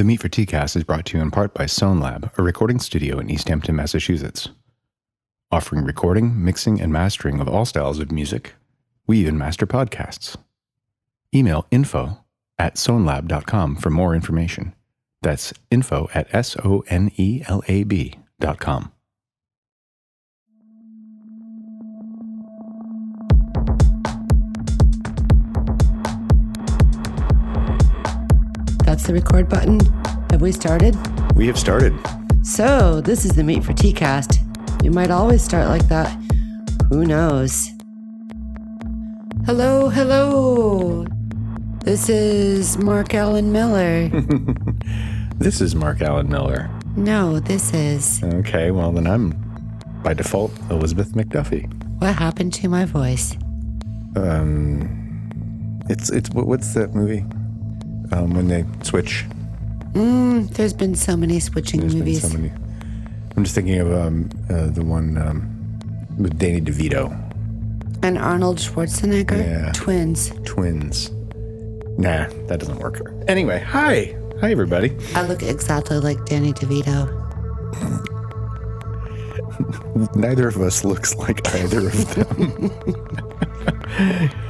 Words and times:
The 0.00 0.04
Meet 0.04 0.22
for 0.22 0.30
T-Cast 0.30 0.76
is 0.76 0.84
brought 0.84 1.04
to 1.04 1.18
you 1.18 1.22
in 1.22 1.30
part 1.30 1.52
by 1.52 1.64
Sonelab, 1.66 2.30
a 2.38 2.42
recording 2.42 2.78
studio 2.78 3.18
in 3.18 3.28
Easthampton, 3.28 3.74
Massachusetts. 3.74 4.48
Offering 5.50 5.84
recording, 5.84 6.42
mixing, 6.42 6.80
and 6.80 6.90
mastering 6.90 7.38
of 7.38 7.50
all 7.50 7.66
styles 7.66 7.98
of 7.98 8.10
music, 8.10 8.54
we 9.06 9.18
even 9.18 9.36
master 9.36 9.66
podcasts. 9.66 10.38
Email 11.34 11.66
info 11.70 12.24
at 12.58 12.76
sonelab.com 12.76 13.76
for 13.76 13.90
more 13.90 14.14
information. 14.14 14.74
That's 15.20 15.52
info 15.70 16.08
at 16.14 16.34
S 16.34 16.56
O 16.64 16.82
N 16.88 17.10
E 17.18 17.42
L 17.46 17.62
A 17.68 17.84
B 17.84 18.18
That's 29.00 29.08
the 29.08 29.14
record 29.14 29.48
button. 29.48 29.80
Have 30.30 30.42
we 30.42 30.52
started? 30.52 30.94
We 31.34 31.46
have 31.46 31.58
started. 31.58 31.98
So, 32.42 33.00
this 33.00 33.24
is 33.24 33.30
the 33.30 33.42
Meet 33.42 33.64
for 33.64 33.72
T-Cast. 33.72 34.40
We 34.82 34.90
might 34.90 35.10
always 35.10 35.42
start 35.42 35.68
like 35.68 35.88
that. 35.88 36.08
Who 36.90 37.06
knows? 37.06 37.70
Hello, 39.46 39.88
hello. 39.88 41.06
This 41.82 42.10
is 42.10 42.76
Mark 42.76 43.14
Alan 43.14 43.50
Miller. 43.52 44.10
This 45.38 45.62
is 45.62 45.74
Mark 45.74 46.02
Alan 46.02 46.28
Miller. 46.28 46.68
no, 46.94 47.40
this 47.40 47.72
is. 47.72 48.22
Okay, 48.22 48.70
well, 48.70 48.92
then 48.92 49.06
I'm 49.06 49.30
by 50.02 50.12
default 50.12 50.52
Elizabeth 50.68 51.12
MacDuffie. 51.12 51.72
What 52.02 52.16
happened 52.16 52.52
to 52.52 52.68
my 52.68 52.84
voice? 52.84 53.34
Um, 54.14 55.80
it's, 55.88 56.10
it's, 56.10 56.28
what's 56.28 56.74
that 56.74 56.94
movie? 56.94 57.24
Um, 58.12 58.34
when 58.34 58.48
they 58.48 58.64
switch. 58.82 59.24
Mm, 59.92 60.50
there's 60.54 60.72
been 60.72 60.94
so 60.94 61.16
many 61.16 61.40
switching 61.40 61.80
There's 61.80 61.94
movies. 61.94 62.20
been 62.22 62.30
so 62.30 62.38
many. 62.38 62.52
I'm 63.36 63.44
just 63.44 63.54
thinking 63.54 63.78
of 63.78 63.92
um, 63.92 64.28
uh, 64.50 64.66
the 64.66 64.82
one 64.84 65.16
um, 65.18 65.48
with 66.18 66.38
Danny 66.38 66.60
DeVito, 66.60 67.10
And 68.02 68.18
Arnold 68.18 68.58
Schwarzenegger? 68.58 69.38
Yeah. 69.38 69.72
Twins. 69.74 70.32
twins. 70.44 71.10
Nah, 71.98 72.26
that 72.48 72.58
doesn't 72.60 72.78
work. 72.78 73.00
Anyway, 73.28 73.60
hi, 73.60 74.14
hi 74.40 74.50
everybody. 74.50 74.96
I 75.14 75.22
look 75.26 75.42
exactly 75.42 75.98
like 75.98 76.24
Danny 76.26 76.52
DeVito. 76.52 77.08
Neither 80.16 80.48
of 80.48 80.56
us 80.60 80.84
looks 80.84 81.14
like 81.16 81.46
either 81.54 81.88
of 81.88 82.14
them. 82.14 82.70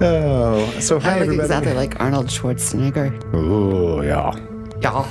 oh, 0.00 0.70
so 0.80 0.98
hi 0.98 1.10
I 1.10 1.12
look 1.14 1.22
everybody. 1.22 1.46
exactly 1.46 1.72
like 1.74 2.00
Arnold 2.00 2.26
Schwarzenegger. 2.26 3.10
Oh 3.34 4.00
yeah, 4.02 4.34
Y'all. 4.80 5.08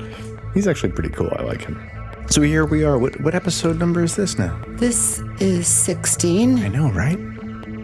he's 0.54 0.66
actually 0.66 0.92
pretty 0.92 1.10
cool. 1.10 1.30
I 1.38 1.42
like 1.42 1.62
him. 1.62 1.80
So 2.28 2.42
here 2.42 2.64
we 2.64 2.84
are. 2.84 2.98
What 2.98 3.20
what 3.20 3.34
episode 3.34 3.78
number 3.78 4.02
is 4.02 4.16
this 4.16 4.38
now? 4.38 4.60
This 4.68 5.20
is 5.40 5.66
16. 5.66 6.58
I 6.58 6.68
know, 6.68 6.90
right? 6.90 7.18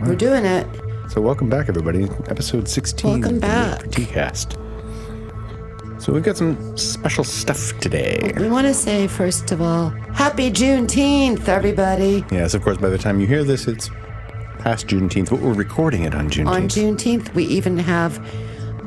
We're 0.07 0.17
doing 0.17 0.45
it. 0.45 0.67
So 1.11 1.21
welcome 1.21 1.49
back, 1.49 1.69
everybody. 1.69 2.05
Episode 2.29 2.69
16. 2.69 3.21
Welcome 3.21 3.41
back. 3.41 3.91
T-Cast. 3.91 4.57
So 5.99 6.13
we've 6.13 6.23
got 6.23 6.37
some 6.37 6.77
special 6.77 7.25
stuff 7.25 7.77
today. 7.81 8.33
We 8.37 8.49
want 8.49 8.67
to 8.67 8.75
say, 8.75 9.09
first 9.09 9.51
of 9.51 9.61
all, 9.61 9.91
happy 10.13 10.51
Juneteenth, 10.51 11.49
everybody. 11.49 12.25
Yes, 12.31 12.55
of 12.55 12.63
course, 12.63 12.79
by 12.79 12.89
the 12.89 12.99
time 12.99 13.21
you 13.21 13.27
hear 13.27 13.43
this, 13.43 13.67
it's 13.67 13.91
past 14.59 14.87
Juneteenth, 14.87 15.31
but 15.31 15.41
we're 15.41 15.53
recording 15.53 16.05
it 16.05 16.15
on 16.15 16.29
Juneteenth. 16.31 16.47
On 16.49 16.69
Juneteenth, 16.69 17.35
we 17.35 17.45
even 17.45 17.79
have 17.79 18.19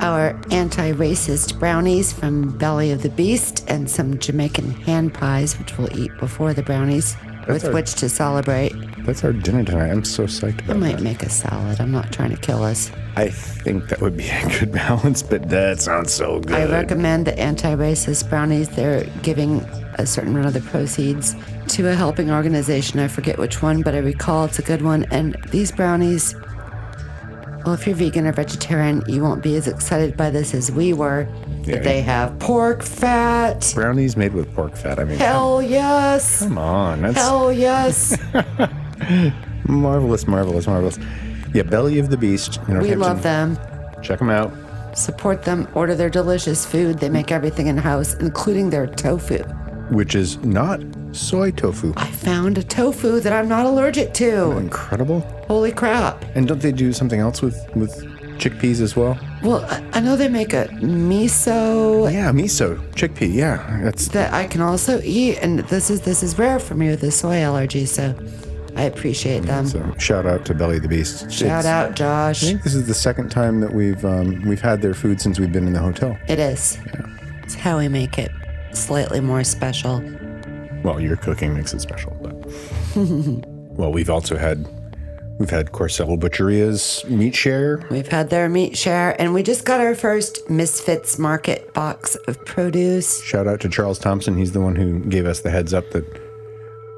our 0.00 0.38
anti 0.50 0.92
racist 0.92 1.58
brownies 1.58 2.12
from 2.12 2.56
Belly 2.58 2.90
of 2.90 3.02
the 3.02 3.08
Beast 3.10 3.64
and 3.68 3.88
some 3.90 4.18
Jamaican 4.18 4.70
hand 4.72 5.14
pies, 5.14 5.58
which 5.58 5.76
we'll 5.78 5.96
eat 5.98 6.10
before 6.18 6.52
the 6.54 6.62
brownies, 6.62 7.16
with 7.48 7.64
our- 7.64 7.72
which 7.72 7.94
to 7.96 8.08
celebrate. 8.08 8.72
That's 9.04 9.24
our 9.24 9.32
dinner 9.32 9.64
tonight. 9.64 9.90
I'm 9.90 10.04
so 10.04 10.24
psyched 10.24 10.68
I 10.70 10.74
might 10.74 10.96
that. 10.98 11.02
make 11.02 11.22
a 11.24 11.28
salad. 11.28 11.80
I'm 11.80 11.90
not 11.90 12.12
trying 12.12 12.30
to 12.30 12.36
kill 12.36 12.62
us. 12.62 12.90
I 13.16 13.28
think 13.28 13.88
that 13.88 14.00
would 14.00 14.16
be 14.16 14.28
a 14.28 14.58
good 14.60 14.72
balance, 14.86 15.22
but 15.22 15.48
that 15.50 15.80
sounds 15.80 16.12
so 16.12 16.38
good. 16.40 16.52
I 16.56 16.64
recommend 16.70 17.26
the 17.26 17.38
anti 17.38 17.74
racist 17.74 18.28
brownies. 18.30 18.68
They're 18.70 19.04
giving 19.22 19.60
a 19.98 20.06
certain 20.06 20.30
amount 20.30 20.46
of 20.46 20.54
the 20.54 20.60
proceeds 20.70 21.34
to 21.68 21.88
a 21.88 21.94
helping 21.94 22.30
organization. 22.30 23.00
I 23.00 23.08
forget 23.08 23.38
which 23.38 23.62
one, 23.62 23.82
but 23.82 23.94
I 23.94 23.98
recall 23.98 24.44
it's 24.44 24.58
a 24.58 24.62
good 24.62 24.82
one. 24.82 25.04
And 25.10 25.36
these 25.50 25.72
brownies, 25.72 26.34
well, 27.64 27.74
if 27.74 27.86
you're 27.86 27.96
vegan 27.96 28.26
or 28.26 28.32
vegetarian, 28.32 29.02
you 29.06 29.22
won't 29.22 29.42
be 29.42 29.56
as 29.56 29.68
excited 29.68 30.16
by 30.16 30.30
this 30.30 30.54
as 30.54 30.70
we 30.70 30.92
were. 30.92 31.26
Yeah. 31.64 31.76
But 31.76 31.84
they 31.84 32.00
have 32.02 32.38
pork 32.40 32.82
fat. 32.82 33.72
Brownies 33.74 34.16
made 34.16 34.32
with 34.32 34.52
pork 34.54 34.76
fat. 34.76 34.98
I 34.98 35.04
mean, 35.04 35.18
Hell 35.18 35.62
yes. 35.62 36.40
come 36.40 36.58
on. 36.58 37.02
That's 37.02 37.16
Hell 37.16 37.52
yes. 37.52 38.16
marvelous, 39.68 40.26
marvelous, 40.26 40.66
marvelous. 40.66 40.98
Yeah, 41.54 41.62
Belly 41.62 41.98
of 41.98 42.10
the 42.10 42.16
Beast. 42.16 42.58
in 42.68 42.78
we 42.78 42.94
love 42.94 43.22
them. 43.22 43.58
Check 44.02 44.18
them 44.18 44.30
out. 44.30 44.52
Support 44.94 45.44
them. 45.44 45.68
Order 45.74 45.94
their 45.94 46.10
delicious 46.10 46.66
food. 46.66 46.98
They 46.98 47.08
make 47.08 47.30
everything 47.30 47.68
in 47.68 47.76
house, 47.78 48.14
including 48.14 48.70
their 48.70 48.86
tofu. 48.86 49.38
Which 49.90 50.14
is 50.14 50.38
not 50.38 50.80
soy 51.12 51.50
tofu. 51.52 51.92
I 51.96 52.06
found 52.10 52.58
a 52.58 52.62
tofu 52.62 53.20
that 53.20 53.32
I'm 53.32 53.48
not 53.48 53.66
allergic 53.66 54.12
to. 54.14 54.52
Incredible. 54.58 55.20
Holy 55.48 55.72
crap. 55.72 56.24
And 56.34 56.46
don't 56.48 56.60
they 56.60 56.72
do 56.72 56.92
something 56.92 57.20
else 57.20 57.42
with 57.42 57.56
with 57.76 57.92
chickpeas 58.38 58.80
as 58.80 58.96
well? 58.96 59.18
Well, 59.42 59.64
I- 59.94 60.00
know 60.00 60.16
they 60.16 60.28
make 60.28 60.52
a 60.52 60.66
miso 60.72 62.12
Yeah, 62.12 62.32
miso, 62.32 62.76
chickpea. 62.94 63.32
Yeah, 63.32 63.80
that's 63.82 64.08
that 64.08 64.32
I 64.32 64.46
can 64.46 64.60
also 64.60 65.00
eat, 65.04 65.38
and 65.42 65.60
this 65.60 65.90
is 65.90 66.00
this 66.02 66.22
is 66.22 66.38
rare 66.38 66.58
for 66.58 66.74
me 66.74 66.88
with 66.88 67.02
a 67.04 67.10
soy 67.10 67.40
allergy, 67.42 67.86
so 67.86 68.14
I 68.74 68.82
appreciate 68.84 69.42
them. 69.42 69.66
so. 69.66 69.94
Shout 69.98 70.26
out 70.26 70.44
to 70.46 70.54
Belly 70.54 70.78
the 70.78 70.88
Beast. 70.88 71.30
Shout 71.30 71.60
It's- 71.60 71.66
out, 71.66 71.94
Josh. 71.94 72.42
I 72.42 72.46
think 72.46 72.62
this 72.64 72.74
is 72.74 72.86
the 72.86 72.94
second 72.94 73.30
time 73.30 73.60
that 73.60 73.72
we've 73.74 74.04
um, 74.04 74.42
we've 74.48 74.60
had 74.62 74.80
their 74.82 74.94
food 74.94 75.20
since 75.20 75.38
we've 75.38 75.52
been 75.52 75.66
in 75.66 75.72
the 75.74 75.80
hotel. 75.80 76.16
It 76.26 76.38
is. 76.38 76.78
It's 77.44 77.54
how 77.54 77.78
we 77.78 77.88
make 77.88 78.18
it 78.18 78.30
slightly 78.72 79.20
more 79.20 79.44
special. 79.44 80.02
Well, 80.82 81.00
your 81.00 81.16
cooking 81.16 81.54
makes 81.54 81.72
it 81.74 81.80
special, 81.80 82.16
but 82.20 82.34
well, 83.76 83.92
we've 83.92 84.10
also 84.10 84.36
had 84.36 84.66
we've 85.38 85.50
had 85.50 85.72
Corcel 85.72 86.16
Butcheria's 86.16 87.04
meat 87.08 87.34
share. 87.34 87.86
We've 87.90 88.08
had 88.08 88.30
their 88.30 88.48
meat 88.48 88.76
share, 88.76 89.20
and 89.20 89.32
we 89.34 89.42
just 89.42 89.64
got 89.64 89.80
our 89.80 89.94
first 89.94 90.48
Misfits 90.50 91.18
Market 91.18 91.72
box 91.74 92.16
of 92.26 92.44
produce. 92.44 93.22
Shout 93.22 93.46
out 93.46 93.60
to 93.60 93.68
Charles 93.68 93.98
Thompson. 93.98 94.36
He's 94.36 94.52
the 94.52 94.60
one 94.60 94.76
who 94.76 95.00
gave 95.00 95.26
us 95.26 95.40
the 95.40 95.50
heads 95.50 95.72
up 95.72 95.88
that 95.90 96.04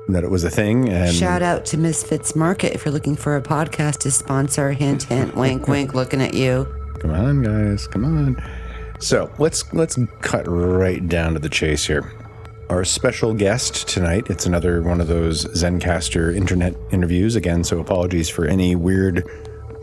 that 0.08 0.22
it 0.24 0.30
was 0.30 0.44
a 0.44 0.50
thing. 0.50 0.88
And 0.90 1.14
Shout 1.14 1.42
out 1.42 1.64
to 1.66 1.78
Misfits 1.78 2.34
Market 2.36 2.74
if 2.74 2.84
you're 2.84 2.92
looking 2.92 3.16
for 3.16 3.36
a 3.36 3.42
podcast 3.42 3.98
to 4.00 4.10
sponsor. 4.10 4.72
Hint, 4.72 5.04
hint, 5.04 5.34
wink, 5.36 5.66
wink, 5.68 5.94
looking 5.94 6.20
at 6.20 6.34
you. 6.34 6.66
come 7.00 7.10
on, 7.10 7.42
guys, 7.42 7.86
come 7.86 8.04
on. 8.04 8.42
So 8.98 9.30
let's 9.38 9.70
let's 9.74 9.98
cut 10.20 10.46
right 10.46 11.06
down 11.06 11.34
to 11.34 11.38
the 11.38 11.48
chase 11.48 11.86
here. 11.86 12.10
Our 12.70 12.82
special 12.84 13.34
guest 13.34 13.86
tonight, 13.88 14.30
it's 14.30 14.46
another 14.46 14.80
one 14.82 14.98
of 14.98 15.06
those 15.06 15.44
Zencastr 15.44 16.34
internet 16.34 16.74
interviews. 16.90 17.36
Again, 17.36 17.62
so 17.62 17.78
apologies 17.78 18.30
for 18.30 18.46
any 18.46 18.74
weird, 18.74 19.28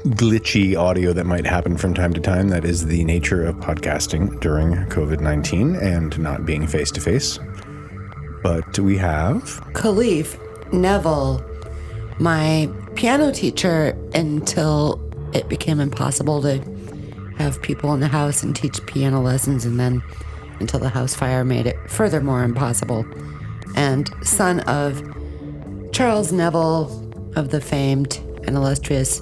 glitchy 0.06 0.76
audio 0.76 1.14
that 1.14 1.28
might 1.28 1.46
happen 1.46 1.78
from 1.78 1.94
time 1.94 2.12
to 2.14 2.20
time. 2.20 2.50
That 2.50 2.66
is 2.66 2.88
the 2.88 3.04
nature 3.04 3.46
of 3.46 3.56
podcasting 3.58 4.40
during 4.40 4.74
COVID 4.88 5.20
19 5.20 5.76
and 5.76 6.18
not 6.20 6.44
being 6.44 6.66
face 6.66 6.90
to 6.92 7.02
face. 7.02 7.38
But 8.42 8.80
we 8.80 8.98
have 8.98 9.44
Khalif 9.74 10.40
Neville, 10.74 11.46
my 12.20 12.68
piano 12.96 13.32
teacher 13.32 13.96
until 14.16 15.00
it 15.34 15.48
became 15.50 15.80
impossible 15.80 16.42
to 16.42 16.58
have 17.38 17.62
people 17.62 17.94
in 17.94 18.00
the 18.00 18.08
house 18.08 18.42
and 18.42 18.56
teach 18.56 18.84
piano 18.88 19.22
lessons, 19.22 19.66
and 19.66 19.80
then 19.80 20.02
until 20.62 20.80
the 20.80 20.90
house 20.90 21.14
fire 21.14 21.44
made 21.44 21.66
it 21.68 21.76
furthermore 21.90 22.44
impossible. 22.44 23.06
And 23.76 24.10
son 24.24 24.62
of 24.62 25.02
Charles 25.92 26.32
Neville 26.32 26.90
of 27.36 27.50
the 27.50 27.60
famed 27.60 28.18
and 28.46 28.56
illustrious 28.56 29.22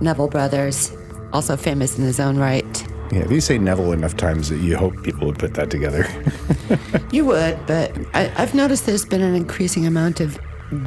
Neville 0.00 0.28
brothers, 0.28 0.92
also 1.32 1.56
famous 1.56 1.98
in 1.98 2.04
his 2.04 2.20
own 2.20 2.36
right. 2.38 2.86
Yeah, 3.12 3.20
if 3.20 3.30
you 3.30 3.40
say 3.40 3.58
Neville 3.58 3.92
enough 3.92 4.16
times, 4.16 4.48
that 4.48 4.56
you 4.58 4.76
hope 4.76 5.00
people 5.04 5.26
would 5.26 5.38
put 5.38 5.54
that 5.54 5.70
together. 5.70 6.06
You 7.12 7.24
would, 7.26 7.64
but 7.66 7.92
I, 8.12 8.32
I've 8.36 8.54
noticed 8.54 8.86
there's 8.86 9.04
been 9.04 9.22
an 9.22 9.36
increasing 9.36 9.86
amount 9.86 10.18
of 10.18 10.36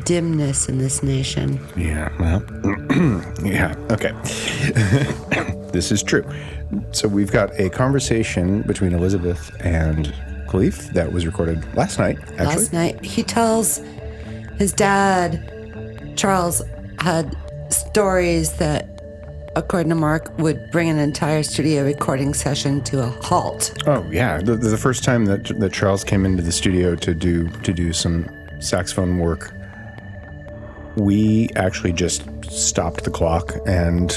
dimness 0.03 0.67
in 0.67 0.77
this 0.77 1.01
nation. 1.01 1.57
yeah, 1.77 2.09
well, 2.19 2.44
yeah, 3.45 3.73
okay. 3.91 4.11
this 5.71 5.89
is 5.89 6.03
true. 6.03 6.23
So 6.91 7.07
we've 7.07 7.31
got 7.31 7.57
a 7.59 7.69
conversation 7.69 8.61
between 8.63 8.93
Elizabeth 8.93 9.51
and 9.61 10.13
Khalif 10.47 10.91
that 10.93 11.11
was 11.11 11.25
recorded 11.25 11.75
last 11.75 11.99
night, 11.99 12.17
actually. 12.19 12.45
Last 12.45 12.73
night, 12.73 13.03
he 13.03 13.23
tells 13.23 13.81
his 14.57 14.73
dad, 14.73 16.13
Charles, 16.17 16.61
had 16.99 17.37
stories 17.69 18.53
that 18.57 18.97
according 19.57 19.89
to 19.89 19.95
Mark, 19.95 20.31
would 20.37 20.69
bring 20.71 20.87
an 20.87 20.99
entire 20.99 21.41
studio 21.41 21.83
recording 21.83 22.33
session 22.33 22.81
to 22.83 23.01
a 23.01 23.07
halt. 23.23 23.73
Oh 23.87 24.07
yeah, 24.11 24.37
the, 24.37 24.55
the 24.55 24.77
first 24.77 25.03
time 25.03 25.25
that 25.25 25.59
that 25.59 25.73
Charles 25.73 26.03
came 26.03 26.25
into 26.25 26.43
the 26.43 26.51
studio 26.51 26.95
to 26.95 27.13
do 27.13 27.49
to 27.49 27.73
do 27.73 27.91
some 27.91 28.29
saxophone 28.59 29.17
work, 29.17 29.53
we 30.95 31.49
actually 31.55 31.91
just 31.91 32.23
stopped 32.45 33.03
the 33.03 33.11
clock 33.11 33.55
and 33.65 34.11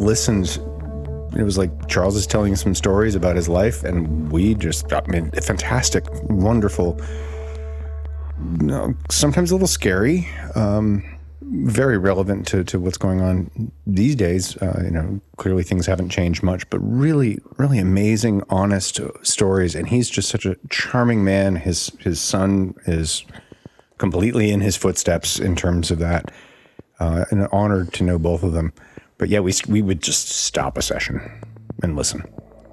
listened. 0.00 0.58
It 1.36 1.42
was 1.42 1.58
like 1.58 1.88
Charles 1.88 2.16
is 2.16 2.26
telling 2.26 2.56
some 2.56 2.74
stories 2.74 3.14
about 3.14 3.36
his 3.36 3.48
life, 3.48 3.84
and 3.84 4.30
we 4.30 4.54
just, 4.54 4.92
I 4.92 5.02
mean, 5.06 5.30
fantastic, 5.32 6.04
wonderful. 6.30 7.00
No, 8.38 8.94
sometimes 9.10 9.50
a 9.50 9.54
little 9.54 9.68
scary. 9.68 10.28
Um, 10.54 11.02
very 11.42 11.98
relevant 11.98 12.46
to, 12.48 12.64
to 12.64 12.80
what's 12.80 12.96
going 12.96 13.20
on 13.20 13.70
these 13.86 14.16
days. 14.16 14.56
Uh, 14.58 14.82
you 14.84 14.90
know, 14.90 15.20
clearly 15.36 15.62
things 15.62 15.86
haven't 15.86 16.08
changed 16.08 16.42
much, 16.42 16.68
but 16.70 16.78
really, 16.78 17.38
really 17.58 17.78
amazing, 17.78 18.42
honest 18.48 19.00
stories. 19.22 19.74
And 19.74 19.88
he's 19.88 20.08
just 20.08 20.28
such 20.28 20.46
a 20.46 20.56
charming 20.70 21.24
man. 21.24 21.56
His 21.56 21.92
his 22.00 22.20
son 22.20 22.74
is 22.86 23.24
completely 23.98 24.50
in 24.50 24.60
his 24.60 24.76
footsteps 24.76 25.38
in 25.38 25.54
terms 25.54 25.90
of 25.90 25.98
that. 25.98 26.32
Uh, 27.00 27.24
an 27.30 27.48
honor 27.52 27.84
to 27.84 28.04
know 28.04 28.18
both 28.18 28.42
of 28.42 28.52
them. 28.52 28.72
But 29.18 29.28
yeah, 29.28 29.40
we 29.40 29.52
we 29.68 29.82
would 29.82 30.02
just 30.02 30.28
stop 30.28 30.76
a 30.76 30.82
session 30.82 31.20
and 31.82 31.96
listen. 31.96 32.24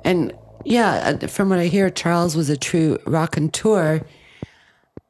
And 0.04 0.34
yeah, 0.66 1.18
uh, 1.22 1.28
from 1.28 1.50
what 1.50 1.60
I 1.60 1.68
hear, 1.68 1.90
Charles 1.90 2.36
was 2.36 2.50
a 2.50 2.58
true 2.58 2.98
raconteur, 3.06 3.94
and 3.94 4.02
tour. 4.02 4.08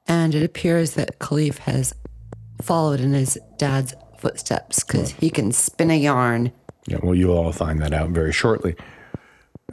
And 0.07 0.35
it 0.35 0.43
appears 0.43 0.95
that 0.95 1.19
Khalif 1.19 1.59
has 1.59 1.93
followed 2.61 2.99
in 2.99 3.13
his 3.13 3.39
dad's 3.57 3.93
footsteps 4.17 4.83
because 4.83 5.11
he 5.11 5.29
can 5.29 5.51
spin 5.51 5.89
a 5.89 5.97
yarn. 5.97 6.51
Yeah, 6.87 6.97
well, 7.01 7.15
you'll 7.15 7.37
all 7.37 7.51
find 7.51 7.81
that 7.81 7.93
out 7.93 8.09
very 8.09 8.33
shortly. 8.33 8.75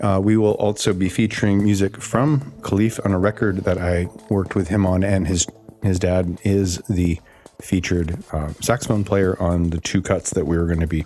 Uh, 0.01 0.21
we 0.23 0.37
will 0.37 0.53
also 0.55 0.93
be 0.93 1.09
featuring 1.09 1.63
music 1.63 2.01
from 2.01 2.53
Khalif 2.61 3.05
on 3.05 3.13
a 3.13 3.19
record 3.19 3.65
that 3.65 3.79
I 3.79 4.09
worked 4.29 4.55
with 4.55 4.69
him 4.69 4.87
on, 4.87 5.03
and 5.03 5.27
his 5.27 5.47
his 5.83 5.99
dad 5.99 6.39
is 6.45 6.79
the 6.89 7.21
featured 7.61 8.23
uh, 8.33 8.53
saxophone 8.61 9.05
player 9.05 9.41
on 9.41 9.71
the 9.71 9.81
two 9.81 10.01
cuts 10.01 10.31
that 10.31 10.47
we 10.47 10.57
were 10.57 10.67
going 10.67 10.81
to 10.81 10.87
be 10.87 11.05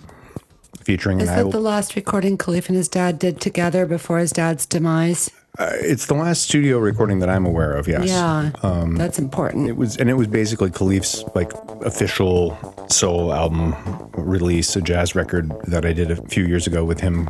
featuring. 0.83 1.21
Is 1.21 1.29
and 1.29 1.39
I 1.39 1.43
that 1.43 1.51
the 1.51 1.59
last 1.59 1.95
recording 1.95 2.37
Khalif 2.37 2.67
and 2.67 2.75
his 2.75 2.87
dad 2.87 3.19
did 3.19 3.41
together 3.41 3.85
before 3.85 4.19
his 4.19 4.31
dad's 4.31 4.65
demise? 4.65 5.29
uh, 5.59 5.69
it's 5.73 6.07
the 6.07 6.15
last 6.15 6.43
studio 6.43 6.79
recording 6.79 7.19
that 7.19 7.29
I'm 7.29 7.45
aware 7.45 7.73
of. 7.73 7.87
Yes. 7.87 8.07
Yeah, 8.07 8.51
Um, 8.63 8.95
that's 8.95 9.19
important. 9.19 9.69
It 9.69 9.77
was, 9.77 9.97
and 9.97 10.09
it 10.09 10.15
was 10.15 10.27
basically 10.27 10.71
Khalif's 10.71 11.23
like 11.35 11.53
official 11.85 12.57
solo 12.89 13.31
album 13.31 13.75
release, 14.13 14.75
a 14.75 14.81
jazz 14.81 15.13
record 15.13 15.51
that 15.67 15.85
I 15.85 15.93
did 15.93 16.09
a 16.09 16.15
few 16.27 16.45
years 16.45 16.65
ago 16.65 16.83
with 16.83 17.01
him 17.01 17.29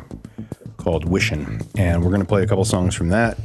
called 0.77 1.05
Wishin'. 1.05 1.67
And 1.77 2.01
we're 2.03 2.11
going 2.11 2.21
to 2.21 2.27
play 2.27 2.43
a 2.43 2.47
couple 2.47 2.63
songs 2.65 2.95
from 2.95 3.09
that 3.09 3.37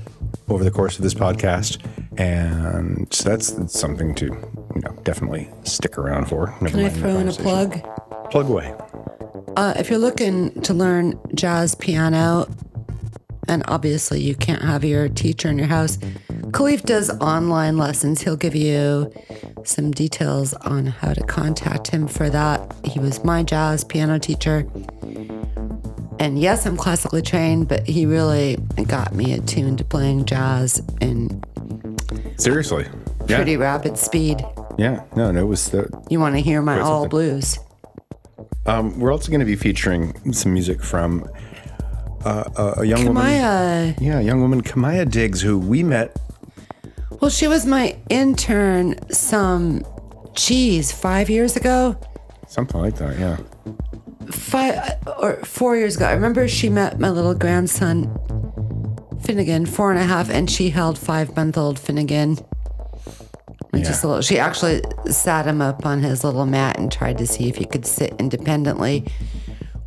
over 0.48 0.62
the 0.62 0.70
course 0.70 0.96
of 0.96 1.02
this 1.02 1.14
podcast. 1.14 1.84
And 2.18 3.12
so 3.12 3.28
that's, 3.28 3.50
that's 3.52 3.78
something 3.78 4.14
to, 4.16 4.26
you 4.26 4.80
know, 4.82 4.92
definitely 5.02 5.48
stick 5.64 5.98
around 5.98 6.28
for. 6.28 6.54
Never 6.60 6.76
Can 6.76 6.86
I 6.86 6.88
throw 6.88 7.18
in 7.18 7.28
a 7.28 7.32
plug? 7.32 7.80
Plug 8.30 8.48
away. 8.48 8.74
Uh, 9.56 9.74
if 9.76 9.90
you're 9.90 9.98
looking 9.98 10.60
to 10.62 10.74
learn 10.74 11.18
jazz 11.34 11.74
piano, 11.74 12.46
and 13.48 13.62
obviously 13.66 14.20
you 14.20 14.34
can't 14.34 14.62
have 14.62 14.84
your 14.84 15.08
teacher 15.08 15.48
in 15.48 15.58
your 15.58 15.66
house, 15.66 15.96
Khalif 16.52 16.82
does 16.82 17.10
online 17.20 17.76
lessons. 17.76 18.22
He'll 18.22 18.36
give 18.36 18.54
you 18.54 19.12
some 19.64 19.90
details 19.90 20.54
on 20.54 20.86
how 20.86 21.12
to 21.12 21.22
contact 21.24 21.88
him 21.88 22.06
for 22.06 22.30
that. 22.30 22.72
He 22.84 23.00
was 23.00 23.24
my 23.24 23.42
jazz 23.42 23.84
piano 23.84 24.18
teacher. 24.18 24.66
And 26.20 26.38
yes, 26.38 26.66
I'm 26.66 26.76
classically 26.76 27.22
trained, 27.22 27.68
but 27.68 27.86
he 27.86 28.06
really 28.06 28.56
got 28.86 29.14
me 29.14 29.32
attuned 29.34 29.78
to 29.78 29.84
playing 29.84 30.24
jazz 30.24 30.82
in 31.00 31.42
Seriously. 32.36 32.86
Yeah. 33.28 33.36
pretty 33.36 33.56
rapid 33.56 33.98
speed. 33.98 34.44
Yeah. 34.78 35.02
No, 35.16 35.30
no, 35.30 35.40
it 35.40 35.46
was 35.46 35.68
the, 35.70 35.88
You 36.08 36.18
want 36.20 36.34
to 36.36 36.40
hear 36.40 36.62
my 36.62 36.80
all 36.80 37.08
blues? 37.08 37.58
Um, 38.66 38.98
we're 38.98 39.12
also 39.12 39.30
going 39.30 39.40
to 39.40 39.46
be 39.46 39.56
featuring 39.56 40.32
some 40.32 40.52
music 40.52 40.82
from 40.82 41.28
uh, 42.24 42.44
a, 42.56 42.80
a 42.80 42.84
young 42.84 43.06
woman. 43.06 43.24
Yeah, 44.00 44.18
a 44.18 44.22
young 44.22 44.40
woman, 44.40 44.62
Kimaya 44.62 45.10
Diggs, 45.10 45.40
who 45.40 45.58
we 45.58 45.82
met 45.82 46.16
Well, 47.20 47.30
she 47.30 47.46
was 47.46 47.64
my 47.64 47.96
intern 48.10 48.96
some, 49.10 49.84
geez, 50.34 50.92
five 50.92 51.30
years 51.30 51.56
ago. 51.56 51.96
Something 52.46 52.80
like 52.80 52.96
that, 52.96 53.18
yeah. 53.18 53.36
five 54.30 54.98
or 55.20 55.36
four 55.44 55.76
years 55.76 55.96
ago. 55.96 56.06
I 56.06 56.12
remember 56.12 56.48
she 56.48 56.68
met 56.68 56.98
my 56.98 57.10
little 57.10 57.34
grandson 57.34 58.14
Finnegan, 59.22 59.66
four 59.66 59.90
and 59.90 60.00
a 60.00 60.04
half, 60.04 60.30
and 60.30 60.50
she 60.50 60.70
held 60.70 60.98
five 60.98 61.34
month 61.36 61.58
old 61.58 61.78
Finnegan. 61.78 62.38
Just 63.74 64.02
a 64.04 64.08
little. 64.08 64.22
She 64.22 64.38
actually 64.38 64.82
sat 65.10 65.46
him 65.46 65.60
up 65.60 65.84
on 65.84 66.02
his 66.02 66.24
little 66.24 66.46
mat 66.46 66.78
and 66.78 66.90
tried 66.90 67.18
to 67.18 67.26
see 67.26 67.48
if 67.48 67.56
he 67.56 67.64
could 67.64 67.84
sit 67.86 68.14
independently, 68.18 69.04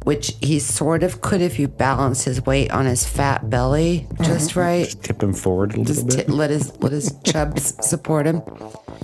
which 0.04 0.36
he 0.42 0.60
sort 0.60 1.04
of 1.04 1.22
could 1.22 1.42
if 1.42 1.57
you 1.60 1.68
balanced 1.68 2.24
his 2.25 2.45
weight 2.45 2.72
on 2.72 2.86
his 2.86 3.06
fat 3.07 3.50
belly 3.50 4.07
just 4.24 4.56
right. 4.56 4.86
Just 4.86 5.04
tip 5.04 5.22
him 5.22 5.33
forward 5.33 5.74
a 5.74 5.80
little 5.80 5.94
Just 5.94 6.07
bit. 6.16 6.28
t- 6.28 6.31
let 6.31 6.50
his 6.51 6.78
let 6.81 6.92
his 6.92 7.13
chubs 7.24 7.75
support 7.86 8.28
him. 8.28 8.42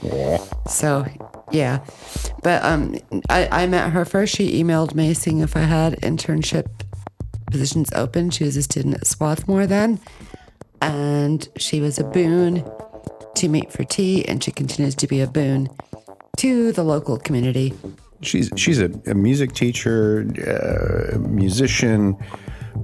Yeah. 0.04 0.38
So, 0.68 1.06
yeah. 1.52 1.84
But 2.44 2.64
um, 2.64 2.96
I, 3.30 3.64
I 3.64 3.68
met 3.68 3.92
her 3.92 4.06
first. 4.06 4.36
She 4.36 4.62
emailed 4.64 4.94
me 4.94 5.14
seeing 5.16 5.40
if 5.40 5.58
I 5.58 5.62
had 5.62 6.00
internship 6.02 6.68
positions 7.52 7.90
open. 7.94 8.30
She 8.30 8.44
was 8.44 8.56
a 8.58 8.62
student 8.64 8.96
at 8.96 9.08
Swarthmore 9.08 9.66
then. 9.66 10.00
And 10.82 11.48
she 11.58 11.82
was 11.82 11.98
a 11.98 12.04
boon 12.04 12.64
to 13.38 13.48
meet 13.48 13.72
for 13.72 13.84
tea, 13.84 14.26
and 14.28 14.44
she 14.44 14.52
continues 14.52 14.96
to 14.96 15.08
be 15.08 15.22
a 15.22 15.28
boon 15.28 15.70
to 16.38 16.72
the 16.72 16.84
local 16.84 17.18
community. 17.18 17.74
She's 18.22 18.52
she's 18.56 18.80
a, 18.80 18.90
a 19.06 19.14
music 19.14 19.54
teacher, 19.54 20.26
uh, 20.48 21.18
musician, 21.20 22.18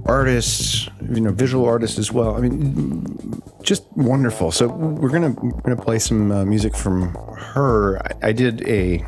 artist, 0.06 0.88
you 1.12 1.20
know, 1.20 1.32
visual 1.32 1.64
artist 1.66 1.98
as 1.98 2.12
well. 2.12 2.36
I 2.36 2.40
mean, 2.40 3.42
just 3.62 3.84
wonderful. 3.96 4.52
So 4.52 4.68
we're 4.68 5.10
gonna 5.10 5.30
we're 5.30 5.60
gonna 5.62 5.82
play 5.82 5.98
some 5.98 6.30
uh, 6.30 6.44
music 6.44 6.76
from 6.76 7.14
her. 7.36 7.98
I, 7.98 8.28
I 8.28 8.32
did 8.32 8.66
a 8.68 9.04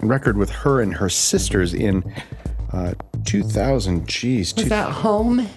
record 0.00 0.36
with 0.36 0.50
her 0.50 0.80
and 0.80 0.94
her 0.94 1.08
sisters 1.08 1.74
in 1.74 2.04
uh, 2.72 2.94
2000. 3.24 4.06
Geez, 4.08 4.54
Was 4.54 4.64
two, 4.64 4.68
that 4.68 4.92
home? 4.92 5.48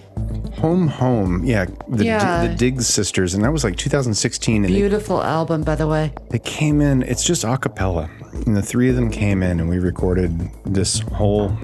Home 0.58 0.88
home. 0.88 1.44
Yeah, 1.44 1.66
the 1.88 2.04
Yeah. 2.04 2.46
the 2.46 2.54
Diggs 2.54 2.86
sisters, 2.86 3.34
and 3.34 3.44
that 3.44 3.52
was 3.52 3.64
like 3.64 3.76
2016. 3.76 4.64
And 4.64 4.74
they 4.74 4.78
Beautiful 4.78 5.22
album, 5.22 5.62
by 5.62 5.74
the 5.76 5.86
way. 5.86 6.12
they 6.30 6.38
came 6.38 6.80
in 6.80 7.02
it's 7.02 7.24
just 7.24 7.44
a 7.44 7.56
cappella 7.56 8.10
and 8.46 8.56
the 8.56 8.62
three 8.62 8.88
of 8.90 8.96
them 8.96 9.10
came 9.10 9.42
in 9.42 9.60
and 9.60 9.68
we 9.68 9.78
recorded 9.78 10.50
this 10.66 11.00
whole 11.00 11.56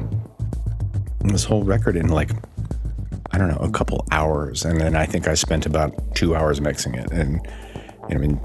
this 1.24 1.44
whole 1.44 1.62
record 1.64 1.96
in 1.96 2.08
like 2.08 2.30
i 3.32 3.38
don't 3.38 3.48
know 3.48 3.56
a 3.60 3.70
couple 3.70 4.04
hours 4.10 4.64
and 4.64 4.80
then 4.80 4.94
i 4.96 5.04
think 5.06 5.26
i 5.28 5.34
spent 5.34 5.66
about 5.66 5.92
two 6.14 6.34
hours 6.34 6.60
mixing 6.60 6.94
it 6.94 7.10
and 7.10 7.40
you 8.08 8.14
i 8.14 8.18
mean 8.18 8.40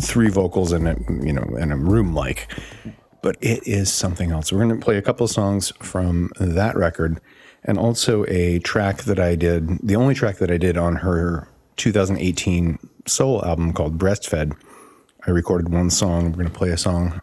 three 0.00 0.28
vocals 0.28 0.72
in 0.72 0.86
it 0.86 0.98
you 1.22 1.32
know 1.32 1.44
in 1.58 1.72
a 1.72 1.76
room 1.76 2.14
like 2.14 2.48
but 3.22 3.36
it 3.40 3.60
is 3.66 3.92
something 3.92 4.30
else 4.30 4.52
we're 4.52 4.64
going 4.64 4.78
to 4.78 4.84
play 4.84 4.96
a 4.96 5.02
couple 5.02 5.26
songs 5.28 5.72
from 5.80 6.30
that 6.40 6.76
record 6.76 7.20
and 7.64 7.78
also 7.78 8.24
a 8.28 8.58
track 8.60 9.02
that 9.04 9.18
i 9.18 9.34
did 9.34 9.78
the 9.86 9.96
only 9.96 10.14
track 10.14 10.38
that 10.38 10.50
i 10.50 10.56
did 10.56 10.76
on 10.76 10.96
her 10.96 11.48
2018 11.76 12.78
soul 13.06 13.44
album 13.44 13.72
called 13.72 13.98
breastfed 13.98 14.54
I 15.26 15.30
recorded 15.30 15.72
one 15.72 15.90
song. 15.90 16.30
We're 16.30 16.38
going 16.38 16.46
to 16.46 16.58
play 16.58 16.70
a 16.70 16.78
song 16.78 17.20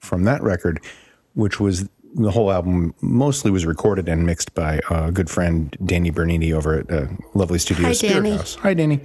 from 0.00 0.24
that 0.24 0.42
record, 0.42 0.80
which 1.34 1.60
was 1.60 1.88
the 2.14 2.30
whole 2.30 2.50
album 2.50 2.92
mostly 3.00 3.50
was 3.50 3.64
recorded 3.64 4.08
and 4.08 4.26
mixed 4.26 4.52
by 4.54 4.80
a 4.90 5.12
good 5.12 5.30
friend 5.30 5.76
Danny 5.84 6.10
Bernini 6.10 6.52
over 6.52 6.80
at 6.80 6.90
uh, 6.90 7.06
Lovely 7.34 7.58
Studios 7.58 7.86
Hi, 7.86 7.92
Spirit 7.92 8.14
Danny. 8.14 8.36
House. 8.36 8.54
Hi, 8.56 8.74
Danny. 8.74 9.00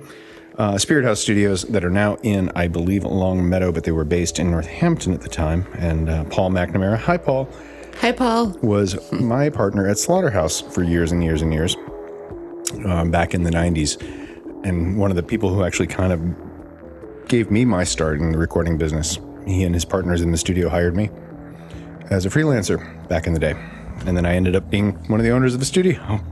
Uh, 0.57 0.77
Spirit 0.77 1.05
House 1.05 1.19
Studios 1.19 1.63
that 1.63 1.83
are 1.83 1.91
now 1.91 2.15
in, 2.23 2.49
I 2.55 2.67
believe, 2.67 3.03
Longmeadow, 3.03 3.71
but 3.73 3.83
they 3.83 3.91
were 3.91 4.05
based 4.05 4.39
in 4.39 4.49
Northampton 4.49 5.13
at 5.13 5.21
the 5.21 5.29
time. 5.29 5.67
And 5.77 6.09
uh, 6.09 6.23
Paul 6.25 6.49
McNamara, 6.49 6.97
hi, 6.97 7.17
Paul, 7.17 7.47
Hi, 7.97 8.11
Paul. 8.11 8.49
was 8.61 9.11
my 9.11 9.49
partner 9.49 9.87
at 9.87 9.97
Slaughterhouse 9.97 10.61
for 10.61 10.83
years 10.83 11.11
and 11.11 11.23
years 11.23 11.41
and 11.41 11.51
years 11.53 11.75
um, 12.85 13.09
back 13.09 13.33
in 13.33 13.43
the 13.43 13.49
90s. 13.49 13.99
And 14.63 14.97
one 14.97 15.09
of 15.09 15.15
the 15.15 15.23
people 15.23 15.53
who 15.53 15.63
actually 15.63 15.87
kind 15.87 16.11
of 16.13 17.27
gave 17.27 17.49
me 17.49 17.65
my 17.65 17.83
start 17.83 18.19
in 18.19 18.31
the 18.31 18.37
recording 18.37 18.77
business. 18.77 19.17
He 19.47 19.63
and 19.63 19.73
his 19.73 19.85
partners 19.85 20.21
in 20.21 20.31
the 20.31 20.37
studio 20.37 20.69
hired 20.69 20.95
me 20.95 21.09
as 22.09 22.25
a 22.25 22.29
freelancer 22.29 23.07
back 23.07 23.27
in 23.27 23.33
the 23.33 23.39
day. 23.39 23.55
And 24.05 24.15
then 24.15 24.25
I 24.25 24.35
ended 24.35 24.55
up 24.55 24.69
being 24.69 24.91
one 25.07 25.19
of 25.19 25.23
the 25.23 25.31
owners 25.31 25.53
of 25.53 25.59
the 25.59 25.65
studio. 25.65 26.19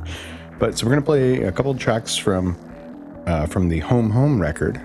But 0.60 0.78
so 0.78 0.86
we're 0.86 0.92
going 0.92 1.02
to 1.02 1.06
play 1.06 1.44
a 1.44 1.52
couple 1.52 1.72
of 1.72 1.80
tracks 1.80 2.16
from 2.16 2.56
uh, 3.26 3.48
from 3.48 3.68
the 3.68 3.80
Home 3.80 4.12
Home 4.12 4.40
record 4.40 4.80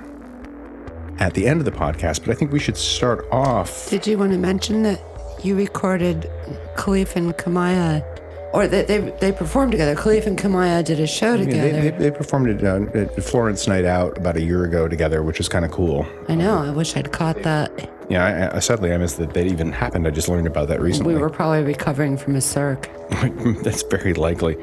at 1.21 1.35
the 1.35 1.47
end 1.47 1.61
of 1.61 1.67
the 1.67 1.71
podcast. 1.71 2.21
But 2.25 2.31
I 2.31 2.35
think 2.35 2.51
we 2.51 2.59
should 2.59 2.77
start 2.77 3.27
off. 3.31 3.89
Did 3.89 4.05
you 4.07 4.19
want 4.19 4.33
to 4.33 4.39
mention 4.39 4.83
that 4.85 5.01
you 5.45 5.57
recorded 5.57 6.31
Khalif 6.77 7.17
and 7.17 7.37
Kimaya 7.37 8.05
or 8.53 8.67
they, 8.67 8.83
they 8.83 8.99
they 9.21 9.33
performed 9.33 9.73
together. 9.73 9.95
Khalif 9.95 10.27
and 10.27 10.39
Kimaya 10.39 10.83
did 10.85 11.01
a 11.01 11.07
show 11.07 11.35
Yeah, 11.35 11.45
together. 11.45 11.71
they, 11.71 11.91
they, 11.91 11.99
they 11.99 12.11
performed 12.11 12.49
it 12.49 12.65
uh, 12.65 12.99
at 12.99 13.23
Florence 13.23 13.67
Night 13.67 13.85
Out 13.85 14.17
about 14.17 14.37
a 14.37 14.43
year 14.43 14.65
ago 14.65 14.89
together, 14.89 15.23
which 15.23 15.39
is 15.39 15.49
kind 15.49 15.65
of 15.65 15.71
cool. 15.71 16.07
I 16.29 16.35
know. 16.35 16.59
I 16.59 16.71
wish 16.71 16.97
I'd 16.97 17.13
caught 17.13 17.43
that. 17.43 17.91
Yeah, 18.09 18.51
I, 18.53 18.57
I, 18.57 18.59
sadly 18.61 18.93
I 18.93 18.97
missed 18.97 19.19
that 19.19 19.35
that 19.35 19.47
even 19.47 19.71
happened. 19.71 20.07
I 20.07 20.11
just 20.11 20.29
learned 20.31 20.47
about 20.47 20.69
that 20.69 20.81
recently. 20.81 21.15
We 21.15 21.21
were 21.21 21.29
probably 21.29 21.63
recovering 21.63 22.17
from 22.17 22.37
a 22.37 22.41
circ. 22.41 22.89
That's 23.63 23.83
very 23.83 24.15
likely. 24.15 24.57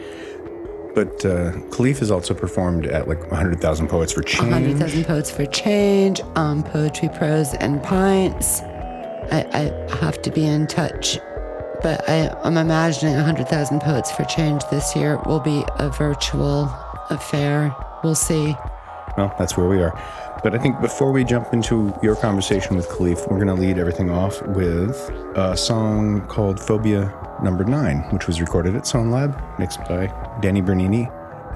But 0.96 1.24
uh, 1.25 1.51
Khalif 1.70 2.00
has 2.00 2.10
also 2.10 2.34
performed 2.34 2.88
at 2.88 3.08
like 3.08 3.20
100,000 3.29 3.88
Poets 3.88 4.13
for 4.13 4.24
Change. 4.24 4.51
100,000 4.51 5.05
Poets 5.05 5.29
for 5.29 5.46
Change, 5.46 6.22
um, 6.36 6.63
Poetry 6.63 7.10
Pros 7.10 7.53
and 7.55 7.84
Pints. 7.84 8.62
I, 9.32 9.46
I 9.53 9.96
have 9.98 10.22
to 10.24 10.32
be 10.32 10.46
in 10.46 10.67
touch. 10.67 11.20
But 11.82 12.08
I, 12.10 12.29
I'm 12.44 12.58
imagining 12.58 13.15
100,000 13.15 13.79
Poets 13.82 14.12
for 14.12 14.24
Change 14.25 14.63
this 14.72 14.96
year 14.96 15.17
will 15.25 15.39
be 15.39 15.63
a 15.77 15.89
virtual 15.89 16.63
affair. 17.10 17.75
We'll 18.03 18.15
see. 18.15 18.55
Well, 19.17 19.34
that's 19.38 19.55
where 19.55 19.67
we 19.67 19.82
are. 19.82 19.94
But 20.44 20.53
I 20.53 20.58
think 20.58 20.79
before 20.82 21.12
we 21.12 21.24
jump 21.24 21.53
into 21.53 21.98
your 22.03 22.15
conversation 22.15 22.75
with 22.75 22.88
Khalif, 22.89 23.29
we're 23.29 23.44
going 23.44 23.48
to 23.48 23.53
lead 23.53 23.77
everything 23.77 24.10
off 24.10 24.41
with 24.44 24.96
a 25.36 25.55
song 25.55 26.25
called 26.27 26.60
Phobia 26.60 27.13
Number 27.44 27.63
Nine, 27.63 28.00
which 28.12 28.27
was 28.27 28.41
recorded 28.41 28.75
at 28.75 28.84
Sonelab, 28.84 29.60
mixed 29.60 29.79
by 29.79 30.08
Danny 30.41 30.62
Bernini 30.62 31.10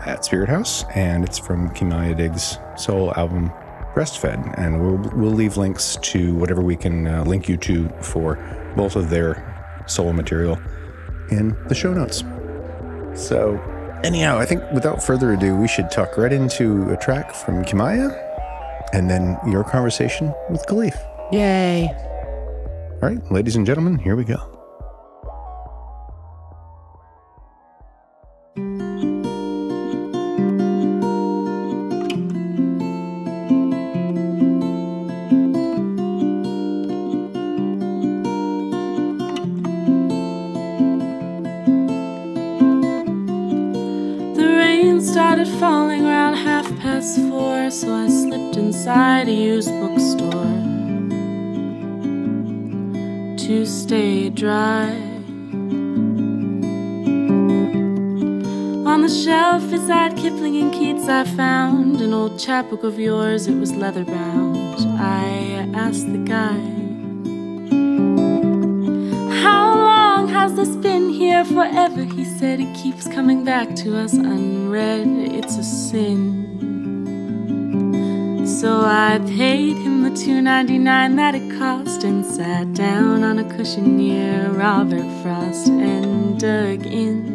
at 0.06 0.24
Spirit 0.24 0.50
House, 0.50 0.86
and 0.96 1.24
it's 1.24 1.38
from 1.38 1.70
Kimaya 1.72 2.16
Diggs' 2.16 2.58
solo 2.78 3.14
album 3.16 3.52
Breastfed. 3.94 4.58
And 4.58 4.82
we'll, 4.82 5.20
we'll 5.20 5.32
leave 5.32 5.58
links 5.58 5.98
to 6.02 6.36
whatever 6.36 6.62
we 6.62 6.76
can 6.76 7.08
uh, 7.08 7.24
link 7.24 7.50
you 7.50 7.58
to 7.58 7.90
for 8.02 8.38
both 8.76 8.96
of 8.96 9.10
their 9.10 9.84
solo 9.88 10.14
material 10.14 10.60
in 11.32 11.56
the 11.68 11.76
show 11.76 11.94
notes. 11.94 12.24
So, 13.16 13.60
anyhow, 14.04 14.38
I 14.38 14.46
think 14.46 14.64
without 14.72 15.04
further 15.04 15.34
ado, 15.34 15.56
we 15.56 15.68
should 15.68 15.92
tuck 15.92 16.18
right 16.18 16.32
into 16.32 16.90
a 16.92 16.98
track 16.98 17.34
from 17.34 17.64
Kimaya 17.64 18.26
and 18.94 19.10
then 19.10 19.38
your 19.48 19.64
conversation 19.64 20.34
with 20.50 20.66
Khalif. 20.66 20.96
Yay. 21.32 21.88
All 23.02 23.10
right, 23.10 23.32
ladies 23.32 23.56
and 23.56 23.66
gentlemen, 23.66 23.98
here 23.98 24.16
we 24.16 24.24
go. 24.24 24.59
Dry. 54.40 54.92
On 58.88 59.02
the 59.02 59.10
shelf 59.10 59.70
beside 59.70 60.16
Kipling 60.16 60.56
and 60.62 60.72
Keats, 60.74 61.10
I 61.10 61.26
found 61.26 62.00
an 62.00 62.14
old 62.14 62.40
chapbook 62.40 62.84
of 62.84 62.98
yours. 62.98 63.48
It 63.48 63.56
was 63.56 63.76
leather 63.76 64.06
bound. 64.06 64.78
I 64.98 65.70
asked 65.74 66.10
the 66.10 66.20
guy. 66.20 66.58
How 69.44 69.76
long 69.76 70.30
has 70.30 70.56
this 70.56 70.74
been 70.78 71.10
here 71.10 71.44
forever? 71.44 72.04
He 72.04 72.24
said 72.24 72.62
it 72.62 72.74
keeps 72.74 73.10
coming 73.10 73.44
back 73.44 73.76
to 73.84 73.98
us 73.98 74.14
unread. 74.14 75.08
It's 75.36 75.58
a 75.58 75.64
sin. 75.64 76.59
So 78.60 78.82
I 78.82 79.20
paid 79.26 79.78
him 79.78 80.04
the 80.04 80.10
two 80.10 80.42
ninety 80.42 80.78
nine 80.78 81.16
that 81.16 81.34
it 81.34 81.58
cost 81.58 82.04
and 82.04 82.26
sat 82.26 82.74
down 82.74 83.24
on 83.24 83.40
a 83.40 83.46
cushion 83.56 83.96
near 83.96 84.50
Robert 84.50 85.08
Frost 85.24 85.70
and 85.70 86.38
dug 86.38 86.86
in. 86.86 87.30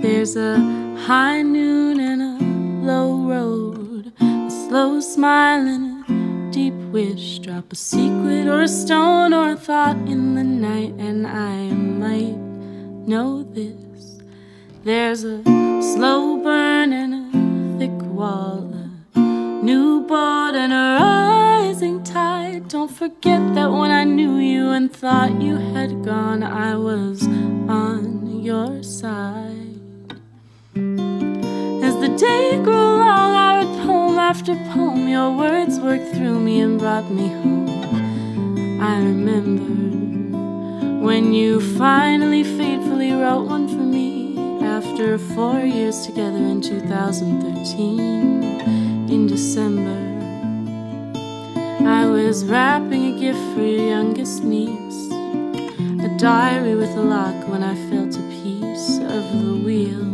There's 0.00 0.34
a 0.34 0.58
high 1.06 1.42
noon 1.42 2.00
and 2.00 2.22
a 2.22 2.38
low 2.86 3.18
road, 3.28 4.14
a 4.18 4.50
slow 4.50 4.98
smile 5.00 5.68
and 5.68 6.04
a 6.08 6.50
deep 6.50 6.72
wish. 6.90 7.38
Drop 7.40 7.70
a 7.70 7.76
secret 7.76 8.46
or 8.48 8.62
a 8.62 8.68
stone 8.68 9.34
or 9.34 9.50
a 9.50 9.56
thought 9.56 9.98
in 10.08 10.36
the 10.36 10.44
night, 10.44 10.94
and 10.98 11.26
I 11.26 11.68
might 11.74 12.38
know 13.06 13.42
this. 13.42 14.22
There's 14.84 15.22
a 15.22 15.42
slow 15.82 16.38
burn 16.42 16.94
and 16.94 17.12
a 17.14 17.78
thick 17.78 18.00
wall, 18.10 18.72
new 19.62 20.06
boat 20.06 20.54
and 20.54 20.72
a 20.72 20.98
rising 21.00 22.02
tide. 22.04 22.68
Don't 22.68 22.90
forget 22.90 23.54
that 23.54 23.70
when 23.70 23.90
I 23.90 24.04
knew 24.04 24.36
you 24.36 24.70
and 24.70 24.92
thought 24.92 25.40
you 25.40 25.56
had 25.56 26.04
gone, 26.04 26.42
I 26.42 26.76
was 26.76 27.26
on 27.26 28.40
your 28.40 28.82
side. 28.82 29.80
As 30.74 31.94
the 32.04 32.14
day 32.16 32.60
grew 32.62 32.98
long, 33.04 33.34
I 33.34 33.64
read 33.64 33.86
poem 33.86 34.18
after 34.18 34.54
poem. 34.72 35.08
Your 35.08 35.36
words 35.36 35.80
worked 35.80 36.14
through 36.14 36.40
me 36.40 36.60
and 36.60 36.78
brought 36.78 37.10
me 37.10 37.28
home. 37.28 37.68
I 38.80 38.98
remember 38.98 39.64
when 41.04 41.32
you 41.32 41.60
finally 41.76 42.44
faithfully 42.44 43.12
wrote 43.12 43.46
one 43.46 43.66
for 43.66 43.82
me 43.82 44.38
after 44.62 45.18
four 45.18 45.60
years 45.60 46.06
together 46.06 46.38
in 46.38 46.60
2013 46.60 48.57
in 49.10 49.26
December. 49.26 49.98
I 51.86 52.06
was 52.06 52.44
wrapping 52.44 53.14
a 53.14 53.18
gift 53.18 53.38
for 53.54 53.62
your 53.62 53.86
youngest 53.88 54.44
niece, 54.44 55.10
a 56.04 56.14
diary 56.18 56.74
with 56.74 56.90
a 56.90 57.02
lock 57.02 57.48
when 57.48 57.62
I 57.62 57.74
felt 57.88 58.16
a 58.16 58.22
piece 58.28 58.98
of 58.98 59.22
the 59.40 59.54
wheel. 59.64 60.04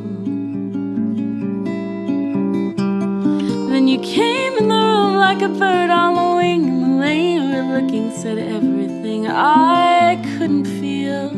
Then 3.70 3.88
you 3.88 3.98
came 3.98 4.56
in 4.58 4.68
the 4.68 4.74
room 4.74 5.16
like 5.16 5.42
a 5.42 5.48
bird 5.48 5.90
on 5.90 6.14
the 6.14 6.36
wing, 6.36 6.68
and 6.68 6.84
the 6.84 6.96
way 6.98 7.32
you 7.34 7.40
were 7.40 7.80
looking 7.80 8.12
said 8.12 8.38
everything 8.38 9.26
I 9.26 10.22
couldn't 10.36 10.66
feel. 10.66 11.30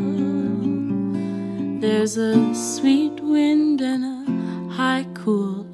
There's 1.81 2.17
a 2.17 2.53
sweet 2.53 3.19
wind 3.19 3.81
and 3.81 4.03
a 4.05 4.73
high 4.73 5.07
cool, 5.15 5.66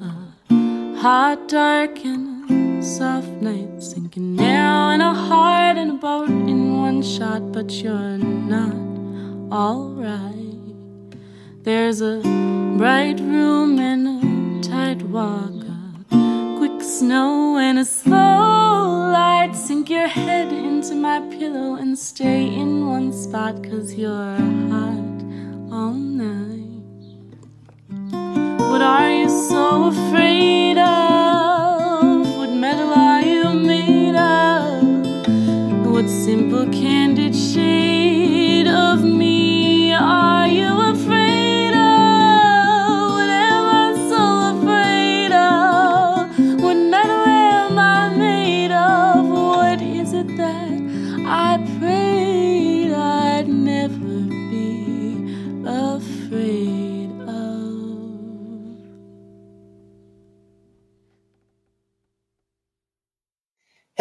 hot 1.04 1.48
dark 1.48 2.02
and 2.02 2.82
soft 2.82 3.28
night 3.42 3.82
sinking 3.82 4.34
now 4.34 4.88
in 4.88 5.02
a 5.02 5.12
heart 5.12 5.76
and 5.76 5.90
a 5.90 5.94
boat 6.06 6.30
in 6.30 6.80
one 6.80 7.02
shot, 7.02 7.52
but 7.52 7.70
you're 7.72 8.16
not 8.16 8.74
alright. 9.52 10.64
There's 11.62 12.00
a 12.00 12.22
bright 12.78 13.20
room 13.20 13.78
and 13.78 14.02
a 14.08 14.66
tight 14.66 15.02
walk, 15.02 15.52
a 16.10 16.56
quick 16.56 16.80
snow 16.80 17.58
and 17.58 17.78
a 17.80 17.84
slow 17.84 19.10
light. 19.12 19.52
Sink 19.54 19.90
your 19.90 20.08
head 20.08 20.50
into 20.50 20.94
my 20.94 21.20
pillow 21.38 21.74
and 21.74 21.98
stay 21.98 22.46
in 22.46 22.86
one 22.86 23.12
spot, 23.12 23.62
cause 23.62 23.92
you're 23.92 24.38
hot 24.72 25.18
all 25.70 25.92
night. 25.92 26.63
What 28.70 28.82
are 28.82 29.10
you 29.10 29.28
so 29.48 29.84
afraid 29.94 30.78
of? 30.78 32.36
What 32.38 32.50
metal 32.50 32.92
are 32.92 33.22
you 33.22 33.44
made 33.54 34.16
of? 34.16 34.82
What 35.86 36.08
simple, 36.08 36.66
candid 36.66 37.34
shade 37.36 38.66
of 38.66 39.02
me 39.02 39.33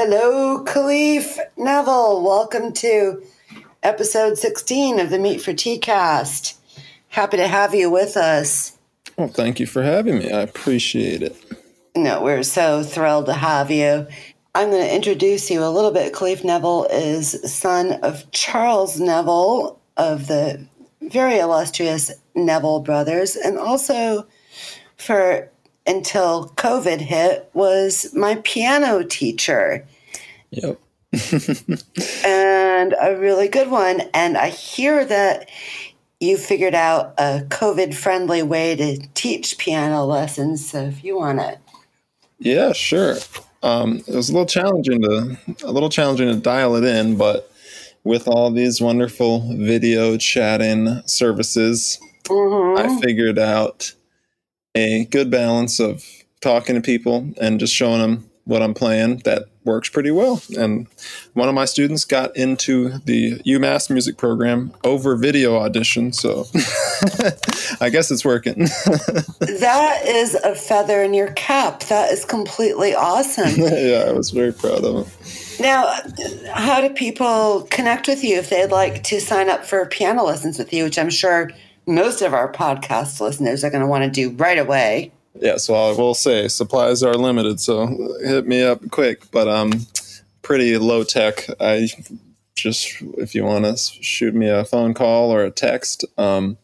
Hello, 0.05 0.61
Khalif 0.65 1.39
Neville. 1.55 2.21
Welcome 2.21 2.73
to 2.73 3.23
episode 3.83 4.37
16 4.37 4.99
of 4.99 5.09
the 5.09 5.17
Meet 5.17 5.41
for 5.41 5.53
Tea 5.53 5.77
cast. 5.77 6.59
Happy 7.07 7.37
to 7.37 7.47
have 7.47 7.73
you 7.73 7.89
with 7.89 8.17
us. 8.17 8.77
Well, 9.17 9.29
thank 9.29 9.61
you 9.61 9.65
for 9.65 9.81
having 9.81 10.17
me. 10.17 10.29
I 10.29 10.41
appreciate 10.41 11.21
it. 11.21 11.37
No, 11.95 12.21
we're 12.21 12.43
so 12.43 12.83
thrilled 12.83 13.27
to 13.27 13.33
have 13.33 13.71
you. 13.71 14.05
I'm 14.53 14.71
going 14.71 14.83
to 14.83 14.93
introduce 14.93 15.49
you 15.49 15.63
a 15.63 15.71
little 15.71 15.91
bit. 15.91 16.11
Khalif 16.11 16.43
Neville 16.43 16.85
is 16.91 17.39
son 17.49 17.93
of 18.03 18.29
Charles 18.31 18.99
Neville 18.99 19.79
of 19.95 20.27
the 20.27 20.67
very 20.99 21.39
illustrious 21.39 22.11
Neville 22.35 22.81
brothers, 22.81 23.37
and 23.37 23.57
also 23.57 24.27
for 24.97 25.49
until 25.87 26.49
COVID 26.57 26.99
hit 26.99 27.49
was 27.53 28.13
my 28.13 28.35
piano 28.43 29.03
teacher. 29.03 29.87
Yep. 30.53 30.79
and 32.25 32.95
a 32.99 33.17
really 33.19 33.47
good 33.47 33.69
one. 33.69 34.01
And 34.13 34.37
I 34.37 34.49
hear 34.49 35.05
that 35.05 35.49
you 36.19 36.37
figured 36.37 36.75
out 36.75 37.13
a 37.17 37.41
COVID 37.49 37.93
friendly 37.93 38.41
way 38.43 38.75
to 38.75 38.97
teach 39.13 39.57
piano 39.57 40.05
lessons. 40.05 40.69
So 40.69 40.83
if 40.83 41.03
you 41.03 41.17
want 41.17 41.39
to. 41.39 41.57
Yeah, 42.39 42.73
sure. 42.73 43.17
Um, 43.61 44.03
it 44.07 44.15
was 44.15 44.29
a 44.29 44.33
little 44.33 44.45
challenging 44.45 45.01
to 45.03 45.37
a 45.63 45.71
little 45.71 45.89
challenging 45.89 46.27
to 46.27 46.35
dial 46.35 46.75
it 46.75 46.83
in, 46.83 47.17
but 47.17 47.49
with 48.03 48.27
all 48.27 48.51
these 48.51 48.81
wonderful 48.81 49.55
video 49.55 50.17
chatting 50.17 51.01
services, 51.05 51.99
mm-hmm. 52.25 52.77
I 52.77 53.01
figured 53.01 53.39
out 53.39 53.93
a 54.75 55.05
good 55.05 55.31
balance 55.31 55.79
of 55.79 56.03
talking 56.41 56.75
to 56.75 56.81
people 56.81 57.31
and 57.39 57.59
just 57.59 57.73
showing 57.73 58.01
them 58.01 58.29
what 58.43 58.61
I'm 58.61 58.73
playing 58.73 59.19
that 59.19 59.45
works 59.65 59.89
pretty 59.89 60.11
well. 60.11 60.41
And 60.57 60.87
one 61.33 61.49
of 61.49 61.55
my 61.55 61.65
students 61.65 62.05
got 62.05 62.35
into 62.35 62.99
the 62.99 63.39
UMass 63.39 63.89
music 63.89 64.17
program 64.17 64.73
over 64.83 65.15
video 65.15 65.57
audition. 65.57 66.13
So 66.13 66.45
I 67.81 67.89
guess 67.89 68.11
it's 68.11 68.25
working. 68.25 68.59
that 69.39 70.01
is 70.05 70.35
a 70.35 70.55
feather 70.55 71.03
in 71.03 71.13
your 71.13 71.31
cap. 71.33 71.81
That 71.83 72.11
is 72.11 72.25
completely 72.25 72.93
awesome. 72.93 73.53
yeah, 73.57 74.05
I 74.07 74.11
was 74.11 74.31
very 74.31 74.53
proud 74.53 74.83
of 74.83 75.07
it. 75.07 75.59
Now, 75.59 75.93
how 76.53 76.81
do 76.81 76.93
people 76.93 77.67
connect 77.69 78.07
with 78.07 78.23
you 78.23 78.37
if 78.37 78.49
they'd 78.49 78.71
like 78.71 79.03
to 79.03 79.21
sign 79.21 79.49
up 79.49 79.65
for 79.65 79.85
piano 79.85 80.23
lessons 80.23 80.57
with 80.57 80.73
you, 80.73 80.83
which 80.83 80.97
I'm 80.97 81.09
sure 81.09 81.51
most 81.85 82.21
of 82.21 82.33
our 82.33 82.51
podcast 82.51 83.19
listeners 83.21 83.63
are 83.63 83.69
going 83.69 83.81
to 83.81 83.87
want 83.87 84.03
to 84.03 84.09
do 84.09 84.35
right 84.35 84.57
away? 84.57 85.11
Yeah, 85.35 85.57
so 85.57 85.73
I 85.73 85.95
will 85.97 86.13
say 86.13 86.47
supplies 86.47 87.03
are 87.03 87.15
limited, 87.15 87.59
so 87.59 87.87
hit 88.23 88.47
me 88.47 88.61
up 88.61 88.89
quick. 88.91 89.29
But 89.31 89.47
um, 89.47 89.71
pretty 90.41 90.77
low 90.77 91.03
tech. 91.03 91.47
I 91.59 91.89
just 92.55 93.01
if 93.17 93.33
you 93.33 93.43
want 93.43 93.65
to 93.65 93.75
shoot 93.77 94.35
me 94.35 94.47
a 94.47 94.63
phone 94.63 94.93
call 94.93 95.33
or 95.33 95.43
a 95.43 95.51
text, 95.51 96.05
um, 96.17 96.57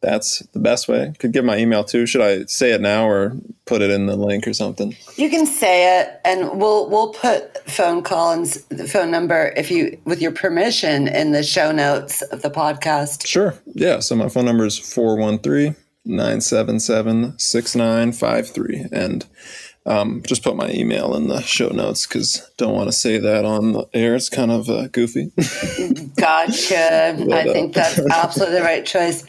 that's 0.00 0.40
the 0.52 0.58
best 0.58 0.88
way. 0.88 1.14
Could 1.18 1.32
give 1.32 1.44
my 1.44 1.56
email 1.56 1.84
too. 1.84 2.06
Should 2.06 2.20
I 2.20 2.44
say 2.44 2.72
it 2.72 2.80
now 2.80 3.06
or 3.06 3.36
put 3.64 3.80
it 3.80 3.90
in 3.90 4.06
the 4.06 4.16
link 4.16 4.46
or 4.46 4.52
something? 4.52 4.94
You 5.16 5.30
can 5.30 5.46
say 5.46 6.00
it, 6.00 6.20
and 6.24 6.58
we'll 6.58 6.88
we'll 6.88 7.12
put 7.12 7.58
phone 7.70 8.02
call 8.02 8.32
and 8.32 8.46
the 8.68 8.86
phone 8.86 9.10
number 9.10 9.52
if 9.56 9.70
you 9.70 9.98
with 10.04 10.20
your 10.22 10.32
permission 10.32 11.08
in 11.08 11.32
the 11.32 11.42
show 11.42 11.72
notes 11.72 12.22
of 12.22 12.42
the 12.42 12.50
podcast. 12.50 13.26
Sure. 13.26 13.54
Yeah. 13.74 14.00
So 14.00 14.14
my 14.16 14.28
phone 14.28 14.44
number 14.46 14.64
is 14.64 14.78
four 14.78 15.16
one 15.16 15.38
three 15.38 15.74
977 16.04 17.38
6953. 17.38 18.86
And 18.92 19.26
um, 19.86 20.22
just 20.26 20.42
put 20.42 20.56
my 20.56 20.70
email 20.70 21.14
in 21.14 21.28
the 21.28 21.42
show 21.42 21.68
notes 21.68 22.06
because 22.06 22.48
don't 22.56 22.74
want 22.74 22.88
to 22.88 22.92
say 22.92 23.18
that 23.18 23.44
on 23.44 23.72
the 23.72 23.86
air. 23.92 24.14
It's 24.14 24.30
kind 24.30 24.50
of 24.50 24.70
uh, 24.70 24.88
goofy. 24.88 25.30
gotcha. 26.16 27.16
but, 27.18 27.32
I 27.32 27.48
uh, 27.48 27.52
think 27.52 27.74
that's 27.74 27.98
absolutely 28.10 28.58
the 28.58 28.64
right 28.64 28.86
choice. 28.86 29.24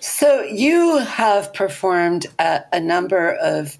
So 0.00 0.42
you 0.42 0.98
have 0.98 1.52
performed 1.52 2.26
at 2.38 2.68
a 2.72 2.80
number 2.80 3.34
of 3.34 3.76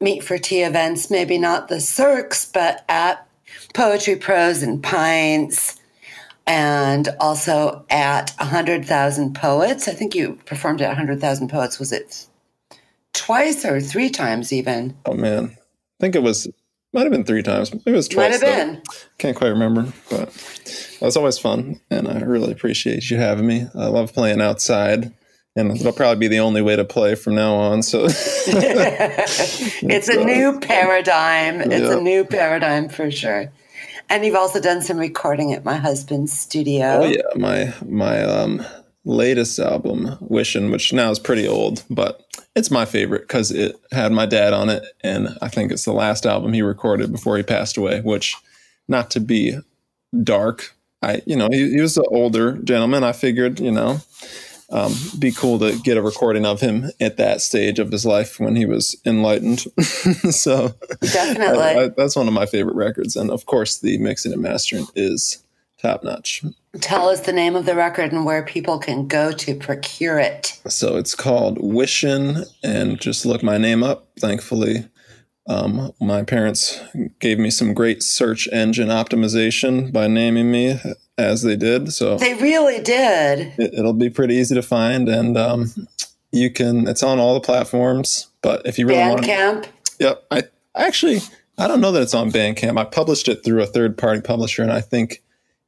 Meet 0.00 0.24
for 0.24 0.38
Tea 0.38 0.62
events, 0.62 1.10
maybe 1.10 1.38
not 1.38 1.68
the 1.68 1.80
Cirques, 1.80 2.50
but 2.50 2.84
at 2.88 3.26
Poetry 3.74 4.16
Pros 4.16 4.62
and 4.62 4.82
Pints 4.82 5.78
and 6.46 7.08
also 7.20 7.84
at 7.90 8.30
100,000 8.38 9.34
Poets. 9.34 9.88
I 9.88 9.92
think 9.92 10.14
you 10.14 10.38
performed 10.44 10.82
at 10.82 10.88
100,000 10.88 11.48
Poets. 11.48 11.78
Was 11.78 11.92
it 11.92 12.26
twice 13.12 13.64
or 13.64 13.80
three 13.80 14.10
times 14.10 14.52
even? 14.52 14.96
Oh, 15.06 15.14
man. 15.14 15.56
I 15.56 16.00
think 16.00 16.14
it 16.14 16.22
was, 16.22 16.46
might 16.92 17.04
have 17.04 17.12
been 17.12 17.24
three 17.24 17.42
times. 17.42 17.72
Maybe 17.72 17.92
it 17.92 17.96
was 17.96 18.08
twice. 18.08 18.40
Might 18.40 18.46
have 18.46 18.58
been. 18.58 18.82
Can't 19.18 19.36
quite 19.36 19.48
remember, 19.48 19.92
but 20.10 20.28
it 20.28 20.98
was 21.00 21.16
always 21.16 21.38
fun. 21.38 21.80
And 21.90 22.08
I 22.08 22.20
really 22.20 22.52
appreciate 22.52 23.10
you 23.10 23.16
having 23.16 23.46
me. 23.46 23.66
I 23.74 23.86
love 23.86 24.12
playing 24.12 24.40
outside. 24.40 25.14
And 25.56 25.70
it'll 25.70 25.92
probably 25.92 26.18
be 26.18 26.26
the 26.26 26.40
only 26.40 26.62
way 26.62 26.74
to 26.74 26.84
play 26.84 27.14
from 27.14 27.36
now 27.36 27.54
on. 27.54 27.84
So 27.84 28.04
it's 28.08 30.08
a 30.08 30.24
new 30.24 30.58
paradigm. 30.58 31.60
It's 31.60 31.88
a 31.88 32.00
new 32.00 32.24
paradigm 32.24 32.88
for 32.88 33.12
sure. 33.12 33.52
And 34.14 34.24
you've 34.24 34.36
also 34.36 34.60
done 34.60 34.80
some 34.80 34.96
recording 34.96 35.52
at 35.54 35.64
my 35.64 35.74
husband's 35.74 36.32
studio. 36.32 37.00
Oh 37.02 37.04
yeah, 37.04 37.22
my 37.34 37.74
my 37.84 38.22
um 38.22 38.64
latest 39.04 39.58
album, 39.58 40.16
Wishing, 40.20 40.70
which 40.70 40.92
now 40.92 41.10
is 41.10 41.18
pretty 41.18 41.48
old, 41.48 41.82
but 41.90 42.24
it's 42.54 42.70
my 42.70 42.84
favorite 42.84 43.22
because 43.22 43.50
it 43.50 43.74
had 43.90 44.12
my 44.12 44.24
dad 44.24 44.52
on 44.52 44.70
it, 44.70 44.84
and 45.02 45.36
I 45.42 45.48
think 45.48 45.72
it's 45.72 45.84
the 45.84 45.92
last 45.92 46.26
album 46.26 46.52
he 46.52 46.62
recorded 46.62 47.10
before 47.10 47.36
he 47.36 47.42
passed 47.42 47.76
away. 47.76 48.02
Which, 48.02 48.36
not 48.86 49.10
to 49.10 49.20
be 49.20 49.58
dark, 50.22 50.76
I 51.02 51.22
you 51.26 51.34
know 51.34 51.48
he, 51.50 51.70
he 51.70 51.80
was 51.80 51.96
an 51.96 52.04
older 52.06 52.52
gentleman. 52.58 53.02
I 53.02 53.10
figured 53.10 53.58
you 53.58 53.72
know 53.72 53.98
um, 54.74 54.92
be 55.18 55.30
cool 55.30 55.60
to 55.60 55.78
get 55.78 55.96
a 55.96 56.02
recording 56.02 56.44
of 56.44 56.60
him 56.60 56.90
at 57.00 57.16
that 57.16 57.40
stage 57.40 57.78
of 57.78 57.92
his 57.92 58.04
life 58.04 58.40
when 58.40 58.56
he 58.56 58.66
was 58.66 59.00
enlightened. 59.06 59.60
so 60.30 60.74
definitely, 61.00 61.62
I, 61.62 61.84
I, 61.84 61.88
that's 61.96 62.16
one 62.16 62.26
of 62.26 62.34
my 62.34 62.44
favorite 62.44 62.74
records, 62.74 63.14
and 63.14 63.30
of 63.30 63.46
course, 63.46 63.78
the 63.78 63.98
mixing 63.98 64.32
and 64.32 64.42
mastering 64.42 64.86
is 64.96 65.44
top 65.80 66.02
notch. 66.02 66.42
Tell 66.80 67.08
us 67.08 67.20
the 67.20 67.32
name 67.32 67.54
of 67.54 67.66
the 67.66 67.76
record 67.76 68.10
and 68.10 68.24
where 68.24 68.44
people 68.44 68.80
can 68.80 69.06
go 69.06 69.30
to 69.30 69.54
procure 69.54 70.18
it. 70.18 70.58
So 70.66 70.96
it's 70.96 71.14
called 71.14 71.58
Wishin', 71.58 72.44
and 72.64 73.00
just 73.00 73.24
look 73.24 73.44
my 73.44 73.58
name 73.58 73.84
up. 73.84 74.08
Thankfully, 74.18 74.88
um, 75.46 75.92
my 76.00 76.22
parents 76.22 76.80
gave 77.18 77.38
me 77.38 77.50
some 77.50 77.74
great 77.74 78.02
search 78.02 78.48
engine 78.52 78.88
optimization 78.88 79.92
by 79.92 80.06
naming 80.06 80.50
me 80.50 80.80
as 81.18 81.42
they 81.42 81.56
did. 81.56 81.92
So 81.92 82.16
they 82.16 82.34
really 82.34 82.80
did. 82.80 83.52
It, 83.58 83.82
will 83.82 83.92
be 83.92 84.10
pretty 84.10 84.34
easy 84.36 84.54
to 84.54 84.62
find, 84.62 85.08
and 85.08 85.36
um, 85.36 85.72
you 86.32 86.50
can. 86.50 86.88
It's 86.88 87.02
on 87.02 87.18
all 87.18 87.34
the 87.34 87.40
platforms. 87.40 88.28
But 88.42 88.62
if 88.64 88.78
you 88.78 88.86
really 88.86 89.08
want, 89.08 89.24
Bandcamp. 89.24 89.66
Yep. 89.98 90.24
I, 90.30 90.42
I 90.74 90.86
actually 90.86 91.20
I 91.58 91.68
don't 91.68 91.80
know 91.80 91.92
that 91.92 92.02
it's 92.02 92.14
on 92.14 92.32
Bandcamp. 92.32 92.78
I 92.78 92.84
published 92.84 93.28
it 93.28 93.44
through 93.44 93.62
a 93.62 93.66
third 93.66 93.96
party 93.96 94.20
publisher, 94.20 94.62
and 94.62 94.72
I 94.72 94.80
think 94.80 95.22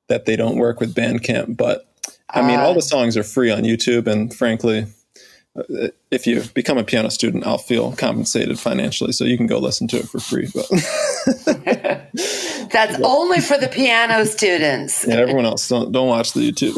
that 0.08 0.24
they 0.24 0.36
don't 0.36 0.56
work 0.56 0.80
with 0.80 0.94
Bandcamp. 0.94 1.56
But 1.56 1.88
I 2.30 2.42
mean, 2.42 2.58
uh, 2.58 2.62
all 2.62 2.74
the 2.74 2.82
songs 2.82 3.16
are 3.16 3.22
free 3.22 3.50
on 3.50 3.62
YouTube, 3.62 4.06
and 4.06 4.34
frankly, 4.34 4.86
if 6.10 6.26
you 6.26 6.42
become 6.54 6.78
a 6.78 6.84
piano 6.84 7.10
student, 7.10 7.46
I'll 7.46 7.58
feel 7.58 7.92
compensated 7.92 8.58
financially, 8.58 9.12
so 9.12 9.24
you 9.24 9.36
can 9.36 9.46
go 9.46 9.58
listen 9.58 9.88
to 9.88 9.98
it 9.98 10.08
for 10.08 10.20
free. 10.20 10.48
But 10.54 10.68
that's 12.70 13.00
only 13.02 13.40
for 13.40 13.58
the 13.58 13.68
piano 13.72 14.24
students. 14.26 15.04
Yeah, 15.06 15.16
everyone 15.16 15.44
else 15.44 15.68
don't 15.68 15.92
don't 15.92 16.08
watch 16.08 16.32
the 16.32 16.50
YouTube. 16.50 16.74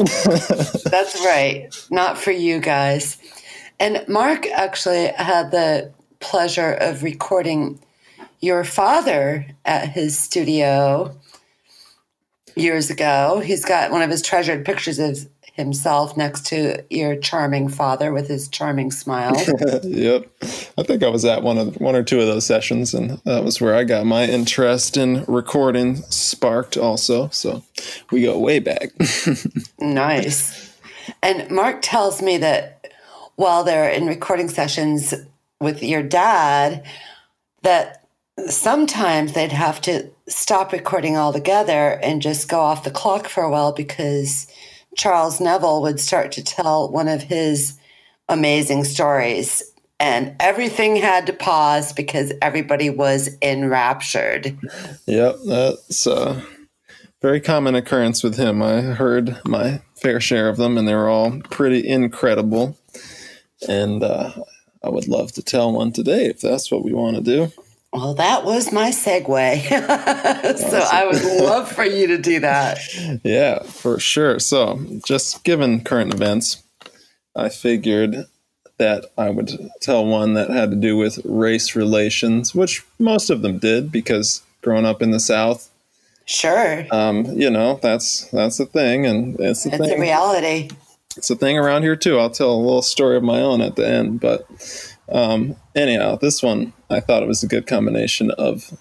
that's 0.89 1.15
right, 1.25 1.69
not 1.89 2.17
for 2.17 2.31
you 2.31 2.59
guys. 2.59 3.17
And 3.79 4.03
Mark 4.07 4.45
actually 4.47 5.07
had 5.07 5.51
the 5.51 5.91
pleasure 6.19 6.73
of 6.73 7.03
recording 7.03 7.79
your 8.41 8.63
father 8.63 9.45
at 9.65 9.89
his 9.89 10.17
studio 10.17 11.15
years 12.55 12.89
ago. 12.89 13.41
He's 13.43 13.63
got 13.63 13.91
one 13.91 14.01
of 14.01 14.09
his 14.09 14.21
treasured 14.21 14.65
pictures 14.65 14.99
of 14.99 15.27
himself 15.59 16.17
next 16.17 16.45
to 16.47 16.83
your 16.89 17.15
charming 17.15 17.69
father 17.69 18.11
with 18.11 18.27
his 18.27 18.47
charming 18.47 18.91
smile. 18.91 19.35
yep. 19.83 20.27
I 20.77 20.83
think 20.83 21.03
I 21.03 21.09
was 21.09 21.25
at 21.25 21.43
one 21.43 21.57
of 21.57 21.75
one 21.79 21.95
or 21.95 22.03
two 22.03 22.19
of 22.19 22.25
those 22.25 22.45
sessions 22.45 22.93
and 22.93 23.19
that 23.25 23.43
was 23.43 23.61
where 23.61 23.75
I 23.75 23.83
got 23.83 24.05
my 24.05 24.25
interest 24.25 24.97
in 24.97 25.23
recording 25.25 25.97
sparked 26.09 26.77
also. 26.77 27.29
So 27.29 27.63
we 28.11 28.23
go 28.23 28.39
way 28.39 28.59
back. 28.59 28.89
nice. 29.79 30.73
And 31.21 31.49
Mark 31.51 31.79
tells 31.81 32.21
me 32.21 32.37
that 32.37 32.91
while 33.35 33.63
they're 33.63 33.89
in 33.89 34.07
recording 34.07 34.49
sessions 34.49 35.13
with 35.59 35.83
your 35.83 36.03
dad 36.03 36.85
that 37.63 38.05
sometimes 38.47 39.33
they'd 39.33 39.51
have 39.51 39.81
to 39.81 40.09
stop 40.27 40.71
recording 40.71 41.17
altogether 41.17 41.99
and 42.01 42.21
just 42.21 42.47
go 42.47 42.59
off 42.59 42.83
the 42.83 42.91
clock 42.91 43.27
for 43.27 43.43
a 43.43 43.49
while 43.49 43.71
because 43.71 44.47
Charles 44.97 45.39
Neville 45.39 45.81
would 45.81 45.99
start 45.99 46.31
to 46.33 46.43
tell 46.43 46.91
one 46.91 47.07
of 47.07 47.23
his 47.23 47.77
amazing 48.27 48.83
stories. 48.83 49.63
And 49.99 50.35
everything 50.39 50.95
had 50.95 51.27
to 51.27 51.33
pause 51.33 51.91
because 51.91 52.31
everybody 52.41 52.89
was 52.89 53.29
enraptured. 53.41 54.57
Yep, 55.07 55.35
that's 55.45 56.07
a 56.07 56.41
very 57.21 57.41
common 57.41 57.75
occurrence 57.75 58.23
with 58.23 58.37
him. 58.37 58.63
I 58.63 58.81
heard 58.81 59.37
my 59.45 59.81
fair 59.95 60.21
share 60.21 60.47
of 60.47 60.55
them, 60.55 60.77
and 60.77 60.87
they 60.87 60.95
were 60.95 61.09
all 61.09 61.41
pretty 61.49 61.85
incredible. 61.85 62.77
And 63.67 64.01
uh, 64.01 64.31
I 64.81 64.89
would 64.89 65.09
love 65.09 65.33
to 65.33 65.43
tell 65.43 65.73
one 65.73 65.91
today 65.91 66.27
if 66.27 66.39
that's 66.39 66.71
what 66.71 66.85
we 66.85 66.93
want 66.93 67.17
to 67.17 67.21
do. 67.21 67.51
Well, 67.91 68.13
that 68.15 68.45
was 68.45 68.71
my 68.71 68.91
segue. 68.91 69.67
so 70.57 70.77
I 70.91 71.05
would 71.05 71.23
love 71.43 71.71
for 71.71 71.83
you 71.83 72.07
to 72.07 72.17
do 72.17 72.39
that. 72.41 72.79
Yeah, 73.23 73.63
for 73.63 73.99
sure. 73.99 74.39
So, 74.39 74.79
just 75.05 75.43
given 75.43 75.83
current 75.83 76.13
events, 76.13 76.61
I 77.35 77.49
figured 77.49 78.25
that 78.77 79.05
I 79.17 79.29
would 79.31 79.69
tell 79.81 80.05
one 80.05 80.35
that 80.35 80.49
had 80.51 80.69
to 80.71 80.77
do 80.77 80.95
with 80.95 81.19
race 81.25 81.75
relations, 81.75 82.53
which 82.55 82.85
most 82.99 83.29
of 83.29 83.41
them 83.41 83.57
did 83.57 83.91
because 83.91 84.41
growing 84.61 84.85
up 84.85 85.01
in 85.01 85.11
the 85.11 85.19
South, 85.19 85.69
Sure. 86.25 86.85
um, 86.91 87.25
you 87.25 87.49
know, 87.49 87.79
that's 87.81 88.25
that's 88.25 88.59
a 88.59 88.65
thing, 88.67 89.05
and 89.07 89.39
it's 89.39 89.65
a 89.65 89.69
it's 89.69 89.77
thing. 89.79 89.97
a 89.97 89.99
reality. 89.99 90.69
it's 91.17 91.29
a 91.31 91.35
thing 91.35 91.57
around 91.57 91.81
here 91.81 91.95
too. 91.95 92.19
I'll 92.19 92.29
tell 92.29 92.51
a 92.53 92.55
little 92.61 92.83
story 92.83 93.17
of 93.17 93.23
my 93.23 93.41
own 93.41 93.61
at 93.61 93.75
the 93.75 93.87
end, 93.87 94.19
but 94.19 94.45
um, 95.11 95.55
anyhow, 95.75 96.15
this 96.15 96.41
one 96.41 96.73
I 96.89 96.99
thought 96.99 97.23
it 97.23 97.27
was 97.27 97.43
a 97.43 97.47
good 97.47 97.67
combination 97.67 98.31
of 98.31 98.71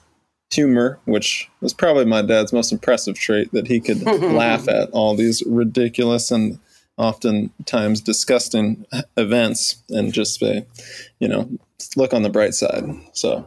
humor, 0.51 0.99
which 1.05 1.49
was 1.61 1.75
probably 1.75 2.05
my 2.05 2.23
dad's 2.23 2.53
most 2.53 2.73
impressive 2.73 3.17
trait 3.19 3.53
that 3.53 3.67
he 3.67 3.81
could 3.81 4.03
laugh 4.23 4.69
at 4.69 4.91
all 4.91 5.15
these 5.15 5.43
ridiculous 5.47 6.31
and 6.31 6.59
oftentimes 6.97 8.01
disgusting 8.01 8.85
events 9.17 9.83
and 9.91 10.13
just 10.13 10.41
say, 10.41 10.67
you 11.21 11.29
know, 11.29 11.49
look 11.97 12.13
on 12.13 12.23
the 12.23 12.31
bright 12.31 12.55
side. 12.55 12.85
So, 13.13 13.47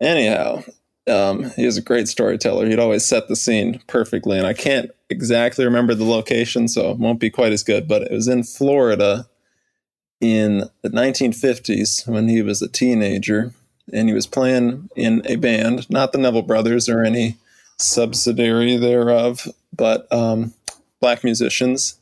anyhow, 0.00 0.62
um, 1.08 1.50
he 1.50 1.66
was 1.66 1.76
a 1.76 1.82
great 1.82 2.08
storyteller. 2.08 2.66
He'd 2.66 2.78
always 2.78 3.04
set 3.04 3.28
the 3.28 3.36
scene 3.36 3.80
perfectly, 3.86 4.38
and 4.38 4.46
I 4.46 4.52
can't 4.52 4.90
exactly 5.08 5.64
remember 5.64 5.94
the 5.94 6.04
location, 6.04 6.68
so 6.68 6.90
it 6.90 6.98
won't 6.98 7.20
be 7.20 7.30
quite 7.30 7.52
as 7.52 7.62
good. 7.62 7.88
But 7.88 8.02
it 8.02 8.12
was 8.12 8.28
in 8.28 8.44
Florida 8.44 9.28
in 10.20 10.64
the 10.82 10.90
1950s 10.90 12.06
when 12.08 12.28
he 12.28 12.42
was 12.42 12.62
a 12.62 12.68
teenager, 12.68 13.52
and 13.92 14.08
he 14.08 14.14
was 14.14 14.26
playing 14.26 14.88
in 14.96 15.22
a 15.26 15.36
band, 15.36 15.88
not 15.90 16.12
the 16.12 16.18
Neville 16.18 16.42
Brothers 16.42 16.88
or 16.88 17.04
any 17.04 17.36
subsidiary 17.78 18.76
thereof, 18.76 19.46
but 19.72 20.10
um, 20.12 20.54
black 21.00 21.22
musicians. 21.22 21.98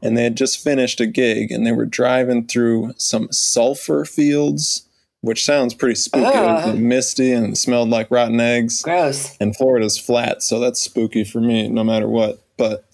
And 0.00 0.16
they 0.16 0.24
had 0.24 0.36
just 0.36 0.62
finished 0.62 1.00
a 1.00 1.06
gig, 1.06 1.50
and 1.50 1.66
they 1.66 1.72
were 1.72 1.84
driving 1.84 2.46
through 2.46 2.94
some 2.96 3.30
sulfur 3.30 4.04
fields, 4.06 4.86
which 5.20 5.44
sounds 5.44 5.74
pretty 5.74 5.96
spooky. 5.96 6.24
Was 6.24 6.78
misty 6.78 7.32
and 7.32 7.58
smelled 7.58 7.90
like 7.90 8.10
rotten 8.10 8.40
eggs 8.40 8.82
Gross. 8.82 9.36
and 9.38 9.54
Florida's 9.54 9.98
flat, 9.98 10.42
so 10.42 10.58
that's 10.60 10.80
spooky 10.80 11.24
for 11.24 11.40
me 11.40 11.68
no 11.68 11.84
matter 11.84 12.08
what. 12.08 12.40
But 12.56 12.85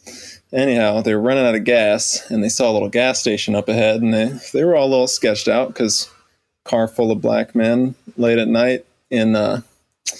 anyhow, 0.53 1.01
they 1.01 1.15
were 1.15 1.21
running 1.21 1.45
out 1.45 1.55
of 1.55 1.65
gas, 1.65 2.31
and 2.31 2.43
they 2.43 2.49
saw 2.49 2.71
a 2.71 2.73
little 2.73 2.89
gas 2.89 3.21
station 3.21 3.55
up 3.55 3.69
ahead, 3.69 4.03
and 4.03 4.13
they 4.13 4.33
they 4.53 4.65
were 4.65 4.77
all 4.77 4.89
a 4.89 4.91
little 4.91 5.07
sketched 5.07 5.49
out 5.49 5.69
because 5.69 6.11
car 6.65 6.87
full 6.89 7.11
of 7.11 7.21
black 7.21 7.55
men 7.55 7.95
late 8.17 8.39
at 8.39 8.49
night 8.49 8.85
in 9.11 9.35
uh, 9.35 9.61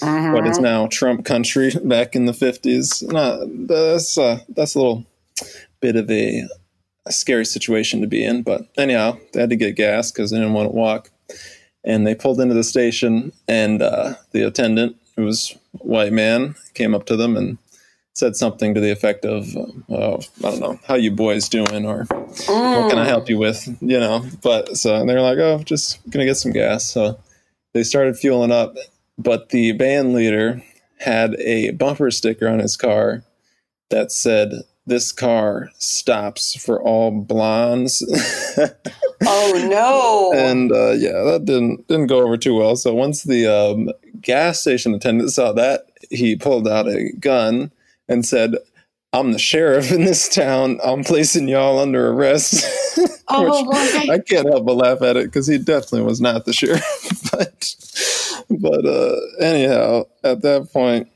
what 0.01 0.47
is 0.47 0.59
now 0.59 0.87
Trump 0.87 1.25
country 1.25 1.71
back 1.83 2.15
in 2.15 2.25
the 2.25 2.33
fifties. 2.33 3.01
Not 3.03 3.45
that's 3.67 4.17
uh, 4.17 4.39
that's 4.49 4.75
a 4.75 4.79
little 4.79 5.05
bit 5.79 5.95
of 5.95 6.09
a, 6.09 6.47
a 7.05 7.11
scary 7.11 7.45
situation 7.45 8.01
to 8.01 8.07
be 8.07 8.23
in, 8.23 8.43
but 8.43 8.67
anyhow, 8.77 9.17
they 9.33 9.41
had 9.41 9.49
to 9.49 9.55
get 9.55 9.75
gas 9.75 10.11
because 10.11 10.31
they 10.31 10.37
didn't 10.37 10.53
want 10.53 10.69
to 10.69 10.75
walk 10.75 11.09
and 11.83 12.07
they 12.07 12.15
pulled 12.15 12.39
into 12.39 12.53
the 12.53 12.63
station 12.63 13.31
and 13.47 13.81
uh, 13.81 14.15
the 14.31 14.45
attendant 14.45 14.95
who 15.15 15.23
was 15.25 15.55
a 15.79 15.83
white 15.83 16.13
man 16.13 16.55
came 16.73 16.95
up 16.95 17.05
to 17.05 17.15
them 17.15 17.35
and 17.35 17.57
said 18.15 18.35
something 18.35 18.73
to 18.73 18.79
the 18.79 18.91
effect 18.91 19.25
of 19.25 19.47
oh, 19.89 20.19
i 20.43 20.51
don't 20.51 20.59
know 20.59 20.79
how 20.87 20.95
you 20.95 21.11
boys 21.11 21.49
doing 21.49 21.85
or 21.85 22.05
what 22.05 22.89
can 22.89 22.99
i 22.99 23.05
help 23.05 23.29
you 23.29 23.37
with 23.37 23.67
you 23.81 23.99
know 23.99 24.23
but 24.41 24.77
so 24.77 25.05
they're 25.05 25.21
like 25.21 25.37
oh 25.37 25.61
just 25.63 25.99
gonna 26.09 26.25
get 26.25 26.37
some 26.37 26.51
gas 26.51 26.83
so 26.85 27.17
they 27.73 27.83
started 27.83 28.17
fueling 28.17 28.51
up 28.51 28.75
but 29.17 29.49
the 29.49 29.71
band 29.73 30.13
leader 30.13 30.61
had 30.99 31.35
a 31.39 31.71
bumper 31.71 32.11
sticker 32.11 32.47
on 32.47 32.59
his 32.59 32.77
car 32.77 33.23
that 33.89 34.11
said 34.11 34.51
this 34.85 35.11
car 35.11 35.69
stops 35.77 36.55
for 36.55 36.81
all 36.81 37.11
blondes 37.11 38.01
Oh 39.25 39.67
no. 39.69 40.37
and 40.37 40.71
uh, 40.71 40.91
yeah, 40.91 41.23
that 41.23 41.45
didn't 41.45 41.87
didn't 41.87 42.07
go 42.07 42.21
over 42.23 42.37
too 42.37 42.55
well. 42.55 42.75
So 42.75 42.93
once 42.93 43.23
the 43.23 43.47
um, 43.47 43.89
gas 44.21 44.59
station 44.59 44.93
attendant 44.93 45.31
saw 45.31 45.53
that, 45.53 45.87
he 46.09 46.35
pulled 46.35 46.67
out 46.67 46.87
a 46.87 47.11
gun 47.19 47.71
and 48.07 48.25
said, 48.25 48.55
"I'm 49.11 49.31
the 49.31 49.39
sheriff 49.39 49.91
in 49.91 50.03
this 50.05 50.27
town. 50.29 50.79
I'm 50.83 51.03
placing 51.03 51.47
y'all 51.47 51.79
under 51.79 52.09
arrest." 52.09 52.65
oh. 53.29 53.71
I 54.09 54.19
can't 54.19 54.47
help 54.47 54.65
but 54.65 54.75
laugh 54.75 55.01
at 55.01 55.17
it 55.17 55.25
because 55.25 55.47
he 55.47 55.57
definitely 55.57 56.03
was 56.03 56.21
not 56.21 56.45
the 56.45 56.53
sheriff. 56.53 56.83
but 57.31 57.75
but 58.49 58.85
uh, 58.85 59.15
anyhow, 59.39 60.03
at 60.23 60.41
that 60.41 60.71
point, 60.71 61.09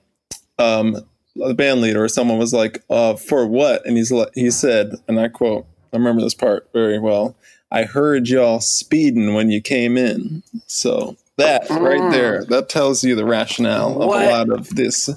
um, 0.60 0.98
the 1.36 1.54
band 1.54 1.82
leader 1.82 2.04
or 2.04 2.10
someone 2.10 2.38
was 2.38 2.54
like, 2.54 2.84
uh, 2.90 3.16
"For 3.16 3.46
what?" 3.46 3.86
And 3.86 3.98
he's 3.98 4.12
like, 4.12 4.32
he 4.36 4.52
said, 4.52 4.96
and 5.08 5.20
I 5.20 5.28
quote, 5.28 5.66
I 5.94 5.98
remember 5.98 6.22
this 6.22 6.34
part 6.34 6.70
very 6.74 7.00
well. 7.00 7.36
I 7.72 7.84
heard 7.84 8.30
y'all 8.30 8.60
speeding 8.60 9.34
when 9.34 9.50
you 9.50 9.62
came 9.62 9.98
in. 9.98 10.44
So 10.68 11.18
that 11.38 11.70
right 11.70 12.02
mm. 12.02 12.12
there, 12.12 12.46
that 12.46 12.70
tells 12.70 13.04
you 13.04 13.16
the 13.16 13.26
rationale 13.26 14.02
of 14.02 14.08
What? 14.08 14.26
a 14.26 14.30
lot 14.30 14.50
of 14.50 14.70
this 14.76 15.10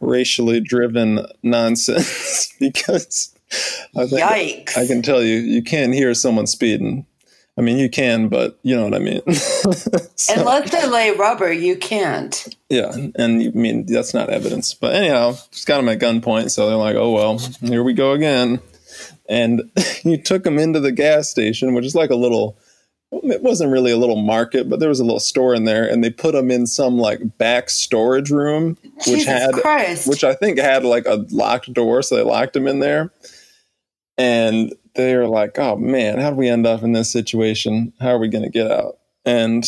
racially 0.00 0.60
driven 0.60 1.26
nonsense. 1.42 2.52
because 2.60 3.34
I 3.96 4.06
think 4.06 4.22
Yikes. 4.22 4.76
I 4.76 4.86
can 4.86 5.02
tell 5.02 5.22
you, 5.22 5.36
you 5.36 5.62
can't 5.62 5.94
hear 5.94 6.14
someone 6.14 6.46
speeding. 6.46 7.06
I 7.58 7.62
mean, 7.62 7.78
you 7.78 7.90
can, 7.90 8.28
but 8.28 8.58
you 8.62 8.74
know 8.74 8.84
what 8.84 8.94
I 8.94 9.00
mean. 9.00 9.22
So- 10.20 10.34
Unless 10.38 10.70
they 10.70 10.86
lay 10.86 11.12
rubber, 11.12 11.50
you 11.50 11.76
can't. 11.76 12.46
yeah, 12.68 12.92
and 12.94 13.14
I 13.42 13.50
mean 13.58 13.86
that's 13.86 14.12
not 14.12 14.28
evidence. 14.28 14.74
But 14.74 14.94
anyhow, 14.94 15.32
just 15.50 15.66
got 15.66 15.80
him 15.80 15.88
at 15.88 15.98
gunpoint, 15.98 16.50
so 16.50 16.68
they're 16.68 16.76
like, 16.76 16.94
"Oh 16.94 17.10
well, 17.10 17.38
here 17.62 17.82
we 17.82 17.94
go 17.94 18.12
again." 18.12 18.60
And 19.30 19.70
you 20.04 20.18
took 20.18 20.44
them 20.44 20.58
into 20.58 20.78
the 20.78 20.92
gas 20.92 21.30
station, 21.30 21.72
which 21.72 21.86
is 21.86 21.94
like 21.94 22.10
a 22.10 22.16
little. 22.16 22.58
It 23.12 23.42
wasn't 23.42 23.72
really 23.72 23.90
a 23.90 23.96
little 23.96 24.22
market, 24.22 24.68
but 24.68 24.78
there 24.78 24.88
was 24.88 25.00
a 25.00 25.04
little 25.04 25.20
store 25.20 25.54
in 25.54 25.64
there, 25.64 25.88
and 25.88 26.02
they 26.02 26.10
put 26.10 26.32
them 26.32 26.50
in 26.50 26.66
some 26.66 26.96
like 26.96 27.38
back 27.38 27.68
storage 27.68 28.30
room, 28.30 28.78
which 28.94 29.04
Jesus 29.04 29.26
had, 29.26 29.54
Christ. 29.54 30.06
which 30.06 30.22
I 30.22 30.34
think 30.34 30.58
had 30.58 30.84
like 30.84 31.06
a 31.06 31.26
locked 31.30 31.72
door, 31.72 32.02
so 32.02 32.16
they 32.16 32.22
locked 32.22 32.52
them 32.52 32.68
in 32.68 32.78
there. 32.78 33.12
And 34.16 34.74
they 34.94 35.16
were 35.16 35.26
like, 35.26 35.58
"Oh 35.58 35.76
man, 35.76 36.18
how 36.18 36.30
do 36.30 36.36
we 36.36 36.48
end 36.48 36.66
up 36.66 36.82
in 36.82 36.92
this 36.92 37.10
situation? 37.10 37.92
How 38.00 38.10
are 38.10 38.18
we 38.18 38.28
going 38.28 38.44
to 38.44 38.50
get 38.50 38.70
out?" 38.70 38.98
And 39.24 39.64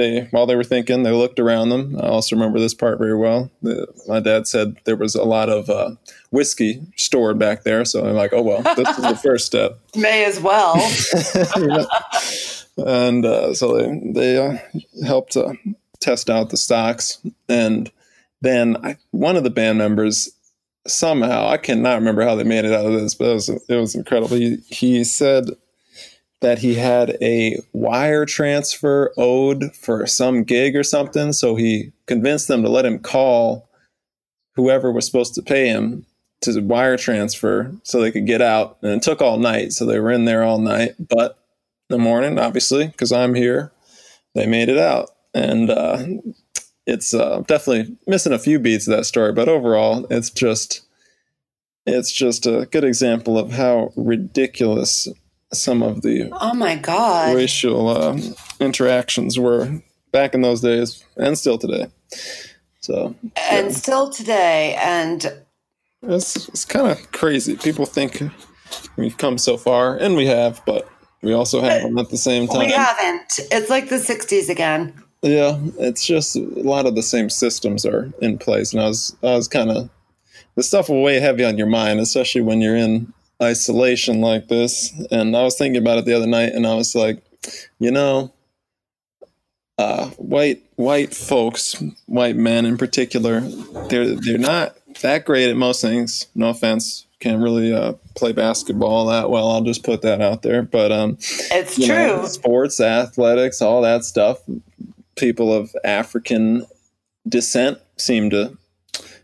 they 0.00 0.28
while 0.30 0.46
they 0.46 0.56
were 0.56 0.64
thinking 0.64 1.02
they 1.02 1.12
looked 1.12 1.38
around 1.38 1.68
them. 1.68 1.96
I 2.00 2.08
also 2.08 2.34
remember 2.34 2.58
this 2.58 2.74
part 2.74 2.98
very 2.98 3.16
well. 3.16 3.50
The, 3.62 3.86
my 4.08 4.20
dad 4.20 4.46
said 4.46 4.76
there 4.84 4.96
was 4.96 5.14
a 5.14 5.24
lot 5.24 5.48
of 5.48 5.68
uh, 5.68 5.96
whiskey 6.30 6.82
stored 6.96 7.38
back 7.38 7.62
there. 7.62 7.84
So 7.84 8.06
i'm 8.06 8.14
like 8.14 8.32
oh 8.32 8.42
well 8.42 8.62
this 8.62 8.88
is 8.98 9.04
the 9.04 9.16
first 9.16 9.46
step. 9.46 9.78
May 9.96 10.24
as 10.24 10.40
well. 10.40 10.76
You 11.56 11.66
know? 11.66 11.86
and 12.86 13.24
uh, 13.24 13.54
so 13.54 13.76
they 13.76 14.12
they 14.12 14.38
uh, 14.38 14.58
helped 15.04 15.36
uh, 15.36 15.52
test 16.00 16.30
out 16.30 16.50
the 16.50 16.56
stocks. 16.56 17.18
And 17.48 17.90
then 18.40 18.76
I, 18.82 18.96
one 19.10 19.36
of 19.36 19.44
the 19.44 19.50
band 19.50 19.78
members 19.78 20.30
somehow 20.86 21.46
i 21.46 21.58
cannot 21.58 21.96
remember 21.96 22.22
how 22.22 22.34
they 22.34 22.42
made 22.42 22.64
it 22.64 22.72
out 22.72 22.86
of 22.86 22.92
this 22.94 23.14
but 23.14 23.28
it 23.28 23.34
was 23.34 23.48
it 23.50 23.76
was 23.76 23.94
incredible. 23.94 24.36
He, 24.36 24.56
he 24.68 25.04
said 25.04 25.50
that 26.40 26.58
he 26.58 26.74
had 26.74 27.16
a 27.20 27.58
wire 27.72 28.24
transfer 28.24 29.12
owed 29.16 29.74
for 29.74 30.06
some 30.06 30.42
gig 30.42 30.74
or 30.74 30.82
something. 30.82 31.32
So 31.32 31.54
he 31.54 31.92
convinced 32.06 32.48
them 32.48 32.62
to 32.62 32.68
let 32.68 32.86
him 32.86 32.98
call 32.98 33.68
whoever 34.54 34.90
was 34.90 35.06
supposed 35.06 35.34
to 35.34 35.42
pay 35.42 35.68
him 35.68 36.06
to 36.40 36.58
wire 36.60 36.96
transfer 36.96 37.72
so 37.82 38.00
they 38.00 38.10
could 38.10 38.26
get 38.26 38.40
out. 38.40 38.78
And 38.82 38.92
it 38.92 39.02
took 39.02 39.20
all 39.20 39.38
night. 39.38 39.72
So 39.72 39.84
they 39.84 40.00
were 40.00 40.10
in 40.10 40.24
there 40.24 40.42
all 40.42 40.58
night. 40.58 40.94
But 40.98 41.38
the 41.88 41.98
morning, 41.98 42.38
obviously, 42.38 42.86
because 42.86 43.12
I'm 43.12 43.34
here, 43.34 43.72
they 44.34 44.46
made 44.46 44.70
it 44.70 44.78
out. 44.78 45.10
And 45.34 45.68
uh, 45.68 46.04
it's 46.86 47.12
uh, 47.12 47.42
definitely 47.46 47.96
missing 48.06 48.32
a 48.32 48.38
few 48.38 48.58
beats 48.58 48.88
of 48.88 48.96
that 48.96 49.04
story. 49.04 49.32
But 49.32 49.48
overall, 49.48 50.06
it's 50.10 50.30
just. 50.30 50.82
It's 51.86 52.12
just 52.12 52.46
a 52.46 52.68
good 52.70 52.84
example 52.84 53.38
of 53.38 53.52
how 53.52 53.90
ridiculous 53.96 55.08
some 55.52 55.82
of 55.82 56.02
the 56.02 56.28
Oh 56.40 56.54
my 56.54 56.76
God. 56.76 57.34
racial 57.36 57.88
um, 57.88 58.34
interactions 58.60 59.38
were 59.38 59.80
back 60.12 60.34
in 60.34 60.42
those 60.42 60.60
days 60.60 61.04
and 61.16 61.36
still 61.38 61.58
today. 61.58 61.86
So 62.80 63.14
And 63.50 63.74
still 63.74 64.10
today, 64.10 64.74
and 64.80 65.32
it's, 66.02 66.48
it's 66.48 66.64
kind 66.64 66.86
of 66.88 67.12
crazy. 67.12 67.56
People 67.56 67.84
think 67.86 68.22
we've 68.96 69.16
come 69.18 69.36
so 69.38 69.56
far, 69.56 69.96
and 69.96 70.16
we 70.16 70.26
have, 70.26 70.62
but 70.64 70.88
we 71.22 71.32
also 71.34 71.60
haven't 71.60 71.98
at 71.98 72.08
the 72.08 72.16
same 72.16 72.46
time. 72.48 72.66
we 72.66 72.72
haven't. 72.72 73.38
It's 73.52 73.68
like 73.68 73.90
the 73.90 73.96
60s 73.96 74.48
again. 74.48 74.94
Yeah, 75.22 75.58
it's 75.78 76.04
just 76.06 76.34
a 76.36 76.40
lot 76.40 76.86
of 76.86 76.94
the 76.94 77.02
same 77.02 77.28
systems 77.28 77.84
are 77.84 78.10
in 78.22 78.38
place, 78.38 78.72
and 78.72 78.80
I 78.82 78.86
was 78.86 79.14
I 79.22 79.34
was 79.36 79.46
kind 79.46 79.70
of 79.70 79.90
the 80.54 80.62
stuff 80.62 80.88
will 80.88 81.02
weigh 81.02 81.20
heavy 81.20 81.44
on 81.44 81.58
your 81.58 81.66
mind, 81.66 82.00
especially 82.00 82.40
when 82.40 82.62
you're 82.62 82.76
in 82.76 83.12
isolation 83.42 84.20
like 84.20 84.48
this. 84.48 84.92
And 85.10 85.36
I 85.36 85.42
was 85.42 85.56
thinking 85.56 85.80
about 85.80 85.98
it 85.98 86.04
the 86.04 86.14
other 86.14 86.26
night, 86.26 86.52
and 86.52 86.66
I 86.66 86.74
was 86.74 86.94
like, 86.94 87.22
you 87.78 87.90
know, 87.90 88.32
uh, 89.78 90.06
white 90.10 90.62
white 90.76 91.14
folks, 91.14 91.82
white 92.06 92.36
men 92.36 92.66
in 92.66 92.76
particular, 92.76 93.40
they're 93.88 94.14
they're 94.14 94.38
not 94.38 94.76
that 95.02 95.24
great 95.24 95.48
at 95.48 95.56
most 95.56 95.80
things. 95.80 96.26
No 96.34 96.50
offense, 96.50 97.06
can't 97.20 97.42
really 97.42 97.72
uh, 97.72 97.94
play 98.14 98.32
basketball 98.32 99.06
that 99.06 99.30
well. 99.30 99.50
I'll 99.50 99.62
just 99.62 99.84
put 99.84 100.02
that 100.02 100.20
out 100.20 100.42
there. 100.42 100.62
But 100.62 100.92
um, 100.92 101.16
It's 101.50 101.78
you 101.78 101.88
know, 101.88 102.18
true. 102.20 102.26
sports, 102.28 102.80
athletics, 102.80 103.62
all 103.62 103.82
that 103.82 104.04
stuff. 104.04 104.38
People 105.16 105.52
of 105.52 105.74
African 105.84 106.66
descent 107.28 107.78
seem 107.98 108.30
to 108.30 108.56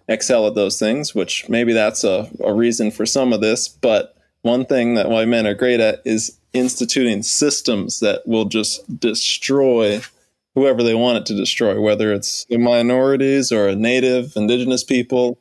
excel 0.09 0.47
at 0.47 0.55
those 0.55 0.79
things, 0.79 1.15
which 1.15 1.49
maybe 1.49 1.73
that's 1.73 2.05
a, 2.05 2.31
a 2.45 2.53
reason 2.53 2.91
for 2.91 3.07
some 3.07 3.33
of 3.33 3.41
this. 3.41 3.69
But 3.69 4.17
one 4.43 4.65
thing 4.65 4.95
that 4.95 5.11
white 5.11 5.29
men 5.29 5.47
are 5.47 5.55
great 5.55 5.81
at 5.81 6.01
is 6.05 6.39
instituting 6.53 7.23
systems 7.23 8.01
that 8.01 8.27
will 8.27 8.45
just 8.45 9.01
destroy 9.01 10.01
whoever 10.55 10.83
they 10.83 10.95
want 10.95 11.19
it 11.19 11.27
to 11.27 11.37
destroy, 11.37 11.79
whether 11.81 12.13
it's 12.13 12.47
minorities 12.51 13.53
or 13.53 13.75
native, 13.75 14.33
indigenous 14.37 14.83
people, 14.83 15.39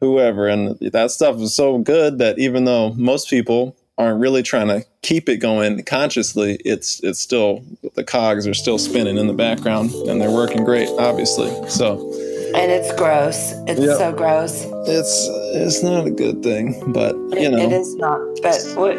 whoever. 0.00 0.46
And 0.46 0.78
that 0.80 1.10
stuff 1.10 1.36
is 1.36 1.54
so 1.54 1.78
good 1.78 2.18
that 2.18 2.38
even 2.38 2.64
though 2.64 2.92
most 2.94 3.30
people 3.30 3.76
aren't 3.96 4.20
really 4.20 4.42
trying 4.42 4.68
to 4.68 4.84
keep 5.00 5.28
it 5.28 5.38
going 5.38 5.82
consciously, 5.84 6.58
it's 6.64 7.00
it's 7.02 7.20
still 7.20 7.64
the 7.94 8.04
cogs 8.04 8.46
are 8.46 8.54
still 8.54 8.78
spinning 8.78 9.16
in 9.16 9.26
the 9.26 9.32
background 9.32 9.90
and 9.92 10.20
they're 10.20 10.30
working 10.30 10.64
great, 10.64 10.88
obviously. 10.98 11.50
So 11.70 12.12
And 12.54 12.70
it's 12.70 12.92
gross. 12.94 13.52
It's 13.66 13.80
Yep. 13.80 13.98
so 13.98 14.12
gross. 14.12 14.64
it's 14.86 15.28
it's 15.54 15.82
not 15.82 16.06
a 16.06 16.10
good 16.10 16.42
thing, 16.42 16.74
but 16.92 17.14
you 17.40 17.50
know, 17.50 17.58
It 17.58 17.72
is 17.72 17.94
not. 17.96 18.20
But 18.42 18.60
what, 18.74 18.96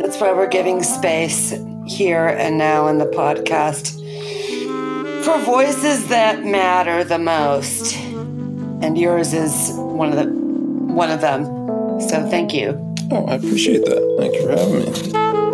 that's 0.00 0.20
why 0.20 0.32
we're 0.32 0.46
giving 0.48 0.82
space 0.82 1.54
here 1.86 2.26
and 2.28 2.56
now 2.58 2.86
in 2.88 2.98
the 2.98 3.06
podcast 3.06 3.96
for 5.24 5.38
voices 5.44 6.06
that 6.08 6.44
matter 6.44 7.04
the 7.04 7.18
most. 7.18 7.96
And 8.82 8.96
yours 8.96 9.34
is 9.34 9.72
one 9.74 10.08
of 10.10 10.16
the 10.16 10.24
one 10.94 11.10
of 11.10 11.20
them. 11.20 11.44
So 12.00 12.26
thank 12.30 12.54
you. 12.54 12.70
oh, 13.12 13.26
I 13.26 13.34
appreciate 13.34 13.84
that. 13.84 14.00
Thank 14.18 14.34
you 14.34 14.42
for 14.46 14.52
having 14.56 15.42
me. 15.42 15.49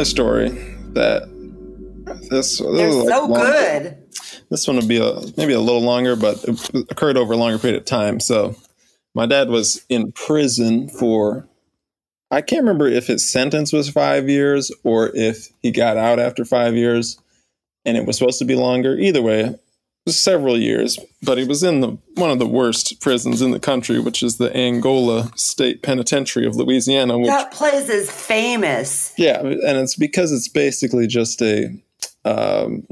Another 0.00 0.08
story 0.08 0.48
that 0.94 1.28
this, 2.30 2.58
this 2.58 2.58
They're 2.58 2.90
like, 2.90 3.08
so 3.08 3.26
long- 3.26 3.40
good. 3.40 3.96
This 4.50 4.66
one 4.66 4.76
would 4.76 4.88
be 4.88 4.96
a, 4.96 5.20
maybe 5.36 5.52
a 5.52 5.60
little 5.60 5.82
longer, 5.82 6.16
but 6.16 6.42
it 6.44 6.86
occurred 6.90 7.16
over 7.16 7.34
a 7.34 7.36
longer 7.36 7.58
period 7.58 7.78
of 7.78 7.84
time. 7.84 8.18
So, 8.18 8.56
my 9.14 9.26
dad 9.26 9.48
was 9.48 9.84
in 9.88 10.12
prison 10.12 10.88
for, 10.88 11.46
I 12.30 12.40
can't 12.40 12.62
remember 12.62 12.88
if 12.88 13.08
his 13.08 13.30
sentence 13.30 13.72
was 13.72 13.90
five 13.90 14.28
years 14.28 14.72
or 14.84 15.10
if 15.14 15.48
he 15.62 15.70
got 15.70 15.96
out 15.96 16.18
after 16.18 16.44
five 16.44 16.74
years 16.74 17.18
and 17.84 17.96
it 17.96 18.06
was 18.06 18.16
supposed 18.16 18.38
to 18.38 18.44
be 18.44 18.54
longer. 18.54 18.96
Either 18.96 19.20
way, 19.20 19.58
several 20.08 20.58
years, 20.58 20.98
but 21.22 21.38
he 21.38 21.44
was 21.44 21.62
in 21.62 21.80
the 21.80 21.96
one 22.14 22.30
of 22.30 22.38
the 22.38 22.46
worst 22.46 23.00
prisons 23.00 23.42
in 23.42 23.50
the 23.50 23.60
country, 23.60 24.00
which 24.00 24.22
is 24.22 24.38
the 24.38 24.54
Angola 24.56 25.30
State 25.36 25.82
Penitentiary 25.82 26.46
of 26.46 26.56
Louisiana, 26.56 27.18
which 27.18 27.28
That 27.28 27.52
place 27.52 27.88
is 27.88 28.10
famous. 28.10 29.12
yeah, 29.16 29.40
and 29.40 29.78
it's 29.78 29.96
because 29.96 30.32
it's 30.32 30.48
basically 30.48 31.06
just 31.06 31.40
a 31.42 31.74
um, 32.24 32.86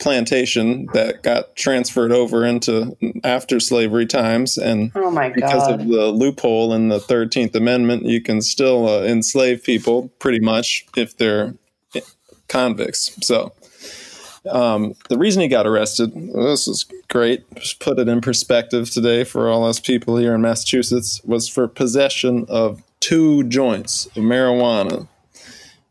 plantation 0.00 0.86
that 0.92 1.22
got 1.22 1.54
transferred 1.56 2.12
over 2.12 2.44
into 2.44 2.96
after 3.24 3.60
slavery 3.60 4.06
times, 4.06 4.56
and 4.56 4.92
Oh 4.94 5.10
my 5.10 5.28
because 5.30 5.68
of 5.68 5.86
the 5.86 6.06
loophole 6.06 6.72
in 6.72 6.88
the 6.88 7.00
Thirteenth 7.00 7.54
Amendment, 7.54 8.04
you 8.04 8.20
can 8.20 8.40
still 8.40 8.88
uh, 8.88 9.02
enslave 9.02 9.62
people 9.64 10.08
pretty 10.18 10.40
much 10.40 10.86
if 10.96 11.16
they're 11.16 11.54
convicts. 12.48 13.16
So. 13.26 13.52
Um, 14.50 14.94
the 15.08 15.18
reason 15.18 15.42
he 15.42 15.48
got 15.48 15.66
arrested, 15.66 16.12
this 16.14 16.66
is 16.66 16.84
great, 17.08 17.44
just 17.54 17.78
put 17.78 17.98
it 17.98 18.08
in 18.08 18.20
perspective 18.20 18.90
today 18.90 19.24
for 19.24 19.48
all 19.48 19.64
us 19.64 19.78
people 19.78 20.16
here 20.16 20.34
in 20.34 20.40
Massachusetts, 20.40 21.20
was 21.24 21.48
for 21.48 21.68
possession 21.68 22.46
of 22.48 22.82
two 23.00 23.44
joints 23.44 24.06
of 24.06 24.24
marijuana. 24.24 25.06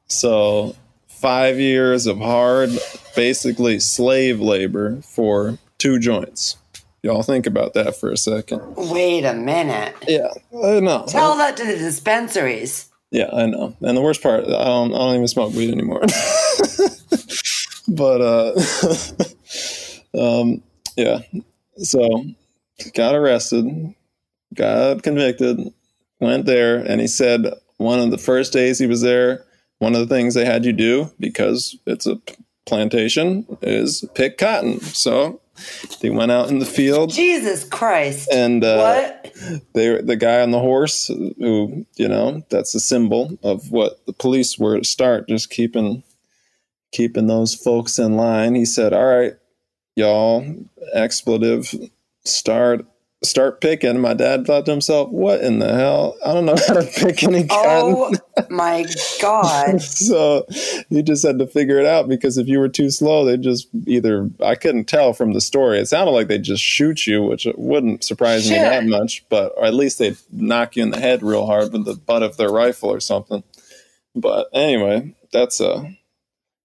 So, 0.07 0.75
five 1.07 1.59
years 1.59 2.07
of 2.07 2.17
hard, 2.17 2.71
basically 3.15 3.79
slave 3.79 4.41
labor 4.41 5.01
for 5.01 5.57
two 5.77 5.99
joints. 5.99 6.57
Y'all 7.03 7.23
think 7.23 7.47
about 7.47 7.73
that 7.73 7.95
for 7.95 8.11
a 8.11 8.17
second. 8.17 8.75
Wait 8.75 9.23
a 9.23 9.33
minute. 9.33 9.95
Yeah, 10.07 10.27
I 10.63 10.79
know. 10.81 11.05
Tell 11.07 11.35
that 11.37 11.57
to 11.57 11.65
the 11.65 11.77
dispensaries. 11.77 12.89
Yeah, 13.09 13.29
I 13.33 13.45
know. 13.47 13.75
And 13.81 13.97
the 13.97 14.01
worst 14.01 14.21
part, 14.21 14.45
I 14.45 14.65
don't, 14.65 14.93
I 14.93 14.97
don't 14.97 15.15
even 15.15 15.27
smoke 15.27 15.53
weed 15.53 15.71
anymore. 15.71 16.01
but 17.91 18.21
uh, 18.21 18.53
um, 20.41 20.63
yeah. 20.95 21.19
So 21.77 22.25
got 22.93 23.15
arrested, 23.15 23.93
got 24.53 25.03
convicted, 25.03 25.73
went 26.19 26.45
there, 26.45 26.77
and 26.77 27.01
he 27.01 27.07
said 27.07 27.53
one 27.77 27.99
of 27.99 28.11
the 28.11 28.17
first 28.17 28.53
days 28.53 28.79
he 28.79 28.87
was 28.87 29.01
there, 29.01 29.43
one 29.79 29.95
of 29.95 30.07
the 30.07 30.13
things 30.13 30.33
they 30.33 30.45
had 30.45 30.65
you 30.65 30.73
do 30.73 31.11
because 31.19 31.77
it's 31.85 32.07
a 32.07 32.19
plantation 32.65 33.45
is 33.61 34.05
pick 34.13 34.37
cotton. 34.37 34.79
So 34.79 35.41
they 35.99 36.09
went 36.09 36.31
out 36.31 36.49
in 36.49 36.59
the 36.59 36.65
field 36.65 37.11
Jesus 37.11 37.63
Christ. 37.63 38.29
and 38.31 38.63
uh, 38.63 38.77
what? 38.77 39.63
they 39.73 40.01
the 40.01 40.15
guy 40.15 40.41
on 40.41 40.51
the 40.51 40.59
horse 40.59 41.07
who 41.07 41.85
you 41.95 42.07
know 42.07 42.43
that's 42.49 42.73
a 42.73 42.79
symbol 42.79 43.37
of 43.43 43.71
what 43.71 44.03
the 44.05 44.13
police 44.13 44.57
were 44.57 44.79
to 44.79 44.83
start 44.83 45.27
just 45.27 45.49
keeping 45.49 46.03
keeping 46.91 47.27
those 47.27 47.55
folks 47.55 47.97
in 47.99 48.15
line 48.15 48.55
he 48.55 48.65
said 48.65 48.93
all 48.93 49.05
right 49.05 49.33
y'all 49.95 50.45
expletive 50.93 51.73
start 52.23 52.85
start 53.23 53.61
picking 53.61 53.99
my 53.99 54.13
dad 54.13 54.45
thought 54.45 54.65
to 54.65 54.71
himself 54.71 55.09
what 55.09 55.41
in 55.41 55.59
the 55.59 55.73
hell 55.73 56.15
i 56.25 56.33
don't 56.33 56.45
know 56.45 56.55
how 56.67 56.73
to 56.73 56.83
pick 56.99 57.23
any 57.23 57.45
cotton 57.45 58.15
Oh 58.37 58.45
my 58.49 58.85
god. 59.21 59.81
so 59.81 60.45
you 60.89 61.01
just 61.03 61.25
had 61.25 61.39
to 61.39 61.47
figure 61.47 61.79
it 61.79 61.85
out 61.85 62.07
because 62.07 62.37
if 62.37 62.47
you 62.47 62.59
were 62.59 62.69
too 62.69 62.89
slow, 62.89 63.25
they 63.25 63.37
just 63.37 63.67
either 63.87 64.29
I 64.43 64.55
couldn't 64.55 64.85
tell 64.85 65.13
from 65.13 65.33
the 65.33 65.41
story. 65.41 65.79
It 65.79 65.87
sounded 65.87 66.11
like 66.11 66.27
they 66.27 66.37
just 66.37 66.63
shoot 66.63 67.07
you, 67.07 67.23
which 67.23 67.47
wouldn't 67.55 68.03
surprise 68.03 68.49
me 68.49 68.57
that 68.57 68.85
much, 68.85 69.25
but 69.29 69.53
or 69.57 69.65
at 69.65 69.73
least 69.73 69.99
they'd 69.99 70.17
knock 70.31 70.75
you 70.75 70.83
in 70.83 70.91
the 70.91 70.99
head 70.99 71.23
real 71.23 71.45
hard 71.45 71.71
with 71.71 71.85
the 71.85 71.95
butt 71.95 72.23
of 72.23 72.37
their 72.37 72.49
rifle 72.49 72.89
or 72.91 72.99
something. 72.99 73.43
But 74.15 74.49
anyway, 74.53 75.15
that's 75.31 75.61
uh 75.61 75.85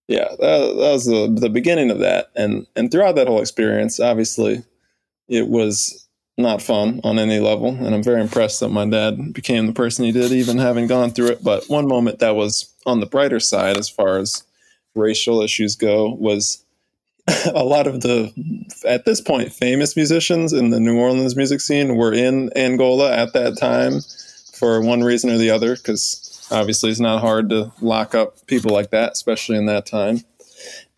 yeah, 0.08 0.28
that, 0.28 0.38
that 0.38 0.92
was 0.92 1.06
the 1.06 1.34
the 1.38 1.48
beginning 1.48 1.90
of 1.90 1.98
that, 1.98 2.30
and 2.36 2.66
and 2.76 2.90
throughout 2.90 3.16
that 3.16 3.26
whole 3.26 3.40
experience, 3.40 3.98
obviously, 3.98 4.62
it 5.28 5.48
was 5.48 6.06
not 6.38 6.60
fun 6.62 7.00
on 7.02 7.18
any 7.18 7.40
level. 7.40 7.68
And 7.68 7.94
I'm 7.94 8.02
very 8.02 8.20
impressed 8.20 8.60
that 8.60 8.68
my 8.68 8.86
dad 8.86 9.32
became 9.32 9.66
the 9.66 9.72
person 9.72 10.04
he 10.04 10.12
did, 10.12 10.32
even 10.32 10.58
having 10.58 10.86
gone 10.86 11.10
through 11.10 11.28
it. 11.28 11.44
But 11.44 11.64
one 11.68 11.88
moment 11.88 12.18
that 12.18 12.36
was 12.36 12.72
on 12.84 13.00
the 13.00 13.06
brighter 13.06 13.40
side, 13.40 13.76
as 13.76 13.88
far 13.88 14.18
as 14.18 14.42
racial 14.94 15.40
issues 15.40 15.76
go, 15.76 16.10
was 16.12 16.62
a 17.54 17.64
lot 17.64 17.86
of 17.86 18.02
the, 18.02 18.32
at 18.86 19.04
this 19.04 19.20
point, 19.20 19.52
famous 19.52 19.96
musicians 19.96 20.52
in 20.52 20.70
the 20.70 20.80
New 20.80 20.98
Orleans 20.98 21.36
music 21.36 21.60
scene 21.60 21.96
were 21.96 22.12
in 22.12 22.50
Angola 22.54 23.14
at 23.16 23.32
that 23.32 23.58
time 23.58 24.00
for 24.52 24.80
one 24.80 25.02
reason 25.02 25.30
or 25.30 25.38
the 25.38 25.50
other, 25.50 25.76
because 25.76 26.25
obviously 26.50 26.90
it's 26.90 27.00
not 27.00 27.20
hard 27.20 27.50
to 27.50 27.72
lock 27.80 28.14
up 28.14 28.46
people 28.46 28.72
like 28.72 28.90
that, 28.90 29.12
especially 29.12 29.56
in 29.56 29.66
that 29.66 29.86
time. 29.86 30.20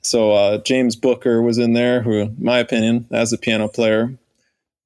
So 0.00 0.32
uh, 0.32 0.58
James 0.58 0.96
Booker 0.96 1.42
was 1.42 1.58
in 1.58 1.72
there, 1.72 2.02
who, 2.02 2.12
in 2.12 2.36
my 2.38 2.58
opinion, 2.58 3.06
as 3.10 3.32
a 3.32 3.38
piano 3.38 3.68
player, 3.68 4.16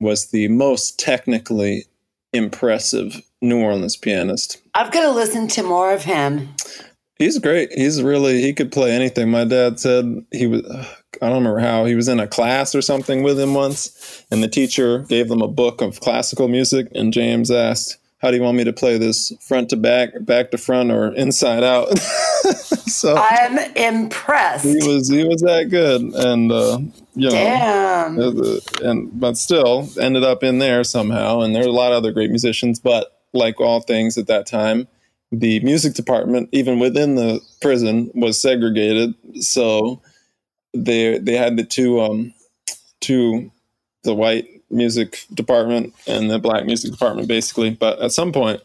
was 0.00 0.30
the 0.30 0.48
most 0.48 0.98
technically 0.98 1.84
impressive 2.32 3.22
New 3.40 3.60
Orleans 3.60 3.96
pianist. 3.96 4.60
I've 4.74 4.92
got 4.92 5.02
to 5.02 5.10
listen 5.10 5.48
to 5.48 5.62
more 5.62 5.92
of 5.92 6.04
him. 6.04 6.48
He's 7.16 7.38
great. 7.38 7.70
He's 7.72 8.02
really 8.02 8.42
he 8.42 8.52
could 8.52 8.72
play 8.72 8.90
anything. 8.90 9.30
My 9.30 9.44
dad 9.44 9.78
said 9.78 10.24
he 10.32 10.46
was 10.46 10.62
I 11.20 11.28
don't 11.28 11.44
remember 11.44 11.60
how 11.60 11.84
he 11.84 11.94
was 11.94 12.08
in 12.08 12.18
a 12.18 12.26
class 12.26 12.74
or 12.74 12.82
something 12.82 13.22
with 13.22 13.38
him 13.38 13.54
once, 13.54 14.24
and 14.30 14.42
the 14.42 14.48
teacher 14.48 15.00
gave 15.00 15.28
them 15.28 15.42
a 15.42 15.48
book 15.48 15.80
of 15.80 16.00
classical 16.00 16.48
music, 16.48 16.88
and 16.94 17.12
James 17.12 17.50
asked, 17.50 17.98
"How 18.22 18.30
do 18.30 18.36
you 18.36 18.42
want 18.42 18.56
me 18.56 18.64
to 18.64 18.72
play 18.72 18.96
this? 18.96 19.32
Front 19.40 19.68
to 19.70 19.76
back, 19.76 20.10
back 20.20 20.50
to 20.52 20.58
front, 20.58 20.90
or 20.90 21.12
inside 21.14 21.62
out?" 21.64 21.98
so 21.98 23.16
I'm 23.16 23.58
impressed. 23.76 24.64
he 24.64 24.88
was 24.88 25.08
he 25.08 25.24
was 25.24 25.42
that 25.42 25.68
good, 25.68 26.00
and 26.00 26.50
uh, 26.50 26.78
you 27.14 27.28
know. 27.28 27.34
Damn. 27.34 28.18
Uh, 28.18 28.58
and 28.82 29.20
but 29.20 29.36
still 29.36 29.88
ended 30.00 30.24
up 30.24 30.42
in 30.42 30.58
there 30.58 30.84
somehow 30.84 31.40
and 31.40 31.54
there 31.54 31.62
are 31.62 31.68
a 31.68 31.72
lot 31.72 31.92
of 31.92 31.98
other 31.98 32.12
great 32.12 32.30
musicians 32.30 32.80
but 32.80 33.20
like 33.32 33.60
all 33.60 33.80
things 33.80 34.18
at 34.18 34.26
that 34.26 34.46
time 34.46 34.88
the 35.30 35.60
music 35.60 35.94
department 35.94 36.48
even 36.52 36.78
within 36.78 37.14
the 37.14 37.40
prison 37.60 38.10
was 38.14 38.40
segregated 38.40 39.14
so 39.40 40.02
they 40.74 41.18
they 41.18 41.36
had 41.36 41.56
the 41.56 41.64
two 41.64 42.00
um 42.00 42.32
two 43.00 43.50
the 44.04 44.14
white 44.14 44.46
music 44.72 45.26
department 45.32 45.94
and 46.06 46.30
the 46.30 46.38
black 46.38 46.64
music 46.64 46.90
department 46.90 47.28
basically. 47.28 47.70
But 47.70 48.00
at 48.00 48.12
some 48.12 48.32
point 48.32 48.60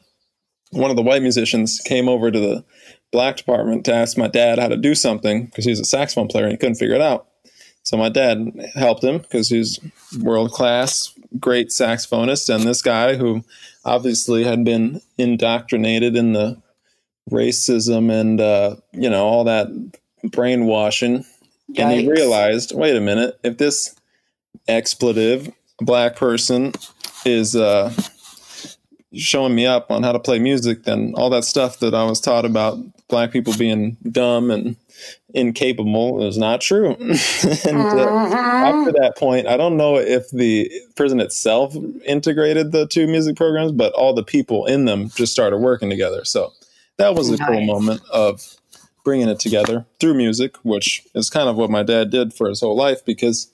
one 0.71 0.89
of 0.89 0.97
the 0.97 1.03
white 1.03 1.21
musicians 1.21 1.79
came 1.85 2.09
over 2.09 2.29
to 2.31 2.39
the 2.39 2.65
black 3.11 3.37
department 3.37 3.85
to 3.85 3.93
ask 3.93 4.17
my 4.17 4.27
dad 4.27 4.59
how 4.59 4.67
to 4.67 4.77
do 4.77 4.93
something 4.93 5.45
because 5.45 5.65
he 5.65 5.71
was 5.71 5.79
a 5.79 5.85
saxophone 5.85 6.27
player 6.27 6.43
and 6.43 6.51
he 6.51 6.57
couldn't 6.57 6.75
figure 6.75 6.95
it 6.95 7.01
out. 7.01 7.27
So 7.83 7.95
my 7.95 8.09
dad 8.09 8.51
helped 8.75 9.03
him 9.03 9.19
because 9.19 9.47
he's 9.47 9.79
world 10.19 10.51
class, 10.51 11.13
great 11.39 11.69
saxophonist, 11.69 12.53
and 12.53 12.65
this 12.65 12.81
guy 12.81 13.15
who 13.15 13.45
obviously 13.85 14.43
had 14.43 14.65
been 14.65 15.01
indoctrinated 15.17 16.17
in 16.17 16.33
the 16.33 16.61
racism 17.31 18.11
and 18.11 18.41
uh, 18.41 18.75
you 18.91 19.09
know 19.09 19.25
all 19.25 19.45
that 19.45 19.69
brainwashing, 20.21 21.23
and 21.77 21.91
he 21.91 22.09
realized, 22.09 22.75
wait 22.75 22.97
a 22.97 23.01
minute, 23.01 23.39
if 23.43 23.57
this 23.57 23.95
expletive 24.67 25.49
black 25.79 26.15
person 26.15 26.73
is 27.25 27.55
uh, 27.55 27.93
showing 29.13 29.55
me 29.55 29.65
up 29.65 29.91
on 29.91 30.03
how 30.03 30.11
to 30.11 30.19
play 30.19 30.39
music, 30.39 30.83
then 30.83 31.13
all 31.15 31.29
that 31.29 31.43
stuff 31.43 31.79
that 31.79 31.93
I 31.93 32.03
was 32.03 32.19
taught 32.19 32.45
about 32.45 32.77
black 33.07 33.31
people 33.31 33.53
being 33.57 33.97
dumb 34.11 34.51
and 34.51 34.75
incapable 35.33 36.25
is 36.25 36.37
not 36.37 36.61
true. 36.61 36.89
and 36.99 37.77
uh, 37.77 38.09
after 38.09 38.91
that 38.93 39.13
point, 39.17 39.47
I 39.47 39.57
don't 39.57 39.77
know 39.77 39.97
if 39.97 40.29
the 40.31 40.71
prison 40.95 41.19
itself 41.19 41.75
integrated 42.05 42.71
the 42.71 42.87
two 42.87 43.07
music 43.07 43.35
programs, 43.35 43.71
but 43.71 43.93
all 43.93 44.13
the 44.13 44.23
people 44.23 44.65
in 44.65 44.85
them 44.85 45.09
just 45.09 45.31
started 45.31 45.57
working 45.57 45.89
together. 45.89 46.25
So 46.25 46.53
that 46.97 47.15
was 47.15 47.31
a 47.31 47.37
cool 47.37 47.61
moment 47.61 48.01
of 48.11 48.55
bringing 49.03 49.29
it 49.29 49.39
together 49.39 49.85
through 49.99 50.15
music, 50.15 50.57
which 50.63 51.03
is 51.13 51.29
kind 51.29 51.47
of 51.47 51.55
what 51.55 51.69
my 51.69 51.83
dad 51.83 52.09
did 52.09 52.33
for 52.33 52.49
his 52.49 52.61
whole 52.61 52.75
life 52.75 53.05
because. 53.05 53.51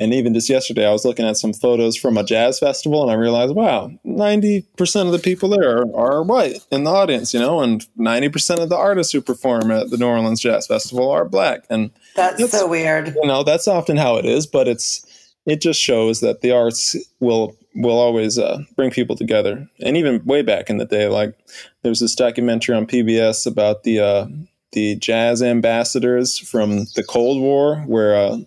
And 0.00 0.12
even 0.12 0.34
just 0.34 0.50
yesterday, 0.50 0.86
I 0.86 0.90
was 0.92 1.04
looking 1.04 1.24
at 1.24 1.36
some 1.36 1.52
photos 1.52 1.96
from 1.96 2.16
a 2.16 2.24
jazz 2.24 2.58
festival, 2.58 3.02
and 3.02 3.12
I 3.12 3.14
realized, 3.14 3.54
wow, 3.54 3.92
ninety 4.02 4.66
percent 4.76 5.06
of 5.06 5.12
the 5.12 5.20
people 5.20 5.48
there 5.50 5.78
are, 5.78 5.96
are 5.96 6.22
white 6.24 6.58
in 6.72 6.82
the 6.82 6.90
audience, 6.90 7.32
you 7.32 7.38
know, 7.38 7.60
and 7.60 7.86
ninety 7.96 8.28
percent 8.28 8.58
of 8.60 8.68
the 8.70 8.76
artists 8.76 9.12
who 9.12 9.20
perform 9.20 9.70
at 9.70 9.90
the 9.90 9.96
New 9.96 10.06
Orleans 10.06 10.40
Jazz 10.40 10.66
Festival 10.66 11.08
are 11.10 11.24
black. 11.24 11.64
And 11.70 11.90
That's 12.16 12.32
That's- 12.38 12.50
so 12.50 12.66
weird. 12.66 13.14
you 13.22 13.26
know 13.28 13.44
that's 13.44 13.68
often 13.68 13.96
how 13.96 14.16
it 14.16 14.24
is 14.24 14.46
but 14.46 14.66
it's 14.68 15.04
it 15.46 15.60
just 15.60 15.80
shows 15.80 16.20
that 16.20 16.40
the 16.40 16.50
arts 16.52 16.96
will 17.20 17.56
will 17.74 17.98
always 17.98 18.38
uh, 18.38 18.58
bring 18.76 18.90
people 18.90 19.14
together 19.16 19.68
and 19.80 19.96
even 19.96 20.24
way 20.24 20.42
back 20.42 20.70
in 20.70 20.78
the 20.78 20.84
day 20.86 21.06
like 21.08 21.34
there 21.82 21.90
was 21.90 22.00
this 22.00 22.14
documentary 22.14 22.74
on 22.76 22.86
pbs 22.86 23.46
about 23.46 23.82
the 23.82 23.98
uh 24.00 24.26
the 24.72 24.94
jazz 24.96 25.42
ambassadors 25.42 26.38
from 26.38 26.84
the 26.96 27.04
Cold 27.08 27.40
War, 27.40 27.76
where 27.86 28.16
uh, 28.16 28.38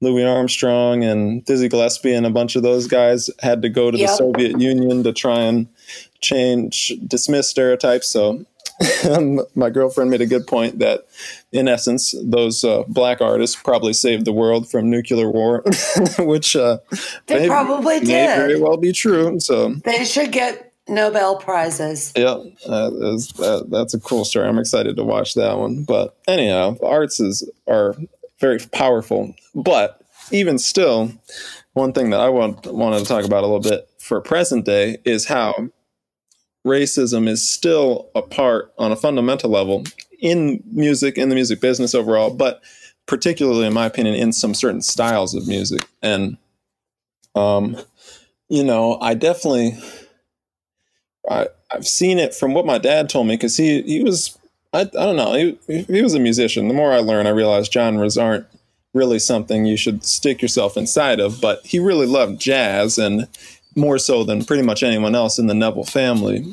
Louis 0.00 0.24
Armstrong 0.24 1.02
and 1.04 1.44
Dizzy 1.44 1.68
Gillespie 1.68 2.12
and 2.12 2.26
a 2.26 2.30
bunch 2.30 2.54
of 2.56 2.62
those 2.62 2.86
guys 2.86 3.30
had 3.40 3.62
to 3.62 3.68
go 3.68 3.90
to 3.90 3.96
Yep. 3.98 4.08
the 4.08 4.14
Soviet 4.16 4.60
Union 4.60 5.02
to 5.04 5.12
try 5.12 5.40
and 5.40 5.66
change, 6.20 6.92
dismiss 7.06 7.48
stereotypes. 7.48 8.08
So 8.08 8.44
my 9.54 9.70
girlfriend 9.70 10.10
made 10.10 10.20
a 10.20 10.26
good 10.26 10.46
point 10.46 10.80
that, 10.80 11.06
in 11.50 11.66
essence, 11.66 12.14
those 12.22 12.62
uh, 12.62 12.82
black 12.88 13.22
artists 13.22 13.56
probably 13.56 13.94
saved 13.94 14.26
the 14.26 14.32
world 14.32 14.70
from 14.70 14.90
nuclear 14.90 15.30
war, 15.30 15.62
which 16.18 16.54
uh, 16.56 16.78
They 17.26 17.40
may- 17.40 17.46
probably 17.48 18.00
may 18.00 18.06
did. 18.06 18.36
very 18.36 18.60
well 18.60 18.76
be 18.76 18.92
true. 18.92 19.40
So 19.40 19.74
They 19.84 20.04
should 20.04 20.30
get 20.30 20.72
Nobel 20.88 21.36
prizes. 21.36 22.12
yeah, 22.14 22.36
uh, 22.68 22.90
is- 23.14 23.28
that, 23.38 23.68
that's 23.70 23.94
a 23.94 24.00
cool 24.00 24.26
story. 24.26 24.46
I'm 24.46 24.58
excited 24.58 24.96
to 24.96 25.04
watch 25.04 25.34
that 25.34 25.56
one. 25.58 25.84
But 25.84 26.14
anyhow, 26.28 26.76
arts 26.82 27.18
is 27.18 27.48
are 27.66 27.96
very 28.40 28.58
powerful. 28.72 29.34
But 29.54 30.02
even 30.30 30.58
still, 30.58 31.12
one 31.72 31.92
thing 31.92 32.10
that 32.10 32.20
I 32.20 32.28
want 32.28 32.66
wanted 32.66 33.00
to 33.00 33.04
talk 33.04 33.24
about 33.24 33.44
a 33.44 33.46
little 33.46 33.60
bit 33.60 33.88
for 33.98 34.20
present 34.20 34.64
day 34.64 34.98
is 35.04 35.26
how 35.26 35.68
racism 36.66 37.28
is 37.28 37.48
still 37.48 38.10
a 38.14 38.22
part 38.22 38.72
on 38.78 38.92
a 38.92 38.96
fundamental 38.96 39.50
level 39.50 39.84
in 40.18 40.62
music, 40.72 41.16
in 41.16 41.28
the 41.28 41.34
music 41.34 41.60
business 41.60 41.94
overall, 41.94 42.30
but 42.30 42.62
particularly, 43.06 43.66
in 43.66 43.72
my 43.72 43.86
opinion, 43.86 44.14
in 44.16 44.32
some 44.32 44.54
certain 44.54 44.82
styles 44.82 45.34
of 45.34 45.46
music. 45.46 45.86
And, 46.02 46.36
um, 47.34 47.76
you 48.48 48.64
know, 48.64 48.98
I 49.00 49.14
definitely, 49.14 49.78
I, 51.30 51.48
I've 51.70 51.86
seen 51.86 52.18
it 52.18 52.34
from 52.34 52.52
what 52.52 52.66
my 52.66 52.78
dad 52.78 53.08
told 53.08 53.28
me 53.28 53.34
because 53.34 53.56
he, 53.56 53.82
he 53.82 54.02
was, 54.02 54.36
I, 54.76 54.80
I 54.80 54.84
don't 54.84 55.16
know, 55.16 55.32
he, 55.66 55.82
he 55.82 56.02
was 56.02 56.14
a 56.14 56.20
musician. 56.20 56.68
The 56.68 56.74
more 56.74 56.92
I 56.92 56.98
learn, 56.98 57.26
I 57.26 57.30
realize 57.30 57.68
genres 57.68 58.18
aren't 58.18 58.46
really 58.94 59.18
something 59.18 59.66
you 59.66 59.76
should 59.76 60.04
stick 60.04 60.40
yourself 60.42 60.76
inside 60.76 61.20
of, 61.20 61.40
but 61.40 61.60
he 61.64 61.78
really 61.78 62.06
loved 62.06 62.40
jazz 62.40 62.98
and 62.98 63.26
more 63.74 63.98
so 63.98 64.24
than 64.24 64.44
pretty 64.44 64.62
much 64.62 64.82
anyone 64.82 65.14
else 65.14 65.38
in 65.38 65.46
the 65.46 65.54
Neville 65.54 65.84
family. 65.84 66.44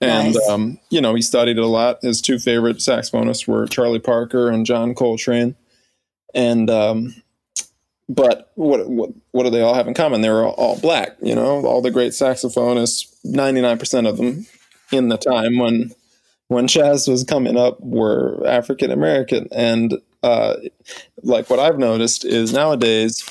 And, 0.00 0.34
Nice. 0.34 0.48
um, 0.48 0.78
you 0.90 1.00
know, 1.00 1.14
he 1.14 1.22
studied 1.22 1.58
it 1.58 1.62
a 1.62 1.66
lot. 1.66 1.98
His 2.02 2.20
two 2.20 2.38
favorite 2.38 2.78
saxophonists 2.78 3.46
were 3.46 3.66
Charlie 3.66 3.98
Parker 4.00 4.48
and 4.48 4.66
John 4.66 4.94
Coltrane. 4.94 5.54
And, 6.34 6.68
um, 6.70 7.14
but 8.08 8.50
what, 8.56 8.88
what 8.88 9.10
what 9.30 9.44
do 9.44 9.50
they 9.50 9.62
all 9.62 9.74
have 9.74 9.86
in 9.88 9.94
common? 9.94 10.20
They 10.20 10.28
were 10.30 10.44
all, 10.44 10.54
all 10.54 10.78
black, 10.80 11.16
you 11.22 11.34
know, 11.34 11.64
all 11.64 11.80
the 11.80 11.90
great 11.90 12.12
saxophonists, 12.12 13.06
99% 13.24 14.08
of 14.08 14.16
them 14.18 14.46
in 14.90 15.08
the 15.08 15.16
time 15.16 15.58
when 15.58 15.92
when 16.48 16.66
jazz 16.68 17.08
was 17.08 17.24
coming 17.24 17.56
up 17.56 17.80
were 17.80 18.46
African 18.46 18.90
American. 18.90 19.48
And 19.52 19.98
uh, 20.22 20.56
like 21.22 21.50
what 21.50 21.58
I've 21.58 21.78
noticed 21.78 22.24
is 22.24 22.52
nowadays 22.52 23.24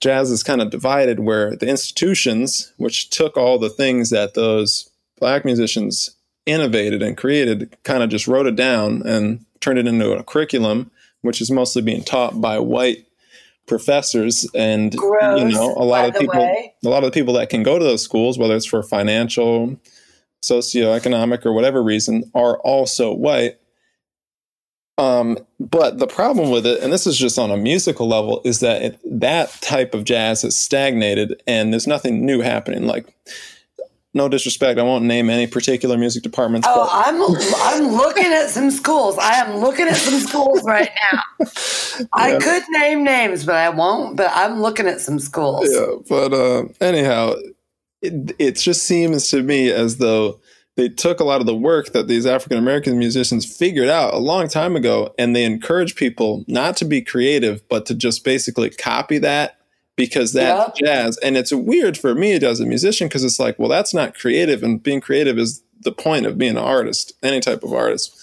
jazz 0.00 0.30
is 0.30 0.42
kind 0.42 0.62
of 0.62 0.70
divided 0.70 1.20
where 1.20 1.56
the 1.56 1.68
institutions, 1.68 2.72
which 2.78 3.10
took 3.10 3.36
all 3.36 3.58
the 3.58 3.70
things 3.70 4.10
that 4.10 4.34
those 4.34 4.90
black 5.18 5.44
musicians 5.44 6.16
innovated 6.46 7.02
and 7.02 7.16
created, 7.16 7.76
kind 7.84 8.02
of 8.02 8.08
just 8.08 8.26
wrote 8.26 8.46
it 8.46 8.56
down 8.56 9.02
and 9.06 9.44
turned 9.60 9.78
it 9.78 9.86
into 9.86 10.12
a 10.12 10.22
curriculum, 10.22 10.90
which 11.20 11.40
is 11.40 11.50
mostly 11.50 11.82
being 11.82 12.02
taught 12.02 12.40
by 12.40 12.58
white 12.58 13.06
professors 13.66 14.48
and 14.52 14.96
Gross, 14.96 15.40
you 15.40 15.48
know 15.48 15.72
a 15.76 15.84
lot 15.84 16.08
of 16.08 16.16
people 16.16 16.40
way. 16.40 16.74
a 16.84 16.88
lot 16.88 17.04
of 17.04 17.12
the 17.12 17.14
people 17.14 17.34
that 17.34 17.50
can 17.50 17.62
go 17.62 17.78
to 17.78 17.84
those 17.84 18.02
schools 18.02 18.36
whether 18.36 18.56
it's 18.56 18.66
for 18.66 18.82
financial 18.82 19.78
socioeconomic 20.42 21.44
or 21.44 21.52
whatever 21.52 21.82
reason 21.82 22.30
are 22.34 22.58
also 22.58 23.12
white 23.12 23.60
um, 25.00 25.38
but 25.58 25.98
the 25.98 26.06
problem 26.06 26.50
with 26.50 26.66
it, 26.66 26.82
and 26.82 26.92
this 26.92 27.06
is 27.06 27.16
just 27.16 27.38
on 27.38 27.50
a 27.50 27.56
musical 27.56 28.06
level, 28.06 28.42
is 28.44 28.60
that 28.60 28.82
it, 28.82 29.00
that 29.20 29.50
type 29.62 29.94
of 29.94 30.04
jazz 30.04 30.42
has 30.42 30.56
stagnated 30.56 31.42
and 31.46 31.72
there's 31.72 31.86
nothing 31.86 32.26
new 32.26 32.42
happening. 32.42 32.86
Like, 32.86 33.06
no 34.12 34.28
disrespect, 34.28 34.78
I 34.78 34.82
won't 34.82 35.04
name 35.04 35.30
any 35.30 35.46
particular 35.46 35.96
music 35.96 36.22
departments. 36.22 36.66
Oh, 36.68 36.84
but 36.84 36.90
I'm 36.92 37.86
I'm 37.86 37.96
looking 37.96 38.26
at 38.26 38.50
some 38.50 38.70
schools. 38.70 39.16
I 39.18 39.36
am 39.36 39.56
looking 39.56 39.86
at 39.86 39.96
some 39.96 40.20
schools 40.20 40.64
right 40.64 40.90
now. 41.12 41.46
I 42.12 42.36
could 42.38 42.64
name 42.70 43.02
names, 43.02 43.46
but 43.46 43.54
I 43.54 43.70
won't. 43.70 44.16
But 44.16 44.32
I'm 44.34 44.60
looking 44.60 44.86
at 44.86 45.00
some 45.00 45.18
schools. 45.18 45.70
yeah, 45.72 45.94
but 46.08 46.34
uh, 46.34 46.64
anyhow, 46.80 47.36
it, 48.02 48.34
it 48.38 48.52
just 48.52 48.84
seems 48.84 49.28
to 49.30 49.42
me 49.42 49.70
as 49.70 49.98
though 49.98 50.40
they 50.76 50.88
took 50.88 51.20
a 51.20 51.24
lot 51.24 51.40
of 51.40 51.46
the 51.46 51.54
work 51.54 51.92
that 51.92 52.08
these 52.08 52.26
African 52.26 52.56
American 52.56 52.98
musicians 52.98 53.44
figured 53.44 53.88
out 53.88 54.14
a 54.14 54.18
long 54.18 54.48
time 54.48 54.76
ago, 54.76 55.14
and 55.18 55.34
they 55.34 55.44
encourage 55.44 55.96
people 55.96 56.44
not 56.48 56.76
to 56.78 56.84
be 56.84 57.02
creative, 57.02 57.66
but 57.68 57.86
to 57.86 57.94
just 57.94 58.24
basically 58.24 58.70
copy 58.70 59.18
that 59.18 59.58
because 59.96 60.32
that's 60.32 60.78
jazz. 60.78 61.18
And 61.18 61.36
it's 61.36 61.52
weird 61.52 61.98
for 61.98 62.14
me 62.14 62.32
as 62.32 62.60
a 62.60 62.66
musician 62.66 63.08
because 63.08 63.24
it's 63.24 63.38
like, 63.38 63.58
well, 63.58 63.68
that's 63.68 63.92
not 63.92 64.14
creative, 64.14 64.62
and 64.62 64.82
being 64.82 65.00
creative 65.00 65.38
is 65.38 65.62
the 65.82 65.92
point 65.92 66.26
of 66.26 66.38
being 66.38 66.52
an 66.52 66.58
artist, 66.58 67.12
any 67.22 67.40
type 67.40 67.62
of 67.62 67.72
artist. 67.72 68.16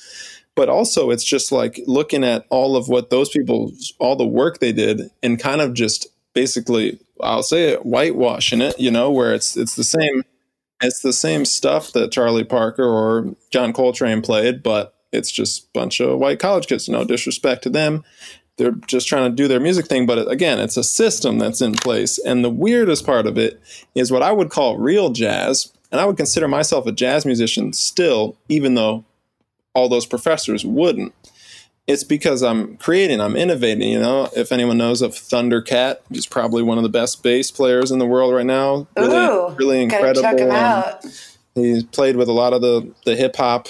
But 0.55 0.69
also, 0.69 1.11
it's 1.11 1.23
just 1.23 1.51
like 1.51 1.80
looking 1.86 2.23
at 2.23 2.47
all 2.49 2.75
of 2.75 2.88
what 2.88 3.11
those 3.11 3.30
people, 3.30 3.71
all 3.99 4.15
the 4.15 4.25
work 4.25 4.57
they 4.57 4.71
did, 4.71 5.11
and 5.21 5.39
kind 5.39 5.61
of 5.61 5.75
just 5.75 6.07
basically, 6.38 7.00
I'll 7.20 7.42
say 7.42 7.70
it, 7.70 7.80
whitewashing 7.80 8.62
it. 8.62 8.80
You 8.80 8.92
know, 8.92 9.10
where 9.10 9.34
it's 9.34 9.58
it's 9.58 9.76
the 9.76 9.84
same, 9.84 10.24
it's 10.84 11.00
the 11.00 11.12
same 11.12 11.46
stuff 11.46 11.92
that 11.94 12.12
Charlie 12.12 12.44
Parker 12.44 12.86
or 12.86 13.36
John 13.50 13.74
Coltrane 13.74 14.22
played, 14.22 14.62
but 14.62 14.94
it's 15.12 15.32
just 15.32 15.64
a 15.64 15.68
bunch 15.74 16.00
of 16.00 16.20
white 16.20 16.38
college 16.38 16.68
kids. 16.68 16.88
No 16.88 17.04
disrespect 17.04 17.64
to 17.64 17.72
them, 17.72 18.04
they're 18.58 18.74
just 18.86 19.08
trying 19.08 19.32
to 19.32 19.36
do 19.36 19.48
their 19.48 19.60
music 19.60 19.88
thing. 19.88 20.06
But 20.06 20.30
again, 20.30 20.60
it's 20.60 20.78
a 20.78 20.84
system 20.84 21.40
that's 21.40 21.60
in 21.60 21.74
place. 21.74 22.20
And 22.20 22.44
the 22.44 22.52
weirdest 22.52 23.04
part 23.04 23.26
of 23.26 23.40
it 23.40 23.60
is 23.96 24.12
what 24.12 24.22
I 24.22 24.32
would 24.32 24.52
call 24.52 24.78
real 24.78 25.10
jazz. 25.10 25.74
And 25.92 26.00
I 26.00 26.06
would 26.06 26.18
consider 26.18 26.48
myself 26.48 26.86
a 26.86 26.92
jazz 26.92 27.26
musician 27.26 27.74
still, 27.74 28.38
even 28.48 28.76
though 28.76 29.06
all 29.74 29.90
those 29.90 30.06
professors 30.06 30.64
wouldn't. 30.64 31.16
It's 31.88 32.04
because 32.04 32.44
I'm 32.44 32.76
creating, 32.78 33.22
I'm 33.22 33.38
innovating. 33.38 33.90
You 33.90 34.00
know, 34.02 34.30
if 34.36 34.52
anyone 34.52 34.78
knows 34.78 35.02
of 35.02 35.12
Thundercat, 35.14 36.00
he's 36.12 36.26
probably 36.26 36.62
one 36.62 36.78
of 36.78 36.84
the 36.84 36.90
best 36.90 37.24
bass 37.24 37.50
players 37.50 37.92
in 37.92 38.00
the 38.00 38.06
world 38.06 38.34
right 38.34 38.46
now. 38.46 38.88
Really, 38.98 39.16
Ooh, 39.16 39.50
really 39.58 39.82
incredible. 39.84 40.22
check 40.22 40.38
him 40.40 40.50
Um, 40.50 40.56
out. 40.56 41.06
He's 41.56 41.84
played 41.84 42.18
with 42.18 42.28
a 42.28 42.34
lot 42.34 42.54
of 42.54 42.62
the 42.62 42.92
the 43.06 43.16
hip 43.16 43.36
hop 43.38 43.68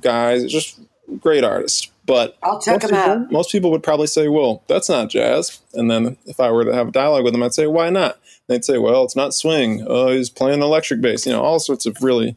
guys. 0.00 0.44
Just 0.52 0.78
great 1.20 1.42
artist. 1.42 1.90
But 2.04 2.36
I'll 2.42 2.60
check 2.60 2.82
most 2.82 2.84
him 2.84 2.96
people, 2.96 3.12
out. 3.12 3.32
Most 3.32 3.50
people 3.52 3.70
would 3.70 3.82
probably 3.82 4.06
say, 4.06 4.28
"Well, 4.28 4.62
that's 4.66 4.88
not 4.88 5.08
jazz." 5.10 5.60
And 5.74 5.90
then 5.90 6.16
if 6.26 6.40
I 6.40 6.50
were 6.50 6.64
to 6.64 6.74
have 6.74 6.88
a 6.88 6.92
dialogue 6.92 7.24
with 7.24 7.32
them, 7.34 7.42
I'd 7.42 7.54
say, 7.54 7.66
"Why 7.66 7.90
not?" 7.90 8.18
They'd 8.46 8.64
say, 8.64 8.78
"Well, 8.78 9.04
it's 9.04 9.16
not 9.16 9.34
swing. 9.34 9.84
Oh, 9.86 10.08
he's 10.12 10.30
playing 10.30 10.62
electric 10.62 11.00
bass." 11.02 11.26
You 11.26 11.32
know, 11.32 11.42
all 11.42 11.58
sorts 11.58 11.84
of 11.86 12.02
really, 12.02 12.36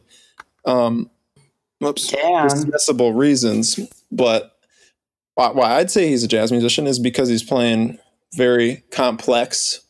um, 0.66 1.08
whoops, 1.80 2.08
Damn. 2.08 2.48
dismissible 2.48 3.16
reasons. 3.16 3.78
But 4.10 4.51
why, 5.34 5.50
why 5.50 5.76
I'd 5.76 5.90
say 5.90 6.08
he's 6.08 6.24
a 6.24 6.28
jazz 6.28 6.52
musician 6.52 6.86
is 6.86 6.98
because 6.98 7.28
he's 7.28 7.42
playing 7.42 7.98
very 8.34 8.82
complex 8.90 9.80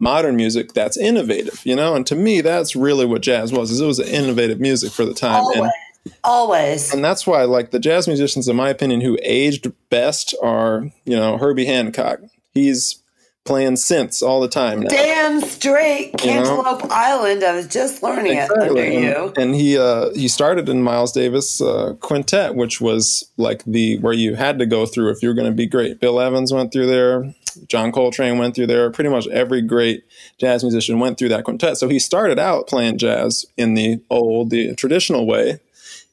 modern 0.00 0.36
music 0.36 0.72
that's 0.72 0.96
innovative, 0.96 1.60
you 1.64 1.74
know? 1.74 1.94
And 1.94 2.06
to 2.06 2.14
me, 2.14 2.40
that's 2.40 2.76
really 2.76 3.04
what 3.04 3.22
jazz 3.22 3.52
was, 3.52 3.70
is 3.70 3.80
it 3.80 3.86
was 3.86 4.00
innovative 4.00 4.60
music 4.60 4.92
for 4.92 5.04
the 5.04 5.14
time. 5.14 5.42
Always. 5.42 5.58
And, 5.58 6.14
Always. 6.24 6.94
and 6.94 7.04
that's 7.04 7.26
why, 7.26 7.42
like, 7.42 7.70
the 7.70 7.78
jazz 7.80 8.06
musicians, 8.06 8.48
in 8.48 8.56
my 8.56 8.70
opinion, 8.70 9.00
who 9.00 9.18
aged 9.22 9.70
best 9.90 10.34
are, 10.42 10.90
you 11.04 11.16
know, 11.16 11.36
Herbie 11.36 11.66
Hancock. 11.66 12.20
He's 12.54 13.02
playing 13.48 13.72
synths 13.72 14.22
all 14.22 14.40
the 14.40 14.48
time 14.48 14.80
now. 14.80 14.88
Damn 14.90 15.40
straight. 15.40 16.12
You 16.22 16.34
know? 16.34 16.44
Cantaloupe 16.44 16.84
Island. 16.92 17.42
I 17.42 17.54
was 17.54 17.66
just 17.66 18.02
learning 18.02 18.34
it 18.36 18.50
under 18.50 18.80
And, 18.80 19.02
you. 19.02 19.32
and 19.36 19.54
he 19.54 19.76
uh, 19.78 20.10
he 20.14 20.28
started 20.28 20.68
in 20.68 20.82
Miles 20.82 21.12
Davis 21.12 21.60
uh, 21.60 21.94
quintet, 22.00 22.54
which 22.54 22.80
was 22.80 23.28
like 23.38 23.64
the 23.64 23.98
where 24.00 24.12
you 24.12 24.34
had 24.34 24.58
to 24.58 24.66
go 24.66 24.84
through 24.86 25.10
if 25.10 25.22
you 25.22 25.28
were 25.30 25.34
going 25.34 25.50
to 25.50 25.56
be 25.56 25.66
great. 25.66 25.98
Bill 25.98 26.20
Evans 26.20 26.52
went 26.52 26.72
through 26.72 26.86
there. 26.86 27.34
John 27.66 27.90
Coltrane 27.90 28.38
went 28.38 28.54
through 28.54 28.66
there. 28.68 28.90
Pretty 28.90 29.10
much 29.10 29.26
every 29.28 29.62
great 29.62 30.04
jazz 30.38 30.62
musician 30.62 31.00
went 31.00 31.18
through 31.18 31.30
that 31.30 31.44
quintet. 31.44 31.78
So 31.78 31.88
he 31.88 31.98
started 31.98 32.38
out 32.38 32.68
playing 32.68 32.98
jazz 32.98 33.46
in 33.56 33.74
the 33.74 34.00
old, 34.10 34.50
the 34.50 34.74
traditional 34.74 35.26
way, 35.26 35.58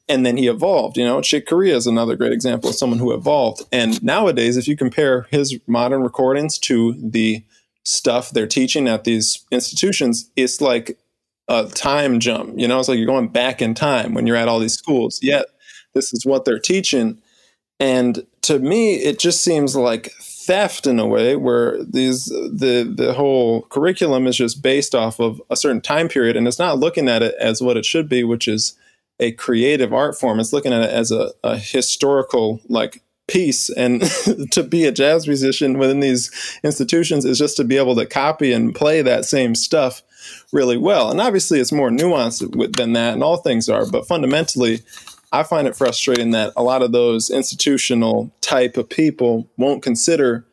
and 0.08 0.26
then 0.26 0.38
he 0.38 0.48
evolved. 0.48 0.98
You 0.98 1.06
know, 1.06 1.22
Chick 1.22 1.48
Corea 1.48 1.76
is 1.76 1.88
another 1.88 2.16
great 2.16 2.34
example 2.34 2.70
of 2.70 2.76
someone 2.76 3.00
who 3.00 3.14
evolved. 3.14 3.64
And 3.72 4.02
nowadays, 4.04 4.58
if 4.58 4.68
you 4.68 4.78
compare 4.78 5.28
his 5.32 5.60
modern 5.68 6.04
recordings 6.04 6.60
to 6.60 6.96
the 6.98 7.44
stuff 7.84 8.32
they're 8.32 8.48
teaching 8.48 8.88
at 8.88 9.04
these 9.04 9.46
institutions, 9.52 10.30
it's 10.36 10.62
like 10.62 10.98
a 11.48 11.66
time 11.68 12.20
jump. 12.20 12.54
You 12.58 12.68
know, 12.68 12.80
it's 12.80 12.88
like 12.90 12.98
you're 12.98 13.06
going 13.08 13.30
back 13.30 13.62
in 13.62 13.74
time 13.74 14.14
when 14.14 14.28
you're 14.28 14.36
at 14.36 14.48
all 14.48 14.60
these 14.60 14.74
schools. 14.74 15.20
Yet 15.22 15.46
this 15.94 16.14
is 16.14 16.26
what 16.26 16.46
they're 16.46 16.60
teaching. 16.60 17.22
And 17.80 18.26
to 18.44 18.60
me, 18.60 18.96
it 18.96 19.20
just 19.20 19.44
seems 19.44 19.76
like 19.76 20.12
theft 20.20 20.86
in 20.86 21.00
a 21.00 21.08
way 21.08 21.36
where 21.36 21.84
these 21.84 22.26
the 22.26 22.94
the 22.96 23.14
whole 23.14 23.64
curriculum 23.64 24.28
is 24.28 24.38
just 24.38 24.62
based 24.62 24.94
off 24.94 25.20
of 25.20 25.42
a 25.50 25.56
certain 25.56 25.82
time 25.82 26.08
period 26.08 26.38
and 26.38 26.48
it's 26.48 26.60
not 26.60 26.78
looking 26.78 27.10
at 27.10 27.24
it 27.24 27.34
as 27.40 27.62
what 27.62 27.78
it 27.78 27.86
should 27.86 28.08
be, 28.08 28.24
which 28.24 28.48
is 28.48 28.78
a 29.20 29.32
creative 29.34 29.94
art 29.94 30.18
form. 30.18 30.40
It's 30.40 30.54
looking 30.54 30.74
at 30.74 30.84
it 30.84 30.90
as 30.90 31.12
a, 31.12 31.32
a 31.44 31.58
historical 31.58 32.62
like 32.68 33.02
piece. 33.28 33.70
And 33.70 34.02
to 34.52 34.64
be 34.64 34.86
a 34.86 34.92
jazz 34.92 35.28
musician 35.28 35.78
within 35.78 36.00
these 36.00 36.32
institutions 36.64 37.26
is 37.26 37.38
just 37.38 37.58
to 37.58 37.64
be 37.64 37.78
able 37.78 37.96
to 37.96 38.06
copy 38.06 38.52
and 38.52 38.76
play 38.76 39.02
that 39.02 39.26
same 39.26 39.56
stuff 39.56 40.04
really 40.52 40.78
well. 40.78 41.12
And 41.12 41.22
obviously, 41.22 41.60
it's 41.60 41.72
more 41.72 41.90
nuanced 41.90 42.76
than 42.76 42.94
that, 42.94 43.14
and 43.14 43.24
all 43.24 43.38
things 43.38 43.70
are. 43.70 43.86
But 43.90 44.08
fundamentally, 44.08 44.82
I 45.32 45.44
find 45.44 45.68
it 45.68 45.76
frustrating 45.76 46.32
that 46.32 46.54
a 46.56 46.64
lot 46.64 46.82
of 46.82 46.92
those 46.92 47.30
institutional 47.30 48.32
type 48.42 48.78
of 48.78 48.90
people 48.90 49.50
won't 49.58 49.84
consider 49.84 50.46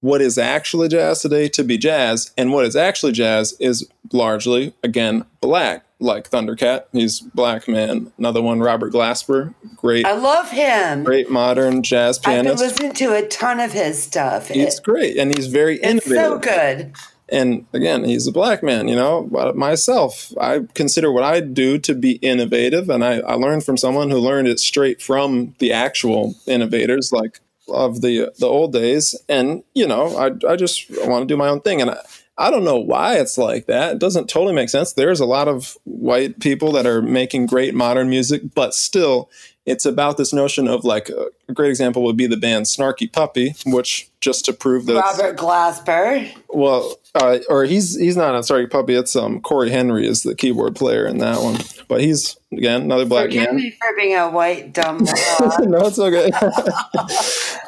what 0.00 0.20
is 0.20 0.36
actually 0.36 0.88
jazz 0.88 1.20
today 1.20 1.48
to 1.50 1.62
be 1.62 1.78
jazz, 1.78 2.32
and 2.36 2.52
what 2.52 2.64
is 2.64 2.74
actually 2.74 3.12
jazz 3.12 3.54
is 3.60 3.88
largely, 4.12 4.74
again, 4.82 5.24
black, 5.40 5.84
like 6.02 6.28
Thundercat. 6.28 6.84
He's 6.92 7.20
black 7.20 7.68
man. 7.68 8.12
Another 8.18 8.42
one, 8.42 8.60
Robert 8.60 8.92
Glasper, 8.92 9.54
great. 9.76 10.04
I 10.04 10.12
love 10.12 10.50
him. 10.50 11.04
Great 11.04 11.30
modern 11.30 11.82
jazz 11.82 12.18
pianist. 12.18 12.50
I've 12.50 12.58
been 12.58 12.68
listening 12.68 12.92
to 12.94 13.14
a 13.14 13.28
ton 13.28 13.60
of 13.60 13.72
his 13.72 14.02
stuff. 14.02 14.48
He's 14.48 14.78
it, 14.78 14.84
great, 14.84 15.16
and 15.16 15.34
he's 15.34 15.46
very 15.46 15.76
innovative. 15.76 16.12
It's 16.12 16.20
so 16.20 16.38
good. 16.38 16.92
And 17.28 17.64
again, 17.72 18.04
he's 18.04 18.26
a 18.26 18.32
black 18.32 18.62
man, 18.62 18.88
you 18.88 18.94
know, 18.94 19.26
myself. 19.54 20.32
I 20.38 20.66
consider 20.74 21.10
what 21.10 21.22
I 21.22 21.40
do 21.40 21.78
to 21.78 21.94
be 21.94 22.16
innovative. 22.16 22.90
And 22.90 23.02
I, 23.02 23.20
I 23.20 23.34
learned 23.34 23.64
from 23.64 23.78
someone 23.78 24.10
who 24.10 24.18
learned 24.18 24.48
it 24.48 24.60
straight 24.60 25.00
from 25.00 25.54
the 25.58 25.72
actual 25.72 26.34
innovators, 26.46 27.10
like 27.10 27.40
of 27.68 28.02
the 28.02 28.32
the 28.38 28.46
old 28.46 28.74
days. 28.74 29.18
And, 29.30 29.62
you 29.72 29.86
know, 29.86 30.14
I, 30.18 30.52
I 30.52 30.56
just 30.56 30.90
want 31.06 31.22
to 31.22 31.32
do 31.32 31.38
my 31.38 31.48
own 31.48 31.62
thing. 31.62 31.80
And 31.80 31.92
I, 31.92 32.00
I 32.38 32.50
don't 32.50 32.64
know 32.64 32.78
why 32.78 33.18
it's 33.18 33.36
like 33.36 33.66
that. 33.66 33.92
It 33.94 33.98
doesn't 33.98 34.28
totally 34.28 34.54
make 34.54 34.70
sense. 34.70 34.94
There's 34.94 35.20
a 35.20 35.26
lot 35.26 35.48
of 35.48 35.76
white 35.84 36.40
people 36.40 36.72
that 36.72 36.86
are 36.86 37.02
making 37.02 37.46
great 37.46 37.74
modern 37.74 38.08
music, 38.08 38.42
but 38.54 38.74
still, 38.74 39.30
it's 39.64 39.84
about 39.84 40.16
this 40.16 40.32
notion 40.32 40.66
of 40.66 40.84
like 40.84 41.08
a 41.08 41.52
great 41.52 41.70
example 41.70 42.02
would 42.04 42.16
be 42.16 42.26
the 42.26 42.36
band 42.36 42.66
Snarky 42.66 43.10
Puppy, 43.12 43.54
which 43.66 44.10
just 44.20 44.44
to 44.46 44.52
prove 44.52 44.86
that 44.86 44.94
Robert 44.94 45.36
Glasper. 45.36 46.32
Well, 46.48 46.96
uh, 47.14 47.38
or 47.48 47.64
he's 47.64 47.96
he's 47.96 48.16
not 48.16 48.34
on 48.34 48.42
Snarky 48.42 48.70
Puppy. 48.70 48.94
It's 48.94 49.14
um 49.14 49.40
Cory 49.40 49.70
Henry 49.70 50.06
is 50.06 50.22
the 50.22 50.34
keyboard 50.34 50.74
player 50.74 51.06
in 51.06 51.18
that 51.18 51.40
one, 51.42 51.58
but 51.86 52.00
he's 52.00 52.36
again 52.50 52.82
another 52.82 53.04
black 53.04 53.26
Forgive 53.26 53.44
man. 53.44 53.56
me 53.56 53.70
for 53.70 53.96
being 53.96 54.16
a 54.16 54.30
white 54.30 54.72
dumb. 54.72 54.98
no, 55.60 55.86
it's 55.86 55.98
okay. 55.98 56.30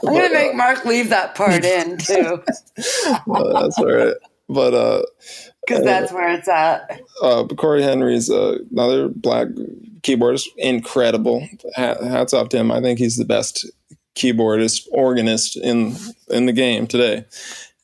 I'm 0.07 0.15
gonna 0.15 0.33
make 0.33 0.55
Mark 0.55 0.85
leave 0.85 1.11
that 1.11 1.35
part 1.35 1.65
in 1.65 1.99
too. 1.99 2.43
well, 3.27 3.53
that's 3.63 3.79
all 3.79 3.93
right, 3.93 4.15
but 4.49 4.75
uh, 4.75 5.03
because 5.67 5.85
that's 5.85 6.13
where 6.13 6.33
it's 6.33 6.49
at. 6.49 7.01
Uh, 7.23 7.47
Cory 7.57 7.83
Henry's 7.83 8.31
uh, 8.31 8.59
another 8.71 9.09
black 9.09 9.49
keyboardist, 10.03 10.49
incredible. 10.57 11.49
Hats 11.75 12.35
off 12.35 12.51
to 12.51 12.59
him. 12.59 12.71
I 12.71 12.81
think 12.81 12.99
he's 12.99 13.17
the 13.17 13.25
best 13.25 13.67
keyboardist 14.15 14.87
organist 14.93 15.57
in 15.57 15.97
in 16.29 16.47
the 16.47 16.53
game 16.53 16.87
today. 16.87 17.25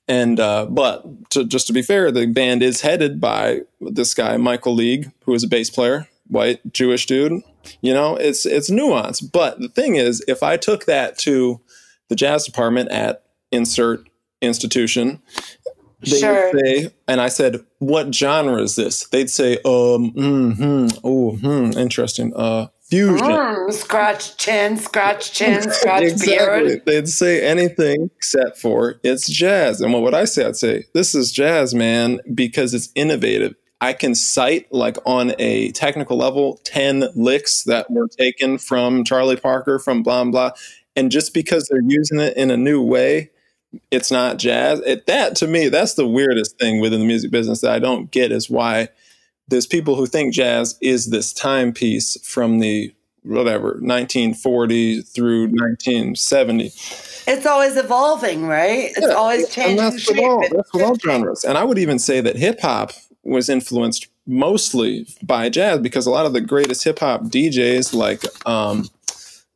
And 0.07 0.41
uh, 0.41 0.67
but 0.67 1.31
to, 1.31 1.45
just 1.45 1.67
to 1.69 1.73
be 1.73 1.83
fair, 1.83 2.11
the 2.11 2.27
band 2.27 2.63
is 2.63 2.81
headed 2.81 3.21
by 3.21 3.61
this 3.81 4.13
guy 4.13 4.37
Michael 4.37 4.75
League, 4.75 5.11
who 5.25 5.35
is 5.35 5.45
a 5.45 5.49
bass 5.49 5.71
player, 5.71 6.09
white 6.29 6.61
Jewish 6.73 7.07
dude. 7.07 7.43
You 7.81 7.95
know, 7.95 8.17
it's 8.17 8.45
it's 8.45 8.71
nuance. 8.71 9.21
But 9.21 9.61
the 9.61 9.69
thing 9.69 9.97
is, 9.97 10.25
if 10.29 10.43
I 10.43 10.57
took 10.57 10.87
that 10.87 11.17
to 11.19 11.61
the 12.09 12.17
jazz 12.17 12.45
department 12.45 12.91
at 12.91 13.23
insert 13.53 14.09
institution 14.43 15.21
they 16.03 16.19
sure. 16.19 16.53
would 16.53 16.65
say, 16.65 16.93
and 17.07 17.21
I 17.21 17.29
said, 17.29 17.65
"What 17.79 18.15
genre 18.15 18.61
is 18.63 18.77
this?" 18.77 19.07
They'd 19.09 19.31
say, 19.31 19.59
"Um, 19.65 20.11
hmm, 20.11 20.87
oh, 21.05 21.37
hmm, 21.37 21.79
interesting. 21.79 22.33
Uh, 22.35 22.69
fusion." 22.83 23.19
Mm, 23.19 23.73
scratch 23.73 24.37
chin, 24.37 24.77
scratch 24.79 25.33
chin, 25.33 25.63
scratch 25.71 26.03
exactly. 26.03 26.69
beard. 26.69 26.83
They'd 26.87 27.09
say 27.09 27.47
anything 27.47 28.11
except 28.17 28.59
for 28.59 29.01
it's 29.03 29.29
jazz. 29.29 29.81
And 29.81 29.93
what 29.93 30.03
would 30.03 30.15
I 30.15 30.25
say? 30.25 30.47
I'd 30.47 30.57
say, 30.57 30.85
"This 30.95 31.15
is 31.15 31.33
jazz, 31.33 31.75
man, 31.75 32.21
because 32.35 32.75
it's 32.75 32.91
innovative." 32.95 33.55
I 33.83 33.95
can 33.95 34.15
cite, 34.15 34.71
like 34.73 34.99
on 35.07 35.33
a 35.39 35.71
technical 35.73 36.19
level, 36.19 36.61
10 36.65 37.09
licks 37.15 37.63
that 37.65 37.91
were 37.91 38.09
taken 38.09 38.59
from 38.59 39.05
Charlie 39.05 39.37
Parker, 39.37 39.79
from 39.79 40.03
blah, 40.03 40.23
blah. 40.25 40.51
And 40.97 41.11
just 41.11 41.33
because 41.33 41.67
they're 41.67 41.81
using 41.81 42.21
it 42.21 42.37
in 42.37 42.51
a 42.51 42.59
new 42.59 42.83
way, 42.83 43.31
it's 43.91 44.11
not 44.11 44.39
jazz. 44.39 44.81
It, 44.81 45.07
that 45.07 45.37
to 45.37 45.47
me, 45.47 45.69
that's 45.69 45.95
the 45.95 46.07
weirdest 46.07 46.59
thing 46.59 46.81
within 46.81 47.01
the 47.01 47.07
music 47.07 47.31
business 47.31 47.61
that 47.61 47.73
I 47.73 47.79
don't 47.79 48.11
get 48.11 48.33
is 48.33 48.51
why 48.51 48.89
there's 49.49 49.67
people 49.67 49.97
who 49.97 50.07
think 50.07 50.33
jazz 50.33 50.79
is 50.81 51.07
this 51.07 51.33
timepiece 51.33 52.17
from 52.23 52.59
the 52.61 52.95
whatever 53.23 53.73
1940 53.81 55.03
through 55.03 55.43
1970. 55.49 56.67
It's 57.27 57.47
always 57.47 57.77
evolving, 57.77 58.47
right? 58.47 58.91
It's 58.97 59.01
yeah, 59.01 59.09
always 59.09 59.49
changing. 59.51 59.79
And 59.79 59.95
that's, 59.95 60.09
with 60.09 60.19
all, 60.19 60.41
that's 60.51 60.73
with 60.73 60.83
all 60.83 60.95
genres. 60.97 61.45
And 61.45 61.59
I 61.59 61.65
would 61.65 61.79
even 61.79 61.99
say 61.99 62.21
that 62.21 62.37
hip 62.37 62.61
hop 62.61 62.93
was 63.23 63.49
influenced 63.49 64.09
mostly 64.27 65.07
by 65.23 65.49
jazz 65.49 65.81
because 65.81 66.07
a 66.07 66.11
lot 66.11 66.27
of 66.27 66.33
the 66.33 66.41
greatest 66.41 66.85
hip 66.85 67.01
hop 67.01 67.25
DJs 67.25 67.93
like 67.93 68.25
um, 68.47 68.89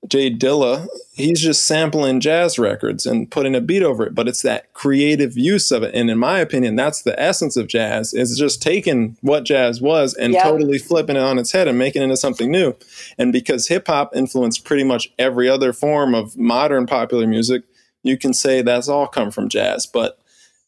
J 0.06 0.30
Dilla, 0.30 0.86
he's 1.12 1.40
just 1.40 1.66
sampling 1.66 2.20
jazz 2.20 2.58
records 2.58 3.06
and 3.06 3.30
putting 3.30 3.54
a 3.54 3.60
beat 3.60 3.82
over 3.82 4.04
it, 4.04 4.14
but 4.14 4.28
it's 4.28 4.42
that 4.42 4.72
creative 4.74 5.36
use 5.36 5.70
of 5.70 5.82
it. 5.82 5.94
And 5.94 6.10
in 6.10 6.18
my 6.18 6.40
opinion, 6.40 6.76
that's 6.76 7.02
the 7.02 7.18
essence 7.20 7.56
of 7.56 7.68
jazz 7.68 8.12
is 8.12 8.36
just 8.38 8.60
taking 8.60 9.16
what 9.22 9.44
jazz 9.44 9.80
was 9.80 10.12
and 10.14 10.34
yep. 10.34 10.42
totally 10.42 10.78
flipping 10.78 11.16
it 11.16 11.22
on 11.22 11.38
its 11.38 11.52
head 11.52 11.68
and 11.68 11.78
making 11.78 12.02
it 12.02 12.04
into 12.04 12.16
something 12.16 12.50
new. 12.50 12.74
And 13.16 13.32
because 13.32 13.68
hip 13.68 13.86
hop 13.86 14.14
influenced 14.14 14.64
pretty 14.64 14.84
much 14.84 15.10
every 15.18 15.48
other 15.48 15.72
form 15.72 16.14
of 16.14 16.36
modern 16.36 16.86
popular 16.86 17.26
music, 17.26 17.62
you 18.02 18.18
can 18.18 18.34
say 18.34 18.60
that's 18.60 18.88
all 18.88 19.06
come 19.06 19.30
from 19.30 19.48
jazz. 19.48 19.86
But 19.86 20.18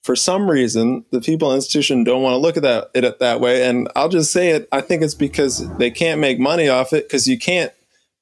for 0.03 0.17
some 0.17 0.49
reason, 0.49 1.05
the 1.11 1.21
people 1.21 1.53
institution 1.53 2.05
don't 2.05 2.23
want 2.23 2.35
to 2.35 2.39
look 2.39 2.57
at 2.57 2.63
that 2.63 2.91
it 2.95 3.19
that 3.19 3.41
way. 3.41 3.69
And 3.69 3.89
I'll 3.97 4.09
just 4.09 4.33
say 4.33 4.51
it. 4.51 4.69
I 4.73 4.81
think 4.81 5.03
it's 5.03 5.15
because 5.15 5.69
they 5.79 5.91
can't 5.91 6.21
make 6.21 6.39
money 6.39 6.69
off 6.69 6.93
it 6.93 7.09
because 7.09 7.27
you 7.27 7.39
can't 7.39 7.73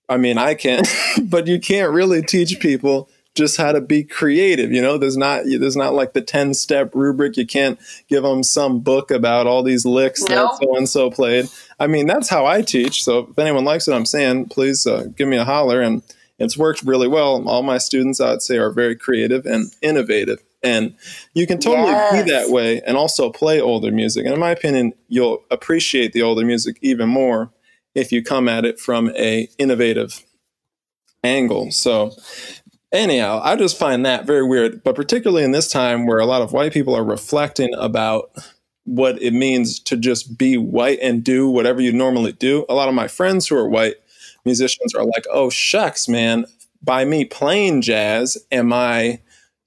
I 0.09 0.17
mean, 0.17 0.39
I 0.39 0.55
can, 0.55 0.83
but 1.25 1.47
you 1.47 1.59
can't 1.59 1.93
really 1.93 2.23
teach 2.23 2.61
people 2.61 3.09
just 3.35 3.57
how 3.57 3.73
to 3.73 3.81
be 3.81 4.05
creative. 4.05 4.73
You 4.73 4.81
know, 4.81 4.97
there's 4.97 5.17
not 5.17 5.45
there's 5.45 5.77
not 5.77 5.95
like 5.95 6.13
the 6.13 6.21
ten 6.21 6.55
step 6.55 6.95
rubric. 6.95 7.37
You 7.37 7.47
can't 7.47 7.79
give 8.09 8.23
them 8.23 8.43
some 8.43 8.81
book 8.81 9.11
about 9.11 9.47
all 9.47 9.63
these 9.63 9.85
licks 9.85 10.23
that 10.25 10.57
so 10.61 10.77
and 10.77 10.89
so 10.89 11.11
played. 11.11 11.49
I 11.81 11.87
mean, 11.87 12.07
that's 12.07 12.29
how 12.29 12.47
I 12.47 12.63
teach. 12.63 13.03
So 13.05 13.29
if 13.31 13.39
anyone 13.39 13.65
likes 13.65 13.87
what 13.87 13.97
I'm 13.97 14.07
saying, 14.07 14.47
please 14.51 14.87
uh, 14.87 15.07
give 15.17 15.29
me 15.29 15.37
a 15.37 15.45
holler. 15.45 15.81
And 15.81 16.03
it's 16.39 16.57
worked 16.57 16.83
really 16.83 17.09
well. 17.09 17.47
All 17.49 17.63
my 17.63 17.79
students, 17.79 18.21
I'd 18.21 18.43
say, 18.43 18.59
are 18.59 18.71
very 18.71 18.97
creative 18.97 19.47
and 19.47 19.73
innovative. 19.83 20.43
And 20.63 20.95
you 21.35 21.47
can 21.47 21.59
totally 21.59 21.89
yes. 21.89 22.25
be 22.25 22.31
that 22.31 22.49
way 22.49 22.81
and 22.83 22.97
also 22.97 23.31
play 23.31 23.61
older 23.61 23.93
music. 23.93 24.25
And 24.25 24.33
in 24.33 24.41
my 24.41 24.51
opinion, 24.51 24.95
you'll 25.09 25.45
appreciate 25.51 26.13
the 26.13 26.23
older 26.23 26.45
music 26.45 26.79
even 26.81 27.09
more 27.09 27.51
if 27.95 28.13
you 28.13 28.23
come 28.23 28.49
at 28.49 28.65
it 28.65 28.79
from 28.79 29.11
a 29.17 29.49
innovative 29.59 30.23
angle. 31.23 31.71
So 31.71 32.13
anyhow, 32.93 33.41
I 33.43 33.57
just 33.57 33.79
find 33.79 34.05
that 34.07 34.27
very 34.27 34.47
weird, 34.47 34.83
but 34.85 34.95
particularly 34.95 35.45
in 35.45 35.53
this 35.53 35.71
time 35.71 36.07
where 36.07 36.19
a 36.19 36.27
lot 36.27 36.43
of 36.43 36.53
white 36.53 36.73
people 36.73 36.97
are 36.97 37.05
reflecting 37.05 37.75
about 37.75 38.31
what 38.85 39.21
it 39.23 39.33
means 39.33 39.81
to 39.81 39.97
just 39.97 40.37
be 40.37 40.59
white 40.59 40.99
and 41.01 41.25
do 41.25 41.49
whatever 41.49 41.81
you 41.81 41.93
normally 41.93 42.33
do. 42.33 42.67
A 42.69 42.75
lot 42.75 42.89
of 42.89 42.95
my 42.95 43.09
friends 43.09 43.49
who 43.49 43.57
are 43.57 43.69
white 43.69 43.97
musicians 44.45 44.95
are 44.95 45.05
like, 45.05 45.25
"Oh 45.33 45.49
shucks, 45.49 46.07
man, 46.07 46.45
by 46.83 47.05
me 47.05 47.25
playing 47.25 47.81
jazz, 47.81 48.37
am 48.53 48.73
I, 48.73 49.21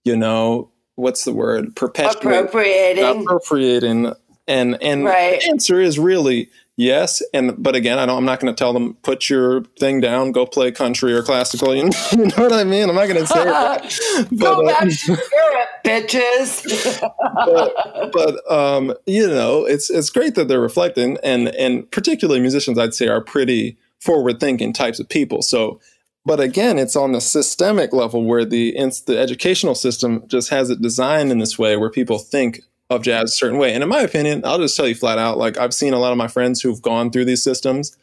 you 0.03 0.15
know, 0.15 0.69
what's 0.95 1.23
the 1.23 1.33
word? 1.33 1.75
Perpetuating 1.75 2.29
appropriating 2.29 3.21
appropriating 3.21 4.13
and 4.47 4.81
and 4.81 5.05
right. 5.05 5.41
the 5.41 5.49
answer 5.49 5.81
is 5.81 5.97
really 5.97 6.49
yes 6.77 7.21
and 7.33 7.61
but 7.61 7.75
again 7.75 7.99
i 7.99 8.05
don't 8.05 8.19
i'm 8.19 8.25
not 8.25 8.39
going 8.39 8.53
to 8.53 8.57
tell 8.57 8.71
them 8.71 8.93
put 9.01 9.29
your 9.29 9.63
thing 9.79 9.99
down 9.99 10.31
go 10.31 10.45
play 10.45 10.71
country 10.71 11.11
or 11.13 11.21
classical 11.21 11.75
you 11.75 11.83
know, 11.89 11.89
you 12.11 12.17
know 12.17 12.35
what 12.37 12.53
i 12.53 12.63
mean? 12.63 12.89
I'm 12.89 12.95
not 12.95 13.07
going 13.07 13.19
to 13.19 13.27
say 13.27 13.43
that. 13.43 14.27
Go 14.37 14.63
but, 14.63 14.67
back 14.67 14.83
uh, 14.83 14.89
to 14.89 15.07
Europe, 15.07 15.69
bitches. 15.83 17.01
But, 17.45 18.11
but 18.13 18.51
um, 18.51 18.93
you 19.05 19.27
know 19.27 19.65
it's 19.65 19.89
it's 19.89 20.09
great 20.09 20.35
that 20.35 20.47
they're 20.47 20.61
reflecting 20.61 21.17
and 21.23 21.49
and 21.49 21.89
particularly 21.91 22.39
musicians 22.39 22.77
i'd 22.77 22.93
say 22.93 23.07
are 23.07 23.21
pretty 23.21 23.77
forward 23.99 24.39
thinking 24.39 24.73
types 24.73 24.99
of 24.99 25.09
people. 25.09 25.41
So 25.41 25.79
but 26.25 26.39
again 26.39 26.77
it's 26.77 26.95
on 26.95 27.13
the 27.13 27.21
systemic 27.21 27.93
level 27.93 28.23
where 28.23 28.45
the 28.45 28.71
the 29.05 29.17
educational 29.17 29.75
system 29.75 30.23
just 30.27 30.49
has 30.49 30.69
it 30.69 30.81
designed 30.81 31.31
in 31.31 31.39
this 31.39 31.57
way 31.57 31.77
where 31.77 31.89
people 31.89 32.19
think 32.19 32.61
of 32.89 33.03
jazz 33.03 33.31
a 33.31 33.35
certain 33.35 33.57
way. 33.57 33.73
And 33.73 33.83
in 33.83 33.89
my 33.89 34.01
opinion, 34.01 34.41
I'll 34.45 34.59
just 34.59 34.77
tell 34.77 34.87
you 34.87 34.95
flat 34.95 35.17
out, 35.17 35.37
like 35.37 35.57
I've 35.57 35.73
seen 35.73 35.93
a 35.93 35.99
lot 35.99 36.11
of 36.11 36.17
my 36.17 36.27
friends 36.27 36.61
who've 36.61 36.81
gone 36.81 37.11
through 37.11 37.25
these 37.25 37.43
systems. 37.43 37.97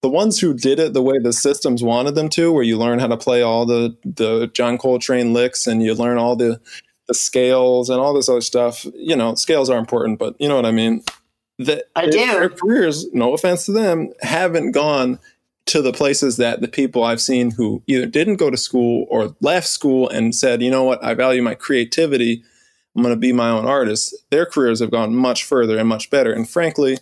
The 0.00 0.08
ones 0.08 0.40
who 0.40 0.52
did 0.52 0.80
it 0.80 0.94
the 0.94 1.02
way 1.02 1.18
the 1.18 1.32
systems 1.32 1.82
wanted 1.82 2.16
them 2.16 2.28
to, 2.30 2.52
where 2.52 2.64
you 2.64 2.76
learn 2.76 2.98
how 2.98 3.06
to 3.06 3.16
play 3.16 3.42
all 3.42 3.66
the 3.66 3.96
the 4.04 4.48
John 4.48 4.78
Coltrane 4.78 5.32
licks 5.32 5.66
and 5.66 5.82
you 5.82 5.94
learn 5.94 6.18
all 6.18 6.34
the 6.34 6.60
the 7.06 7.14
scales 7.14 7.88
and 7.88 8.00
all 8.00 8.14
this 8.14 8.28
other 8.28 8.40
stuff. 8.40 8.84
You 8.94 9.14
know, 9.14 9.34
scales 9.34 9.70
are 9.70 9.78
important, 9.78 10.18
but 10.18 10.34
you 10.40 10.48
know 10.48 10.56
what 10.56 10.66
I 10.66 10.72
mean. 10.72 11.04
That 11.58 11.84
I 11.94 12.06
do. 12.06 12.18
Their 12.18 12.48
careers, 12.48 13.12
no 13.12 13.34
offense 13.34 13.66
to 13.66 13.72
them, 13.72 14.12
haven't 14.22 14.72
gone 14.72 15.20
to 15.66 15.80
the 15.80 15.92
places 15.92 16.36
that 16.38 16.60
the 16.60 16.68
people 16.68 17.04
I've 17.04 17.20
seen 17.20 17.52
who 17.52 17.82
either 17.86 18.06
didn't 18.06 18.36
go 18.36 18.50
to 18.50 18.56
school 18.56 19.06
or 19.08 19.36
left 19.40 19.68
school 19.68 20.08
and 20.08 20.34
said, 20.34 20.60
you 20.62 20.70
know 20.70 20.82
what, 20.82 21.02
I 21.04 21.14
value 21.14 21.42
my 21.42 21.54
creativity. 21.54 22.42
I'm 22.94 23.02
going 23.02 23.14
to 23.14 23.18
be 23.20 23.32
my 23.32 23.48
own 23.48 23.66
artist. 23.66 24.14
Their 24.30 24.46
careers 24.46 24.80
have 24.80 24.90
gone 24.90 25.14
much 25.14 25.44
further 25.44 25.78
and 25.78 25.88
much 25.88 26.10
better. 26.10 26.32
And 26.32 26.48
frankly, 26.48 26.98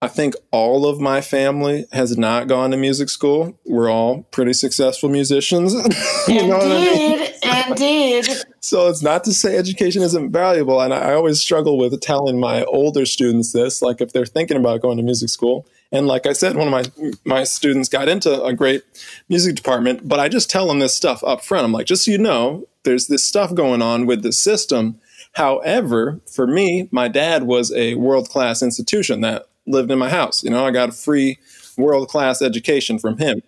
I 0.00 0.06
think 0.06 0.34
all 0.52 0.86
of 0.86 1.00
my 1.00 1.20
family 1.20 1.84
has 1.92 2.16
not 2.16 2.46
gone 2.46 2.70
to 2.70 2.76
music 2.76 3.08
school. 3.08 3.58
We're 3.64 3.90
all 3.90 4.22
pretty 4.30 4.52
successful 4.52 5.08
musicians. 5.08 5.74
you 6.28 6.46
know 6.46 6.60
indeed, 6.60 7.34
I 7.42 7.68
mean? 7.68 7.70
indeed. 7.70 8.26
So 8.60 8.88
it's 8.88 9.02
not 9.02 9.24
to 9.24 9.32
say 9.32 9.56
education 9.56 10.02
isn't 10.02 10.30
valuable. 10.30 10.80
And 10.80 10.94
I 10.94 11.14
always 11.14 11.40
struggle 11.40 11.78
with 11.78 12.00
telling 12.00 12.38
my 12.38 12.62
older 12.64 13.06
students 13.06 13.52
this, 13.52 13.82
like 13.82 14.00
if 14.00 14.12
they're 14.12 14.26
thinking 14.26 14.56
about 14.56 14.82
going 14.82 14.98
to 14.98 15.02
music 15.02 15.30
school. 15.30 15.66
And 15.90 16.06
like 16.06 16.26
I 16.26 16.32
said, 16.32 16.54
one 16.54 16.72
of 16.72 16.72
my 16.72 17.12
my 17.24 17.44
students 17.44 17.88
got 17.88 18.08
into 18.08 18.42
a 18.44 18.52
great 18.52 18.82
music 19.28 19.56
department, 19.56 20.06
but 20.06 20.20
I 20.20 20.28
just 20.28 20.50
tell 20.50 20.68
them 20.68 20.80
this 20.80 20.94
stuff 20.94 21.24
up 21.24 21.42
front. 21.42 21.64
I'm 21.64 21.72
like, 21.72 21.86
just 21.86 22.04
so 22.04 22.10
you 22.10 22.18
know, 22.18 22.68
there's 22.84 23.06
this 23.06 23.24
stuff 23.24 23.54
going 23.54 23.80
on 23.80 24.06
with 24.06 24.22
the 24.22 24.32
system. 24.32 25.00
However, 25.38 26.20
for 26.26 26.48
me, 26.48 26.88
my 26.90 27.06
dad 27.06 27.44
was 27.44 27.72
a 27.72 27.94
world 27.94 28.28
class 28.28 28.60
institution 28.60 29.20
that 29.20 29.46
lived 29.68 29.88
in 29.88 29.96
my 29.96 30.10
house. 30.10 30.42
You 30.42 30.50
know, 30.50 30.66
I 30.66 30.72
got 30.72 30.88
a 30.88 30.92
free 30.92 31.38
world 31.76 32.08
class 32.08 32.42
education 32.42 32.98
from 32.98 33.18
him. 33.18 33.42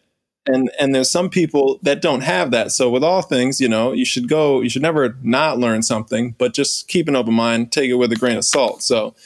And 0.47 0.70
and 0.78 0.95
there's 0.95 1.11
some 1.11 1.28
people 1.28 1.80
that 1.82 2.01
don't 2.01 2.20
have 2.20 2.53
that. 2.53 2.70
So 2.70 2.88
with 2.91 3.03
all 3.03 3.22
things, 3.22 3.61
you 3.61 3.68
know, 3.68 3.91
you 3.91 4.05
should 4.05 4.28
go, 4.28 4.61
you 4.61 4.68
should 4.68 4.82
never 4.82 5.16
not 5.24 5.59
learn 5.59 5.82
something, 5.82 6.36
but 6.38 6.55
just 6.55 6.86
keep 6.86 7.09
an 7.09 7.16
open 7.16 7.34
mind, 7.34 7.72
take 7.72 7.91
it 7.91 7.95
with 7.95 8.12
a 8.12 8.16
grain 8.16 8.36
of 8.36 8.45
salt. 8.45 8.84
So, 8.84 9.16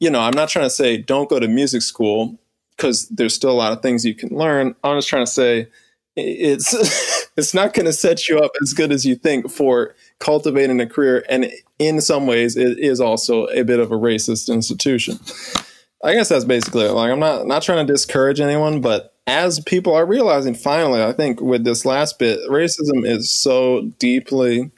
you 0.00 0.08
know, 0.08 0.20
I'm 0.20 0.34
not 0.34 0.48
trying 0.48 0.64
to 0.64 0.70
say 0.70 0.96
don't 0.96 1.28
go 1.28 1.38
to 1.38 1.46
music 1.46 1.82
school 1.82 2.38
because 2.74 3.06
there's 3.10 3.34
still 3.34 3.50
a 3.50 3.52
lot 3.52 3.72
of 3.72 3.82
things 3.82 4.02
you 4.02 4.14
can 4.14 4.30
learn. 4.30 4.74
I'm 4.82 4.96
just 4.96 5.10
trying 5.10 5.26
to 5.26 5.30
say 5.30 5.68
it's 6.16 7.28
it's 7.36 7.52
not 7.52 7.74
going 7.74 7.86
to 7.86 7.92
set 7.92 8.28
you 8.30 8.38
up 8.38 8.52
as 8.62 8.72
good 8.72 8.92
as 8.92 9.04
you 9.04 9.14
think 9.14 9.50
for 9.50 9.94
cultivating 10.24 10.80
a 10.80 10.86
career 10.86 11.24
and 11.28 11.50
in 11.78 12.00
some 12.00 12.26
ways 12.26 12.56
it 12.56 12.78
is 12.78 13.00
also 13.00 13.46
a 13.48 13.62
bit 13.62 13.78
of 13.78 13.92
a 13.92 13.96
racist 13.96 14.52
institution 14.52 15.18
I 16.04 16.12
guess 16.12 16.28
that's 16.28 16.44
basically 16.44 16.84
it. 16.84 16.92
Like 16.92 17.10
I'm 17.10 17.18
not 17.18 17.46
not 17.46 17.62
trying 17.62 17.84
to 17.86 17.90
discourage 17.90 18.38
anyone, 18.38 18.82
but 18.82 19.14
as 19.26 19.58
people 19.60 19.94
are 19.94 20.04
realizing 20.04 20.54
finally, 20.54 21.02
I 21.02 21.12
think 21.12 21.40
with 21.40 21.64
this 21.64 21.86
last 21.86 22.18
bit, 22.18 22.38
racism 22.50 23.06
is 23.06 23.30
so 23.30 23.90
deeply 23.98 24.70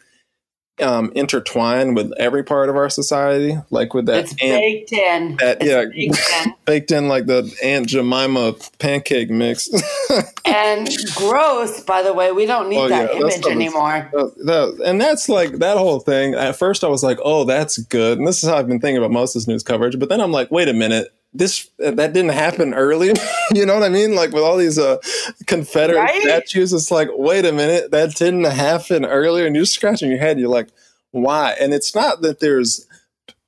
um, 0.80 1.10
intertwined 1.14 1.96
with 1.96 2.12
every 2.18 2.44
part 2.44 2.68
of 2.68 2.76
our 2.76 2.90
society, 2.90 3.56
like 3.70 3.94
with 3.94 4.06
that. 4.06 4.24
It's 4.24 4.34
baked 4.34 4.92
in. 4.92 5.36
That, 5.36 5.58
it's 5.60 5.66
yeah, 5.70 5.84
baked 5.84 6.46
in. 6.46 6.54
baked 6.64 6.90
in 6.90 7.08
like 7.08 7.26
the 7.26 7.50
Aunt 7.62 7.88
Jemima 7.88 8.54
pancake 8.78 9.30
mix. 9.30 9.70
and 10.44 10.88
gross, 11.14 11.80
by 11.80 12.02
the 12.02 12.12
way. 12.12 12.32
We 12.32 12.46
don't 12.46 12.68
need 12.68 12.78
oh, 12.78 12.88
that 12.88 13.14
yeah, 13.14 13.20
image 13.20 13.46
anymore. 13.46 14.10
That, 14.12 14.34
that, 14.44 14.82
and 14.84 15.00
that's 15.00 15.28
like 15.28 15.52
that 15.58 15.78
whole 15.78 16.00
thing. 16.00 16.34
At 16.34 16.56
first, 16.56 16.84
I 16.84 16.88
was 16.88 17.02
like, 17.02 17.18
"Oh, 17.24 17.44
that's 17.44 17.78
good," 17.78 18.18
and 18.18 18.26
this 18.26 18.42
is 18.42 18.48
how 18.48 18.56
I've 18.56 18.68
been 18.68 18.80
thinking 18.80 18.98
about 18.98 19.12
most 19.12 19.34
of 19.34 19.40
this 19.40 19.48
news 19.48 19.62
coverage. 19.62 19.98
But 19.98 20.08
then 20.08 20.20
I'm 20.20 20.32
like, 20.32 20.50
"Wait 20.50 20.68
a 20.68 20.74
minute." 20.74 21.12
This 21.38 21.70
that 21.78 22.12
didn't 22.12 22.30
happen 22.30 22.74
early. 22.74 23.12
you 23.54 23.66
know 23.66 23.74
what 23.74 23.82
I 23.82 23.88
mean? 23.88 24.14
Like 24.14 24.32
with 24.32 24.42
all 24.42 24.56
these 24.56 24.78
uh, 24.78 24.98
Confederate 25.46 25.98
right? 25.98 26.22
statues, 26.22 26.72
it's 26.72 26.90
like, 26.90 27.08
wait 27.12 27.44
a 27.44 27.52
minute, 27.52 27.90
that 27.90 28.14
didn't 28.14 28.44
happen 28.44 29.04
earlier, 29.04 29.46
and 29.46 29.54
you're 29.56 29.64
scratching 29.64 30.10
your 30.10 30.18
head. 30.18 30.38
You're 30.38 30.48
like, 30.48 30.68
why? 31.10 31.56
And 31.60 31.72
it's 31.72 31.94
not 31.94 32.22
that 32.22 32.40
there's 32.40 32.86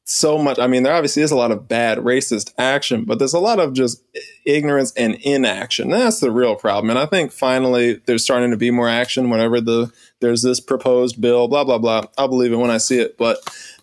so 0.05 0.39
much. 0.39 0.59
I 0.59 0.67
mean, 0.67 0.83
there 0.83 0.95
obviously 0.95 1.23
is 1.23 1.31
a 1.31 1.37
lot 1.37 1.51
of 1.51 1.69
bad 1.69 1.99
racist 1.99 2.53
action, 2.57 3.05
but 3.05 3.19
there's 3.19 3.35
a 3.35 3.39
lot 3.39 3.61
of 3.61 3.75
just 3.75 4.03
ignorance 4.47 4.93
and 4.97 5.17
inaction. 5.17 5.91
That's 5.91 6.21
the 6.21 6.31
real 6.31 6.57
problem. 6.57 6.91
And 6.91 6.99
I 6.99 7.07
think 7.07 7.31
finally 7.31 8.01
there's 8.07 8.25
starting 8.25 8.51
to 8.51 8.57
be 8.57 8.71
more 8.71 8.89
action 8.89 9.29
whenever 9.29 9.61
the 9.61 9.93
there's 10.21 10.43
this 10.43 10.61
proposed 10.61 11.21
bill, 11.21 11.47
blah 11.47 11.65
blah 11.65 11.79
blah. 11.79 12.05
I'll 12.17 12.29
believe 12.29 12.53
it 12.53 12.57
when 12.57 12.71
I 12.71 12.79
see 12.79 12.99
it, 12.99 13.19
but 13.19 13.39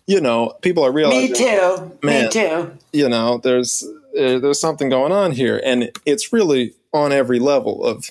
you 0.06 0.20
know, 0.20 0.54
people 0.62 0.84
are 0.84 0.92
realizing. 0.92 1.32
Me 1.32 1.36
too. 1.36 1.98
Man, 2.02 2.24
Me 2.24 2.30
too. 2.30 2.72
You 2.92 3.08
know, 3.08 3.38
there's 3.38 3.84
uh, 4.18 4.38
there's 4.38 4.60
something 4.60 4.88
going 4.88 5.12
on 5.12 5.32
here, 5.32 5.60
and 5.64 5.90
it's 6.04 6.32
really 6.32 6.74
on 6.92 7.12
every 7.12 7.38
level 7.38 7.84
of 7.84 8.10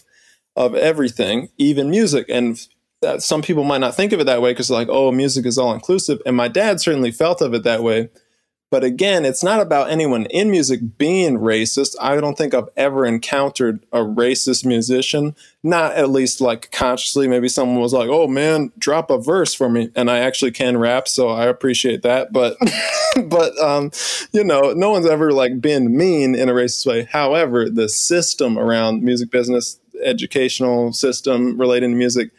of 0.56 0.76
everything, 0.76 1.50
even 1.58 1.89
music. 1.89 2.28
And 2.30 2.66
that 3.02 3.22
some 3.22 3.41
people 3.41 3.64
might 3.64 3.80
not 3.80 3.96
think 3.96 4.12
of 4.14 4.20
it 4.20 4.26
that 4.26 4.41
way 4.41 4.52
because 4.52 4.70
like, 4.70 4.88
oh, 4.89 5.12
music 5.12 5.46
is 5.46 5.58
all 5.58 5.74
inclusive. 5.74 6.22
And 6.26 6.36
my 6.36 6.48
dad 6.48 6.82
certainly 6.82 7.12
felt 7.12 7.41
of 7.41 7.54
it 7.54 7.64
that 7.64 7.84
way. 7.84 8.10
But 8.72 8.84
again, 8.84 9.26
it's 9.26 9.43
not 9.43 9.61
about 9.61 9.91
anyone 9.91 10.26
in 10.26 10.49
music 10.49 10.97
being 10.97 11.38
racist. 11.38 11.95
I 12.01 12.20
don't 12.20 12.36
think 12.36 12.53
I've 12.53 12.70
ever 12.76 13.05
encountered 13.05 13.86
a 13.93 13.99
racist 13.99 14.66
musician, 14.66 15.36
not 15.63 15.93
at 15.93 16.09
least 16.09 16.41
like 16.41 16.72
consciously. 16.72 17.28
Maybe 17.28 17.47
someone 17.47 17.80
was 17.80 17.93
like, 17.93 18.09
"Oh 18.09 18.28
man, 18.28 18.72
drop 18.78 19.11
a 19.11 19.20
verse 19.20 19.53
for 19.53 19.70
me," 19.70 19.91
and 19.95 20.09
I 20.09 20.18
actually 20.18 20.51
can 20.51 20.78
rap, 20.78 21.07
so 21.07 21.30
I 21.30 21.45
appreciate 21.45 22.01
that. 22.01 22.34
But, 22.34 22.57
but 23.28 23.57
um, 23.59 23.91
you 24.32 24.43
know, 24.43 24.74
no 24.74 24.89
one's 24.89 25.07
ever 25.07 25.32
like 25.32 25.61
been 25.61 25.95
mean 25.95 26.34
in 26.34 26.49
a 26.49 26.53
racist 26.53 26.88
way. 26.88 27.03
However, 27.03 27.70
the 27.70 27.88
system 27.88 28.57
around 28.57 29.03
music 29.03 29.30
business, 29.30 29.80
educational 30.03 30.91
system 30.91 31.59
relating 31.59 31.91
to 31.91 31.97
music, 31.97 32.32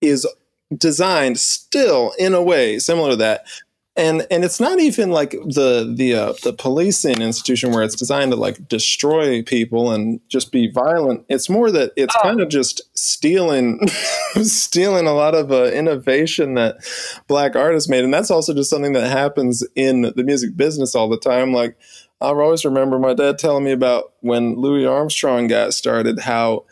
is 0.00 0.26
designed 0.76 1.38
still 1.38 2.12
in 2.18 2.34
a 2.34 2.42
way 2.42 2.78
similar 2.78 3.10
to 3.10 3.16
that 3.16 3.44
and 3.96 4.26
and 4.30 4.44
it's 4.44 4.58
not 4.58 4.80
even 4.80 5.10
like 5.10 5.30
the 5.30 5.92
the 5.96 6.14
uh, 6.14 6.34
the 6.42 6.52
policing 6.52 7.22
institution 7.22 7.70
where 7.70 7.84
it's 7.84 7.94
designed 7.94 8.32
to 8.32 8.36
like 8.36 8.68
destroy 8.68 9.42
people 9.42 9.92
and 9.92 10.20
just 10.28 10.50
be 10.50 10.68
violent. 10.68 11.24
It's 11.28 11.48
more 11.48 11.70
that 11.70 11.92
it's 11.96 12.14
oh. 12.18 12.22
kind 12.22 12.40
of 12.40 12.48
just 12.48 12.82
stealing 12.98 13.86
stealing 14.42 15.06
a 15.06 15.14
lot 15.14 15.36
of 15.36 15.52
uh, 15.52 15.66
innovation 15.66 16.54
that 16.54 16.78
black 17.28 17.54
artists 17.54 17.88
made, 17.88 18.02
and 18.02 18.12
that's 18.12 18.32
also 18.32 18.52
just 18.52 18.70
something 18.70 18.94
that 18.94 19.10
happens 19.10 19.64
in 19.76 20.12
the 20.16 20.24
music 20.24 20.56
business 20.56 20.96
all 20.96 21.08
the 21.08 21.18
time. 21.18 21.52
Like 21.52 21.76
I 22.20 22.28
always 22.28 22.64
remember 22.64 22.98
my 22.98 23.14
dad 23.14 23.38
telling 23.38 23.64
me 23.64 23.72
about 23.72 24.12
when 24.20 24.56
Louis 24.56 24.86
Armstrong 24.86 25.46
got 25.46 25.72
started, 25.72 26.18
how 26.18 26.64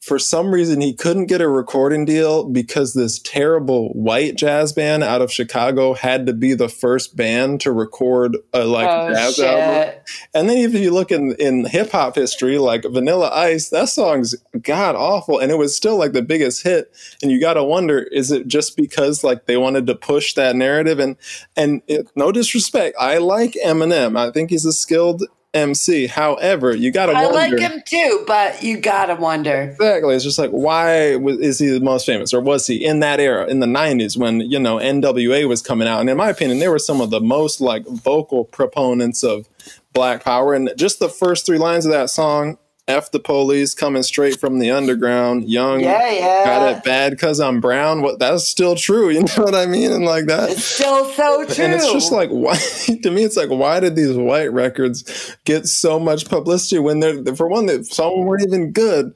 for 0.00 0.18
some 0.18 0.52
reason 0.52 0.80
he 0.80 0.94
couldn't 0.94 1.26
get 1.26 1.40
a 1.40 1.48
recording 1.48 2.04
deal 2.04 2.44
because 2.48 2.94
this 2.94 3.18
terrible 3.18 3.90
white 3.90 4.36
jazz 4.36 4.72
band 4.72 5.02
out 5.02 5.22
of 5.22 5.32
Chicago 5.32 5.94
had 5.94 6.26
to 6.26 6.32
be 6.32 6.54
the 6.54 6.68
first 6.68 7.16
band 7.16 7.60
to 7.60 7.72
record 7.72 8.36
a 8.52 8.64
like 8.64 8.88
oh, 8.88 9.12
jazz 9.12 9.36
shit. 9.36 9.46
album. 9.46 10.00
And 10.34 10.48
then 10.48 10.58
if 10.58 10.74
you 10.74 10.90
look 10.90 11.10
in 11.10 11.34
in 11.38 11.64
hip 11.64 11.90
hop 11.90 12.14
history, 12.14 12.58
like 12.58 12.84
Vanilla 12.84 13.30
Ice, 13.32 13.68
that 13.70 13.88
song's 13.88 14.34
god 14.62 14.94
awful, 14.96 15.38
and 15.38 15.50
it 15.50 15.58
was 15.58 15.76
still 15.76 15.96
like 15.96 16.12
the 16.12 16.22
biggest 16.22 16.62
hit. 16.62 16.92
And 17.22 17.30
you 17.30 17.40
got 17.40 17.54
to 17.54 17.64
wonder, 17.64 18.00
is 18.00 18.30
it 18.30 18.46
just 18.46 18.76
because 18.76 19.22
like 19.22 19.46
they 19.46 19.56
wanted 19.56 19.86
to 19.86 19.94
push 19.94 20.34
that 20.34 20.56
narrative? 20.56 20.98
And 20.98 21.16
and 21.56 21.82
it, 21.86 22.08
no 22.16 22.32
disrespect, 22.32 22.96
I 22.98 23.18
like 23.18 23.56
Eminem. 23.64 24.18
I 24.18 24.30
think 24.30 24.50
he's 24.50 24.64
a 24.64 24.72
skilled 24.72 25.24
MC. 25.58 26.06
However, 26.06 26.74
you 26.74 26.90
gotta. 26.90 27.12
I 27.12 27.26
wonder, 27.26 27.56
like 27.56 27.58
him 27.58 27.82
too, 27.84 28.24
but 28.26 28.62
you 28.62 28.78
gotta 28.78 29.16
wonder. 29.16 29.62
Exactly. 29.62 30.14
It's 30.14 30.24
just 30.24 30.38
like, 30.38 30.50
why 30.50 31.16
was, 31.16 31.38
is 31.38 31.58
he 31.58 31.68
the 31.68 31.80
most 31.80 32.06
famous, 32.06 32.32
or 32.32 32.40
was 32.40 32.66
he 32.66 32.84
in 32.84 33.00
that 33.00 33.20
era 33.20 33.46
in 33.46 33.60
the 33.60 33.66
'90s 33.66 34.16
when 34.16 34.40
you 34.40 34.58
know 34.58 34.76
NWA 34.76 35.48
was 35.48 35.62
coming 35.62 35.88
out? 35.88 36.00
And 36.00 36.10
in 36.10 36.16
my 36.16 36.30
opinion, 36.30 36.58
they 36.58 36.68
were 36.68 36.78
some 36.78 37.00
of 37.00 37.10
the 37.10 37.20
most 37.20 37.60
like 37.60 37.86
vocal 37.86 38.44
proponents 38.44 39.22
of 39.22 39.48
Black 39.92 40.24
Power. 40.24 40.54
And 40.54 40.70
just 40.76 40.98
the 40.98 41.08
first 41.08 41.46
three 41.46 41.58
lines 41.58 41.84
of 41.84 41.92
that 41.92 42.10
song 42.10 42.58
F 42.88 43.10
the 43.10 43.20
police 43.20 43.74
coming 43.74 44.02
straight 44.02 44.40
from 44.40 44.58
the 44.58 44.70
underground, 44.70 45.48
young, 45.48 45.80
yeah, 45.80 46.10
yeah. 46.10 46.44
got 46.44 46.76
it 46.76 46.84
bad 46.84 47.10
because 47.10 47.38
I'm 47.38 47.60
brown. 47.60 48.00
What 48.00 48.18
that's 48.18 48.48
still 48.48 48.74
true, 48.74 49.10
you 49.10 49.20
know 49.20 49.44
what 49.44 49.54
I 49.54 49.66
mean? 49.66 49.92
And 49.92 50.04
like 50.04 50.24
that, 50.26 50.50
it's 50.50 50.64
still 50.64 51.04
so 51.10 51.44
true. 51.44 51.64
And 51.64 51.74
it's 51.74 51.92
just 51.92 52.10
like 52.10 52.30
why 52.32 52.56
to 52.56 53.10
me, 53.10 53.24
it's 53.24 53.36
like 53.36 53.50
why 53.50 53.78
did 53.78 53.94
these 53.94 54.16
white 54.16 54.52
records 54.52 55.36
get 55.44 55.66
so 55.66 56.00
much 56.00 56.28
publicity 56.28 56.78
when 56.78 57.00
they're 57.00 57.36
for 57.36 57.46
one 57.46 57.66
that 57.66 57.86
some 57.86 58.24
weren't 58.24 58.46
even 58.46 58.72
good. 58.72 59.14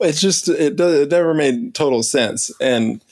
It's 0.00 0.20
just 0.20 0.48
it 0.48 0.80
it 0.80 1.10
never 1.10 1.34
made 1.34 1.74
total 1.74 2.02
sense, 2.02 2.50
and 2.60 3.04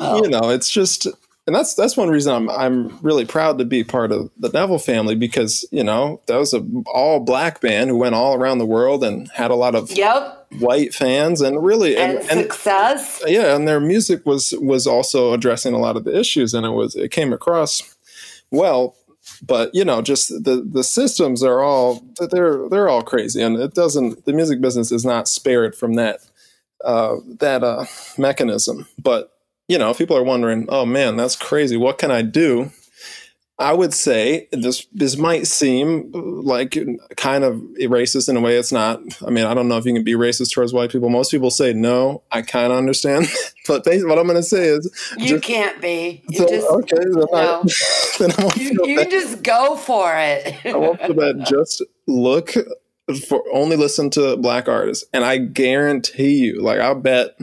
oh. 0.00 0.22
you 0.22 0.28
know, 0.28 0.50
it's 0.50 0.70
just 0.70 1.06
and 1.48 1.54
that's 1.54 1.72
that's 1.72 1.96
one 1.96 2.10
reason 2.10 2.34
I'm 2.34 2.50
I'm 2.50 2.98
really 2.98 3.24
proud 3.24 3.56
to 3.56 3.64
be 3.64 3.82
part 3.82 4.12
of 4.12 4.30
the 4.36 4.50
Neville 4.50 4.78
family 4.78 5.14
because 5.14 5.64
you 5.72 5.82
know 5.82 6.20
that 6.26 6.36
was 6.36 6.52
a 6.52 6.62
all 6.92 7.20
black 7.20 7.62
band 7.62 7.88
who 7.88 7.96
went 7.96 8.14
all 8.14 8.34
around 8.34 8.58
the 8.58 8.66
world 8.66 9.02
and 9.02 9.30
had 9.30 9.50
a 9.50 9.54
lot 9.54 9.74
of 9.74 9.90
yep. 9.90 10.46
white 10.58 10.92
fans 10.92 11.40
and 11.40 11.64
really 11.64 11.96
and, 11.96 12.18
and 12.18 12.42
success. 12.42 13.22
And, 13.22 13.32
yeah, 13.32 13.56
and 13.56 13.66
their 13.66 13.80
music 13.80 14.26
was 14.26 14.52
was 14.60 14.86
also 14.86 15.32
addressing 15.32 15.72
a 15.72 15.78
lot 15.78 15.96
of 15.96 16.04
the 16.04 16.14
issues, 16.14 16.52
and 16.52 16.66
it 16.66 16.72
was 16.72 16.94
it 16.94 17.12
came 17.12 17.32
across 17.32 17.96
well. 18.50 18.94
But 19.40 19.74
you 19.74 19.86
know, 19.86 20.02
just 20.02 20.28
the 20.28 20.62
the 20.70 20.84
systems 20.84 21.42
are 21.42 21.62
all 21.62 22.04
they're 22.30 22.68
they're 22.68 22.90
all 22.90 23.02
crazy, 23.02 23.40
and 23.40 23.56
it 23.56 23.72
doesn't 23.72 24.26
the 24.26 24.34
music 24.34 24.60
business 24.60 24.92
is 24.92 25.06
not 25.06 25.28
spared 25.28 25.74
from 25.74 25.94
that 25.94 26.20
uh, 26.84 27.16
that 27.38 27.64
uh, 27.64 27.86
mechanism, 28.18 28.86
but 29.02 29.32
you 29.68 29.78
know, 29.78 29.94
people 29.94 30.16
are 30.16 30.24
wondering, 30.24 30.66
oh 30.68 30.86
man, 30.86 31.16
that's 31.16 31.36
crazy. 31.36 31.76
What 31.76 31.98
can 31.98 32.10
I 32.10 32.22
do? 32.22 32.70
I 33.60 33.72
would 33.72 33.92
say 33.92 34.46
this 34.52 34.86
this 34.92 35.16
might 35.16 35.48
seem 35.48 36.12
uh, 36.14 36.20
like 36.20 36.78
kind 37.16 37.42
of 37.42 37.56
racist 37.80 38.28
in 38.28 38.36
a 38.36 38.40
way 38.40 38.56
it's 38.56 38.70
not. 38.70 39.00
I 39.26 39.30
mean, 39.30 39.46
I 39.46 39.54
don't 39.54 39.66
know 39.66 39.76
if 39.76 39.84
you 39.84 39.92
can 39.92 40.04
be 40.04 40.14
racist 40.14 40.54
towards 40.54 40.72
white 40.72 40.92
people. 40.92 41.08
Most 41.10 41.32
people 41.32 41.50
say 41.50 41.72
no. 41.72 42.22
I 42.30 42.42
kind 42.42 42.72
of 42.72 42.78
understand, 42.78 43.26
but 43.66 43.84
what 43.84 44.18
I'm 44.18 44.26
going 44.26 44.36
to 44.36 44.44
say 44.44 44.66
is 44.68 45.12
you 45.18 45.26
just, 45.26 45.44
can't 45.44 45.80
be. 45.82 46.22
You 46.28 46.38
so, 46.38 46.48
just, 46.48 46.68
okay, 46.68 46.96
then, 46.98 47.12
no. 47.14 47.28
I, 47.34 47.62
then 48.20 48.32
I 48.38 48.52
you, 48.56 48.86
you 48.86 48.96
bad. 48.96 49.10
just 49.10 49.42
go 49.42 49.76
for 49.76 50.14
it. 50.16 50.64
I 50.64 50.76
won't 50.76 51.00
feel 51.00 51.14
bad. 51.14 51.44
Just 51.46 51.82
look 52.06 52.52
for 53.28 53.42
only 53.52 53.76
listen 53.76 54.08
to 54.10 54.36
black 54.36 54.68
artists, 54.68 55.04
and 55.12 55.24
I 55.24 55.38
guarantee 55.38 56.36
you, 56.44 56.62
like 56.62 56.78
I'll 56.78 56.94
bet 56.94 57.36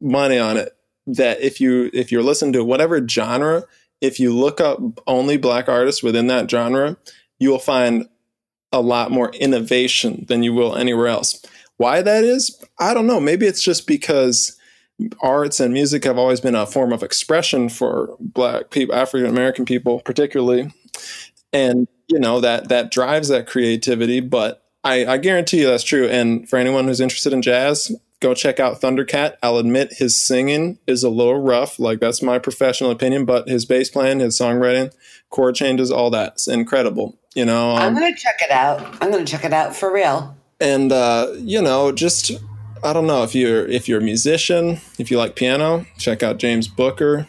money 0.00 0.38
on 0.38 0.56
it 0.56 0.74
that 1.06 1.40
if 1.40 1.60
you 1.60 1.90
if 1.92 2.12
you're 2.12 2.22
listening 2.22 2.52
to 2.52 2.64
whatever 2.64 3.06
genre 3.06 3.64
if 4.00 4.18
you 4.18 4.34
look 4.34 4.60
up 4.60 4.80
only 5.06 5.36
black 5.36 5.68
artists 5.68 6.02
within 6.02 6.26
that 6.28 6.50
genre, 6.50 6.96
you 7.38 7.50
will 7.50 7.58
find 7.58 8.08
a 8.72 8.80
lot 8.80 9.10
more 9.10 9.30
innovation 9.34 10.24
than 10.28 10.42
you 10.42 10.54
will 10.54 10.76
anywhere 10.76 11.08
else. 11.08 11.44
Why 11.76 12.02
that 12.02 12.24
is, 12.24 12.62
I 12.78 12.94
don't 12.94 13.06
know. 13.06 13.20
Maybe 13.20 13.46
it's 13.46 13.62
just 13.62 13.86
because 13.86 14.56
arts 15.22 15.60
and 15.60 15.72
music 15.72 16.04
have 16.04 16.18
always 16.18 16.40
been 16.40 16.54
a 16.54 16.66
form 16.66 16.92
of 16.92 17.02
expression 17.02 17.68
for 17.68 18.16
black 18.20 18.70
people, 18.70 18.94
African 18.94 19.28
American 19.28 19.64
people 19.64 20.00
particularly. 20.00 20.72
And 21.52 21.88
you 22.08 22.18
know 22.18 22.40
that 22.40 22.68
that 22.68 22.90
drives 22.90 23.28
that 23.28 23.46
creativity, 23.46 24.20
but 24.20 24.62
I, 24.84 25.06
I 25.06 25.16
guarantee 25.18 25.60
you 25.60 25.66
that's 25.66 25.84
true. 25.84 26.06
And 26.08 26.48
for 26.48 26.58
anyone 26.58 26.86
who's 26.86 27.00
interested 27.00 27.32
in 27.32 27.42
jazz, 27.42 27.94
go 28.20 28.34
check 28.34 28.60
out 28.60 28.80
Thundercat. 28.80 29.36
I'll 29.42 29.56
admit 29.56 29.94
his 29.94 30.20
singing 30.20 30.78
is 30.86 31.02
a 31.02 31.10
little 31.10 31.40
rough. 31.40 31.78
Like 31.78 32.00
that's 32.00 32.22
my 32.22 32.38
professional 32.38 32.90
opinion, 32.90 33.24
but 33.24 33.48
his 33.48 33.64
bass 33.64 33.90
playing, 33.90 34.20
his 34.20 34.38
songwriting, 34.38 34.92
chord 35.30 35.54
changes, 35.54 35.90
all 35.90 36.10
that's 36.10 36.46
incredible. 36.46 37.18
You 37.34 37.44
know, 37.44 37.72
I'm 37.74 37.88
um, 37.88 37.94
gonna 37.94 38.14
check 38.14 38.36
it 38.42 38.50
out. 38.50 38.80
I'm 39.00 39.10
gonna 39.10 39.24
check 39.24 39.44
it 39.44 39.52
out 39.52 39.74
for 39.74 39.92
real. 39.92 40.36
and 40.60 40.92
uh, 40.92 41.32
you 41.38 41.62
know, 41.62 41.92
just 41.92 42.32
I 42.82 42.92
don't 42.92 43.06
know 43.06 43.22
if 43.22 43.34
you're 43.34 43.66
if 43.66 43.88
you're 43.88 44.00
a 44.00 44.04
musician, 44.04 44.80
if 44.98 45.10
you 45.10 45.18
like 45.18 45.34
piano, 45.36 45.86
check 45.98 46.22
out 46.22 46.38
James 46.38 46.68
Booker. 46.68 47.26